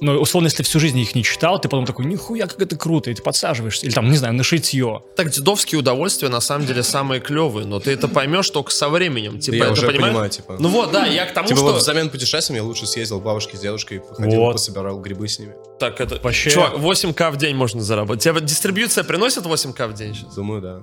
Но 0.00 0.12
условно, 0.20 0.46
если 0.46 0.62
всю 0.62 0.78
жизнь 0.78 0.98
их 0.98 1.14
не 1.16 1.24
читал, 1.24 1.60
ты 1.60 1.68
потом 1.68 1.84
такой, 1.84 2.04
нихуя, 2.06 2.46
как 2.46 2.60
это 2.62 2.76
круто, 2.76 3.10
и 3.10 3.14
ты 3.14 3.22
подсаживаешься. 3.22 3.84
Или 3.86 3.92
там, 3.92 4.08
не 4.10 4.16
знаю, 4.16 4.34
на 4.34 4.44
шитье. 4.44 5.02
Так, 5.16 5.30
дедовские 5.30 5.80
удовольствия 5.80 6.28
на 6.28 6.40
самом 6.40 6.66
деле 6.66 6.84
самые 6.84 7.20
клевые, 7.20 7.66
но 7.66 7.80
ты 7.80 7.90
это 7.90 8.06
поймешь 8.06 8.48
только 8.50 8.70
со 8.70 8.88
временем. 8.88 9.40
Типа, 9.40 9.54
Я 9.56 9.64
ты 9.66 9.72
уже 9.72 9.86
понимаешь? 9.88 10.12
понимаю, 10.12 10.30
типа. 10.30 10.56
Ну 10.60 10.68
вот, 10.68 10.92
да, 10.92 11.04
я 11.06 11.26
к 11.26 11.34
тому, 11.34 11.48
Типа 11.48 11.58
что... 11.58 11.72
вот 11.72 11.80
взамен 11.82 12.10
путешествием 12.10 12.62
я 12.62 12.64
лучше 12.64 12.86
съездил 12.86 13.20
к 13.20 13.24
бабушке 13.24 13.56
с 13.56 13.60
дедушкой, 13.60 14.00
походил, 14.00 14.38
Вот. 14.40 14.52
пособирал 14.52 15.00
грибы 15.00 15.26
с 15.26 15.38
ними. 15.40 15.54
Так, 15.80 16.00
это... 16.00 16.20
Вообще- 16.22 16.50
Чувак, 16.50 16.74
8к 16.74 17.30
в 17.32 17.36
день 17.36 17.56
можно 17.56 17.82
заработать. 17.82 18.22
Тебе 18.22 18.40
дистрибьюция 18.40 19.02
приносит 19.02 19.44
8к 19.46 19.88
в 19.88 19.94
день 19.94 20.14
сейчас? 20.14 20.34
Думаю, 20.34 20.62
да. 20.62 20.82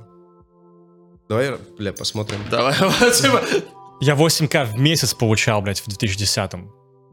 Давай, 1.29 1.55
бля, 1.77 1.93
посмотрим. 1.93 2.39
Давай, 2.51 2.75
вот, 2.79 3.13
типа... 3.13 3.41
Я 4.01 4.13
8к 4.15 4.65
в 4.65 4.77
месяц 4.77 5.13
получал, 5.13 5.61
блядь, 5.61 5.79
в 5.79 5.87
2010-м. 5.87 6.71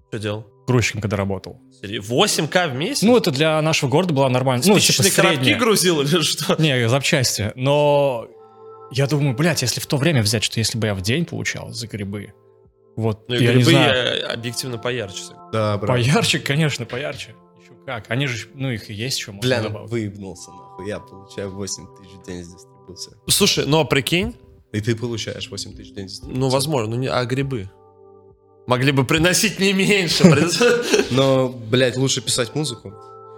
Что 0.09 0.18
делал? 0.18 0.46
Грузчиком, 0.66 1.00
когда 1.00 1.16
работал. 1.16 1.60
8к 1.82 2.68
в 2.70 2.74
месяц? 2.74 3.02
Ну, 3.02 3.16
это 3.16 3.30
для 3.30 3.60
нашего 3.62 3.90
города 3.90 4.14
было 4.14 4.28
нормально. 4.28 4.62
Ну, 4.66 4.78
типа 4.78 5.02
коробки 5.14 5.54
грузил 5.54 6.00
или 6.02 6.20
что? 6.22 6.54
Не, 6.62 6.88
запчасти. 6.88 7.52
Но 7.56 8.28
я 8.92 9.06
думаю, 9.06 9.34
блядь, 9.36 9.62
если 9.62 9.80
в 9.80 9.86
то 9.86 9.96
время 9.96 10.22
взять, 10.22 10.44
что 10.44 10.58
если 10.60 10.78
бы 10.78 10.86
я 10.86 10.94
в 10.94 11.00
день 11.02 11.24
получал 11.24 11.70
за 11.72 11.86
грибы, 11.88 12.32
вот, 12.94 13.28
Ну, 13.28 13.34
и 13.34 13.42
я 13.42 13.50
не 13.54 13.56
грибы 13.62 13.70
знаю. 13.72 13.92
э, 13.94 14.20
объективно 14.26 14.78
поярче. 14.78 15.22
Да, 15.52 15.78
брат. 15.78 15.88
Поярче, 15.88 16.38
конечно, 16.38 16.84
поярче. 16.84 17.34
Еще 17.60 17.72
как. 17.86 18.04
Они 18.10 18.26
же, 18.26 18.46
ну, 18.54 18.70
их 18.70 18.88
и 18.90 18.94
есть 18.94 19.18
еще 19.18 19.32
можно 19.32 19.48
Бля, 19.48 19.62
ну 19.62 19.68
добавить. 19.70 19.90
выебнулся 19.90 20.50
нахуй. 20.50 20.86
Я 20.88 21.00
получаю 21.00 21.50
8 21.54 21.86
тысяч 21.96 22.12
в 22.12 22.26
день 22.26 22.44
с 22.44 22.52
дистрибуции. 22.52 23.12
Слушай, 23.28 23.66
но 23.66 23.84
прикинь, 23.84 24.36
И 24.72 24.80
ты 24.80 24.94
получаешь 24.94 25.50
8 25.50 25.74
тысяч 25.74 25.90
в 25.90 25.94
день 25.94 26.08
с 26.08 26.12
дистрибуции. 26.12 26.38
ну, 26.40 26.48
возможно, 26.50 26.94
ну, 26.94 27.00
не, 27.00 27.08
а 27.08 27.24
грибы? 27.24 27.70
Могли 28.66 28.92
бы 28.92 29.04
приносить 29.04 29.58
не 29.58 29.72
меньше. 29.72 30.24
Но, 31.10 31.48
блядь, 31.48 31.96
лучше 31.96 32.20
писать 32.20 32.54
музыку. 32.54 32.94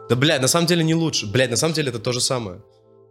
Да, 0.09 0.17
блядь, 0.17 0.43
на 0.43 0.49
самом 0.49 0.67
деле 0.67 0.85
не 0.85 0.95
лучше. 0.95 1.27
Блядь, 1.27 1.51
на 1.51 1.57
самом 1.57 1.75
деле 1.75 1.89
это 1.89 1.99
то 1.99 2.13
же 2.13 2.21
самое. 2.21 2.61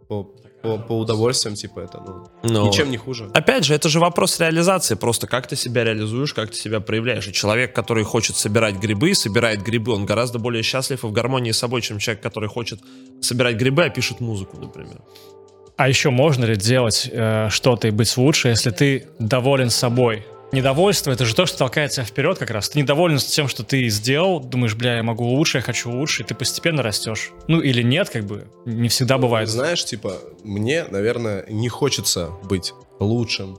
По, 0.08 0.30
по, 0.62 0.78
по 0.78 0.98
удовольствиям, 0.98 1.56
типа, 1.56 1.80
это, 1.80 2.00
ну, 2.06 2.26
Ну, 2.42 2.66
ничем 2.68 2.90
не 2.90 2.96
хуже. 2.96 3.30
Опять 3.34 3.64
же, 3.64 3.74
это 3.74 3.88
же 3.88 4.00
вопрос 4.00 4.38
реализации, 4.38 4.94
просто 4.94 5.26
как 5.26 5.46
ты 5.46 5.56
себя 5.56 5.82
реализуешь, 5.84 6.32
как 6.32 6.50
ты 6.50 6.56
себя 6.56 6.80
проявляешь. 6.80 7.26
И 7.26 7.32
человек, 7.32 7.74
который 7.74 8.04
хочет 8.04 8.36
собирать 8.36 8.76
грибы, 8.76 9.10
и 9.10 9.14
собирает 9.14 9.62
грибы, 9.62 9.92
он 9.92 10.06
гораздо 10.06 10.38
более 10.38 10.62
счастлив 10.62 11.04
и 11.04 11.06
в 11.06 11.12
гармонии 11.12 11.52
с 11.52 11.58
собой, 11.58 11.82
чем 11.82 11.98
человек, 11.98 12.22
который 12.22 12.48
хочет 12.48 12.80
собирать 13.20 13.56
грибы, 13.56 13.84
а 13.84 13.90
пишет 13.90 14.20
музыку, 14.20 14.56
например. 14.58 15.00
А 15.76 15.88
еще 15.88 16.10
можно 16.10 16.44
ли 16.44 16.56
делать 16.56 17.10
э, 17.10 17.48
что-то 17.50 17.88
и 17.88 17.90
быть 17.90 18.16
лучше, 18.16 18.48
если 18.48 18.70
ты 18.70 19.08
доволен 19.18 19.70
собой? 19.70 20.24
Недовольство— 20.54 21.10
это 21.12 21.24
же 21.24 21.34
то, 21.34 21.46
что 21.46 21.58
толкает 21.58 21.90
тебя 21.90 22.04
вперед 22.04 22.38
как 22.38 22.50
раз. 22.50 22.68
Ты 22.68 22.78
недоволен 22.78 23.18
с 23.18 23.24
тем, 23.24 23.48
что 23.48 23.64
ты 23.64 23.88
сделал, 23.88 24.38
думаешь, 24.38 24.76
бля, 24.76 24.98
я 24.98 25.02
могу 25.02 25.24
лучше, 25.24 25.58
я 25.58 25.62
хочу 25.62 25.90
лучше, 25.90 26.22
и 26.22 26.26
ты 26.26 26.36
постепенно 26.36 26.80
растешь. 26.80 27.32
Ну 27.48 27.60
или 27.60 27.82
нет, 27.82 28.08
как 28.08 28.24
бы, 28.24 28.46
не 28.64 28.88
всегда 28.88 29.18
бывает. 29.18 29.48
Знаешь, 29.48 29.84
типа, 29.84 30.20
мне, 30.44 30.84
наверное, 30.84 31.44
не 31.48 31.68
хочется 31.68 32.30
быть 32.44 32.72
лучшим, 33.00 33.58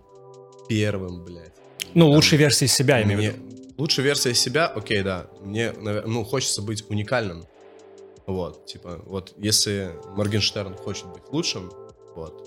первым, 0.69 1.25
блядь. 1.25 1.51
Ну, 1.93 2.09
лучшей 2.09 2.37
версии 2.37 2.65
себя, 2.65 2.99
я 2.99 3.03
имею 3.03 3.19
в 3.19 3.23
виду. 3.23 3.35
Лучшая 3.77 4.05
версия 4.05 4.33
себя, 4.33 4.65
окей, 4.67 5.03
да. 5.03 5.27
Мне, 5.41 5.73
ну, 5.73 6.23
хочется 6.23 6.61
быть 6.61 6.89
уникальным. 6.89 7.45
Вот, 8.25 8.67
типа, 8.67 9.01
вот 9.05 9.33
если 9.37 9.91
Моргенштерн 10.15 10.75
хочет 10.75 11.07
быть 11.07 11.23
лучшим, 11.29 11.73
вот, 12.15 12.41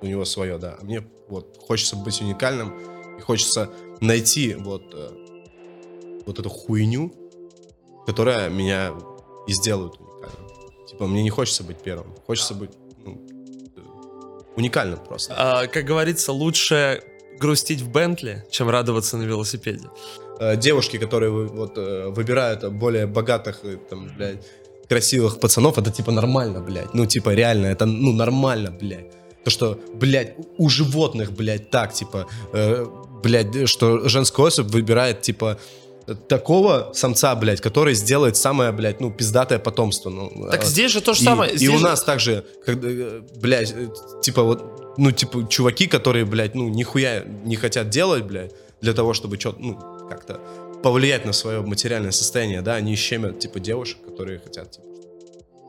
у 0.00 0.06
него 0.06 0.24
свое, 0.24 0.58
да. 0.58 0.76
А 0.80 0.84
мне 0.84 1.06
вот 1.28 1.56
хочется 1.64 1.94
быть 1.94 2.20
уникальным 2.20 2.74
и 3.18 3.20
хочется 3.20 3.70
найти 4.00 4.54
вот, 4.54 4.82
э, 4.94 5.10
вот 6.26 6.38
эту 6.38 6.48
хуйню, 6.48 7.12
которая 8.06 8.48
меня 8.48 8.92
и 9.46 9.52
сделает 9.52 9.94
уникальным. 9.98 10.86
Типа, 10.86 11.06
мне 11.06 11.22
не 11.22 11.30
хочется 11.30 11.62
быть 11.64 11.78
первым, 11.78 12.14
хочется 12.26 12.54
быть 12.54 12.70
ну, 13.04 13.20
э, 13.76 13.80
уникальным 14.56 14.98
просто. 14.98 15.34
А, 15.36 15.66
как 15.66 15.84
говорится, 15.84 16.32
лучше 16.32 17.02
грустить 17.38 17.80
в 17.80 17.90
Бентли, 17.90 18.44
чем 18.50 18.68
радоваться 18.68 19.16
на 19.16 19.24
велосипеде. 19.24 19.88
э, 20.40 20.56
девушки, 20.56 20.98
которые 20.98 21.30
вот 21.30 21.76
выбирают 21.76 22.72
более 22.72 23.06
богатых, 23.06 23.62
там, 23.88 24.10
блядь, 24.16 24.42
красивых 24.88 25.40
пацанов, 25.40 25.78
это 25.78 25.90
типа 25.90 26.12
нормально, 26.12 26.60
блядь. 26.60 26.94
Ну, 26.94 27.06
типа, 27.06 27.34
реально, 27.34 27.66
это, 27.66 27.86
ну, 27.86 28.12
нормально, 28.12 28.70
блядь. 28.70 29.10
То, 29.44 29.50
что, 29.50 29.78
блядь, 29.94 30.34
у 30.38 30.64
у 30.64 30.68
животных, 30.68 31.32
блядь, 31.32 31.70
так, 31.70 31.92
типа, 31.92 32.26
э, 32.52 32.86
блядь, 33.26 33.68
что 33.68 34.08
женская 34.08 34.46
особь 34.46 34.66
выбирает, 34.68 35.22
типа, 35.22 35.58
такого 36.28 36.92
самца, 36.94 37.34
блядь, 37.34 37.60
который 37.60 37.94
сделает 37.94 38.36
самое, 38.36 38.70
блядь, 38.72 39.00
ну, 39.00 39.10
пиздатое 39.10 39.58
потомство. 39.58 40.10
Ну, 40.10 40.48
Так 40.50 40.62
э, 40.62 40.66
здесь 40.66 40.92
же 40.92 41.00
то 41.00 41.12
же 41.14 41.22
и, 41.22 41.24
самое. 41.24 41.52
и 41.52 41.56
здесь 41.56 41.70
у 41.70 41.78
же- 41.78 41.84
нас 41.84 42.02
также, 42.04 42.44
когда, 42.64 42.88
э, 42.88 43.20
блядь, 43.40 43.72
э, 43.72 43.88
типа 44.22 44.42
вот, 44.42 44.94
ну, 44.98 45.10
типа, 45.10 45.46
чуваки, 45.48 45.86
которые, 45.86 46.24
блядь, 46.24 46.54
ну, 46.54 46.68
нихуя 46.68 47.24
не 47.44 47.56
хотят 47.56 47.88
делать, 47.90 48.24
блядь, 48.24 48.52
для 48.80 48.92
того, 48.92 49.14
чтобы 49.14 49.38
что-то, 49.40 49.58
ну, 49.60 49.78
как-то 50.08 50.40
повлиять 50.82 51.24
на 51.26 51.32
свое 51.32 51.60
материальное 51.62 52.12
состояние, 52.12 52.62
да, 52.62 52.74
они 52.76 52.94
щемят, 52.96 53.38
типа, 53.40 53.58
девушек, 53.60 53.98
которые 54.06 54.38
хотят, 54.38 54.70
типа, 54.70 54.86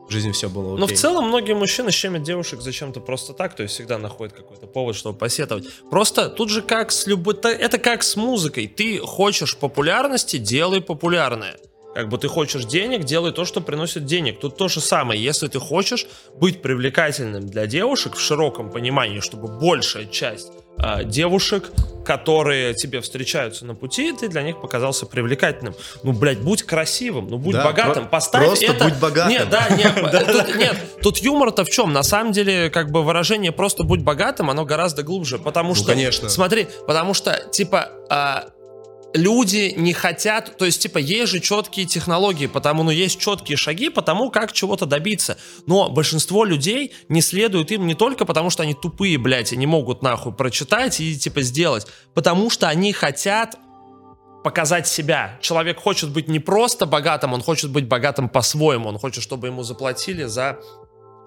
в 0.08 0.10
жизни 0.10 0.32
все 0.32 0.48
было 0.48 0.74
окей. 0.74 0.80
Но 0.80 0.86
в 0.86 0.92
целом 0.92 1.28
многие 1.28 1.54
мужчины 1.54 1.90
щемят 1.90 2.22
девушек 2.22 2.60
зачем-то 2.60 3.00
просто 3.00 3.34
так, 3.34 3.54
то 3.54 3.62
есть 3.62 3.74
всегда 3.74 3.98
находят 3.98 4.34
какой-то 4.34 4.66
повод, 4.66 4.96
чтобы 4.96 5.18
посетовать. 5.18 5.66
Просто 5.90 6.30
тут 6.30 6.50
же 6.50 6.62
как 6.62 6.90
с 6.90 7.06
любой... 7.06 7.34
Это 7.34 7.78
как 7.78 8.02
с 8.02 8.16
музыкой. 8.16 8.66
Ты 8.66 8.98
хочешь 8.98 9.56
популярности, 9.56 10.38
делай 10.38 10.80
популярное. 10.80 11.58
Как 11.98 12.08
бы 12.08 12.16
ты 12.16 12.28
хочешь 12.28 12.64
денег, 12.64 13.02
делай 13.02 13.32
то, 13.32 13.44
что 13.44 13.60
приносит 13.60 14.04
денег. 14.04 14.38
Тут 14.38 14.56
то 14.56 14.68
же 14.68 14.80
самое. 14.80 15.20
Если 15.20 15.48
ты 15.48 15.58
хочешь 15.58 16.06
быть 16.36 16.62
привлекательным 16.62 17.44
для 17.44 17.66
девушек 17.66 18.14
в 18.14 18.20
широком 18.20 18.70
понимании, 18.70 19.18
чтобы 19.18 19.48
большая 19.48 20.06
часть 20.06 20.52
а, 20.76 21.02
девушек, 21.02 21.72
которые 22.06 22.74
тебе 22.74 23.00
встречаются 23.00 23.66
на 23.66 23.74
пути, 23.74 24.12
ты 24.12 24.28
для 24.28 24.42
них 24.42 24.60
показался 24.60 25.06
привлекательным. 25.06 25.74
Ну, 26.04 26.12
блядь, 26.12 26.38
будь 26.38 26.62
красивым, 26.62 27.26
ну, 27.26 27.36
будь 27.36 27.56
Да, 27.56 27.64
богатым, 27.64 28.04
про- 28.04 28.10
поставь 28.10 28.46
просто 28.46 28.66
это... 28.66 28.84
будь 28.84 28.98
богатым. 29.00 29.32
Нет, 29.32 29.48
да, 29.50 29.68
нет, 29.70 29.94
тут, 30.32 30.54
нет, 30.56 30.76
тут 31.02 31.18
юмор-то 31.18 31.64
в 31.64 31.68
чем? 31.68 31.92
На 31.92 32.04
самом 32.04 32.30
деле, 32.30 32.70
как 32.70 32.92
бы 32.92 33.02
выражение 33.02 33.50
«просто 33.50 33.82
будь 33.82 34.02
богатым», 34.02 34.50
оно 34.50 34.64
гораздо 34.64 35.02
глубже, 35.02 35.40
потому 35.40 35.74
что... 35.74 35.88
Ну, 35.88 35.94
конечно. 35.94 36.28
Смотри, 36.28 36.68
потому 36.86 37.12
что, 37.12 37.44
типа, 37.50 37.90
а, 38.08 38.50
люди 39.14 39.74
не 39.76 39.92
хотят, 39.92 40.56
то 40.58 40.64
есть, 40.64 40.82
типа, 40.82 40.98
есть 40.98 41.32
же 41.32 41.40
четкие 41.40 41.86
технологии, 41.86 42.46
потому, 42.46 42.82
ну, 42.82 42.90
есть 42.90 43.18
четкие 43.18 43.56
шаги 43.56 43.88
по 43.88 44.02
тому, 44.02 44.30
как 44.30 44.52
чего-то 44.52 44.86
добиться. 44.86 45.38
Но 45.66 45.88
большинство 45.88 46.44
людей 46.44 46.92
не 47.08 47.20
следуют 47.20 47.70
им 47.70 47.86
не 47.86 47.94
только 47.94 48.24
потому, 48.24 48.50
что 48.50 48.62
они 48.62 48.74
тупые, 48.74 49.18
блядь, 49.18 49.52
и 49.52 49.56
не 49.56 49.66
могут 49.66 50.02
нахуй 50.02 50.32
прочитать 50.32 51.00
и, 51.00 51.18
типа, 51.18 51.42
сделать, 51.42 51.86
потому 52.14 52.50
что 52.50 52.68
они 52.68 52.92
хотят 52.92 53.56
показать 54.44 54.86
себя. 54.86 55.38
Человек 55.42 55.80
хочет 55.80 56.10
быть 56.10 56.28
не 56.28 56.38
просто 56.38 56.86
богатым, 56.86 57.32
он 57.32 57.42
хочет 57.42 57.70
быть 57.70 57.86
богатым 57.86 58.28
по-своему. 58.28 58.88
Он 58.88 58.98
хочет, 58.98 59.22
чтобы 59.22 59.48
ему 59.48 59.62
заплатили 59.62 60.24
за 60.24 60.58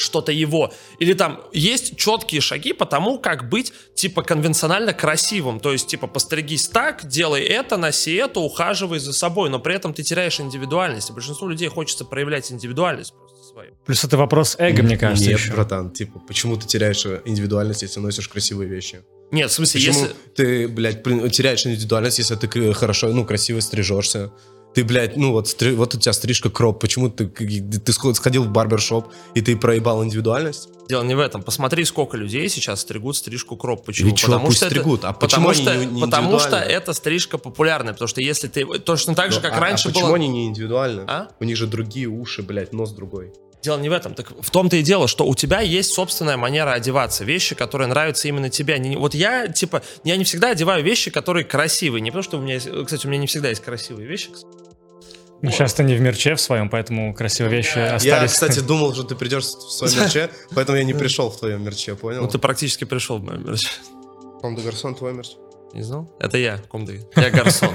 что-то 0.01 0.31
его. 0.31 0.73
Или 0.99 1.13
там 1.13 1.41
есть 1.53 1.95
четкие 1.95 2.41
шаги 2.41 2.73
по 2.73 2.85
тому, 2.85 3.19
как 3.19 3.49
быть, 3.49 3.73
типа, 3.95 4.23
конвенционально 4.23 4.93
красивым. 4.93 5.59
То 5.59 5.71
есть, 5.71 5.87
типа, 5.87 6.07
постригись 6.07 6.67
так, 6.67 7.07
делай 7.07 7.43
это, 7.43 7.77
носи 7.77 8.15
это, 8.15 8.39
ухаживай 8.39 8.99
за 8.99 9.13
собой, 9.13 9.49
но 9.49 9.59
при 9.59 9.75
этом 9.75 9.93
ты 9.93 10.03
теряешь 10.03 10.39
индивидуальность. 10.39 11.09
И 11.09 11.13
большинству 11.13 11.47
людей 11.47 11.67
хочется 11.67 12.05
проявлять 12.05 12.51
индивидуальность 12.51 13.13
просто 13.13 13.43
свою. 13.43 13.73
Плюс 13.85 14.03
это 14.03 14.17
вопрос 14.17 14.55
эго, 14.59 14.83
мне 14.83 14.97
кажется, 14.97 15.29
Нет, 15.29 15.39
еще. 15.39 15.53
братан, 15.53 15.91
типа, 15.91 16.19
почему 16.27 16.57
ты 16.57 16.67
теряешь 16.67 17.05
индивидуальность, 17.25 17.81
если 17.83 17.99
носишь 17.99 18.27
красивые 18.27 18.69
вещи? 18.69 19.01
Нет, 19.31 19.49
в 19.49 19.53
смысле, 19.53 19.79
Почему 19.79 20.01
если... 20.01 20.15
ты, 20.35 20.67
блядь, 20.67 21.03
теряешь 21.31 21.65
индивидуальность, 21.65 22.17
если 22.17 22.35
ты 22.35 22.73
хорошо, 22.73 23.07
ну, 23.09 23.25
красиво 23.25 23.61
стрижешься? 23.61 24.31
Ты, 24.73 24.85
блядь, 24.85 25.17
ну 25.17 25.33
вот, 25.33 25.49
стри- 25.49 25.73
вот 25.75 25.95
у 25.95 25.99
тебя 25.99 26.13
стрижка 26.13 26.49
кроп, 26.49 26.79
почему 26.79 27.09
ты, 27.09 27.27
ты 27.27 27.91
сход- 27.91 28.15
сходил 28.15 28.43
в 28.45 28.49
барбершоп 28.49 29.07
и 29.35 29.41
ты 29.41 29.57
проебал 29.57 30.03
индивидуальность? 30.03 30.69
Дело 30.87 31.03
не 31.03 31.13
в 31.15 31.19
этом. 31.19 31.43
Посмотри, 31.43 31.83
сколько 31.85 32.15
людей 32.17 32.47
сейчас 32.49 32.81
стригут 32.81 33.15
стрижку 33.17 33.57
кроп. 33.57 33.85
Почему? 33.85 34.09
И 34.09 34.15
чё, 34.15 34.39
пусть 34.39 34.63
стригут. 34.65 35.03
А 35.03 35.11
почему 35.13 35.47
потому 35.47 35.49
они 35.49 35.61
что, 35.61 35.75
не- 35.75 35.85
не 35.85 36.01
Потому 36.01 36.39
что 36.39 36.57
это 36.57 36.93
стрижка 36.93 37.37
популярная. 37.37 37.93
Потому 37.93 38.07
что 38.07 38.21
если 38.21 38.47
ты... 38.47 38.65
Точно 38.79 39.13
так 39.15 39.31
же, 39.31 39.37
Ну, 39.37 39.43
как 39.43 39.57
а- 39.57 39.59
раньше 39.59 39.89
а 39.89 39.91
почему 39.91 40.07
было... 40.07 40.15
они 40.15 40.27
не 40.29 40.45
индивидуальны? 40.47 41.03
А? 41.07 41.27
У 41.39 41.43
них 41.43 41.57
же 41.57 41.67
другие 41.67 42.07
уши, 42.07 42.41
блядь, 42.41 42.73
нос 42.73 42.91
другой. 42.91 43.33
Дело 43.63 43.77
не 43.79 43.89
в 43.89 43.91
этом. 43.91 44.15
Так 44.15 44.31
в 44.41 44.49
том-то 44.49 44.75
и 44.75 44.81
дело, 44.81 45.07
что 45.07 45.25
у 45.25 45.35
тебя 45.35 45.61
есть 45.61 45.93
собственная 45.93 46.35
манера 46.37 46.71
одеваться. 46.71 47.23
Вещи, 47.23 47.53
которые 47.55 47.87
нравятся 47.87 48.27
именно 48.27 48.49
тебе. 48.49 48.79
Не- 48.79 48.97
Вот 48.97 49.13
я, 49.13 49.47
типа, 49.47 49.83
я 50.03 50.17
не 50.17 50.23
всегда 50.23 50.49
одеваю 50.49 50.83
вещи, 50.83 51.11
которые 51.11 51.45
красивые. 51.45 52.01
Не 52.01 52.09
потому, 52.11 52.23
что 52.23 52.37
у 52.39 52.41
меня 52.41 52.55
есть... 52.55 52.67
Кстати, 52.85 53.05
у 53.05 53.09
меня 53.09 53.19
не 53.21 53.27
всегда 53.27 53.49
есть 53.49 53.61
красивые 53.63 54.07
вещи. 54.07 54.29
Ну, 55.43 55.49
сейчас 55.51 55.73
ты 55.73 55.83
не 55.83 55.95
в 55.95 56.01
мерче 56.01 56.35
в 56.35 56.41
своем, 56.41 56.69
поэтому 56.69 57.13
красивые 57.15 57.55
вещи 57.57 57.77
Я, 57.77 57.95
остались. 57.95 58.31
кстати, 58.31 58.59
думал, 58.67 58.93
что 58.93 59.03
ты 59.03 59.15
придешь 59.15 59.43
в 59.45 59.71
свой 59.71 59.95
мерче, 59.95 60.29
поэтому 60.53 60.77
я 60.77 60.83
не 60.83 60.93
пришел 60.93 61.31
в 61.31 61.37
твоем 61.39 61.63
мерче, 61.63 61.95
понял? 61.95 62.21
Ну, 62.21 62.27
ты 62.27 62.37
практически 62.37 62.83
пришел 62.83 63.17
в 63.17 63.23
мой 63.23 63.39
мерч. 63.39 63.67
Ком 64.41 64.55
де 64.55 64.61
Гарсон, 64.61 64.93
твой 64.95 65.13
мерч? 65.13 65.29
Не 65.73 65.81
знал? 65.83 66.15
Это 66.19 66.37
я, 66.37 66.57
комды. 66.69 67.07
Я 67.15 67.29
гарсон. 67.31 67.69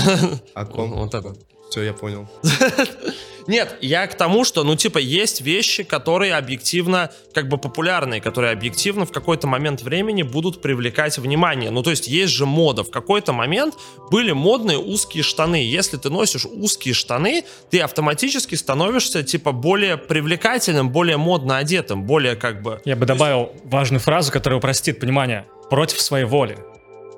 А 0.54 0.64
ком? 0.64 0.92
Вот 0.92 1.14
это. 1.14 1.34
Все, 1.70 1.82
я 1.82 1.92
понял. 1.92 2.28
Нет, 3.46 3.76
я 3.80 4.06
к 4.06 4.14
тому, 4.14 4.44
что, 4.44 4.64
ну, 4.64 4.76
типа, 4.76 4.98
есть 4.98 5.40
вещи, 5.40 5.82
которые 5.82 6.34
объективно, 6.34 7.10
как 7.32 7.48
бы 7.48 7.58
популярные, 7.58 8.20
которые 8.20 8.52
объективно 8.52 9.06
в 9.06 9.12
какой-то 9.12 9.46
момент 9.46 9.82
времени 9.82 10.22
будут 10.22 10.62
привлекать 10.62 11.18
внимание. 11.18 11.70
Ну, 11.70 11.82
то 11.82 11.90
есть, 11.90 12.08
есть 12.08 12.32
же 12.32 12.46
мода. 12.46 12.84
В 12.84 12.90
какой-то 12.90 13.32
момент 13.32 13.74
были 14.10 14.32
модные 14.32 14.78
узкие 14.78 15.22
штаны. 15.22 15.56
Если 15.56 15.96
ты 15.96 16.10
носишь 16.10 16.46
узкие 16.46 16.94
штаны, 16.94 17.44
ты 17.70 17.80
автоматически 17.80 18.54
становишься, 18.54 19.22
типа, 19.22 19.52
более 19.52 19.96
привлекательным, 19.96 20.90
более 20.90 21.16
модно 21.16 21.58
одетым, 21.58 22.04
более, 22.04 22.36
как 22.36 22.62
бы... 22.62 22.80
Я 22.84 22.96
бы 22.96 23.06
добавил 23.06 23.52
важную 23.64 24.00
фразу, 24.00 24.32
которая 24.32 24.58
упростит 24.58 25.00
понимание. 25.00 25.46
Против 25.70 26.00
своей 26.00 26.24
воли. 26.24 26.58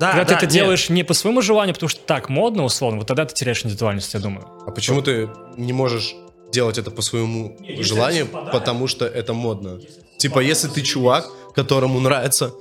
Да, 0.02 0.10
Когда 0.10 0.24
да, 0.24 0.28
ты 0.30 0.34
это 0.34 0.46
нет. 0.46 0.52
делаешь 0.52 0.88
не 0.88 1.04
по 1.04 1.14
своему 1.14 1.42
желанию, 1.42 1.74
потому 1.74 1.88
что 1.88 2.00
так 2.00 2.28
модно, 2.28 2.64
условно, 2.64 2.98
вот 2.98 3.06
тогда 3.06 3.24
ты 3.24 3.34
теряешь 3.34 3.64
индивидуальность, 3.64 4.12
я 4.14 4.18
думаю. 4.18 4.48
А 4.66 4.72
почему 4.72 5.00
ты 5.00 5.28
не 5.56 5.72
можешь 5.72 6.16
делать 6.50 6.76
это 6.76 6.90
по 6.90 7.02
своему 7.02 7.56
если 7.60 7.82
желанию, 7.84 8.24
совпадает. 8.24 8.52
потому 8.52 8.88
что 8.88 9.06
это 9.06 9.32
модно? 9.32 9.78
Типа, 10.18 10.40
если 10.40 10.66
ты 10.66 10.82
чувак, 10.82 11.28
которому 11.54 12.00
нравится 12.00 12.52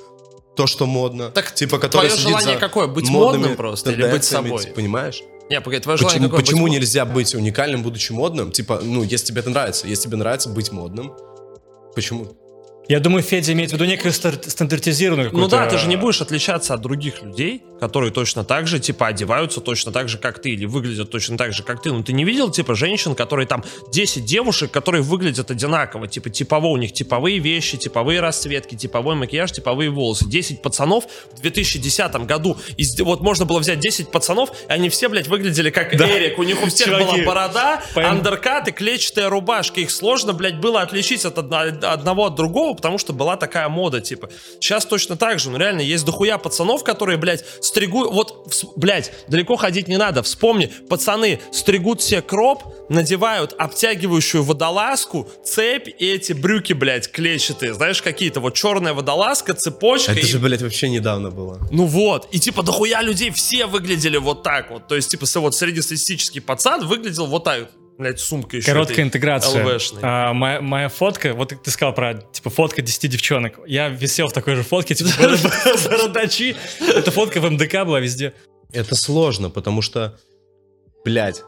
то, 0.55 0.67
что 0.67 0.85
модно, 0.85 1.31
Так 1.31 1.51
типа, 1.55 1.79
который 1.79 2.09
твое 2.09 2.11
сидит 2.11 2.27
желание 2.27 2.53
за 2.53 2.59
какое? 2.59 2.85
Быть 2.85 3.09
модными 3.09 3.41
модным 3.41 3.57
просто 3.57 3.89
или 3.91 4.11
быть 4.11 4.23
собой? 4.23 4.63
ты 4.63 4.71
понимаешь? 4.73 5.23
Не, 5.49 5.61
погоди, 5.61 5.81
твое 5.81 5.97
желание 5.97 6.17
Почему, 6.19 6.29
какое? 6.29 6.37
Быть 6.41 6.45
почему 6.45 6.61
модным? 6.61 6.79
нельзя 6.79 7.05
быть 7.05 7.33
уникальным, 7.33 7.81
будучи 7.81 8.11
модным? 8.11 8.51
Типа, 8.51 8.81
ну, 8.83 9.01
если 9.01 9.25
тебе 9.25 9.41
это 9.41 9.49
нравится, 9.49 9.87
если 9.87 10.03
тебе 10.03 10.17
нравится 10.17 10.47
быть 10.49 10.71
модным, 10.71 11.11
почему? 11.95 12.37
Я 12.91 12.99
думаю, 12.99 13.23
Федя 13.23 13.53
имеет 13.53 13.69
в 13.69 13.73
виду 13.73 13.85
некую 13.85 14.11
стандартизированную 14.11 15.29
Ну 15.31 15.47
какую-то... 15.47 15.55
да, 15.55 15.65
ты 15.67 15.77
же 15.77 15.87
не 15.87 15.95
будешь 15.95 16.19
отличаться 16.19 16.73
от 16.73 16.81
других 16.81 17.21
людей, 17.23 17.63
которые 17.79 18.11
точно 18.11 18.43
так 18.43 18.67
же, 18.67 18.79
типа, 18.81 19.07
одеваются 19.07 19.61
точно 19.61 19.93
так 19.93 20.09
же, 20.09 20.17
как 20.17 20.41
ты, 20.41 20.49
или 20.49 20.65
выглядят 20.65 21.09
точно 21.09 21.37
так 21.37 21.53
же, 21.53 21.63
как 21.63 21.81
ты. 21.81 21.93
Ну 21.93 22.03
ты 22.03 22.11
не 22.11 22.25
видел, 22.25 22.51
типа, 22.51 22.75
женщин, 22.75 23.15
которые 23.15 23.47
там 23.47 23.63
10 23.93 24.25
девушек, 24.25 24.71
которые 24.71 25.03
выглядят 25.03 25.49
одинаково, 25.49 26.09
типа, 26.09 26.29
типово, 26.29 26.67
у 26.67 26.75
них 26.75 26.91
типовые 26.91 27.39
вещи, 27.39 27.77
типовые 27.77 28.19
расцветки, 28.19 28.75
типовой 28.75 29.15
макияж, 29.15 29.53
типовые 29.53 29.89
волосы. 29.89 30.25
10 30.27 30.61
пацанов 30.61 31.05
в 31.33 31.39
2010 31.39 32.25
году, 32.25 32.57
из- 32.75 32.99
вот 32.99 33.21
можно 33.21 33.45
было 33.45 33.59
взять 33.59 33.79
10 33.79 34.11
пацанов, 34.11 34.51
и 34.67 34.73
они 34.73 34.89
все, 34.89 35.07
блядь, 35.07 35.29
выглядели 35.29 35.69
как 35.69 35.95
Да. 35.95 36.09
Эрик, 36.09 36.37
у 36.39 36.43
них 36.43 36.61
у 36.61 36.65
всех 36.65 36.87
Чуваки, 36.87 37.21
была 37.21 37.25
борода, 37.25 37.81
пойм- 37.95 38.03
андеркат 38.03 38.67
и 38.67 38.71
клетчатая 38.73 39.29
рубашка. 39.29 39.79
Их 39.79 39.91
сложно, 39.91 40.33
блядь, 40.33 40.59
было 40.59 40.81
отличить 40.81 41.23
от 41.23 41.37
одно- 41.37 41.59
одного 41.89 42.25
от 42.25 42.35
другого, 42.35 42.80
потому 42.81 42.97
что 42.97 43.13
была 43.13 43.37
такая 43.37 43.69
мода, 43.69 44.01
типа. 44.01 44.29
Сейчас 44.59 44.85
точно 44.85 45.15
так 45.15 45.39
же, 45.39 45.51
ну 45.51 45.57
реально, 45.57 45.81
есть 45.81 46.03
дохуя 46.03 46.39
пацанов, 46.39 46.83
которые, 46.83 47.17
блядь, 47.17 47.45
стригут, 47.61 48.11
вот, 48.11 48.51
блядь, 48.75 49.11
далеко 49.27 49.55
ходить 49.55 49.87
не 49.87 49.97
надо, 49.97 50.23
вспомни, 50.23 50.65
пацаны 50.65 51.39
стригут 51.51 52.01
себе 52.01 52.21
кроп, 52.23 52.63
надевают 52.89 53.53
обтягивающую 53.57 54.43
водолазку, 54.43 55.29
цепь 55.45 55.87
и 55.87 56.11
эти 56.11 56.33
брюки, 56.33 56.73
блядь, 56.73 57.11
клетчатые, 57.11 57.73
знаешь, 57.75 58.01
какие-то, 58.01 58.39
вот 58.39 58.55
черная 58.55 58.93
водолазка, 58.93 59.53
цепочка. 59.53 60.11
Это 60.13 60.21
и- 60.21 60.25
же, 60.25 60.39
блядь, 60.39 60.61
вообще 60.63 60.89
недавно 60.89 61.29
было. 61.29 61.59
ну 61.71 61.85
вот, 61.85 62.27
и 62.31 62.39
типа 62.39 62.63
дохуя 62.63 63.01
людей 63.01 63.29
все 63.29 63.67
выглядели 63.67 64.17
вот 64.17 64.41
так 64.41 64.71
вот. 64.71 64.87
То 64.87 64.95
есть, 64.95 65.11
типа, 65.11 65.25
вот 65.35 65.53
среднестатистический 65.55 66.39
пацан 66.39 66.87
выглядел 66.87 67.27
вот 67.27 67.43
так. 67.43 67.69
Блять, 68.01 68.19
сумка 68.19 68.57
еще. 68.57 68.65
Короткая 68.65 68.95
этой 68.95 69.03
интеграция. 69.03 69.63
А, 70.01 70.33
моя, 70.33 70.59
моя 70.59 70.89
фотка, 70.89 71.35
вот 71.35 71.53
ты 71.63 71.69
сказал 71.69 71.93
про, 71.93 72.15
типа, 72.15 72.49
фотка 72.49 72.81
10 72.81 73.11
девчонок. 73.11 73.59
Я 73.67 73.89
висел 73.89 74.27
в 74.27 74.33
такой 74.33 74.55
же 74.55 74.63
фотке, 74.63 74.95
типа, 74.95 75.11
бор- 75.19 75.37
бородачи. 75.87 76.55
Эта 76.79 77.11
фотка 77.11 77.39
в 77.39 77.47
МДК 77.47 77.85
была 77.85 77.99
везде. 77.99 78.33
Это 78.73 78.95
сложно, 78.95 79.51
потому 79.51 79.83
что, 79.83 80.17
блядь, 81.05 81.43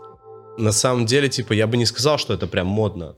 на 0.59 0.71
самом 0.71 1.07
деле, 1.07 1.27
типа, 1.27 1.53
я 1.53 1.65
бы 1.65 1.75
не 1.75 1.87
сказал, 1.87 2.19
что 2.19 2.35
это 2.35 2.45
прям 2.45 2.67
модно. 2.67 3.15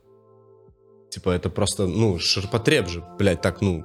Типа, 1.11 1.31
это 1.31 1.49
просто, 1.49 1.87
ну, 1.87 2.17
ширпотреб 2.17 2.87
же, 2.87 3.03
блядь, 3.19 3.41
так, 3.41 3.59
ну, 3.59 3.83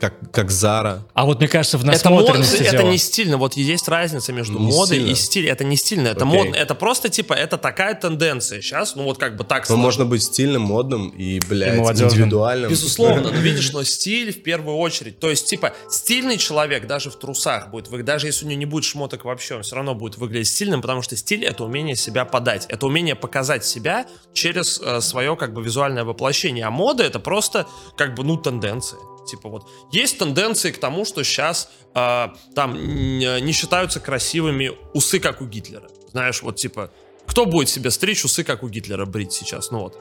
как, 0.00 0.14
как 0.32 0.50
Зара. 0.50 1.02
А 1.14 1.26
вот 1.26 1.38
мне 1.40 1.48
кажется, 1.48 1.76
в 1.76 1.82
Это, 1.82 1.90
мод- 2.08 2.20
насмотренности 2.22 2.62
это 2.62 2.82
не 2.84 2.96
стильно. 2.98 3.36
Вот 3.36 3.54
есть 3.54 3.86
разница 3.88 4.32
между 4.32 4.58
Не 4.58 4.66
модой 4.72 4.96
стильно. 4.96 5.10
и 5.10 5.14
стиль. 5.14 5.48
Это 5.48 5.64
не 5.64 5.76
стильно, 5.76 6.08
это 6.08 6.24
Окей. 6.24 6.38
модно. 6.38 6.54
Это 6.56 6.74
просто 6.74 7.08
типа, 7.10 7.34
это 7.34 7.58
такая 7.58 7.94
тенденция. 7.94 8.62
Сейчас, 8.62 8.96
ну 8.96 9.04
вот 9.04 9.18
как 9.18 9.36
бы 9.36 9.44
так 9.44 9.60
Но 9.64 9.66
сложно. 9.66 9.82
можно 9.84 10.04
быть 10.06 10.22
стильным, 10.22 10.62
модным 10.62 11.08
и, 11.10 11.38
блядь, 11.48 11.76
молодежным. 11.76 12.10
индивидуальным. 12.12 12.70
Безусловно, 12.70 13.30
но 13.30 13.38
видишь, 13.40 13.72
но 13.72 13.84
стиль 13.84 14.32
в 14.32 14.42
первую 14.42 14.76
очередь. 14.78 15.18
То 15.20 15.28
есть, 15.30 15.46
типа, 15.46 15.74
стильный 15.90 16.38
человек 16.38 16.86
даже 16.86 17.10
в 17.10 17.16
трусах 17.16 17.70
будет 17.70 17.88
выглядеть, 17.88 18.06
даже 18.06 18.26
если 18.26 18.46
у 18.46 18.48
него 18.48 18.58
не 18.58 18.66
будет 18.66 18.84
шмоток 18.84 19.24
вообще, 19.26 19.56
он 19.56 19.62
все 19.62 19.76
равно 19.76 19.94
будет 19.94 20.16
выглядеть 20.16 20.48
стильным, 20.48 20.80
потому 20.80 21.02
что 21.02 21.14
стиль— 21.16 21.44
это 21.46 21.62
умение 21.64 21.94
себя 21.96 22.24
подать, 22.24 22.66
это 22.68 22.86
умение 22.86 23.14
показать 23.14 23.64
себя 23.66 24.06
через 24.32 24.80
свое, 25.04 25.36
как 25.36 25.52
бы, 25.52 25.62
визуальное 25.62 26.04
воплощение. 26.04 26.64
А 26.64 26.70
мода— 26.70 27.02
это 27.04 27.18
просто, 27.20 27.66
как 27.96 28.14
бы, 28.14 28.24
ну, 28.24 28.36
тенденция. 28.38 28.98
Типа 29.26 29.48
вот, 29.48 29.68
есть 29.92 30.18
тенденции 30.18 30.70
к 30.70 30.78
тому, 30.78 31.04
что 31.04 31.22
сейчас 31.24 31.70
там 31.92 32.74
н- 32.74 33.44
не 33.44 33.52
считаются 33.52 34.00
красивыми 34.00 34.72
усы, 34.94 35.20
как 35.20 35.40
у 35.40 35.46
Гитлера. 35.46 35.88
Знаешь, 36.12 36.42
вот 36.42 36.56
типа, 36.56 36.90
кто 37.26 37.46
будет 37.46 37.68
себе 37.68 37.90
стричь 37.90 38.24
усы, 38.24 38.44
как 38.44 38.62
у 38.62 38.68
Гитлера 38.68 39.06
брить 39.06 39.32
сейчас? 39.32 39.70
Ну 39.70 39.80
вот. 39.80 39.98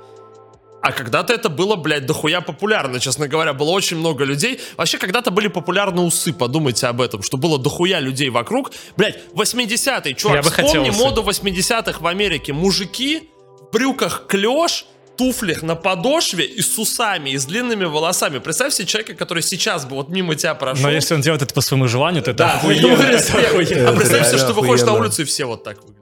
А 0.81 0.93
когда-то 0.93 1.33
это 1.33 1.49
было, 1.49 1.75
блядь, 1.75 2.05
дохуя 2.05 2.39
популярно, 2.39 2.99
честно 3.01 3.27
говоря. 3.27 3.53
Было 3.53 3.71
очень 3.71 3.97
много 3.97 4.23
людей. 4.23 4.61
Вообще, 4.77 4.97
когда-то 4.97 5.29
были 5.29 5.49
популярны 5.49 6.01
усы, 6.01 6.31
подумайте 6.31 6.87
об 6.87 7.01
этом, 7.01 7.21
что 7.21 7.35
было 7.35 7.59
дохуя 7.59 7.99
людей 7.99 8.29
вокруг. 8.29 8.71
Блядь, 8.95 9.19
80-е, 9.33 10.13
чувак, 10.13 10.37
Я 10.37 10.41
вспомни 10.41 10.89
моду 10.91 11.21
80-х 11.21 11.99
в 11.99 12.07
Америке. 12.07 12.53
Мужики 12.53 13.29
в 13.59 13.73
брюках 13.73 14.25
клеш, 14.27 14.85
туфлях 15.19 15.61
на 15.63 15.75
подошве 15.75 16.45
и 16.45 16.61
с 16.61 16.77
усами, 16.79 17.29
и 17.31 17.37
с 17.37 17.45
длинными 17.45 17.85
волосами. 17.85 18.39
Представь 18.39 18.73
себе 18.73 18.87
человека, 18.87 19.13
который 19.15 19.43
сейчас 19.43 19.85
бы 19.85 19.95
вот 19.95 20.09
мимо 20.09 20.35
тебя 20.35 20.55
прошел. 20.55 20.83
Но 20.83 20.91
если 20.91 21.13
он 21.15 21.21
делает 21.21 21.41
это 21.41 21.53
по 21.53 21.61
своему 21.61 21.87
желанию, 21.87 22.23
то 22.23 22.31
это 22.31 22.37
Да, 22.37 22.53
охуенно. 22.55 22.87
ну, 22.87 22.93
Это 23.03 23.37
охуенно. 23.37 23.89
А 23.89 23.93
представь 23.95 24.27
себе, 24.27 24.37
что 24.37 24.53
выходишь 24.53 24.85
на 24.85 24.93
улицу, 24.93 25.21
и 25.21 25.25
все 25.25 25.45
вот 25.45 25.63
так 25.63 25.77
выглядят. 25.83 25.99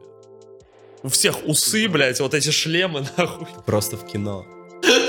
У 1.04 1.10
всех 1.10 1.36
усы, 1.46 1.88
блядь, 1.90 2.20
вот 2.20 2.34
эти 2.34 2.50
шлемы, 2.52 3.08
нахуй. 3.18 3.48
Просто 3.66 3.98
в 3.98 4.06
кино. 4.06 4.46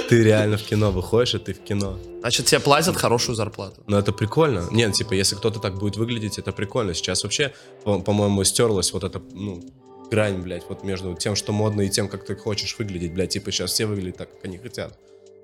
Ты 0.08 0.22
реально 0.24 0.56
в 0.56 0.62
кино 0.62 0.90
выходишь, 0.90 1.34
и 1.34 1.38
ты 1.38 1.52
в 1.52 1.62
кино. 1.62 1.98
Значит, 2.20 2.46
тебе 2.46 2.60
платят 2.60 2.96
хорошую 2.96 3.36
зарплату. 3.36 3.82
Но 3.86 3.98
это 3.98 4.12
прикольно. 4.12 4.66
Нет, 4.70 4.94
типа, 4.94 5.12
если 5.14 5.36
кто-то 5.36 5.60
так 5.60 5.74
будет 5.78 5.96
выглядеть, 5.96 6.38
это 6.38 6.52
прикольно. 6.52 6.94
Сейчас 6.94 7.22
вообще, 7.22 7.52
по- 7.84 8.00
по-моему, 8.00 8.42
стерлась 8.44 8.92
вот 8.94 9.04
эта, 9.04 9.20
ну, 9.34 9.62
грань, 10.10 10.40
блядь, 10.42 10.64
вот 10.68 10.84
между 10.84 11.14
тем, 11.14 11.34
что 11.36 11.52
модно, 11.52 11.82
и 11.82 11.88
тем, 11.88 12.08
как 12.08 12.24
ты 12.24 12.36
хочешь 12.36 12.76
выглядеть, 12.78 13.12
блядь. 13.12 13.30
Типа, 13.30 13.50
сейчас 13.50 13.72
все 13.72 13.86
выглядят 13.86 14.18
так, 14.18 14.30
как 14.32 14.44
они 14.44 14.58
хотят. 14.58 14.98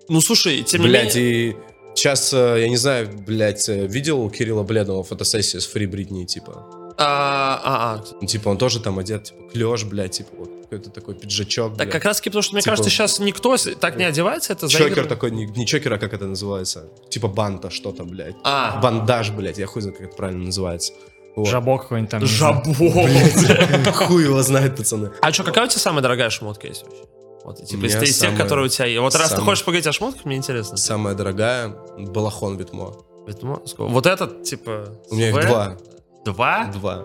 Ну, 0.09 0.20
слушай, 0.20 0.62
тем 0.62 0.82
не 0.82 0.89
Блядь, 0.89 1.15
менее... 1.15 1.51
и 1.51 1.57
сейчас, 1.95 2.32
э, 2.35 2.61
я 2.61 2.69
не 2.69 2.77
знаю, 2.77 3.09
блядь, 3.27 3.69
э, 3.69 3.86
видел 3.86 4.20
у 4.20 4.31
Кирилла 4.31 4.62
Бледного 4.62 5.03
фотосессию 5.03 5.62
с 5.62 5.66
Фри 5.66 5.86
Бритни, 5.86 6.24
типа? 6.24 6.66
А, 6.99 7.61
а, 7.65 7.95
а. 7.95 8.05
Ну, 8.20 8.27
типа, 8.27 8.51
он 8.51 8.59
тоже 8.59 8.81
там 8.81 8.99
одет, 8.99 9.24
типа, 9.24 9.49
клеш, 9.51 9.85
блядь, 9.85 10.12
типа, 10.12 10.31
вот 10.36 10.51
какой-то 10.62 10.91
такой 10.91 11.15
пиджачок, 11.15 11.70
Так 11.70 11.86
блядь. 11.86 11.93
как 11.93 12.05
раз 12.05 12.19
таки, 12.19 12.31
потому 12.31 12.43
что, 12.43 12.55
мне 12.55 12.62
Типа- 12.62 12.73
кажется, 12.73 12.91
сейчас 12.91 13.19
никто 13.19 13.57
так 13.81 13.97
не 13.97 14.05
одевается, 14.05 14.53
это 14.53 14.69
Чокер 14.69 15.07
такой, 15.07 15.31
не, 15.31 15.47
не 15.47 15.66
чокер, 15.66 15.93
а 15.93 15.99
как 15.99 16.12
это 16.12 16.27
называется? 16.27 16.89
Типа 17.09 17.28
банта 17.28 17.70
что-то, 17.70 18.05
блядь. 18.05 18.36
А. 18.45 18.81
Бандаж, 18.81 19.31
блядь, 19.31 19.59
я 19.59 19.66
хуй 19.66 19.82
знаю, 19.82 19.97
как 19.97 20.09
это 20.09 20.16
правильно 20.16 20.45
называется. 20.45 20.93
Вот. 21.36 21.48
Жабок 21.48 21.82
какой-нибудь 21.82 22.11
там. 22.11 22.20
не 22.23 22.27
знаю. 22.27 22.62
Жабо. 22.65 23.93
Хуй 23.93 24.24
его 24.24 24.43
знает, 24.43 24.77
пацаны. 24.77 25.11
А 25.20 25.32
что, 25.32 25.43
какая 25.43 25.65
у 25.65 25.69
тебя 25.69 25.81
самая 25.81 26.02
дорогая 26.02 26.31
шмотка 26.31 26.66
есть 26.69 26.85
вообще? 26.85 27.02
Вот, 27.44 27.62
типа, 27.66 27.85
из, 27.85 28.02
из 28.02 28.19
тех, 28.19 28.36
которые 28.36 28.66
у 28.66 28.69
тебя 28.69 28.86
есть. 28.86 29.01
Вот 29.01 29.15
раз 29.15 29.32
ты 29.32 29.40
хочешь 29.40 29.65
поговорить 29.65 29.86
о 29.86 29.93
шмотках, 29.93 30.24
мне 30.24 30.36
интересно. 30.36 30.77
Самая 30.77 31.15
дорогая 31.15 31.69
балахон 31.98 32.56
Витмо. 32.56 32.94
Витмо? 33.27 33.61
Сколько? 33.66 33.93
Вот 33.93 34.06
этот, 34.06 34.44
типа... 34.44 34.98
У 35.11 35.15
меня 35.15 35.28
их 35.28 35.47
два. 35.47 35.77
Два? 36.24 36.65
Два. 36.73 37.05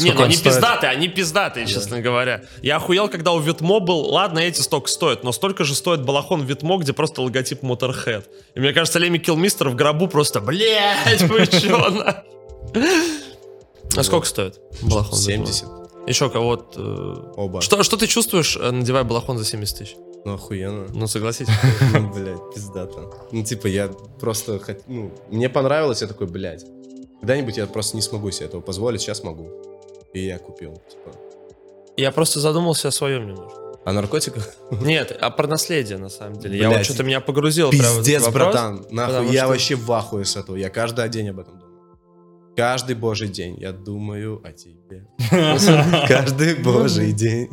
Не, 0.00 0.12
ну 0.12 0.22
они 0.22 0.34
стоит? 0.34 0.54
пиздатые, 0.54 0.90
они 0.90 1.08
пиздатые, 1.08 1.66
честно 1.66 2.00
говоря. 2.00 2.42
Я 2.62 2.76
охуел, 2.76 3.08
когда 3.08 3.32
у 3.32 3.40
Витмо 3.40 3.80
был, 3.80 4.00
ладно, 4.10 4.38
эти 4.38 4.60
столько 4.60 4.88
стоят, 4.88 5.24
но 5.24 5.32
столько 5.32 5.64
же 5.64 5.74
стоит 5.74 6.04
балахон 6.04 6.42
Витмо, 6.42 6.76
где 6.78 6.92
просто 6.92 7.22
логотип 7.22 7.62
Motorhead. 7.62 8.24
И 8.54 8.60
мне 8.60 8.72
кажется, 8.72 9.00
Леми 9.00 9.18
Килмистер 9.18 9.70
в 9.70 9.74
гробу 9.74 10.06
просто, 10.06 10.40
блядь, 10.40 11.22
вы 11.22 11.46
чё, 11.46 11.90
на?» 11.90 12.22
А 13.96 14.02
сколько 14.02 14.26
стоит 14.26 14.60
балахон 14.82 15.18
Витмо? 15.18 15.46
70. 15.46 15.68
Еще 16.06 16.30
кого-то... 16.30 17.32
Оба. 17.36 17.60
Что, 17.60 17.82
что 17.82 17.96
ты 17.96 18.06
чувствуешь, 18.06 18.56
э, 18.56 18.70
надевая 18.70 19.04
балахон 19.04 19.38
за 19.38 19.44
70 19.44 19.78
тысяч? 19.78 19.96
Ну, 20.24 20.34
охуенно. 20.34 20.86
Ну, 20.92 21.06
согласитесь. 21.06 21.52
Ну, 21.92 22.12
блядь, 22.12 22.54
пиздато. 22.54 23.10
Ну, 23.32 23.42
типа, 23.44 23.66
я 23.66 23.88
просто... 24.20 24.60
Ну, 24.86 25.12
мне 25.30 25.48
понравилось, 25.48 26.00
я 26.02 26.08
такой, 26.08 26.26
блядь. 26.26 26.64
Когда-нибудь 27.20 27.56
я 27.56 27.66
просто 27.66 27.96
не 27.96 28.02
смогу 28.02 28.30
себе 28.30 28.46
этого 28.46 28.60
позволить, 28.60 29.00
сейчас 29.00 29.22
могу. 29.22 29.50
И 30.14 30.20
я 30.26 30.38
купил, 30.38 30.74
типа. 30.88 31.16
Я 31.96 32.12
просто 32.12 32.40
задумался 32.40 32.88
о 32.88 32.90
своем 32.90 33.26
немножко. 33.26 33.58
А 33.84 33.92
наркотиках? 33.92 34.54
Нет, 34.70 35.16
а 35.20 35.30
про 35.30 35.46
наследие, 35.46 35.98
на 35.98 36.08
самом 36.08 36.38
деле. 36.38 36.58
Я 36.58 36.68
Блядь. 36.68 36.78
вот 36.78 36.84
что-то 36.84 37.04
меня 37.04 37.20
погрузил 37.20 37.70
прямо 37.70 37.82
в 37.84 37.90
этот 37.92 37.98
Пиздец, 38.04 38.22
вопрос, 38.24 38.44
братан. 38.52 38.86
Нахуй, 38.90 39.32
я 39.32 39.40
что- 39.42 39.48
вообще 39.48 39.74
в 39.74 39.92
ахуе 39.92 40.24
с 40.24 40.36
этого. 40.36 40.56
Я 40.56 40.70
каждый 40.70 41.08
день 41.08 41.30
об 41.30 41.40
этом 41.40 41.58
думаю. 41.58 41.67
Каждый 42.58 42.96
божий 42.96 43.28
день 43.28 43.56
я 43.60 43.70
думаю 43.70 44.42
о 44.44 44.50
тебе. 44.50 45.06
Каждый 46.08 46.56
божий 46.56 47.12
день. 47.12 47.48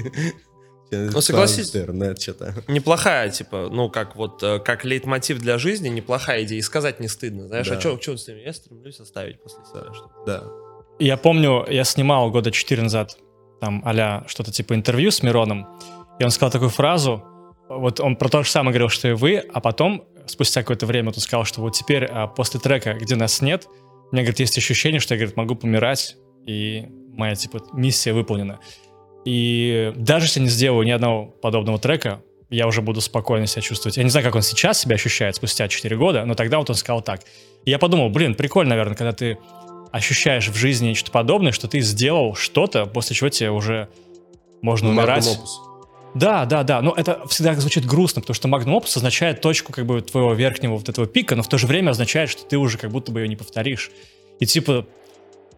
Ну, 0.90 1.22
согласись. 1.22 1.76
Интернет 1.76 2.20
что-то. 2.20 2.56
Неплохая, 2.68 3.30
типа, 3.30 3.70
ну, 3.72 3.88
как 3.92 4.16
вот, 4.16 4.42
э, 4.42 4.58
как 4.58 4.84
лейтмотив 4.84 5.40
для 5.40 5.60
жизни, 5.60 5.90
неплохая 5.90 6.44
идея. 6.44 6.58
И 6.58 6.62
сказать 6.64 7.00
не 7.00 7.08
стыдно. 7.08 7.48
Знаешь, 7.48 7.68
Да. 7.68 7.78
а 7.78 7.80
что, 7.80 8.02
что 8.02 8.18
с 8.18 8.28
ним? 8.28 8.38
Я 8.38 8.52
стремлюсь 8.52 9.00
оставить 9.00 9.44
после 9.44 9.60
себя 9.66 9.94
что 9.94 10.10
Да. 10.26 10.44
Я 10.98 11.18
помню, 11.18 11.68
я 11.70 11.84
снимал 11.84 12.32
года 12.32 12.50
4 12.50 12.82
назад 12.82 13.16
там 13.62 13.84
а 13.86 14.24
что-то 14.28 14.52
типа 14.52 14.74
интервью 14.74 15.12
с 15.12 15.22
Мироном, 15.22 15.68
и 16.20 16.24
он 16.24 16.32
сказал 16.32 16.50
такую 16.52 16.72
фразу, 16.72 17.24
вот 17.70 18.00
он 18.00 18.16
про 18.16 18.30
то 18.30 18.42
же 18.42 18.50
самое 18.50 18.72
говорил, 18.72 18.90
что 18.90 19.08
и 19.08 19.14
вы, 19.14 19.38
а 19.38 19.60
потом, 19.60 20.08
спустя 20.26 20.62
какое-то 20.62 20.88
время, 20.88 21.10
он 21.10 21.14
сказал, 21.16 21.46
что 21.46 21.62
вот 21.62 21.74
теперь 21.74 22.06
а, 22.06 22.28
после 22.28 22.60
трека, 22.60 22.94
где 22.94 23.16
нас 23.16 23.42
нет, 23.42 23.68
у 24.12 24.16
меня, 24.16 24.24
говорит, 24.24 24.40
есть 24.40 24.58
ощущение, 24.58 25.00
что 25.00 25.14
я, 25.14 25.20
говорит, 25.20 25.38
могу 25.38 25.56
помирать, 25.56 26.18
и 26.46 26.86
моя, 27.14 27.36
типа, 27.36 27.62
миссия 27.74 28.14
выполнена. 28.14 28.60
И 29.26 29.92
даже 29.96 30.26
если 30.26 30.40
не 30.42 30.50
сделаю 30.50 30.86
ни 30.86 30.92
одного 30.92 31.26
подобного 31.26 31.80
трека, 31.80 32.22
я 32.50 32.68
уже 32.68 32.82
буду 32.82 33.02
спокойно 33.02 33.48
себя 33.48 33.62
чувствовать. 33.64 33.98
Я 33.98 34.04
не 34.04 34.10
знаю, 34.10 34.24
как 34.24 34.36
он 34.36 34.44
сейчас 34.44 34.80
себя 34.80 34.96
ощущает 34.96 35.36
спустя 35.36 35.68
4 35.68 35.98
года, 35.98 36.26
но 36.26 36.36
тогда 36.36 36.60
вот 36.60 36.70
он 36.70 36.76
сказал 36.76 37.02
так. 37.02 37.22
И 37.66 37.72
я 37.72 37.80
подумал, 37.80 38.10
блин, 38.10 38.36
прикольно, 38.36 38.72
наверное, 38.72 38.96
когда 38.96 39.14
ты 39.14 39.40
ощущаешь 39.92 40.50
в 40.50 40.56
жизни 40.56 40.90
нечто 40.90 41.10
подобное, 41.12 41.52
что 41.52 41.68
ты 41.68 41.80
сделал 41.80 42.36
что-то, 42.36 42.86
после 42.86 43.16
чего 43.16 43.30
тебе 43.30 43.50
уже 43.50 43.90
можно 44.62 44.92
Ну, 44.92 45.00
умирать. 45.00 45.40
Да, 46.16 46.46
да, 46.46 46.64
да. 46.64 46.82
Но 46.82 46.94
это 46.96 47.28
всегда 47.28 47.54
звучит 47.56 47.86
грустно, 47.86 48.22
потому 48.22 48.36
что 48.36 48.48
Magnum 48.48 48.82
Opus 48.82 48.98
означает 48.98 49.42
точку 49.42 49.74
как 49.74 49.86
бы 49.86 50.02
твоего 50.02 50.34
верхнего 50.34 50.78
вот 50.78 50.88
этого 50.88 51.06
пика, 51.06 51.36
но 51.36 51.44
в 51.44 51.50
то 51.50 51.58
же 51.58 51.68
время 51.68 51.92
означает, 51.92 52.30
что 52.30 52.46
ты 52.46 52.58
уже 52.58 52.78
как 52.78 52.90
будто 52.90 53.12
бы 53.12 53.20
ее 53.20 53.28
не 53.28 53.36
повторишь. 53.36 53.92
И 54.40 54.46
типа 54.46 54.88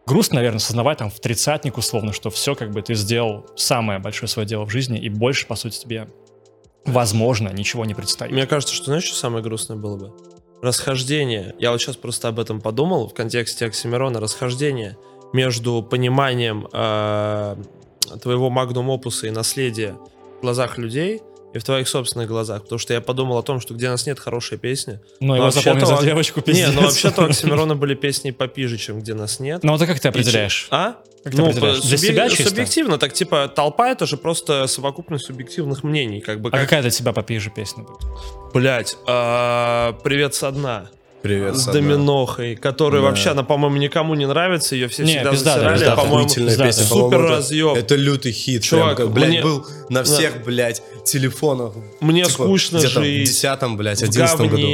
грустно, 0.07 0.35
наверное, 0.38 0.59
сознавать 0.59 0.97
там 0.97 1.11
в 1.11 1.19
тридцатник 1.19 1.77
условно, 1.77 2.11
что 2.11 2.31
все 2.31 2.55
как 2.55 2.71
бы 2.71 2.81
ты 2.81 2.95
сделал 2.95 3.45
самое 3.55 3.99
большое 3.99 4.29
свое 4.29 4.47
дело 4.47 4.65
в 4.65 4.71
жизни, 4.71 4.99
и 4.99 5.09
больше, 5.09 5.45
по 5.45 5.55
сути, 5.55 5.79
тебе, 5.79 6.07
возможно, 6.85 7.49
ничего 7.49 7.85
не 7.85 7.93
предстоит. 7.93 8.31
Мне 8.31 8.47
кажется, 8.47 8.73
что 8.73 8.85
знаешь, 8.85 9.03
что 9.03 9.15
самое 9.15 9.43
грустное 9.43 9.77
было 9.77 9.97
бы? 9.97 10.13
Расхождение. 10.63 11.53
Я 11.59 11.71
вот 11.71 11.79
сейчас 11.79 11.97
просто 11.97 12.29
об 12.29 12.39
этом 12.39 12.61
подумал 12.61 13.07
в 13.09 13.13
контексте 13.13 13.67
Оксимирона. 13.67 14.19
Расхождение 14.19 14.97
между 15.34 15.84
пониманием 15.84 16.67
э, 16.73 17.57
твоего 18.23 18.49
магнум 18.49 18.89
опуса 18.89 19.27
и 19.27 19.29
наследия 19.29 19.97
глазах 20.41 20.77
людей 20.77 21.22
и 21.53 21.59
в 21.59 21.64
твоих 21.64 21.88
собственных 21.88 22.27
глазах. 22.27 22.64
Потому 22.64 22.77
что 22.80 22.93
я 22.93 23.01
подумал 23.01 23.38
о 23.38 23.43
том, 23.43 23.59
что 23.59 23.73
где 23.73 23.89
нас 23.89 24.05
нет, 24.05 24.19
хорошая 24.19 24.59
песня. 24.59 25.01
Но 25.19 25.35
его 25.35 25.49
запомнил 25.49 25.85
за 25.85 26.01
девочку, 26.03 26.39
Не, 26.41 26.43
пиздец. 26.43 26.72
ну 26.73 26.81
вообще-то 26.81 27.22
у 27.23 27.26
Оксимирона 27.30 27.76
были 27.76 27.95
песни 27.95 28.31
попиже, 28.31 28.77
чем 28.77 28.99
где 28.99 29.14
нас 29.14 29.39
нет. 29.39 29.64
Ну, 29.64 29.72
вот 29.72 29.81
а 29.81 29.85
как 29.88 29.99
ты 29.99 30.09
определяешь? 30.09 30.68
А? 30.72 30.97
Как 31.23 31.34
ты 31.34 31.38
ну, 31.41 31.47
определяешь? 31.47 31.81
по- 31.81 31.88
Для 31.88 31.97
себя 31.97 32.30
чисто? 32.30 32.49
Субъективно, 32.49 32.97
так 32.97 33.14
типа 33.14 33.47
толпа 33.47 33.89
это 33.89 34.05
же 34.05 34.18
просто 34.18 34.68
совокупность 34.68 35.26
субъективных 35.26 35.84
мнений. 35.84 36.22
Как 36.22 36.41
бы 36.41 36.49
А 36.49 36.51
как, 36.51 36.61
какая 36.61 36.81
для 36.81 36.91
тебя 36.91 37.14
попиже 37.14 37.49
песня 37.49 37.84
будет? 37.84 38.01
блять, 38.53 38.97
привет 39.05 40.35
со 40.35 40.51
дна. 40.51 40.89
Привет, 41.28 41.58
с. 41.58 41.66
Доминохой, 41.66 42.56
которая 42.56 43.02
Да. 43.02 43.08
вообще, 43.10 43.30
она, 43.32 43.44
по-моему, 43.44 43.78
никому 43.78 44.16
не 44.16 44.26
нравится, 44.26 44.76
ее 44.76 44.88
все 44.88 45.04
Не, 45.04 45.16
всегда 45.16 45.32
пиздатая, 45.32 45.56
засирали, 45.56 45.74
пиздатая. 45.80 45.94
а, 45.99 46.08
по-моему, 46.08 46.30
песня, 46.30 46.72
Супер 46.86 47.18
по-моему, 47.18 47.76
это- 47.76 47.95
лютый 47.95 48.32
хит. 48.32 48.64
Чувак, 48.64 48.95
прям, 48.98 49.14
блядь, 49.14 49.30
мне- 49.30 49.41
был 49.41 49.66
на 49.90 50.04
всех, 50.04 50.44
блядь, 50.45 50.82
телефонах. 51.06 51.74
мне 51.99 52.24
Типа, 52.24 52.32
скучно 52.44 52.78
где-то 52.78 52.99
в 52.99 53.04
жить, 53.04 53.26
10 53.30 53.76
блядь, 53.78 54.02
11 54.04 54.49
году. 54.49 54.68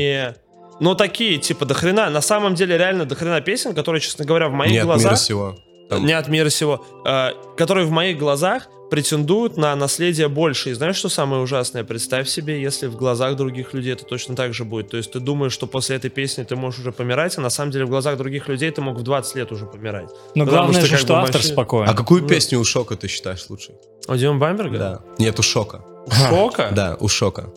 Но 0.79 0.95
такие, 0.95 1.37
типа, 1.37 1.65
до 1.65 1.73
хрена, 1.73 2.09
на 2.09 2.21
самом 2.21 2.55
деле, 2.55 2.77
реально 2.77 3.05
до 3.05 3.15
хрена 3.15 3.41
песен, 3.41 3.73
которые, 3.73 4.01
честно 4.01 4.25
говоря, 4.25 4.47
в 4.49 4.53
моих 4.53 4.71
Не 4.71 4.77
от 4.79 4.85
мира 4.85 4.95
глазах... 4.97 5.17
сего. 5.19 5.55
Там- 5.89 6.05
Не 6.05 6.13
от 6.13 6.27
мира 6.27 6.49
сего. 6.49 6.83
э, 7.05 7.29
которые 7.57 7.85
в 7.85 7.91
моих 7.91 8.17
глазах 8.17 8.67
претендуют 8.93 9.57
на 9.57 9.75
наследие 9.75 10.27
больше. 10.27 10.69
И 10.69 10.73
знаешь, 10.73 10.97
что 10.97 11.09
самое 11.09 11.41
ужасное? 11.41 11.83
Представь 11.83 12.29
себе, 12.29 12.61
если 12.61 12.85
в 12.85 12.95
глазах 12.95 13.35
других 13.35 13.73
людей 13.73 13.93
это 13.93 14.05
точно 14.05 14.35
так 14.35 14.53
же 14.53 14.65
будет. 14.65 14.89
То 14.91 14.97
есть 14.97 15.11
ты 15.11 15.19
думаешь, 15.19 15.51
что 15.51 15.65
после 15.65 15.95
этой 15.95 16.11
песни 16.11 16.43
ты 16.43 16.55
можешь 16.55 16.79
уже 16.81 16.91
помирать, 16.91 17.35
а 17.39 17.41
на 17.41 17.49
самом 17.49 17.71
деле 17.71 17.85
в 17.85 17.89
глазах 17.89 18.19
других 18.19 18.47
людей 18.49 18.69
ты 18.69 18.81
мог 18.81 18.99
в 18.99 19.01
20 19.01 19.35
лет 19.35 19.51
уже 19.51 19.65
помирать. 19.65 20.09
Но 20.35 20.45
Потому 20.45 20.65
главное 20.65 20.81
что 20.81 20.89
же, 20.89 20.97
что 20.97 21.15
автор 21.15 21.37
вообще- 21.37 21.53
спокоен. 21.53 21.89
А 21.89 21.95
какую 21.95 22.21
Ну. 22.21 22.27
песню 22.27 22.59
у 22.59 22.63
Шока 22.63 22.95
ты 22.95 23.07
считаешь 23.07 23.43
лучшей? 23.49 23.73
У 24.07 24.15
Дима 24.15 24.37
Бамберга? 24.37 24.77
Да. 24.77 24.99
Нет, 25.17 25.39
у 25.39 25.41
Шока. 25.41 25.83
Шока? 26.29 26.69
Да, 26.75 26.95
у 26.99 27.07
Шока. 27.07 27.49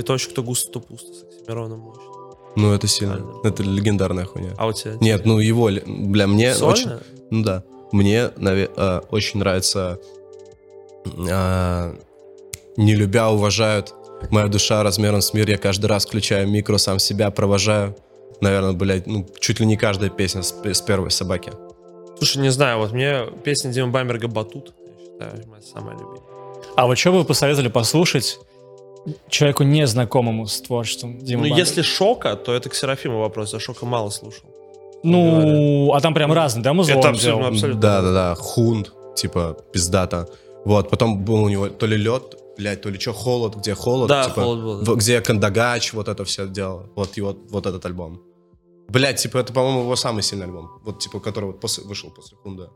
Это 0.00 0.12
очень 0.14 0.30
кто 0.30 0.42
густо, 0.42 0.72
то 0.72 0.80
пусто 0.80 1.12
с 1.14 1.22
Оксимироном 1.22 1.78
мощно. 1.78 2.02
Ну, 2.56 2.72
это 2.72 2.88
сильно. 2.88 3.18
Правильно. 3.18 3.40
Это 3.44 3.62
легендарная 3.62 4.24
хуйня. 4.24 4.50
А 4.58 4.66
у 4.66 4.72
тебя? 4.72 4.94
Нет, 5.00 5.26
ну 5.26 5.38
его, 5.38 5.70
бля, 5.86 6.26
мне 6.26 6.52
Сольно? 6.54 6.72
очень... 6.72 6.90
Ну 7.30 7.44
да. 7.44 7.62
Мне 7.92 8.30
наве- 8.36 8.72
э, 8.76 9.00
очень 9.10 9.38
нравится 9.38 10.00
э, 11.04 11.94
«Не 12.76 12.94
любя, 12.94 13.30
уважают». 13.30 13.94
Моя 14.30 14.46
душа 14.48 14.82
размером 14.82 15.20
с 15.20 15.34
мир. 15.34 15.48
Я 15.50 15.58
каждый 15.58 15.86
раз 15.86 16.06
включаю 16.06 16.48
микро, 16.48 16.78
сам 16.78 16.98
себя 16.98 17.30
провожаю. 17.30 17.94
Наверное, 18.40 18.72
блядь, 18.72 19.06
ну, 19.06 19.26
чуть 19.38 19.60
ли 19.60 19.66
не 19.66 19.76
каждая 19.76 20.10
песня 20.10 20.42
с, 20.42 20.54
с 20.64 20.80
первой 20.80 21.10
собаки. 21.10 21.52
Слушай, 22.18 22.38
не 22.42 22.50
знаю, 22.50 22.78
вот 22.78 22.92
мне 22.92 23.26
песня 23.42 23.70
Дима 23.70 23.88
Бамберга 23.90 24.28
«Батут», 24.28 24.72
я 24.78 25.04
считаю, 25.04 25.46
моя 25.48 25.62
самая 25.62 25.94
любимая. 25.94 26.20
А 26.76 26.86
вот 26.86 26.96
что 26.98 27.12
бы 27.12 27.18
вы 27.18 27.24
посоветовали 27.24 27.68
послушать 27.68 28.38
человеку 29.28 29.62
незнакомому 29.64 30.46
с 30.46 30.60
творчеством 30.60 31.18
Димы 31.18 31.42
Ну, 31.42 31.48
Бамберга? 31.50 31.60
если 31.60 31.82
Шока, 31.82 32.36
то 32.36 32.54
это 32.54 32.70
к 32.70 32.74
Серафиму 32.74 33.18
вопрос. 33.20 33.52
Я 33.52 33.60
Шока 33.60 33.84
мало 33.84 34.10
слушал. 34.10 34.44
Ну, 35.02 35.92
а 35.92 36.00
там 36.00 36.14
прям 36.14 36.32
разные, 36.32 36.62
да, 36.62 36.72
музло 36.72 36.94
Это 36.98 37.10
абсолютно, 37.10 37.48
абсолютно. 37.48 37.80
Да, 37.80 38.00
да, 38.00 38.12
да. 38.12 38.34
Хунд, 38.36 38.92
типа, 39.14 39.56
пиздата. 39.72 40.28
Вот, 40.64 40.90
потом 40.90 41.24
был 41.24 41.42
у 41.44 41.48
него 41.48 41.68
то 41.68 41.86
ли 41.86 41.96
лед, 41.96 42.36
блядь, 42.56 42.80
то 42.82 42.88
ли 42.90 42.98
что, 42.98 43.12
холод, 43.12 43.56
где 43.56 43.74
холод. 43.74 44.08
Да, 44.08 44.24
типа, 44.24 44.42
«Холод» 44.42 44.62
был, 44.64 44.82
да. 44.82 44.92
в- 44.92 44.96
Где 44.96 45.20
Кандагач, 45.20 45.92
вот 45.92 46.08
это 46.08 46.24
все 46.24 46.46
делал. 46.46 46.90
Вот, 46.96 47.16
и 47.18 47.20
вот, 47.20 47.38
вот 47.50 47.66
этот 47.66 47.84
альбом. 47.86 48.22
Блядь, 48.88 49.16
типа, 49.20 49.38
это, 49.38 49.52
по-моему, 49.52 49.80
его 49.80 49.96
самый 49.96 50.22
сильный 50.22 50.46
альбом. 50.46 50.80
Вот, 50.84 51.00
типа, 51.00 51.20
который 51.20 51.46
вот 51.46 51.60
после, 51.60 51.84
вышел 51.84 52.10
после 52.10 52.36
Хунда. 52.38 52.70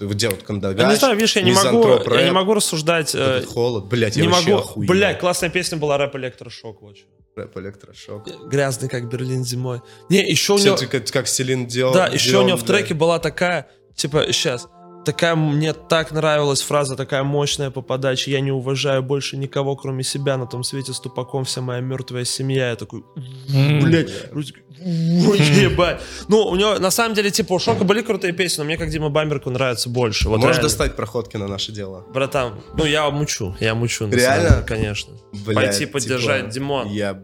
Вот 0.00 0.16
делают 0.16 0.42
Кандагач. 0.42 0.80
Я 0.82 0.88
не 0.90 0.96
знаю, 0.96 1.14
видишь, 1.16 1.34
я 1.36 1.42
не 1.42 1.52
могу, 1.52 1.78
Мизантроп 1.78 2.06
я 2.08 2.16
не 2.18 2.24
рэп, 2.26 2.32
могу 2.34 2.54
рассуждать. 2.54 3.14
вот 3.14 3.20
э, 3.22 3.36
этот 3.38 3.50
холод. 3.50 3.84
Блядь, 3.86 4.16
я 4.16 4.22
не 4.22 4.28
вообще 4.28 4.50
могу. 4.50 4.62
охуел. 4.62 4.88
Блядь, 4.88 5.18
классная 5.18 5.48
песня 5.50 5.78
была 5.78 5.96
рэп 5.96 6.14
электрошок. 6.16 6.82
Вот. 6.82 6.96
чё. 6.96 7.04
Рэп 7.36 7.56
электрошок. 7.58 8.26
Грязный, 8.48 8.88
как 8.88 9.08
Берлин 9.08 9.44
зимой. 9.44 9.80
Не, 10.10 10.18
еще 10.28 10.54
у 10.54 10.58
него... 10.58 10.76
как, 10.90 11.06
как 11.06 11.26
Селин 11.28 11.66
делал. 11.66 11.94
Да, 11.94 12.06
еще 12.06 12.28
у 12.28 12.32
делал, 12.32 12.46
него 12.48 12.56
в 12.58 12.64
блядь. 12.64 12.80
треке 12.80 12.94
была 12.94 13.18
такая, 13.18 13.68
типа, 13.94 14.24
сейчас, 14.32 14.68
такая, 15.12 15.36
мне 15.36 15.72
так 15.72 16.12
нравилась 16.12 16.60
фраза, 16.60 16.94
такая 16.94 17.22
мощная 17.22 17.70
по 17.70 17.80
подаче, 17.80 18.30
я 18.30 18.40
не 18.40 18.52
уважаю 18.52 19.02
больше 19.02 19.38
никого, 19.38 19.74
кроме 19.74 20.04
себя, 20.04 20.36
на 20.36 20.46
том 20.46 20.62
свете 20.62 20.92
с 20.92 21.00
тупаком 21.00 21.44
вся 21.44 21.62
моя 21.62 21.80
мертвая 21.80 22.24
семья. 22.24 22.70
Я 22.70 22.76
такой, 22.76 23.04
блядь, 23.48 24.10
ой, 24.34 25.38
ебать. 25.38 26.02
Ну, 26.28 26.42
у 26.42 26.56
него, 26.56 26.78
на 26.78 26.90
самом 26.90 27.14
деле, 27.14 27.30
типа, 27.30 27.54
у 27.54 27.58
Шока 27.58 27.84
были 27.84 28.02
крутые 28.02 28.34
песни, 28.34 28.60
но 28.60 28.64
мне, 28.66 28.76
как 28.76 28.90
Дима 28.90 29.08
Бамберку, 29.08 29.48
нравится 29.48 29.88
больше. 29.88 30.28
Вот 30.28 30.40
Можешь 30.40 30.56
реально. 30.56 30.62
достать 30.68 30.96
проходки 30.96 31.38
на 31.38 31.48
наше 31.48 31.72
дело? 31.72 32.04
Братан, 32.12 32.60
ну, 32.76 32.84
я 32.84 33.08
мучу, 33.10 33.56
я 33.60 33.74
мучу. 33.74 34.06
Реально? 34.10 34.48
деле, 34.50 34.62
Конечно. 34.66 35.14
Блядь, 35.32 35.56
Пойти 35.56 35.78
типа, 35.78 35.92
поддержать 35.92 36.50
Димон. 36.50 36.88
Я, 36.88 37.18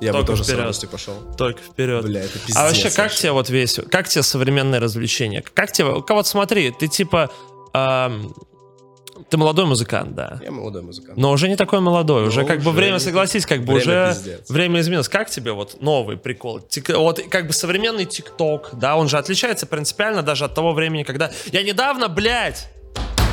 бы- 0.00 0.06
я 0.06 0.12
бы 0.12 0.18
Только 0.18 0.32
тоже 0.32 0.42
вперед. 0.44 0.58
с 0.58 0.60
радостью 0.62 0.88
пошел. 0.88 1.14
Только 1.38 1.60
вперед. 1.62 2.04
Бля, 2.04 2.22
это 2.22 2.38
пиздец. 2.38 2.56
А 2.56 2.64
вообще, 2.66 2.88
как 2.90 2.98
вообще. 2.98 3.18
тебе 3.18 3.32
вот 3.32 3.48
весь, 3.50 3.78
как 3.90 4.08
тебе 4.08 4.22
современное 4.22 4.80
развлечение? 4.80 5.42
Как 5.54 5.72
тебе, 5.72 5.88
у 5.90 6.02
кого-то 6.02 6.28
смотри, 6.28 6.70
ты 6.72 6.88
типа, 6.88 7.30
ам, 7.72 8.34
ты 9.28 9.36
молодой 9.36 9.66
музыкант, 9.66 10.14
да, 10.14 10.40
Я 10.42 10.50
молодой 10.50 10.82
музыкант. 10.82 11.16
но 11.18 11.30
уже 11.30 11.46
не 11.48 11.54
такой 11.56 11.80
молодой, 11.80 12.26
уже 12.26 12.40
Ну, 12.40 12.46
как 12.46 12.58
бы 12.62 12.70
уже 12.70 12.78
время, 12.80 12.98
согласись, 12.98 13.44
как 13.46 13.60
бы 13.64 13.74
время 13.74 14.08
уже 14.10 14.14
пиздец. 14.14 14.50
время 14.50 14.80
изменилось. 14.80 15.08
Как 15.08 15.28
тебе 15.30 15.52
вот 15.52 15.80
новый 15.82 16.16
прикол? 16.16 16.58
Тик- 16.60 16.96
вот 16.96 17.20
как 17.30 17.46
бы 17.46 17.52
современный 17.52 18.06
ТикТок, 18.06 18.70
да, 18.72 18.96
он 18.96 19.08
же 19.08 19.18
отличается 19.18 19.66
принципиально 19.66 20.22
даже 20.22 20.46
от 20.46 20.54
того 20.54 20.72
времени, 20.72 21.02
когда... 21.02 21.30
Я 21.52 21.62
недавно, 21.62 22.08
блядь, 22.08 22.68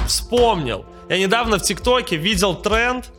вспомнил, 0.08 0.86
я 1.10 1.18
недавно 1.18 1.58
в 1.58 1.62
ТикТоке 1.62 2.18
видел 2.18 2.54
тренд, 2.56 3.06
а, 3.06 3.12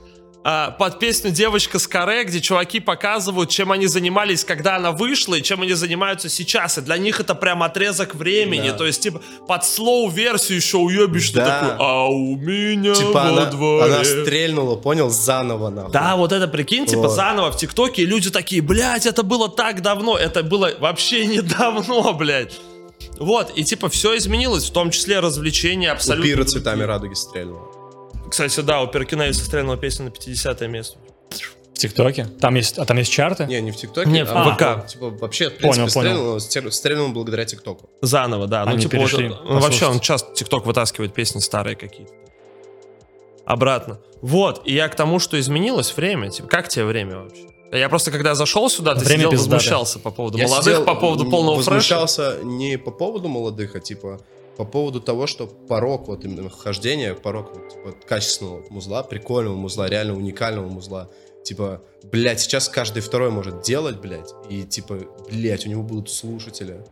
под 0.44 0.98
песню 0.98 1.30
«Девочка 1.30 1.78
с 1.78 1.86
каре», 1.86 2.24
где 2.24 2.40
чуваки 2.40 2.80
показывают, 2.80 3.50
чем 3.50 3.70
они 3.72 3.86
занимались, 3.86 4.44
когда 4.44 4.76
она 4.76 4.92
вышла, 4.92 5.34
и 5.34 5.42
чем 5.42 5.62
они 5.62 5.74
занимаются 5.74 6.28
сейчас. 6.28 6.78
И 6.78 6.80
для 6.80 6.96
них 6.96 7.20
это 7.20 7.34
прям 7.34 7.62
отрезок 7.62 8.14
времени. 8.14 8.70
Да. 8.70 8.76
То 8.76 8.86
есть, 8.86 9.02
типа, 9.02 9.20
под 9.46 9.64
слоу-версию 9.64 10.56
еще 10.56 10.78
уебишь, 10.78 11.32
Да. 11.32 11.44
такое 11.44 11.76
«А 11.86 12.06
у 12.08 12.36
меня 12.36 12.94
Типа 12.94 13.12
во 13.12 13.22
она, 13.28 13.44
дворе». 13.46 13.94
она 13.94 14.04
стрельнула, 14.04 14.76
понял, 14.76 15.10
заново 15.10 15.68
нахуй. 15.70 15.92
Да, 15.92 16.16
вот 16.16 16.32
это 16.32 16.48
прикинь, 16.48 16.86
типа 16.86 17.02
Вот. 17.02 17.10
заново 17.14 17.50
в 17.52 17.56
ТикТоке, 17.56 18.02
и 18.02 18.06
люди 18.06 18.30
такие, 18.30 18.62
блядь, 18.62 19.06
это 19.06 19.22
было 19.22 19.48
так 19.50 19.82
давно, 19.82 20.16
это 20.16 20.42
было 20.42 20.70
вообще 20.78 21.26
недавно, 21.26 22.12
блядь. 22.12 22.56
Вот, 23.18 23.52
и 23.56 23.64
типа 23.64 23.88
все 23.88 24.16
изменилось, 24.16 24.64
в 24.70 24.72
том 24.72 24.90
числе 24.92 25.18
развлечения 25.20 25.90
У 25.90 25.94
абсолютно. 25.94 26.24
пира 26.24 26.36
другие. 26.44 26.52
цветами 26.52 26.82
радуги 26.84 27.14
стрельнула. 27.14 27.67
Кстати, 28.30 28.60
да, 28.60 28.82
у 28.82 28.86
Перкиневиса 28.88 29.44
стрельнула 29.44 29.76
песня 29.76 30.06
на 30.06 30.10
50 30.10 30.60
место. 30.62 30.98
В 31.74 31.78
ТикТоке? 31.80 32.24
Там 32.40 32.56
есть, 32.56 32.76
а 32.78 32.84
там 32.84 32.96
есть 32.98 33.12
чарты? 33.12 33.46
Не, 33.46 33.60
не 33.60 33.70
в 33.70 33.76
ТикТоке, 33.76 34.10
Не, 34.10 34.24
в 34.24 34.30
а 34.32 34.52
ВК. 34.54 34.86
Типа 34.88 35.10
вообще, 35.10 35.48
в 35.48 35.58
Понял, 35.58 35.74
принципе, 35.86 36.00
понял. 36.00 36.36
стер- 36.38 36.70
стрельнула 36.72 37.08
благодаря 37.12 37.44
ТикТоку. 37.44 37.88
Заново, 38.02 38.48
да. 38.48 38.64
Ну, 38.64 38.72
Они 38.72 38.82
типа, 38.82 38.96
вот 38.96 39.10
перешли 39.10 39.26
это- 39.26 39.40
ну, 39.44 39.60
вообще, 39.60 39.86
он 39.86 40.00
часто 40.00 40.34
ТикТок 40.34 40.66
вытаскивает 40.66 41.14
песни 41.14 41.38
старые 41.38 41.76
какие-то. 41.76 42.12
Обратно. 43.44 43.98
Вот, 44.20 44.62
и 44.64 44.74
я 44.74 44.88
к 44.88 44.94
тому, 44.96 45.20
что 45.20 45.38
изменилось 45.38 45.96
время. 45.96 46.30
Типа, 46.30 46.48
как 46.48 46.68
тебе 46.68 46.84
время 46.84 47.18
вообще? 47.20 47.46
Я 47.70 47.88
просто, 47.88 48.10
когда 48.10 48.34
зашел 48.34 48.68
сюда, 48.70 48.94
ты 48.94 49.00
Время 49.04 49.18
сидел, 49.20 49.30
пиздатое. 49.30 49.54
возмущался 49.58 49.98
по 50.00 50.10
поводу 50.10 50.38
Я 50.38 50.48
молодых, 50.48 50.64
сидел, 50.64 50.84
по 50.84 50.94
поводу 50.94 51.30
полного 51.30 51.56
фреша. 51.62 51.70
Возмущался 52.00 52.38
не 52.42 52.76
по 52.78 52.90
поводу 52.90 53.28
молодых, 53.28 53.76
а 53.76 53.80
типа 53.80 54.20
по 54.58 54.64
поводу 54.64 55.00
того, 55.00 55.28
что 55.28 55.46
порог, 55.46 56.08
вот 56.08 56.24
именно 56.24 56.48
вхождения, 56.48 57.14
порог 57.14 57.54
вот, 57.54 57.68
типа, 57.68 57.94
качественного 58.06 58.64
музла, 58.70 59.04
прикольного 59.04 59.54
музла, 59.54 59.88
реально 59.88 60.16
уникального 60.16 60.68
музла. 60.68 61.08
Типа, 61.44 61.80
блядь, 62.02 62.40
сейчас 62.40 62.68
каждый 62.68 63.00
второй 63.00 63.30
может 63.30 63.62
делать, 63.62 64.00
блядь, 64.00 64.32
и 64.50 64.64
типа, 64.64 64.98
блядь, 65.30 65.64
у 65.64 65.70
него 65.70 65.84
будут 65.84 66.10
слушатели. 66.10 66.84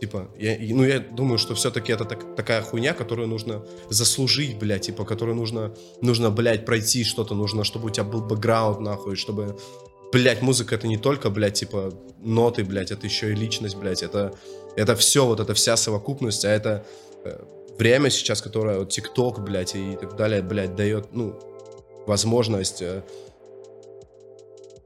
Типа, 0.00 0.28
я, 0.36 0.56
ну, 0.74 0.84
я 0.84 0.98
думаю, 0.98 1.38
что 1.38 1.54
все-таки 1.54 1.92
это 1.92 2.04
так- 2.04 2.34
такая 2.34 2.62
хуйня, 2.62 2.92
которую 2.94 3.28
нужно 3.28 3.64
заслужить, 3.88 4.58
блядь, 4.58 4.86
типа, 4.86 5.04
которую 5.04 5.36
нужно, 5.36 5.72
нужно, 6.02 6.32
блядь, 6.32 6.66
пройти 6.66 7.04
что-то, 7.04 7.36
нужно, 7.36 7.62
чтобы 7.62 7.86
у 7.86 7.90
тебя 7.90 8.04
был 8.04 8.22
бэкграунд, 8.22 8.80
нахуй, 8.80 9.14
чтобы, 9.14 9.56
блядь, 10.12 10.42
музыка 10.42 10.74
это 10.74 10.88
не 10.88 10.98
только, 10.98 11.30
блядь, 11.30 11.54
типа, 11.54 11.94
ноты, 12.18 12.64
блядь, 12.64 12.90
это 12.90 13.06
еще 13.06 13.30
и 13.30 13.36
личность, 13.36 13.76
блядь, 13.76 14.02
это, 14.02 14.34
это 14.76 14.96
все, 14.96 15.26
вот 15.26 15.40
эта 15.40 15.54
вся 15.54 15.76
совокупность, 15.76 16.44
а 16.44 16.50
это 16.50 16.84
э, 17.24 17.38
время 17.78 18.10
сейчас, 18.10 18.42
которое, 18.42 18.78
вот, 18.78 18.90
ТикТок, 18.90 19.40
блядь, 19.40 19.74
и 19.74 19.96
так 19.96 20.16
далее, 20.16 20.42
блядь, 20.42 20.76
дает, 20.76 21.12
ну, 21.12 21.38
возможность 22.06 22.82
э, 22.82 23.02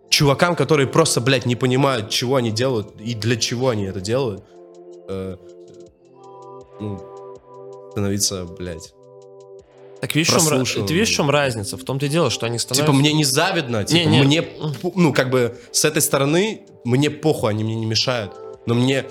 чувакам, 0.09 0.57
которые 0.57 0.87
просто, 0.87 1.21
блядь, 1.21 1.47
не 1.47 1.57
понимают, 1.57 2.11
чего 2.11 2.37
они 2.37 2.51
делают 2.51 3.01
и 3.01 3.15
для 3.15 3.37
чего 3.37 3.69
они 3.71 3.85
это 3.85 4.01
делают, 4.01 4.43
э, 5.09 5.37
ну, 6.81 7.19
становиться, 7.91 8.45
блядь. 8.45 8.95
Так 10.01 10.15
видишь, 10.15 10.33
чем, 10.33 10.87
ты 10.87 10.95
видишь, 10.95 11.09
в 11.09 11.13
чем 11.15 11.29
разница? 11.29 11.77
В 11.77 11.83
том-то 11.83 12.07
и 12.07 12.09
дело, 12.09 12.31
что 12.31 12.47
они 12.47 12.59
становятся... 12.59 12.87
Типа, 12.87 12.97
мне 12.97 13.13
не 13.13 13.25
завидно, 13.25 13.85
типа, 13.85 14.09
не. 14.09 14.23
мне, 14.23 14.41
пу- 14.43 14.93
ну, 14.95 15.13
как 15.13 15.31
бы, 15.31 15.59
с 15.73 15.85
этой 15.85 16.01
стороны, 16.01 16.63
мне 16.85 17.11
похуй, 17.11 17.51
они 17.51 17.65
мне 17.65 17.75
не 17.75 17.87
мешают, 17.87 18.33
но 18.67 18.75
мне, 18.75 19.07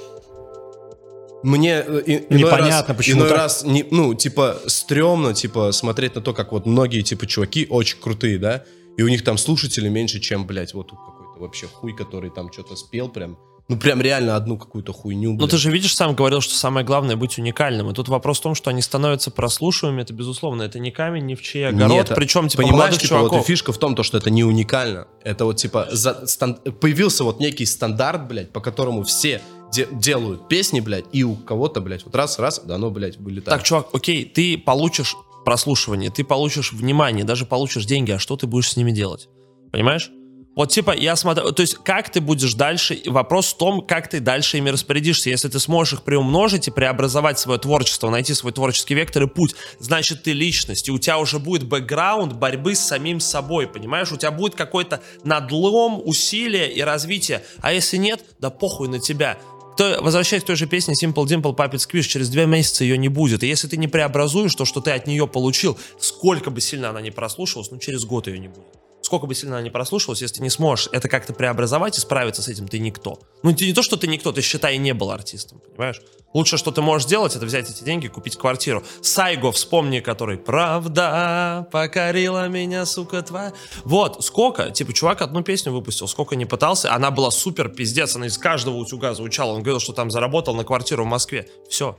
мне 1.48 1.84
э, 1.86 2.26
Непонятно, 2.30 2.90
раз, 2.94 2.98
почему 2.98 3.20
иной 3.22 3.30
так. 3.30 3.38
раз, 3.38 3.64
не, 3.64 3.86
ну, 3.90 4.14
типа, 4.14 4.58
стрёмно, 4.68 5.34
типа, 5.34 5.72
смотреть 5.72 6.16
на 6.16 6.22
то, 6.22 6.34
как 6.34 6.52
вот 6.52 6.66
многие, 6.66 7.02
типа, 7.02 7.26
чуваки 7.26 7.66
очень 7.70 7.98
крутые, 8.00 8.38
да, 8.38 8.64
и 8.98 9.04
у 9.04 9.08
них 9.08 9.24
там 9.24 9.38
слушатели 9.38 9.90
меньше, 9.90 10.20
чем, 10.20 10.46
блядь, 10.46 10.74
вот 10.74 10.88
тут 10.88 11.00
какой-то 11.00 11.40
вообще 11.42 11.68
хуй, 11.68 11.96
который 11.96 12.30
там 12.32 12.52
что-то 12.52 12.76
спел 12.76 13.10
прям, 13.10 13.38
ну, 13.70 13.78
прям 13.78 14.02
реально 14.02 14.36
одну 14.38 14.58
какую-то 14.58 14.94
хуйню, 14.94 15.32
Ну 15.32 15.38
блядь. 15.38 15.52
ты 15.52 15.58
же 15.58 15.70
видишь, 15.72 15.94
сам 15.96 16.16
говорил, 16.16 16.40
что 16.42 16.56
самое 16.56 16.86
главное 16.86 17.18
быть 17.18 17.38
уникальным. 17.38 17.90
И 17.92 17.94
тут 17.94 18.08
вопрос 18.08 18.40
в 18.40 18.42
том, 18.42 18.56
что 18.56 18.70
они 18.70 18.82
становятся 18.82 19.30
прослушиваемыми, 19.30 20.04
это 20.04 20.14
безусловно, 20.14 20.64
это 20.64 20.80
не 20.80 20.90
камень, 20.92 21.26
ни 21.26 21.36
в 21.36 21.42
чей 21.42 21.68
огород, 21.68 21.92
Нет, 21.92 22.12
причем 22.16 22.48
типа 22.48 22.64
понимаешь, 22.64 22.98
типа, 22.98 23.16
вот 23.18 23.26
и 23.26 23.30
чуваков. 23.30 23.46
фишка 23.48 23.74
в 23.74 23.78
том, 23.78 23.94
то, 23.96 24.04
что 24.04 24.18
это 24.18 24.30
не 24.30 24.44
уникально. 24.46 25.08
Это 25.24 25.44
вот, 25.46 25.58
типа, 25.58 25.88
за- 25.92 26.26
стан- 26.28 26.56
появился 26.80 27.24
вот 27.26 27.40
некий 27.42 27.66
стандарт, 27.66 28.28
блядь, 28.28 28.52
по 28.54 28.62
которому 28.62 29.04
все 29.04 29.42
де- 29.72 29.88
делают 29.92 30.48
песни, 30.48 30.80
блядь, 30.80 31.06
и 31.12 31.24
у 31.24 31.36
кого-то, 31.36 31.82
блядь, 31.82 32.06
вот 32.06 32.16
раз-раз, 32.16 32.62
да 32.64 32.76
оно, 32.76 32.90
блядь, 32.90 33.18
вылетает. 33.18 33.58
Так, 33.58 33.64
чувак, 33.64 33.88
окей, 33.94 34.26
ты 34.26 34.58
получишь 34.58 35.16
прослушивание, 35.46 36.10
ты 36.10 36.24
получишь 36.24 36.74
внимание, 36.74 37.24
даже 37.24 37.46
получишь 37.46 37.86
деньги, 37.86 38.12
а 38.12 38.20
что 38.20 38.36
ты 38.36 38.48
будешь 38.48 38.72
с 38.72 38.78
ними 38.78 38.92
делать? 38.92 39.30
Понимаешь? 39.72 40.12
Вот 40.58 40.72
типа, 40.72 40.96
я 40.98 41.16
смотрю, 41.16 41.52
то 41.52 41.62
есть 41.62 41.76
как 41.76 42.10
ты 42.10 42.20
будешь 42.20 42.56
дальше, 42.56 43.00
вопрос 43.06 43.54
в 43.54 43.58
том, 43.58 43.86
как 43.86 44.10
ты 44.10 44.20
дальше 44.20 44.58
ими 44.58 44.72
распорядишься. 44.72 45.30
Если 45.30 45.50
ты 45.50 45.60
сможешь 45.60 45.94
их 45.94 46.02
приумножить 46.02 46.68
и 46.68 46.72
преобразовать 46.72 47.38
свое 47.38 47.60
творчество, 47.60 48.10
найти 48.10 48.34
свой 48.34 48.54
творческий 48.54 48.96
вектор 48.96 49.22
и 49.22 49.28
путь, 49.28 49.54
значит 49.80 50.24
ты 50.24 50.34
личность, 50.34 50.88
и 50.88 50.92
у 50.92 50.98
тебя 50.98 51.20
уже 51.20 51.38
будет 51.38 51.68
бэкграунд 51.68 52.34
борьбы 52.34 52.74
с 52.74 52.80
самим 52.80 53.20
собой, 53.20 53.68
понимаешь? 53.68 54.12
У 54.12 54.18
тебя 54.18 54.32
будет 54.32 54.56
какой-то 54.56 55.00
надлом, 55.24 56.02
усилие 56.04 56.74
и 56.74 56.82
развитие. 56.82 57.44
А 57.62 57.72
если 57.72 57.98
нет, 57.98 58.26
да 58.40 58.50
похуй 58.50 58.88
на 58.88 59.00
тебя. 59.00 59.38
То, 59.78 60.00
возвращаясь 60.02 60.44
к 60.44 60.48
той 60.48 60.56
же 60.56 60.66
песне 60.66 60.96
Simple 60.96 61.26
Dimple 61.26 61.56
Puppet 61.56 61.76
Squish, 61.76 62.04
через 62.04 62.30
два 62.30 62.46
месяца 62.46 62.84
ее 62.84 62.98
не 62.98 63.10
будет. 63.10 63.44
И 63.44 63.48
если 63.48 63.68
ты 63.68 63.78
не 63.78 63.88
преобразуешь 63.88 64.56
то, 64.56 64.66
что 64.66 64.82
ты 64.82 64.92
от 64.92 65.06
нее 65.06 65.28
получил, 65.28 65.78
сколько 66.00 66.50
бы 66.50 66.62
сильно 66.62 66.90
она 66.90 67.00
не 67.00 67.12
прослушалась, 67.12 67.70
ну 67.70 67.78
через 67.78 68.04
год 68.04 68.28
ее 68.28 68.40
не 68.40 68.48
будет. 68.48 68.66
Сколько 69.08 69.26
бы 69.26 69.36
сильно 69.36 69.56
она 69.56 69.64
не 69.64 69.70
прослушалась, 69.70 70.22
если 70.22 70.36
ты 70.36 70.42
не 70.42 70.50
сможешь 70.50 70.90
это 70.92 71.08
как-то 71.08 71.32
преобразовать 71.32 71.98
и 71.98 72.02
справиться 72.02 72.42
с 72.42 72.50
этим, 72.50 72.68
ты 72.68 72.78
никто. 72.78 73.18
Ну, 73.42 73.56
ты 73.56 73.66
не 73.66 73.72
то, 73.72 73.82
что 73.82 73.96
ты 73.96 74.06
никто, 74.06 74.34
ты, 74.34 74.42
считай, 74.42 74.78
не 74.78 74.94
был 74.94 75.12
артистом, 75.12 75.62
понимаешь? 75.62 76.02
Лучше, 76.34 76.58
что 76.58 76.72
ты 76.72 76.82
можешь 76.82 77.08
сделать, 77.08 77.34
это 77.34 77.46
взять 77.46 77.70
эти 77.70 77.86
деньги 77.86 78.08
и 78.08 78.10
купить 78.10 78.36
квартиру. 78.36 78.84
Сайго, 79.02 79.54
вспомни, 79.54 80.02
который 80.02 80.38
«Правда 80.38 81.70
покорила 81.72 82.50
меня, 82.50 82.86
сука, 82.86 83.22
твоя». 83.22 83.54
Вот, 83.86 84.26
сколько, 84.26 84.72
типа, 84.72 84.92
чувак 84.92 85.22
одну 85.22 85.42
песню 85.42 85.72
выпустил, 85.72 86.10
сколько 86.10 86.36
не 86.36 86.44
пытался, 86.46 86.94
она 86.94 87.10
была 87.10 87.32
супер 87.32 87.70
пиздец, 87.70 88.14
она 88.18 88.28
из 88.28 88.38
каждого 88.38 88.76
утюга 88.76 89.14
звучала, 89.14 89.54
он 89.54 89.64
говорил, 89.64 89.80
что 89.80 89.94
там 89.94 90.12
заработал 90.12 90.54
на 90.54 90.66
квартиру 90.66 91.06
в 91.06 91.08
Москве. 91.08 91.48
Все. 91.70 91.98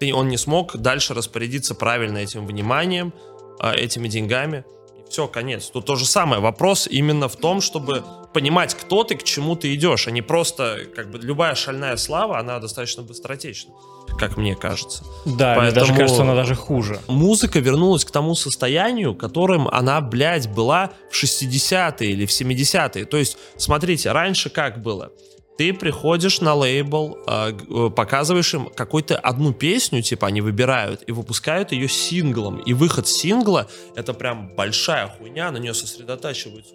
Ты, 0.00 0.12
он 0.12 0.28
не 0.28 0.36
смог 0.36 0.76
дальше 0.76 1.14
распорядиться 1.14 1.74
правильно 1.74 2.18
этим 2.18 2.46
вниманием, 2.46 3.14
а, 3.58 3.72
этими 3.72 4.06
деньгами. 4.06 4.66
Все, 5.12 5.28
конец. 5.28 5.66
Тут 5.66 5.84
то 5.84 5.96
же 5.96 6.06
самое. 6.06 6.40
Вопрос 6.40 6.88
именно 6.90 7.28
в 7.28 7.36
том, 7.36 7.60
чтобы 7.60 8.02
понимать, 8.32 8.74
кто 8.74 9.04
ты, 9.04 9.14
к 9.14 9.22
чему 9.24 9.56
ты 9.56 9.74
идешь, 9.74 10.08
а 10.08 10.10
не 10.10 10.22
просто, 10.22 10.86
как 10.96 11.10
бы, 11.10 11.18
любая 11.18 11.54
шальная 11.54 11.98
слава, 11.98 12.38
она 12.38 12.58
достаточно 12.60 13.02
быстротечна, 13.02 13.74
как 14.18 14.38
мне 14.38 14.54
кажется. 14.56 15.04
Да, 15.26 15.60
мне 15.60 15.70
даже 15.70 15.88
Поэтому- 15.88 15.98
кажется, 15.98 16.22
она 16.22 16.34
даже 16.34 16.54
хуже. 16.54 16.98
Музыка 17.08 17.58
вернулась 17.58 18.06
к 18.06 18.10
тому 18.10 18.34
состоянию, 18.34 19.14
которым 19.14 19.68
она, 19.68 20.00
блядь, 20.00 20.48
была 20.48 20.92
в 21.10 21.14
60-е 21.14 22.10
или 22.10 22.24
в 22.24 22.30
70-е. 22.30 23.04
То 23.04 23.18
есть, 23.18 23.36
смотрите, 23.58 24.12
раньше 24.12 24.48
как 24.48 24.80
было? 24.80 25.12
Ты 25.58 25.72
приходишь 25.74 26.40
на 26.40 26.54
лейбл, 26.54 27.18
г- 27.26 27.54
э, 27.68 27.90
показываешь 27.90 28.54
им 28.54 28.66
какую-то 28.66 29.16
одну 29.18 29.52
песню, 29.52 30.02
типа 30.02 30.28
они 30.28 30.40
выбирают, 30.40 31.02
и 31.06 31.12
выпускают 31.12 31.72
ее 31.72 31.88
синглом. 31.88 32.58
И 32.58 32.72
выход 32.72 33.06
сингла— 33.06 33.68
это 33.94 34.14
прям 34.14 34.54
большая 34.56 35.08
хуйня, 35.08 35.50
на 35.50 35.58
нее 35.58 35.74
сосредотачиваются 35.74 36.74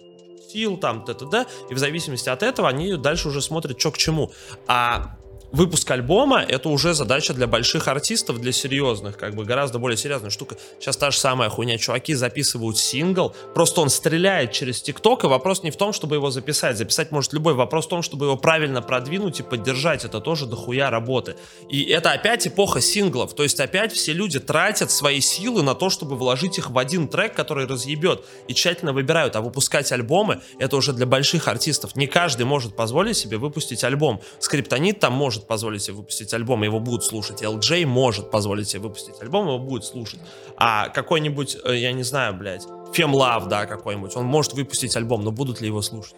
сил, 0.50 0.78
там, 0.78 1.04
т.т.д. 1.04 1.44
И 1.68 1.74
в 1.74 1.78
зависимости 1.78 2.30
от 2.30 2.42
этого 2.42 2.68
они 2.68 2.96
дальше 2.96 3.28
уже 3.28 3.42
смотрят, 3.42 3.78
что 3.78 3.90
к 3.90 3.98
чему. 3.98 4.32
А 4.66 5.17
выпуск 5.52 5.90
альбома— 5.90 6.44
это 6.48 6.68
уже 6.68 6.94
задача 6.94 7.34
для 7.34 7.46
больших 7.46 7.88
артистов, 7.88 8.40
для 8.40 8.52
серьезных, 8.52 9.16
как 9.16 9.34
бы 9.34 9.44
гораздо 9.44 9.78
более 9.78 9.96
серьезная 9.96 10.30
штука. 10.30 10.56
Сейчас 10.78 10.96
та 10.96 11.10
же 11.10 11.18
самая 11.18 11.48
хуйня. 11.48 11.78
Чуваки 11.78 12.14
записывают 12.14 12.78
сингл, 12.78 13.34
просто 13.54 13.80
он 13.80 13.88
стреляет 13.88 14.52
через 14.52 14.82
ТикТок, 14.82 15.24
и 15.24 15.26
вопрос 15.26 15.62
не 15.62 15.70
в 15.70 15.76
том, 15.76 15.92
чтобы 15.92 16.16
его 16.16 16.30
записать. 16.30 16.76
Записать 16.76 17.10
может 17.10 17.32
любой. 17.32 17.54
Вопрос 17.54 17.86
в 17.86 17.88
том, 17.88 18.02
чтобы 18.02 18.26
его 18.26 18.36
правильно 18.36 18.82
продвинуть 18.82 19.40
и 19.40 19.42
поддержать. 19.42 20.04
Это 20.04 20.20
тоже 20.20 20.46
дохуя 20.46 20.90
работы. 20.90 21.36
И 21.68 21.82
это 21.84 22.12
опять 22.12 22.46
эпоха 22.46 22.80
синглов. 22.80 23.34
То 23.34 23.42
есть 23.42 23.60
опять 23.60 23.92
все 23.92 24.12
люди 24.12 24.40
тратят 24.40 24.90
свои 24.90 25.20
силы 25.20 25.62
на 25.62 25.74
то, 25.74 25.90
чтобы 25.90 26.16
вложить 26.16 26.58
их 26.58 26.70
в 26.70 26.78
один 26.78 27.08
трек, 27.08 27.34
который 27.34 27.66
разъебет. 27.66 28.24
И 28.48 28.54
тщательно 28.54 28.92
выбирают. 28.92 29.36
А 29.36 29.40
выпускать 29.40 29.90
альбомы— 29.92 30.40
это 30.58 30.76
уже 30.76 30.92
для 30.92 31.06
больших 31.06 31.48
артистов. 31.48 31.96
Не 31.96 32.06
каждый 32.06 32.46
может 32.46 32.76
позволить 32.76 33.16
себе 33.16 33.38
выпустить 33.38 33.84
альбом. 33.84 34.20
Скриптонит 34.38 35.00
там 35.00 35.12
может 35.12 35.37
позволить 35.46 35.82
себе 35.82 35.96
выпустить 35.96 36.32
альбом, 36.34 36.62
его 36.62 36.80
будут 36.80 37.04
слушать. 37.04 37.42
LJ 37.42 37.86
может 37.86 38.30
позволить 38.30 38.68
себе 38.68 38.82
выпустить 38.82 39.20
альбом, 39.20 39.46
его 39.46 39.58
будут 39.58 39.84
слушать. 39.84 40.20
А 40.56 40.88
какой-нибудь, 40.88 41.56
э, 41.64 41.76
я 41.76 41.92
не 41.92 42.02
знаю, 42.02 42.34
блядь, 42.34 42.66
Фемлав, 42.92 43.48
да, 43.48 43.66
какой-нибудь, 43.66 44.16
он 44.16 44.24
может 44.24 44.54
выпустить 44.54 44.96
альбом, 44.96 45.22
но 45.22 45.30
будут 45.30 45.60
ли 45.60 45.66
его 45.66 45.82
слушать? 45.82 46.16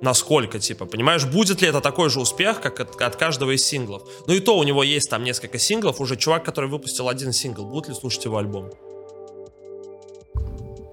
Насколько, 0.00 0.60
типа, 0.60 0.86
понимаешь, 0.86 1.26
будет 1.26 1.60
ли 1.60 1.68
это 1.68 1.80
такой 1.80 2.08
же 2.08 2.20
успех, 2.20 2.60
как 2.60 2.78
от, 2.78 3.00
от 3.00 3.16
каждого 3.16 3.50
из 3.50 3.64
синглов? 3.64 4.02
Ну 4.26 4.34
и 4.34 4.40
то 4.40 4.56
у 4.56 4.62
него 4.62 4.84
есть 4.84 5.10
там 5.10 5.24
несколько 5.24 5.58
синглов, 5.58 6.00
уже 6.00 6.16
чувак, 6.16 6.44
который 6.44 6.70
выпустил 6.70 7.08
один 7.08 7.32
сингл, 7.32 7.64
будут 7.64 7.88
ли 7.88 7.94
слушать 7.94 8.24
его 8.24 8.36
альбом? 8.36 8.70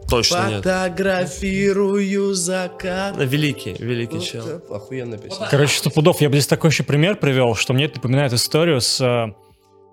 Точно 0.09 0.49
нет. 0.49 0.63
Фотографирую 0.63 2.33
закат. 2.35 3.15
Великий, 3.17 3.75
великий 3.79 4.21
чел. 4.21 4.61
Охуенная 4.69 5.17
песня. 5.17 5.47
Короче, 5.49 5.77
сто 5.77 5.89
пудов. 5.89 6.21
Я 6.21 6.29
бы 6.29 6.35
здесь 6.35 6.47
такой 6.47 6.69
еще 6.69 6.83
пример 6.83 7.15
привел, 7.17 7.55
что 7.55 7.73
мне 7.73 7.85
это 7.85 7.95
напоминает 7.95 8.31
историю 8.33 8.81
с... 8.81 9.01
э, 9.01 9.33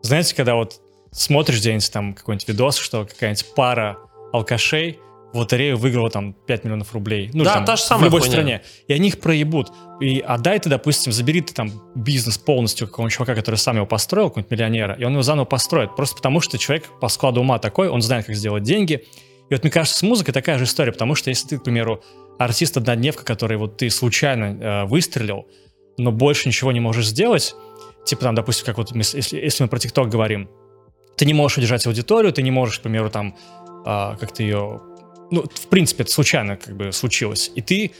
Знаете, 0.02 0.34
когда 0.34 0.54
вот 0.54 0.80
смотришь 1.12 1.58
где-нибудь 1.60 1.90
там 1.92 2.14
какой-нибудь 2.14 2.48
видос, 2.48 2.76
что 2.76 3.04
какая-нибудь 3.06 3.46
пара 3.54 3.98
алкашей 4.32 4.98
в 5.32 5.38
лотерею 5.38 5.78
выиграла 5.78 6.10
там 6.10 6.34
5 6.34 6.64
миллионов 6.64 6.92
рублей. 6.92 7.30
Ну, 7.32 7.42
Да, 7.44 7.54
там, 7.54 7.64
та 7.64 7.76
же 7.76 7.82
в 7.82 7.86
самая 7.86 8.04
любой 8.06 8.20
хуйня. 8.20 8.32
стране. 8.32 8.62
И 8.88 8.92
они 8.92 9.08
их 9.08 9.18
проебут. 9.18 9.68
И 10.00 10.20
отдай 10.20 10.58
ты, 10.58 10.68
допустим, 10.68 11.10
забери 11.10 11.40
ты 11.40 11.54
там 11.54 11.72
бизнес 11.94 12.36
полностью 12.36 12.86
какого-нибудь 12.86 13.14
чувака, 13.14 13.34
который 13.34 13.56
сам 13.56 13.76
его 13.76 13.86
построил, 13.86 14.28
какого-нибудь 14.28 14.50
миллионера, 14.50 14.94
и 14.94 15.04
он 15.04 15.12
его 15.12 15.22
заново 15.22 15.46
построит. 15.46 15.96
Просто 15.96 16.16
потому, 16.16 16.40
что 16.42 16.58
человек 16.58 16.84
по 17.00 17.08
складу 17.08 17.40
ума 17.40 17.58
такой, 17.58 17.88
он 17.88 18.02
знает, 18.02 18.26
как 18.26 18.34
сделать 18.34 18.62
деньги. 18.62 19.06
И 19.52 19.54
вот 19.54 19.64
мне 19.64 19.70
кажется, 19.70 19.98
с 19.98 20.02
музыкой 20.02 20.32
такая 20.32 20.56
же 20.56 20.64
история, 20.64 20.92
потому 20.92 21.14
что 21.14 21.28
если 21.28 21.46
ты, 21.46 21.58
к 21.58 21.62
примеру, 21.62 22.02
артист 22.38 22.78
однодневка, 22.78 23.22
который 23.22 23.58
вот 23.58 23.76
ты 23.76 23.90
случайно 23.90 24.44
э, 24.44 24.84
выстрелил, 24.86 25.46
но 25.98 26.10
больше 26.10 26.48
ничего 26.48 26.72
не 26.72 26.80
можешь 26.80 27.08
сделать, 27.08 27.54
типа 28.06 28.22
там, 28.22 28.34
допустим, 28.34 28.64
как 28.64 28.78
вот 28.78 28.96
если, 28.96 29.36
если 29.36 29.62
мы 29.62 29.68
про 29.68 29.78
ТикТок 29.78 30.08
говорим, 30.08 30.48
ты 31.18 31.26
не 31.26 31.34
можешь 31.34 31.58
удержать 31.58 31.86
аудиторию, 31.86 32.32
ты 32.32 32.40
не 32.40 32.50
можешь, 32.50 32.78
к 32.78 32.82
примеру, 32.82 33.10
там, 33.10 33.36
а, 33.84 34.16
как-то 34.16 34.42
ее... 34.42 34.80
Ну, 35.30 35.42
в 35.42 35.68
принципе, 35.68 36.04
это 36.04 36.12
случайно 36.12 36.56
как 36.56 36.74
бы 36.74 36.90
случилось. 36.90 37.52
И 37.54 37.60
ты... 37.60 37.92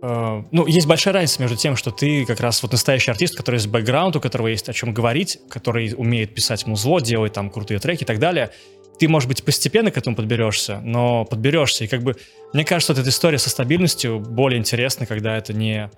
э, 0.00 0.42
ну, 0.52 0.66
есть 0.66 0.86
большая 0.86 1.12
разница 1.12 1.42
между 1.42 1.58
тем, 1.58 1.76
что 1.76 1.90
ты 1.90 2.24
как 2.24 2.40
раз 2.40 2.62
вот 2.62 2.72
настоящий 2.72 3.10
артист, 3.10 3.36
который 3.36 3.56
есть 3.56 3.66
бэкграунд, 3.66 4.16
у 4.16 4.20
которого 4.22 4.46
есть 4.46 4.70
о 4.70 4.72
чем 4.72 4.94
говорить, 4.94 5.38
который 5.50 5.92
умеет 5.94 6.34
писать 6.34 6.66
музло, 6.66 7.02
делает 7.02 7.34
там 7.34 7.50
крутые 7.50 7.78
треки 7.78 8.04
и 8.04 8.06
так 8.06 8.18
далее. 8.18 8.52
Ты, 8.98 9.08
может 9.08 9.28
быть, 9.28 9.42
постепенно 9.42 9.90
к 9.90 9.96
этому 9.96 10.14
подберешься, 10.14 10.80
но 10.80 11.24
подберешься. 11.24 11.84
И 11.84 11.88
как 11.88 12.02
бы, 12.02 12.16
мне 12.52 12.64
кажется, 12.64 12.92
вот 12.92 13.00
эта 13.00 13.08
история 13.10 13.38
со 13.38 13.50
стабильностью 13.50 14.20
более 14.20 14.58
интересна, 14.58 15.06
когда 15.06 15.36
это 15.36 15.52
не... 15.52 15.90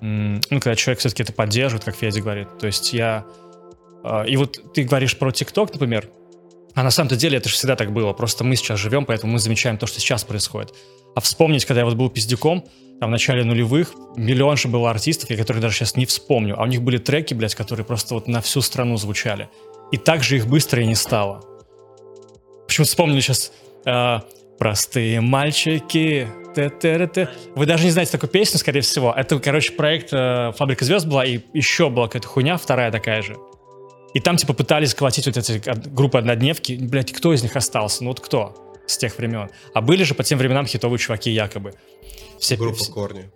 Ну, 0.00 0.40
когда 0.50 0.74
человек 0.74 0.98
все-таки 1.00 1.22
это 1.22 1.32
поддерживает, 1.32 1.84
как 1.84 1.94
Федя 1.96 2.20
говорит. 2.20 2.58
То 2.58 2.66
есть 2.66 2.92
я... 2.92 3.24
э, 4.02 4.24
И 4.28 4.36
вот 4.36 4.72
ты 4.74 4.82
говоришь 4.82 5.16
про 5.16 5.30
ТикТок, 5.30 5.72
например, 5.72 6.08
а 6.74 6.82
на 6.82 6.90
самом-то 6.90 7.16
деле 7.16 7.38
это 7.38 7.48
же 7.48 7.54
всегда 7.54 7.76
так 7.76 7.92
было. 7.92 8.12
Просто 8.12 8.42
мы 8.42 8.56
сейчас 8.56 8.80
живем, 8.80 9.06
поэтому 9.06 9.34
мы 9.34 9.38
замечаем 9.38 9.78
то, 9.78 9.86
что 9.86 10.00
сейчас 10.00 10.24
происходит. 10.24 10.74
А 11.14 11.20
вспомнить, 11.20 11.64
когда 11.64 11.82
я 11.82 11.84
вот 11.84 11.94
был 11.94 12.10
пиздюком, 12.10 12.64
там 12.98 13.10
в 13.10 13.12
начале 13.12 13.44
нулевых, 13.44 13.92
миллион 14.16 14.56
же 14.56 14.68
было 14.68 14.90
артистов, 14.90 15.30
я 15.30 15.36
которых 15.36 15.62
даже 15.62 15.76
сейчас 15.76 15.96
не 15.96 16.04
вспомню. 16.06 16.58
А 16.58 16.64
у 16.64 16.66
них 16.66 16.82
были 16.82 16.98
треки, 16.98 17.32
блядь, 17.34 17.54
которые 17.54 17.86
просто 17.86 18.14
вот 18.14 18.26
на 18.26 18.40
всю 18.40 18.60
страну 18.60 18.96
звучали. 18.96 19.48
И 19.92 19.96
так 19.96 20.24
же 20.24 20.36
их 20.36 20.48
быстро 20.48 20.82
и 20.82 20.86
не 20.86 20.96
стало. 20.96 21.42
Почему 22.66 22.84
вспомнили 22.84 23.20
сейчас 23.20 23.52
э, 23.84 24.18
«Простые 24.58 25.20
мальчики». 25.20 26.28
Т-т-т-т. 26.54 27.28
Вы 27.56 27.66
даже 27.66 27.84
не 27.84 27.90
знаете 27.90 28.12
такую 28.12 28.30
песню, 28.30 28.60
скорее 28.60 28.80
всего. 28.80 29.12
Это, 29.16 29.38
короче, 29.40 29.72
проект 29.72 30.10
э, 30.12 30.52
«Фабрика 30.56 30.84
звезд» 30.84 31.06
была, 31.06 31.24
и 31.24 31.40
еще 31.52 31.90
была 31.90 32.06
какая-то 32.06 32.28
хуйня, 32.28 32.56
вторая 32.56 32.92
такая 32.92 33.22
же. 33.22 33.36
И 34.14 34.20
там, 34.20 34.36
типа, 34.36 34.52
пытались 34.52 34.94
колотить 34.94 35.26
вот 35.26 35.36
эти 35.36 35.60
группы 35.88 36.16
однодневки. 36.18 36.76
Блять, 36.80 37.12
кто 37.12 37.32
из 37.34 37.42
них 37.42 37.56
остался? 37.56 38.04
Ну 38.04 38.10
вот 38.10 38.20
кто 38.20 38.54
с 38.86 38.96
тех 38.96 39.18
времен? 39.18 39.50
А 39.74 39.80
были 39.80 40.04
же 40.04 40.14
по 40.14 40.22
тем 40.22 40.38
временам 40.38 40.66
хитовые 40.66 40.98
чуваки 41.00 41.32
якобы. 41.32 41.72
Все, 42.38 42.54
Группа 42.56 42.76
все- 42.78 42.92
Корни. 42.92 43.30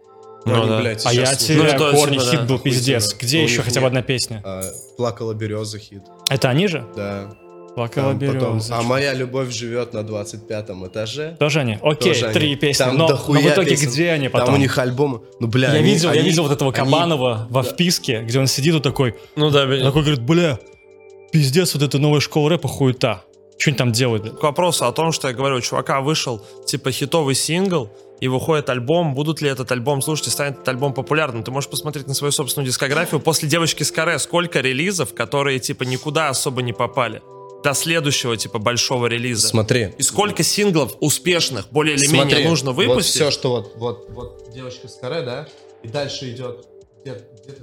Ну 0.44 0.55
Они, 0.55 0.68
да. 0.68 0.80
блядь, 0.80 1.05
А 1.05 1.12
я 1.12 1.34
теряю 1.34 1.76
Ну, 1.80 1.90
корни, 1.98 2.12
типа, 2.18 2.30
хит 2.30 2.40
да, 2.40 2.46
был 2.46 2.59
пиздец. 2.60 3.14
Где 3.20 3.40
У 3.40 3.42
еще 3.42 3.62
хотя 3.62 3.80
бы 3.80 3.88
одна 3.88 4.02
песня? 4.02 4.40
А, 4.44 4.62
Плакала 4.96 5.34
береза 5.34 5.80
хит. 5.80 6.02
Это 6.30 6.48
они 6.48 6.68
же? 6.68 6.86
Да. 6.94 7.34
Плакала 7.78 8.12
Там 8.18 8.34
потом, 8.34 8.60
а 8.72 8.82
моя 8.82 9.14
любовь 9.14 9.55
живет 9.55 9.92
на 9.92 10.02
25 10.02 10.70
этаже. 10.88 11.36
Тоже 11.38 11.60
они? 11.60 11.78
Окей, 11.80 12.12
Тоже 12.12 12.24
они. 12.26 12.34
три 12.34 12.56
песни. 12.56 12.82
Там 12.82 12.96
но, 12.96 13.05
но 13.06 13.09
дохуя 13.10 13.40
в 13.40 13.46
итоге 13.46 13.70
песен. 13.70 13.88
где 13.88 14.10
они 14.10 14.28
потом? 14.28 14.46
Там 14.46 14.55
у 14.56 14.59
них 14.59 14.76
альбомы. 14.78 15.20
Ну, 15.38 15.46
бля, 15.46 15.68
я 15.68 15.74
они- 15.78 15.92
видел, 15.92 16.12
я 16.12 16.18
они- 16.20 16.28
видел 16.28 16.42
вот 16.42 16.50
этого 16.50 16.72
они- 16.72 16.90
Кабанова 16.90 17.46
во 17.48 17.62
вписке, 17.62 18.22
где 18.22 18.40
он 18.40 18.48
сидит 18.48 18.74
вот 18.74 18.82
такой, 18.82 19.14
Ну 19.36 19.50
да, 19.50 19.64
бе- 19.64 19.80
такой 19.80 20.02
говорит, 20.02 20.22
бля, 20.22 20.59
пиздец, 21.30 21.72
вот 21.74 21.84
эта 21.84 21.98
новая 21.98 22.18
школа 22.18 22.50
рэпа 22.50 22.66
хуета. 22.66 23.22
Что 23.59 23.70
они 23.70 23.76
там 23.78 23.92
делают? 23.92 24.24
бля?» 24.24 24.32
к 24.32 24.42
вопросу 24.42 24.86
о 24.86 24.92
том, 24.92 25.12
что 25.12 25.28
я 25.28 25.34
говорю, 25.34 25.59
у 25.59 25.60
чувака 25.60 26.00
вышел 26.00 26.44
типа 26.66 26.90
хитовый 26.90 27.36
сингл, 27.36 27.90
и 28.20 28.26
выходит 28.26 28.68
альбом, 28.68 29.14
будут 29.14 29.40
ли 29.40 29.48
этот 29.48 29.70
альбом 29.70 30.02
слушать 30.02 30.26
и 30.26 30.30
станет 30.30 30.55
этот 30.55 30.68
альбом 30.68 30.92
популярным. 30.92 31.44
Ты 31.44 31.52
можешь 31.52 31.70
посмотреть 31.70 32.09
на 32.09 32.14
свою 32.14 32.32
собственную 32.32 32.66
дискографию. 32.66 33.20
После 33.20 33.48
«Девочки 33.48 33.84
с 33.84 33.92
каре» 33.92 34.18
сколько 34.18 34.60
релизов, 34.60 35.14
которые 35.14 35.60
типа 35.60 35.84
никуда 35.84 36.28
особо 36.28 36.60
не 36.62 36.72
попали. 36.72 37.22
До 37.64 37.74
следующего 37.74 38.36
типа 38.36 38.59
большого 38.59 39.06
релиза. 39.06 39.48
Смотри. 39.48 39.94
И 39.98 40.02
сколько 40.02 40.43
синглов 40.43 40.94
успешных, 41.01 41.68
более 41.70 41.97
или 41.97 42.06
менее 42.06 42.22
Смотри, 42.30 42.48
нужно 42.48 42.70
Вот 42.72 42.86
выпустить. 42.86 43.14
все, 43.16 43.30
что 43.30 43.51
вот, 43.51 43.72
вот, 43.76 44.06
вот 44.10 44.51
девочка 44.55 44.86
с 44.89 44.94
каре, 44.97 45.22
да? 45.22 45.48
И 45.82 45.89
дальше 45.89 46.30
идет. 46.30 46.66
Где, 47.02 47.14
где 47.43 47.52
ты? 47.52 47.62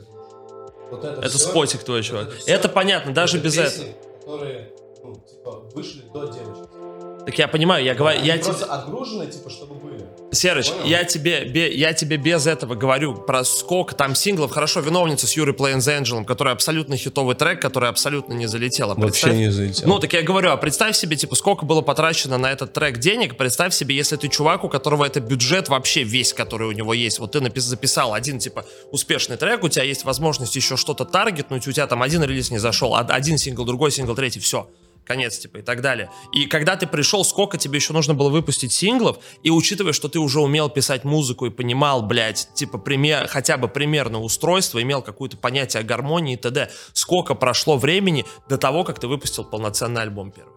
Вот 0.91 1.03
это 1.03 1.19
Это 1.22 1.30
всё, 1.30 1.38
спотик 1.49 1.84
твой, 1.84 1.99
вот 1.99 2.05
чувак. 2.05 2.34
всё, 2.35 2.51
Это 2.53 2.69
понятно, 2.69 3.13
даже 3.13 3.39
без 3.39 3.55
песни, 3.55 3.85
этого. 3.85 4.19
которые, 4.19 4.72
ну, 5.03 5.15
типа, 5.15 5.51
вышли 5.73 6.01
до 6.13 6.26
девочки. 6.27 7.26
Так 7.26 7.38
я 7.39 7.47
понимаю, 7.47 7.84
я 7.84 7.95
говорю, 7.95 8.19
Они 8.19 8.27
я 8.27 8.38
тебе... 8.38 8.45
просто 8.45 8.65
отгружены, 8.65 9.27
типа, 9.27 9.49
чтобы 9.49 9.76
были. 9.76 9.94
Серыч, 10.31 10.69
Понял? 10.69 10.85
я 10.85 11.03
тебе, 11.06 11.45
бе- 11.45 11.73
я 11.73 11.93
тебе 11.93 12.18
без 12.18 12.45
этого 12.45 12.76
говорю 12.76 13.14
про 13.15 13.45
сколько 13.45 13.95
там 13.95 14.15
синглов. 14.15 14.52
Хорошо, 14.52 14.81
виновница 14.81 15.27
с 15.27 15.34
Юрой 15.38 15.56
Plains 15.56 15.77
Angel, 15.88 16.26
который 16.26 16.52
абсолютно 16.52 16.97
хитовый 16.97 17.35
трек, 17.35 17.61
который 17.61 17.88
абсолютно 17.89 18.34
не 18.34 18.45
залетел. 18.47 18.91
А 18.91 18.95
Вообще 18.95 19.03
представь- 19.11 19.35
не 19.35 19.49
залетел. 19.49 19.88
Ну, 19.88 19.99
так 19.99 20.11
я 20.11 20.23
говорю, 20.23 20.49
а 20.49 20.57
представь 20.57 20.97
себе, 20.97 21.15
типа, 21.15 21.35
сколько 21.35 21.65
было 21.65 21.81
потрачено 21.81 22.38
на 22.38 22.52
этот 22.52 22.73
трек 22.73 22.97
денег, 22.97 23.38
представь 23.38 23.73
себе, 23.73 23.95
если 23.95 24.18
ты 24.18 24.27
чувак, 24.27 24.65
у 24.65 24.69
которого 24.69 25.06
это 25.06 25.22
бюджет 25.22 25.69
вообще 25.69 26.03
весь, 26.03 26.34
который 26.34 26.68
у 26.68 26.72
него 26.73 26.93
есть. 26.93 27.19
Вот 27.19 27.31
ты 27.31 27.39
напис- 27.39 27.61
записал 27.61 28.14
один, 28.14 28.39
типа, 28.39 28.65
успешный 28.91 29.38
трек, 29.38 29.64
у 29.64 29.69
тебя 29.69 29.85
есть 29.85 30.03
возможность 30.03 30.56
еще 30.56 30.76
что-то 30.76 31.06
таргетнуть, 31.06 31.65
у 31.68 31.72
тебя 31.72 31.88
там 31.88 32.02
один 32.02 32.23
релиз 32.23 32.52
не 32.52 32.57
зашел, 32.60 32.93
а 32.95 33.02
один 33.02 33.38
сингл, 33.38 33.64
другой 33.64 33.91
сингл, 33.91 34.15
третий, 34.15 34.41
все 34.41 34.68
конец, 35.06 35.38
типа, 35.38 35.57
и 35.57 35.61
так 35.61 35.82
далее. 35.82 36.11
И 36.34 36.45
когда 36.48 36.76
ты 36.76 36.88
пришел, 36.88 37.23
сколько 37.23 37.57
тебе 37.57 37.77
еще 37.77 37.94
нужно 37.94 38.14
было 38.14 38.30
выпустить 38.30 38.73
синглов, 38.73 39.19
и 39.44 39.49
учитывая, 39.49 39.94
что 39.94 40.10
ты 40.10 40.19
уже 40.19 40.41
умел 40.41 40.69
писать 40.69 41.03
музыку 41.03 41.45
и 41.45 41.49
понимал, 41.49 42.02
блядь, 42.02 42.49
типа, 42.56 42.77
пример, 42.77 43.27
хотя 43.27 43.57
бы 43.57 43.68
примерное 43.68 44.19
устройство, 44.19 44.82
имел 44.82 45.02
какое-то 45.02 45.38
понятие 45.38 45.82
о 45.82 45.84
гармонии 45.84 46.34
и 46.34 46.38
т.д., 46.38 46.69
сколько 46.94 47.36
прошло 47.36 47.77
времени 47.77 48.26
до 48.49 48.57
того, 48.57 48.84
как 48.84 48.99
ты 48.99 49.07
выпустил 49.07 49.45
полноценный 49.45 50.02
альбом 50.02 50.32
первый? 50.32 50.53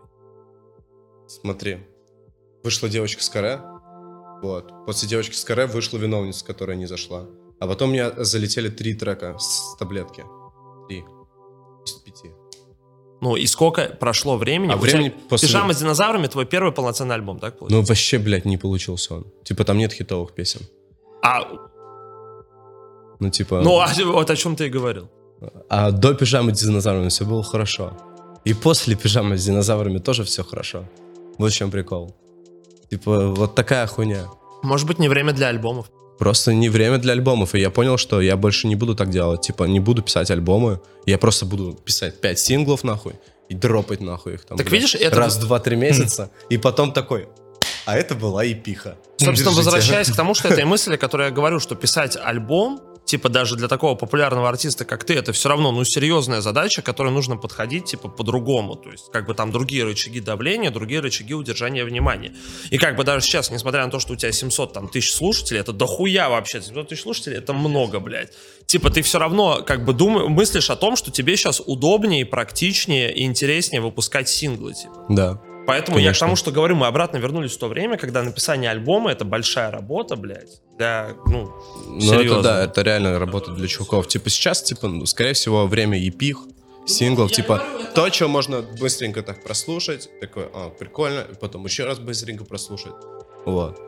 Смотри. 1.28 1.78
вышла 2.64 2.88
девочка 2.88 3.22
с 3.22 3.28
каре. 3.28 3.60
Вот. 4.42 4.72
После 4.86 5.08
девочки 5.08 5.34
с 5.34 5.44
каре 5.44 5.66
вышла 5.66 5.98
виновница, 5.98 6.44
которая 6.44 6.76
не 6.76 6.86
зашла. 6.86 7.26
А 7.60 7.66
потом 7.66 7.90
мне 7.90 8.10
залетели 8.24 8.68
три 8.68 8.94
трека 8.94 9.36
с 9.38 9.76
таблетки. 9.78 10.24
Три. 10.88 11.04
Из 11.84 11.92
пяти. 11.92 12.30
Ну 13.20 13.36
и 13.36 13.46
сколько 13.46 13.88
прошло 14.00 14.36
времени? 14.36 14.70
А 14.72 14.76
У 14.76 14.78
тебя 14.78 14.90
времени 14.92 15.14
после- 15.28 15.48
«Пижама 15.48 15.72
с 15.72 15.78
динозаврами» 15.78 16.26
твой 16.28 16.46
первый 16.46 16.72
полноценный 16.72 17.14
альбом, 17.16 17.38
так 17.40 17.54
Ну 17.54 17.58
получается? 17.60 17.90
вообще, 17.92 18.18
блядь, 18.18 18.44
не 18.44 18.56
получился 18.56 19.14
он. 19.14 19.26
Типа 19.44 19.64
там 19.64 19.78
нет 19.78 19.92
хитовых 19.92 20.34
песен. 20.34 20.60
А, 21.22 21.40
Ну 23.20 23.30
типа... 23.30 23.60
ну, 23.62 23.80
а 23.80 23.88
вот 24.04 24.30
о 24.30 24.36
чем 24.36 24.54
ты 24.54 24.66
и 24.66 24.70
говорил. 24.70 25.08
А 25.68 25.90
до 25.90 26.14
пижамы 26.14 26.54
с 26.54 26.60
динозаврами 26.62 27.08
все 27.08 27.24
было 27.24 27.42
хорошо. 27.42 27.92
И 28.44 28.54
после 28.54 28.94
пижамы 28.94 29.36
с 29.36 29.44
динозаврами 29.44 29.98
тоже 29.98 30.22
все 30.24 30.44
хорошо. 30.44 30.84
Вот 31.38 31.52
в 31.52 31.54
чем 31.54 31.70
прикол. 31.70 32.14
Типа, 32.90 33.28
вот 33.28 33.54
такая 33.54 33.86
хуйня. 33.86 34.26
Может 34.62 34.86
быть, 34.86 34.98
не 34.98 35.08
время 35.08 35.32
для 35.32 35.48
альбомов. 35.48 35.90
Просто 36.18 36.52
не 36.52 36.68
время 36.68 36.98
для 36.98 37.12
альбомов, 37.12 37.54
и 37.54 37.60
я 37.60 37.70
понял, 37.70 37.96
что 37.96 38.20
я 38.20 38.36
больше 38.36 38.66
не 38.66 38.74
буду 38.76 38.94
так 38.94 39.10
делать. 39.10 39.42
Типа, 39.42 39.64
не 39.64 39.80
буду 39.80 40.02
писать 40.02 40.30
альбомы, 40.30 40.80
я 41.06 41.16
просто 41.18 41.46
буду 41.46 41.74
писать 41.74 42.20
5 42.20 42.38
синглов, 42.38 42.84
нахуй, 42.84 43.14
и 43.48 43.54
дропать, 43.54 44.00
нахуй, 44.00 44.34
их 44.34 44.44
там. 44.44 44.58
Так 44.58 44.66
блядь, 44.68 44.82
видишь, 44.82 44.94
это- 44.94 45.16
Раз, 45.16 45.36
два, 45.36 45.60
три 45.60 45.76
месяца, 45.76 46.30
и 46.50 46.58
потом 46.58 46.92
такой, 46.92 47.28
а 47.86 47.96
это 47.96 48.14
была 48.14 48.44
эпиха. 48.46 48.96
Собственно, 49.16 49.34
Держите. 49.36 49.56
возвращаясь 49.56 50.10
к 50.10 50.16
тому, 50.16 50.34
что 50.34 50.48
этой 50.48 50.64
мысли, 50.64 50.96
которую 50.96 51.28
я 51.28 51.34
говорю, 51.34 51.60
что 51.60 51.74
писать 51.74 52.16
альбом, 52.20 52.80
типа 53.08 53.30
даже 53.30 53.56
для 53.56 53.68
такого 53.68 53.94
популярного 53.94 54.48
артиста, 54.48 54.84
как 54.84 55.04
ты, 55.04 55.14
это 55.14 55.32
все 55.32 55.48
равно, 55.48 55.72
ну, 55.72 55.82
серьезная 55.84 56.42
задача, 56.42 56.82
которой 56.82 57.10
нужно 57.10 57.36
подходить, 57.36 57.86
типа, 57.86 58.08
по-другому. 58.08 58.76
То 58.76 58.90
есть, 58.90 59.10
как 59.10 59.26
бы 59.26 59.34
там 59.34 59.50
другие 59.50 59.84
рычаги 59.84 60.20
давления, 60.20 60.70
другие 60.70 61.00
рычаги 61.00 61.34
удержания 61.34 61.84
внимания. 61.84 62.34
И 62.70 62.76
как 62.76 62.96
бы 62.96 63.04
даже 63.04 63.24
сейчас, 63.24 63.50
несмотря 63.50 63.84
на 63.84 63.90
то, 63.90 63.98
что 63.98 64.12
у 64.12 64.16
тебя 64.16 64.30
700 64.30 64.72
там, 64.72 64.88
тысяч 64.88 65.12
слушателей, 65.12 65.60
это 65.60 65.72
дохуя 65.72 66.28
вообще, 66.28 66.60
700 66.60 66.88
тысяч 66.88 67.02
слушателей, 67.02 67.38
это 67.38 67.54
много, 67.54 67.98
блядь. 67.98 68.32
Типа, 68.66 68.90
ты 68.90 69.00
все 69.00 69.18
равно, 69.18 69.62
как 69.66 69.86
бы, 69.86 69.94
думаешь, 69.94 70.28
мыслишь 70.28 70.68
о 70.68 70.76
том, 70.76 70.94
что 70.94 71.10
тебе 71.10 71.36
сейчас 71.36 71.62
удобнее, 71.64 72.26
практичнее 72.26 73.14
и 73.14 73.24
интереснее 73.24 73.80
выпускать 73.80 74.28
синглы, 74.28 74.74
типа. 74.74 75.06
Да. 75.08 75.40
Поэтому 75.68 75.98
я 75.98 76.04
к 76.04 76.06
Конечно. 76.06 76.26
тому, 76.26 76.36
что 76.36 76.50
говорю, 76.50 76.76
мы 76.76 76.86
обратно 76.86 77.18
вернулись 77.18 77.52
в 77.52 77.58
то 77.58 77.68
время, 77.68 77.98
когда 77.98 78.22
написание 78.22 78.70
альбома 78.70 79.12
это 79.12 79.26
большая 79.26 79.70
работа, 79.70 80.16
блядь, 80.16 80.62
для, 80.78 81.10
ну, 81.26 81.52
Ну, 81.86 82.00
серьезно. 82.00 82.38
это 82.38 82.42
да, 82.42 82.64
это 82.64 82.80
реально 82.80 83.18
работа 83.18 83.50
для 83.52 83.68
чуваков. 83.68 84.08
Типа, 84.08 84.30
сейчас, 84.30 84.62
типа, 84.62 84.88
ну, 84.88 85.04
скорее 85.04 85.34
всего, 85.34 85.66
время 85.66 85.98
епих, 85.98 86.38
синглов, 86.86 87.32
типа, 87.32 87.62
то, 87.94 88.10
что 88.10 88.28
можно 88.28 88.62
быстренько 88.80 89.22
так 89.22 89.44
прослушать, 89.44 90.08
такой, 90.22 90.44
а, 90.54 90.70
прикольно, 90.70 91.26
и 91.30 91.34
потом 91.34 91.66
еще 91.66 91.84
раз 91.84 91.98
быстренько 91.98 92.46
прослушать. 92.46 92.94
Вот. 93.44 93.78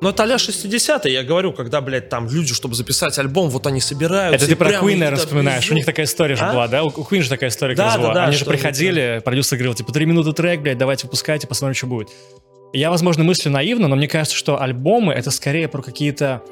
Ну, 0.00 0.10
это 0.10 0.22
а 0.22 0.38
60 0.38 1.06
я 1.06 1.24
говорю, 1.24 1.52
когда, 1.52 1.80
блядь, 1.80 2.08
там 2.08 2.28
люди, 2.28 2.54
чтобы 2.54 2.76
записать 2.76 3.18
альбом, 3.18 3.50
вот 3.50 3.66
они 3.66 3.80
собираются. 3.80 4.36
Это 4.36 4.46
ты 4.46 4.56
про 4.56 4.70
Queen, 4.70 4.96
наверное, 4.96 5.16
вспоминаешь. 5.16 5.62
везут. 5.64 5.72
У 5.72 5.74
них 5.74 5.86
такая 5.86 6.06
история 6.06 6.36
же 6.36 6.44
А? 6.44 6.52
была, 6.52 6.68
да? 6.68 6.84
У 6.84 6.90
Queen 6.90 7.22
же 7.22 7.28
такая 7.28 7.50
история 7.50 7.74
Да, 7.74 7.94
да, 7.96 7.98
была. 8.00 8.14
да, 8.14 8.24
Они 8.26 8.36
же 8.36 8.44
приходили, 8.44 9.20
продюсер 9.24 9.58
говорил, 9.58 9.74
типа, 9.74 9.92
три 9.92 10.06
минуты 10.06 10.32
трек, 10.32 10.60
блядь, 10.60 10.78
давайте 10.78 11.06
выпускайте, 11.06 11.48
посмотрим, 11.48 11.74
что 11.74 11.86
будет. 11.88 12.10
Я, 12.72 12.90
возможно, 12.90 13.24
мыслю 13.24 13.50
наивно, 13.50 13.88
но 13.88 13.96
мне 13.96 14.06
кажется, 14.06 14.36
что 14.36 14.60
альбомы— 14.60 15.12
это 15.14 15.30
скорее 15.32 15.66
про 15.68 15.82
какие-то 15.82 16.42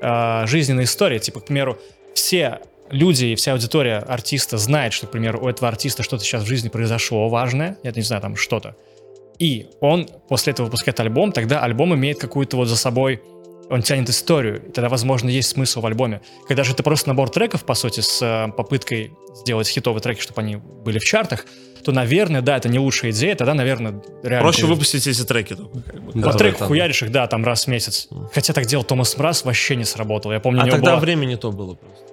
э, 0.00 0.46
жизненные 0.46 0.84
истории. 0.84 1.18
Типа, 1.18 1.40
к 1.40 1.46
примеру, 1.46 1.78
все 2.14 2.60
люди 2.90 3.26
и 3.26 3.34
вся 3.34 3.52
аудитория 3.52 3.98
артиста 3.98 4.56
знает, 4.58 4.92
что, 4.94 5.06
к 5.06 5.10
примеру, 5.10 5.44
у 5.44 5.48
этого 5.48 5.68
артиста 5.68 6.02
что-то 6.02 6.24
сейчас 6.24 6.44
в 6.44 6.46
жизни 6.46 6.68
произошло 6.70 7.28
важное, 7.28 7.76
я 7.82 7.92
не 7.92 8.02
знаю, 8.02 8.22
там 8.22 8.36
что-то. 8.36 8.74
И 9.40 9.66
он 9.80 10.06
после 10.28 10.52
этого 10.52 10.66
выпускает 10.66 11.00
альбом, 11.00 11.32
тогда 11.32 11.60
альбом 11.62 11.94
имеет 11.94 12.20
какую-то 12.20 12.56
вот 12.58 12.68
за 12.68 12.76
собой 12.76 13.22
он 13.70 13.82
тянет 13.82 14.10
историю, 14.10 14.66
и 14.66 14.72
тогда, 14.72 14.88
возможно, 14.88 15.28
есть 15.28 15.50
смысл 15.50 15.80
в 15.80 15.86
альбоме. 15.86 16.20
Когда 16.48 16.64
же 16.64 16.72
это 16.72 16.82
просто 16.82 17.08
набор 17.08 17.30
треков, 17.30 17.64
по 17.64 17.74
сути, 17.74 18.00
с 18.00 18.20
э, 18.20 18.52
попыткой 18.52 19.12
сделать 19.36 19.68
хитовые 19.68 20.02
треки, 20.02 20.20
чтобы 20.20 20.40
они 20.42 20.56
были 20.56 20.98
в 20.98 21.04
чартах, 21.04 21.46
то, 21.84 21.92
наверное, 21.92 22.42
да, 22.42 22.56
это 22.56 22.68
не 22.68 22.80
лучшая 22.80 23.12
идея, 23.12 23.36
тогда, 23.36 23.54
наверное, 23.54 24.02
реально... 24.24 24.40
Проще 24.42 24.62
ты- 24.62 24.66
выпустить 24.66 25.06
эти 25.06 25.22
треки 25.24 25.54
только. 25.54 25.80
Как 25.82 25.94
бы, 26.02 26.12
Вот 26.12 26.14
которые 26.14 26.38
трек 26.38 26.58
там- 26.58 26.68
хуяришь 26.68 27.02
их, 27.04 27.12
да, 27.12 27.26
там 27.28 27.44
раз 27.44 27.64
в 27.64 27.68
месяц. 27.68 28.08
Хотя 28.34 28.52
так 28.52 28.66
делал 28.66 28.84
Томас 28.84 29.16
Мраз, 29.16 29.44
вообще 29.44 29.76
не 29.76 29.84
сработал. 29.84 30.32
Я 30.32 30.40
помню, 30.40 30.62
А 30.62 30.66
тогда 30.66 30.96
время 30.96 31.24
не 31.26 31.36
то 31.36 31.52
было 31.52 31.74
просто. 31.74 32.04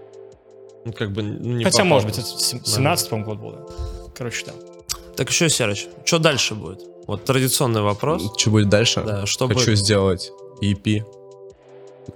Ну, 0.86 0.94
как 0.94 1.12
бы 1.12 1.24
ну, 1.24 1.54
не 1.58 1.64
Хотя, 1.64 1.80
попало. 1.80 1.90
может 1.90 2.08
быть, 2.08 2.18
это 2.20 2.28
сем- 2.28 2.64
17 2.64 3.10
по-моему, 3.10 3.32
год 3.32 3.40
был, 3.42 3.52
да. 3.54 4.12
Короче, 4.16 4.46
да. 4.46 4.54
Так 5.18 5.30
еще, 5.32 5.50
Серыч, 5.50 5.88
что 6.06 6.20
дальше 6.20 6.54
будет? 6.54 6.82
Вот 7.08 7.24
традиционный 7.26 7.82
вопрос. 7.82 8.32
Что 8.38 8.52
будет 8.52 8.70
дальше? 8.70 9.02
Да, 9.06 9.26
что 9.26 9.48
Хочу 9.48 9.66
будет? 9.72 9.78
сделать 9.80 10.32
EP, 10.62 11.04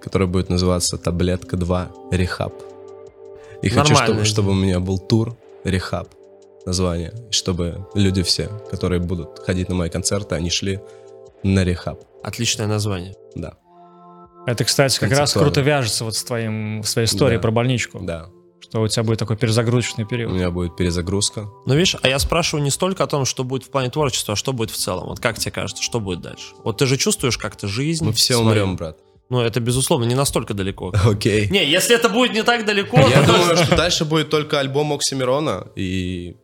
который 0.01 0.27
будет 0.27 0.49
называться 0.49 0.97
«Таблетка 0.97 1.55
2. 1.57 1.91
Рехаб». 2.11 2.53
И 3.61 3.69
хочу, 3.69 3.93
Нормальная 3.93 4.05
чтобы, 4.05 4.25
чтобы 4.25 4.51
у 4.51 4.55
меня 4.55 4.79
был 4.79 4.99
тур 4.99 5.35
«Рехаб» 5.63 6.09
название, 6.65 7.11
и 7.29 7.31
чтобы 7.33 7.87
люди 7.95 8.21
все, 8.21 8.49
которые 8.69 8.99
будут 8.99 9.39
ходить 9.39 9.69
на 9.69 9.75
мои 9.75 9.89
концерты, 9.89 10.35
они 10.35 10.49
шли 10.49 10.79
на 11.43 11.63
рехаб. 11.63 11.99
Отличное 12.23 12.67
название. 12.67 13.15
Да, 13.35 13.53
Это, 14.45 14.63
кстати, 14.63 14.99
как 14.99 15.11
раз 15.11 15.33
круто 15.33 15.61
вяжется 15.61 16.03
вот 16.03 16.15
с 16.15 16.23
твоим, 16.23 16.83
с 16.83 16.93
твоей 16.93 17.07
историей 17.07 17.37
Да. 17.37 17.41
про 17.41 17.51
больничку. 17.51 17.99
да. 18.01 18.27
Что 18.71 18.81
у 18.81 18.87
тебя 18.87 19.03
будет 19.03 19.19
такой 19.19 19.35
перезагрузочный 19.35 20.05
У 20.05 20.07
период. 20.07 20.31
меня 20.31 20.49
будет 20.49 20.77
перезагрузка. 20.77 21.49
Ну, 21.65 21.73
видишь, 21.75 21.97
а 22.01 22.07
я 22.07 22.17
спрашиваю 22.19 22.63
не 22.63 22.71
столько 22.71 23.03
о 23.03 23.07
том, 23.07 23.25
что 23.25 23.43
будет 23.43 23.65
в 23.65 23.69
плане 23.69 23.89
творчества, 23.89 24.33
а 24.33 24.37
что 24.37 24.53
будет 24.53 24.71
в 24.71 24.77
целом. 24.77 25.09
Вот 25.09 25.19
как 25.19 25.37
тебе 25.37 25.51
кажется, 25.51 25.83
что 25.83 25.99
будет 25.99 26.21
дальше? 26.21 26.53
Вот 26.63 26.77
ты 26.77 26.85
же 26.85 26.95
чувствуешь 26.95 27.37
как-то 27.37 27.67
жизнь. 27.67 28.05
Мы 28.05 28.13
все 28.13 28.35
свою. 28.35 28.47
умрем, 28.47 28.77
брат. 28.77 28.97
Ну, 29.29 29.41
это, 29.41 29.59
безусловно, 29.59 30.05
не 30.05 30.15
настолько 30.15 30.53
далеко. 30.53 30.93
Окей. 31.05 31.49
Не, 31.49 31.69
если 31.69 31.93
это 31.95 32.07
будет 32.07 32.31
не 32.33 32.43
так 32.43 32.65
далеко, 32.65 32.97
Я 33.09 33.23
думаю, 33.23 33.57
что 33.57 33.75
дальше 33.75 34.05
будет 34.05 34.29
только 34.29 34.57
альбом 34.61 34.93
Оксимирона, 34.93 35.67
и 35.75 36.37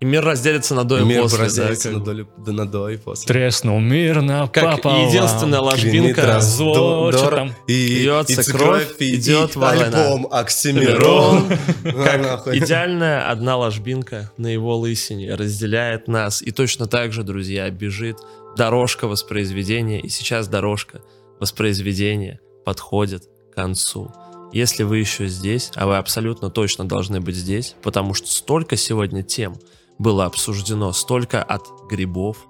и 0.00 0.04
мир 0.04 0.24
разделится 0.24 0.74
на 0.74 0.84
до 0.84 0.98
и 0.98 1.04
мир 1.04 1.22
после. 1.22 1.38
да, 1.38 1.44
разделится 1.44 1.88
как 1.90 1.98
на, 1.98 2.04
долю- 2.04 2.28
да, 2.46 2.52
на 2.52 2.66
до 2.66 2.88
и 2.88 2.96
после. 2.96 3.26
Треснул 3.26 3.80
мирно 3.80 4.48
Как 4.52 4.76
пополам. 4.76 5.08
единственная 5.08 5.60
ложбинка. 5.60 6.40
зло, 6.40 7.10
дор- 7.10 7.34
там? 7.34 7.52
и, 7.66 8.02
Льется 8.04 8.40
и 8.40 8.44
кровь, 8.44 8.94
и- 9.00 9.14
идет 9.16 9.56
и 9.56 9.58
война. 9.58 9.84
альбом 9.86 10.26
Оксимирон. 10.30 11.48
Как 11.84 12.48
идеальная 12.54 13.30
одна 13.30 13.56
ложбинка 13.56 14.30
на 14.36 14.46
его 14.46 14.76
лысине 14.76 15.34
разделяет 15.34 16.08
нас. 16.08 16.40
И 16.42 16.50
точно 16.50 16.86
так 16.86 17.12
же, 17.12 17.22
друзья, 17.22 17.68
бежит 17.70 18.16
дорожка 18.56 19.06
воспроизведения. 19.06 20.00
И 20.00 20.08
сейчас 20.08 20.48
дорожка 20.48 21.00
воспроизведения 21.40 22.40
подходит 22.64 23.24
к 23.50 23.54
концу. 23.54 24.12
Если 24.52 24.82
вы 24.82 24.98
еще 24.98 25.26
здесь, 25.26 25.70
а 25.74 25.86
вы 25.86 25.96
абсолютно 25.98 26.50
точно 26.50 26.88
должны 26.88 27.20
быть 27.20 27.36
здесь, 27.36 27.74
потому 27.82 28.14
что 28.14 28.28
столько 28.28 28.76
сегодня 28.76 29.22
тем 29.22 29.56
было 29.98 30.24
обсуждено, 30.24 30.92
столько 30.92 31.42
от 31.42 31.66
грибов 31.90 32.46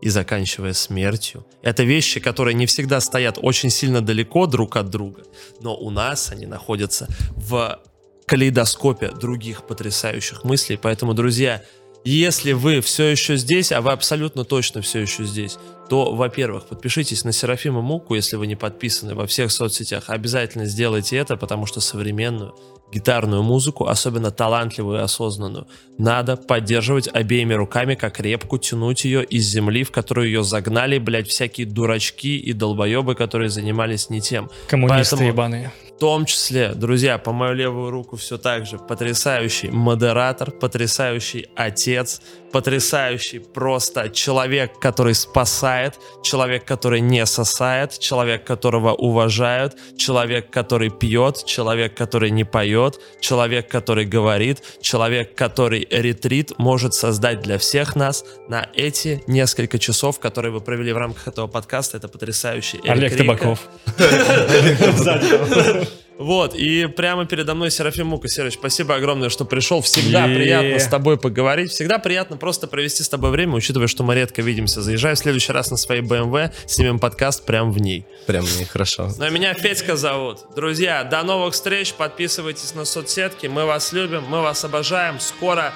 и 0.00 0.08
заканчивая 0.08 0.72
смертью. 0.72 1.46
Это 1.62 1.82
вещи, 1.84 2.20
которые 2.20 2.54
не 2.54 2.66
всегда 2.66 3.00
стоят 3.00 3.38
очень 3.40 3.70
сильно 3.70 4.00
далеко 4.00 4.46
друг 4.46 4.76
от 4.76 4.90
друга, 4.90 5.22
но 5.60 5.76
у 5.76 5.90
нас 5.90 6.30
они 6.30 6.46
находятся 6.46 7.08
в 7.36 7.80
калейдоскопе 8.26 9.10
других 9.10 9.66
потрясающих 9.66 10.44
мыслей. 10.44 10.78
Поэтому, 10.80 11.14
друзья, 11.14 11.62
если 12.04 12.52
вы 12.52 12.80
все 12.80 13.06
еще 13.06 13.36
здесь, 13.36 13.70
а 13.72 13.80
вы 13.80 13.92
абсолютно 13.92 14.44
точно 14.44 14.82
все 14.82 15.00
еще 15.00 15.24
здесь, 15.24 15.56
то, 15.92 16.14
во-первых, 16.14 16.68
подпишитесь 16.68 17.22
на 17.22 17.32
Серафима 17.32 17.82
Муку, 17.82 18.14
если 18.14 18.36
вы 18.36 18.46
не 18.46 18.56
подписаны 18.56 19.14
во 19.14 19.26
всех 19.26 19.52
соцсетях. 19.52 20.04
Обязательно 20.06 20.64
сделайте 20.64 21.18
это, 21.18 21.36
потому 21.36 21.66
что 21.66 21.82
современную 21.82 22.54
гитарную 22.90 23.42
музыку, 23.42 23.86
особенно 23.86 24.30
талантливую 24.30 25.00
и 25.00 25.02
осознанную, 25.02 25.66
надо 25.98 26.38
поддерживать 26.38 27.10
обеими 27.12 27.52
руками, 27.52 27.94
как 27.94 28.20
репку, 28.20 28.56
тянуть 28.56 29.04
ее 29.04 29.22
из 29.22 29.44
земли, 29.44 29.84
в 29.84 29.90
которую 29.90 30.28
ее 30.28 30.42
загнали, 30.44 30.96
блядь, 30.96 31.28
всякие 31.28 31.66
дурачки 31.66 32.38
и 32.38 32.54
долбоебы, 32.54 33.14
которые 33.14 33.50
занимались 33.50 34.08
не 34.08 34.22
тем. 34.22 34.48
Коммунисты 34.68 35.16
Поэтому- 35.16 35.28
ебаные. 35.28 35.72
В 35.94 35.98
том 36.02 36.24
числе, 36.24 36.72
друзья, 36.74 37.16
по 37.18 37.32
мою 37.32 37.54
левую 37.54 37.90
руку 37.90 38.16
все 38.16 38.36
так 38.36 38.66
же 38.66 38.76
потрясающий 38.78 39.70
модератор, 39.70 40.50
потрясающий 40.50 41.46
отец, 41.54 42.22
потрясающий 42.52 43.38
просто 43.38 44.10
человек, 44.10 44.78
который 44.78 45.14
спасает, 45.14 45.98
человек, 46.22 46.64
который 46.64 47.00
не 47.00 47.24
сосает, 47.26 47.98
человек, 47.98 48.44
которого 48.44 48.92
уважают, 48.92 49.76
человек, 49.96 50.50
который 50.50 50.90
пьет, 50.90 51.44
человек, 51.46 51.96
который 51.96 52.30
не 52.30 52.44
поет, 52.44 53.00
человек, 53.20 53.68
который 53.68 54.04
говорит, 54.04 54.62
человек, 54.80 55.34
который 55.34 55.86
ретрит 55.90 56.52
может 56.58 56.94
создать 56.94 57.40
для 57.40 57.58
всех 57.58 57.96
нас 57.96 58.24
на 58.48 58.68
эти 58.74 59.22
несколько 59.26 59.78
часов, 59.78 60.20
которые 60.20 60.52
вы 60.52 60.60
провели 60.60 60.92
в 60.92 60.98
рамках 60.98 61.28
этого 61.28 61.46
подкаста. 61.46 61.96
Это 61.96 62.08
потрясающий 62.08 62.80
Олег 62.86 63.12
Рико. 63.12 63.24
Табаков. 63.24 63.60
Вот, 66.18 66.54
и 66.54 66.86
прямо 66.86 67.24
передо 67.24 67.54
мной 67.54 67.70
Серафим 67.70 68.08
Мука. 68.08 68.28
Серыч, 68.28 68.54
спасибо 68.54 68.94
огромное, 68.94 69.28
что 69.28 69.44
пришел. 69.44 69.80
Всегда 69.80 70.26
Е. 70.26 70.34
приятно 70.36 70.78
с 70.78 70.86
тобой 70.86 71.18
поговорить. 71.18 71.70
Всегда 71.72 71.98
приятно 71.98 72.36
просто 72.36 72.68
провести 72.68 73.02
с 73.02 73.08
тобой 73.08 73.30
время, 73.30 73.54
учитывая, 73.54 73.88
что 73.88 74.04
мы 74.04 74.14
редко 74.14 74.42
видимся. 74.42 74.82
Заезжаю 74.82 75.16
в 75.16 75.18
следующий 75.18 75.52
раз 75.52 75.70
на 75.70 75.76
своей 75.76 76.02
BMW, 76.02 76.52
снимем 76.66 76.98
подкаст 76.98 77.44
прямо 77.44 77.70
в 77.70 77.78
ней. 77.80 78.04
Прям 78.26 78.44
мне 78.44 78.64
хорошо. 78.66 79.10
Ну, 79.18 79.24
а 79.24 79.30
меня 79.30 79.54
Петька 79.54 79.96
зовут. 79.96 80.40
Друзья, 80.54 81.02
до 81.04 81.22
новых 81.22 81.54
встреч. 81.54 81.94
Подписывайтесь 81.94 82.74
на 82.74 82.84
соцсетки. 82.84 83.46
Мы 83.46 83.64
вас 83.64 83.92
любим, 83.92 84.22
мы 84.28 84.42
вас 84.42 84.64
обожаем. 84.64 85.18
Скоро 85.18 85.72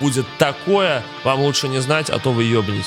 будет 0.00 0.26
такое. 0.38 1.02
Вам 1.24 1.40
лучше 1.40 1.66
не 1.68 1.80
знать, 1.80 2.08
а 2.10 2.18
то 2.18 2.30
вы 2.30 2.44
ебнетесь. 2.44 2.86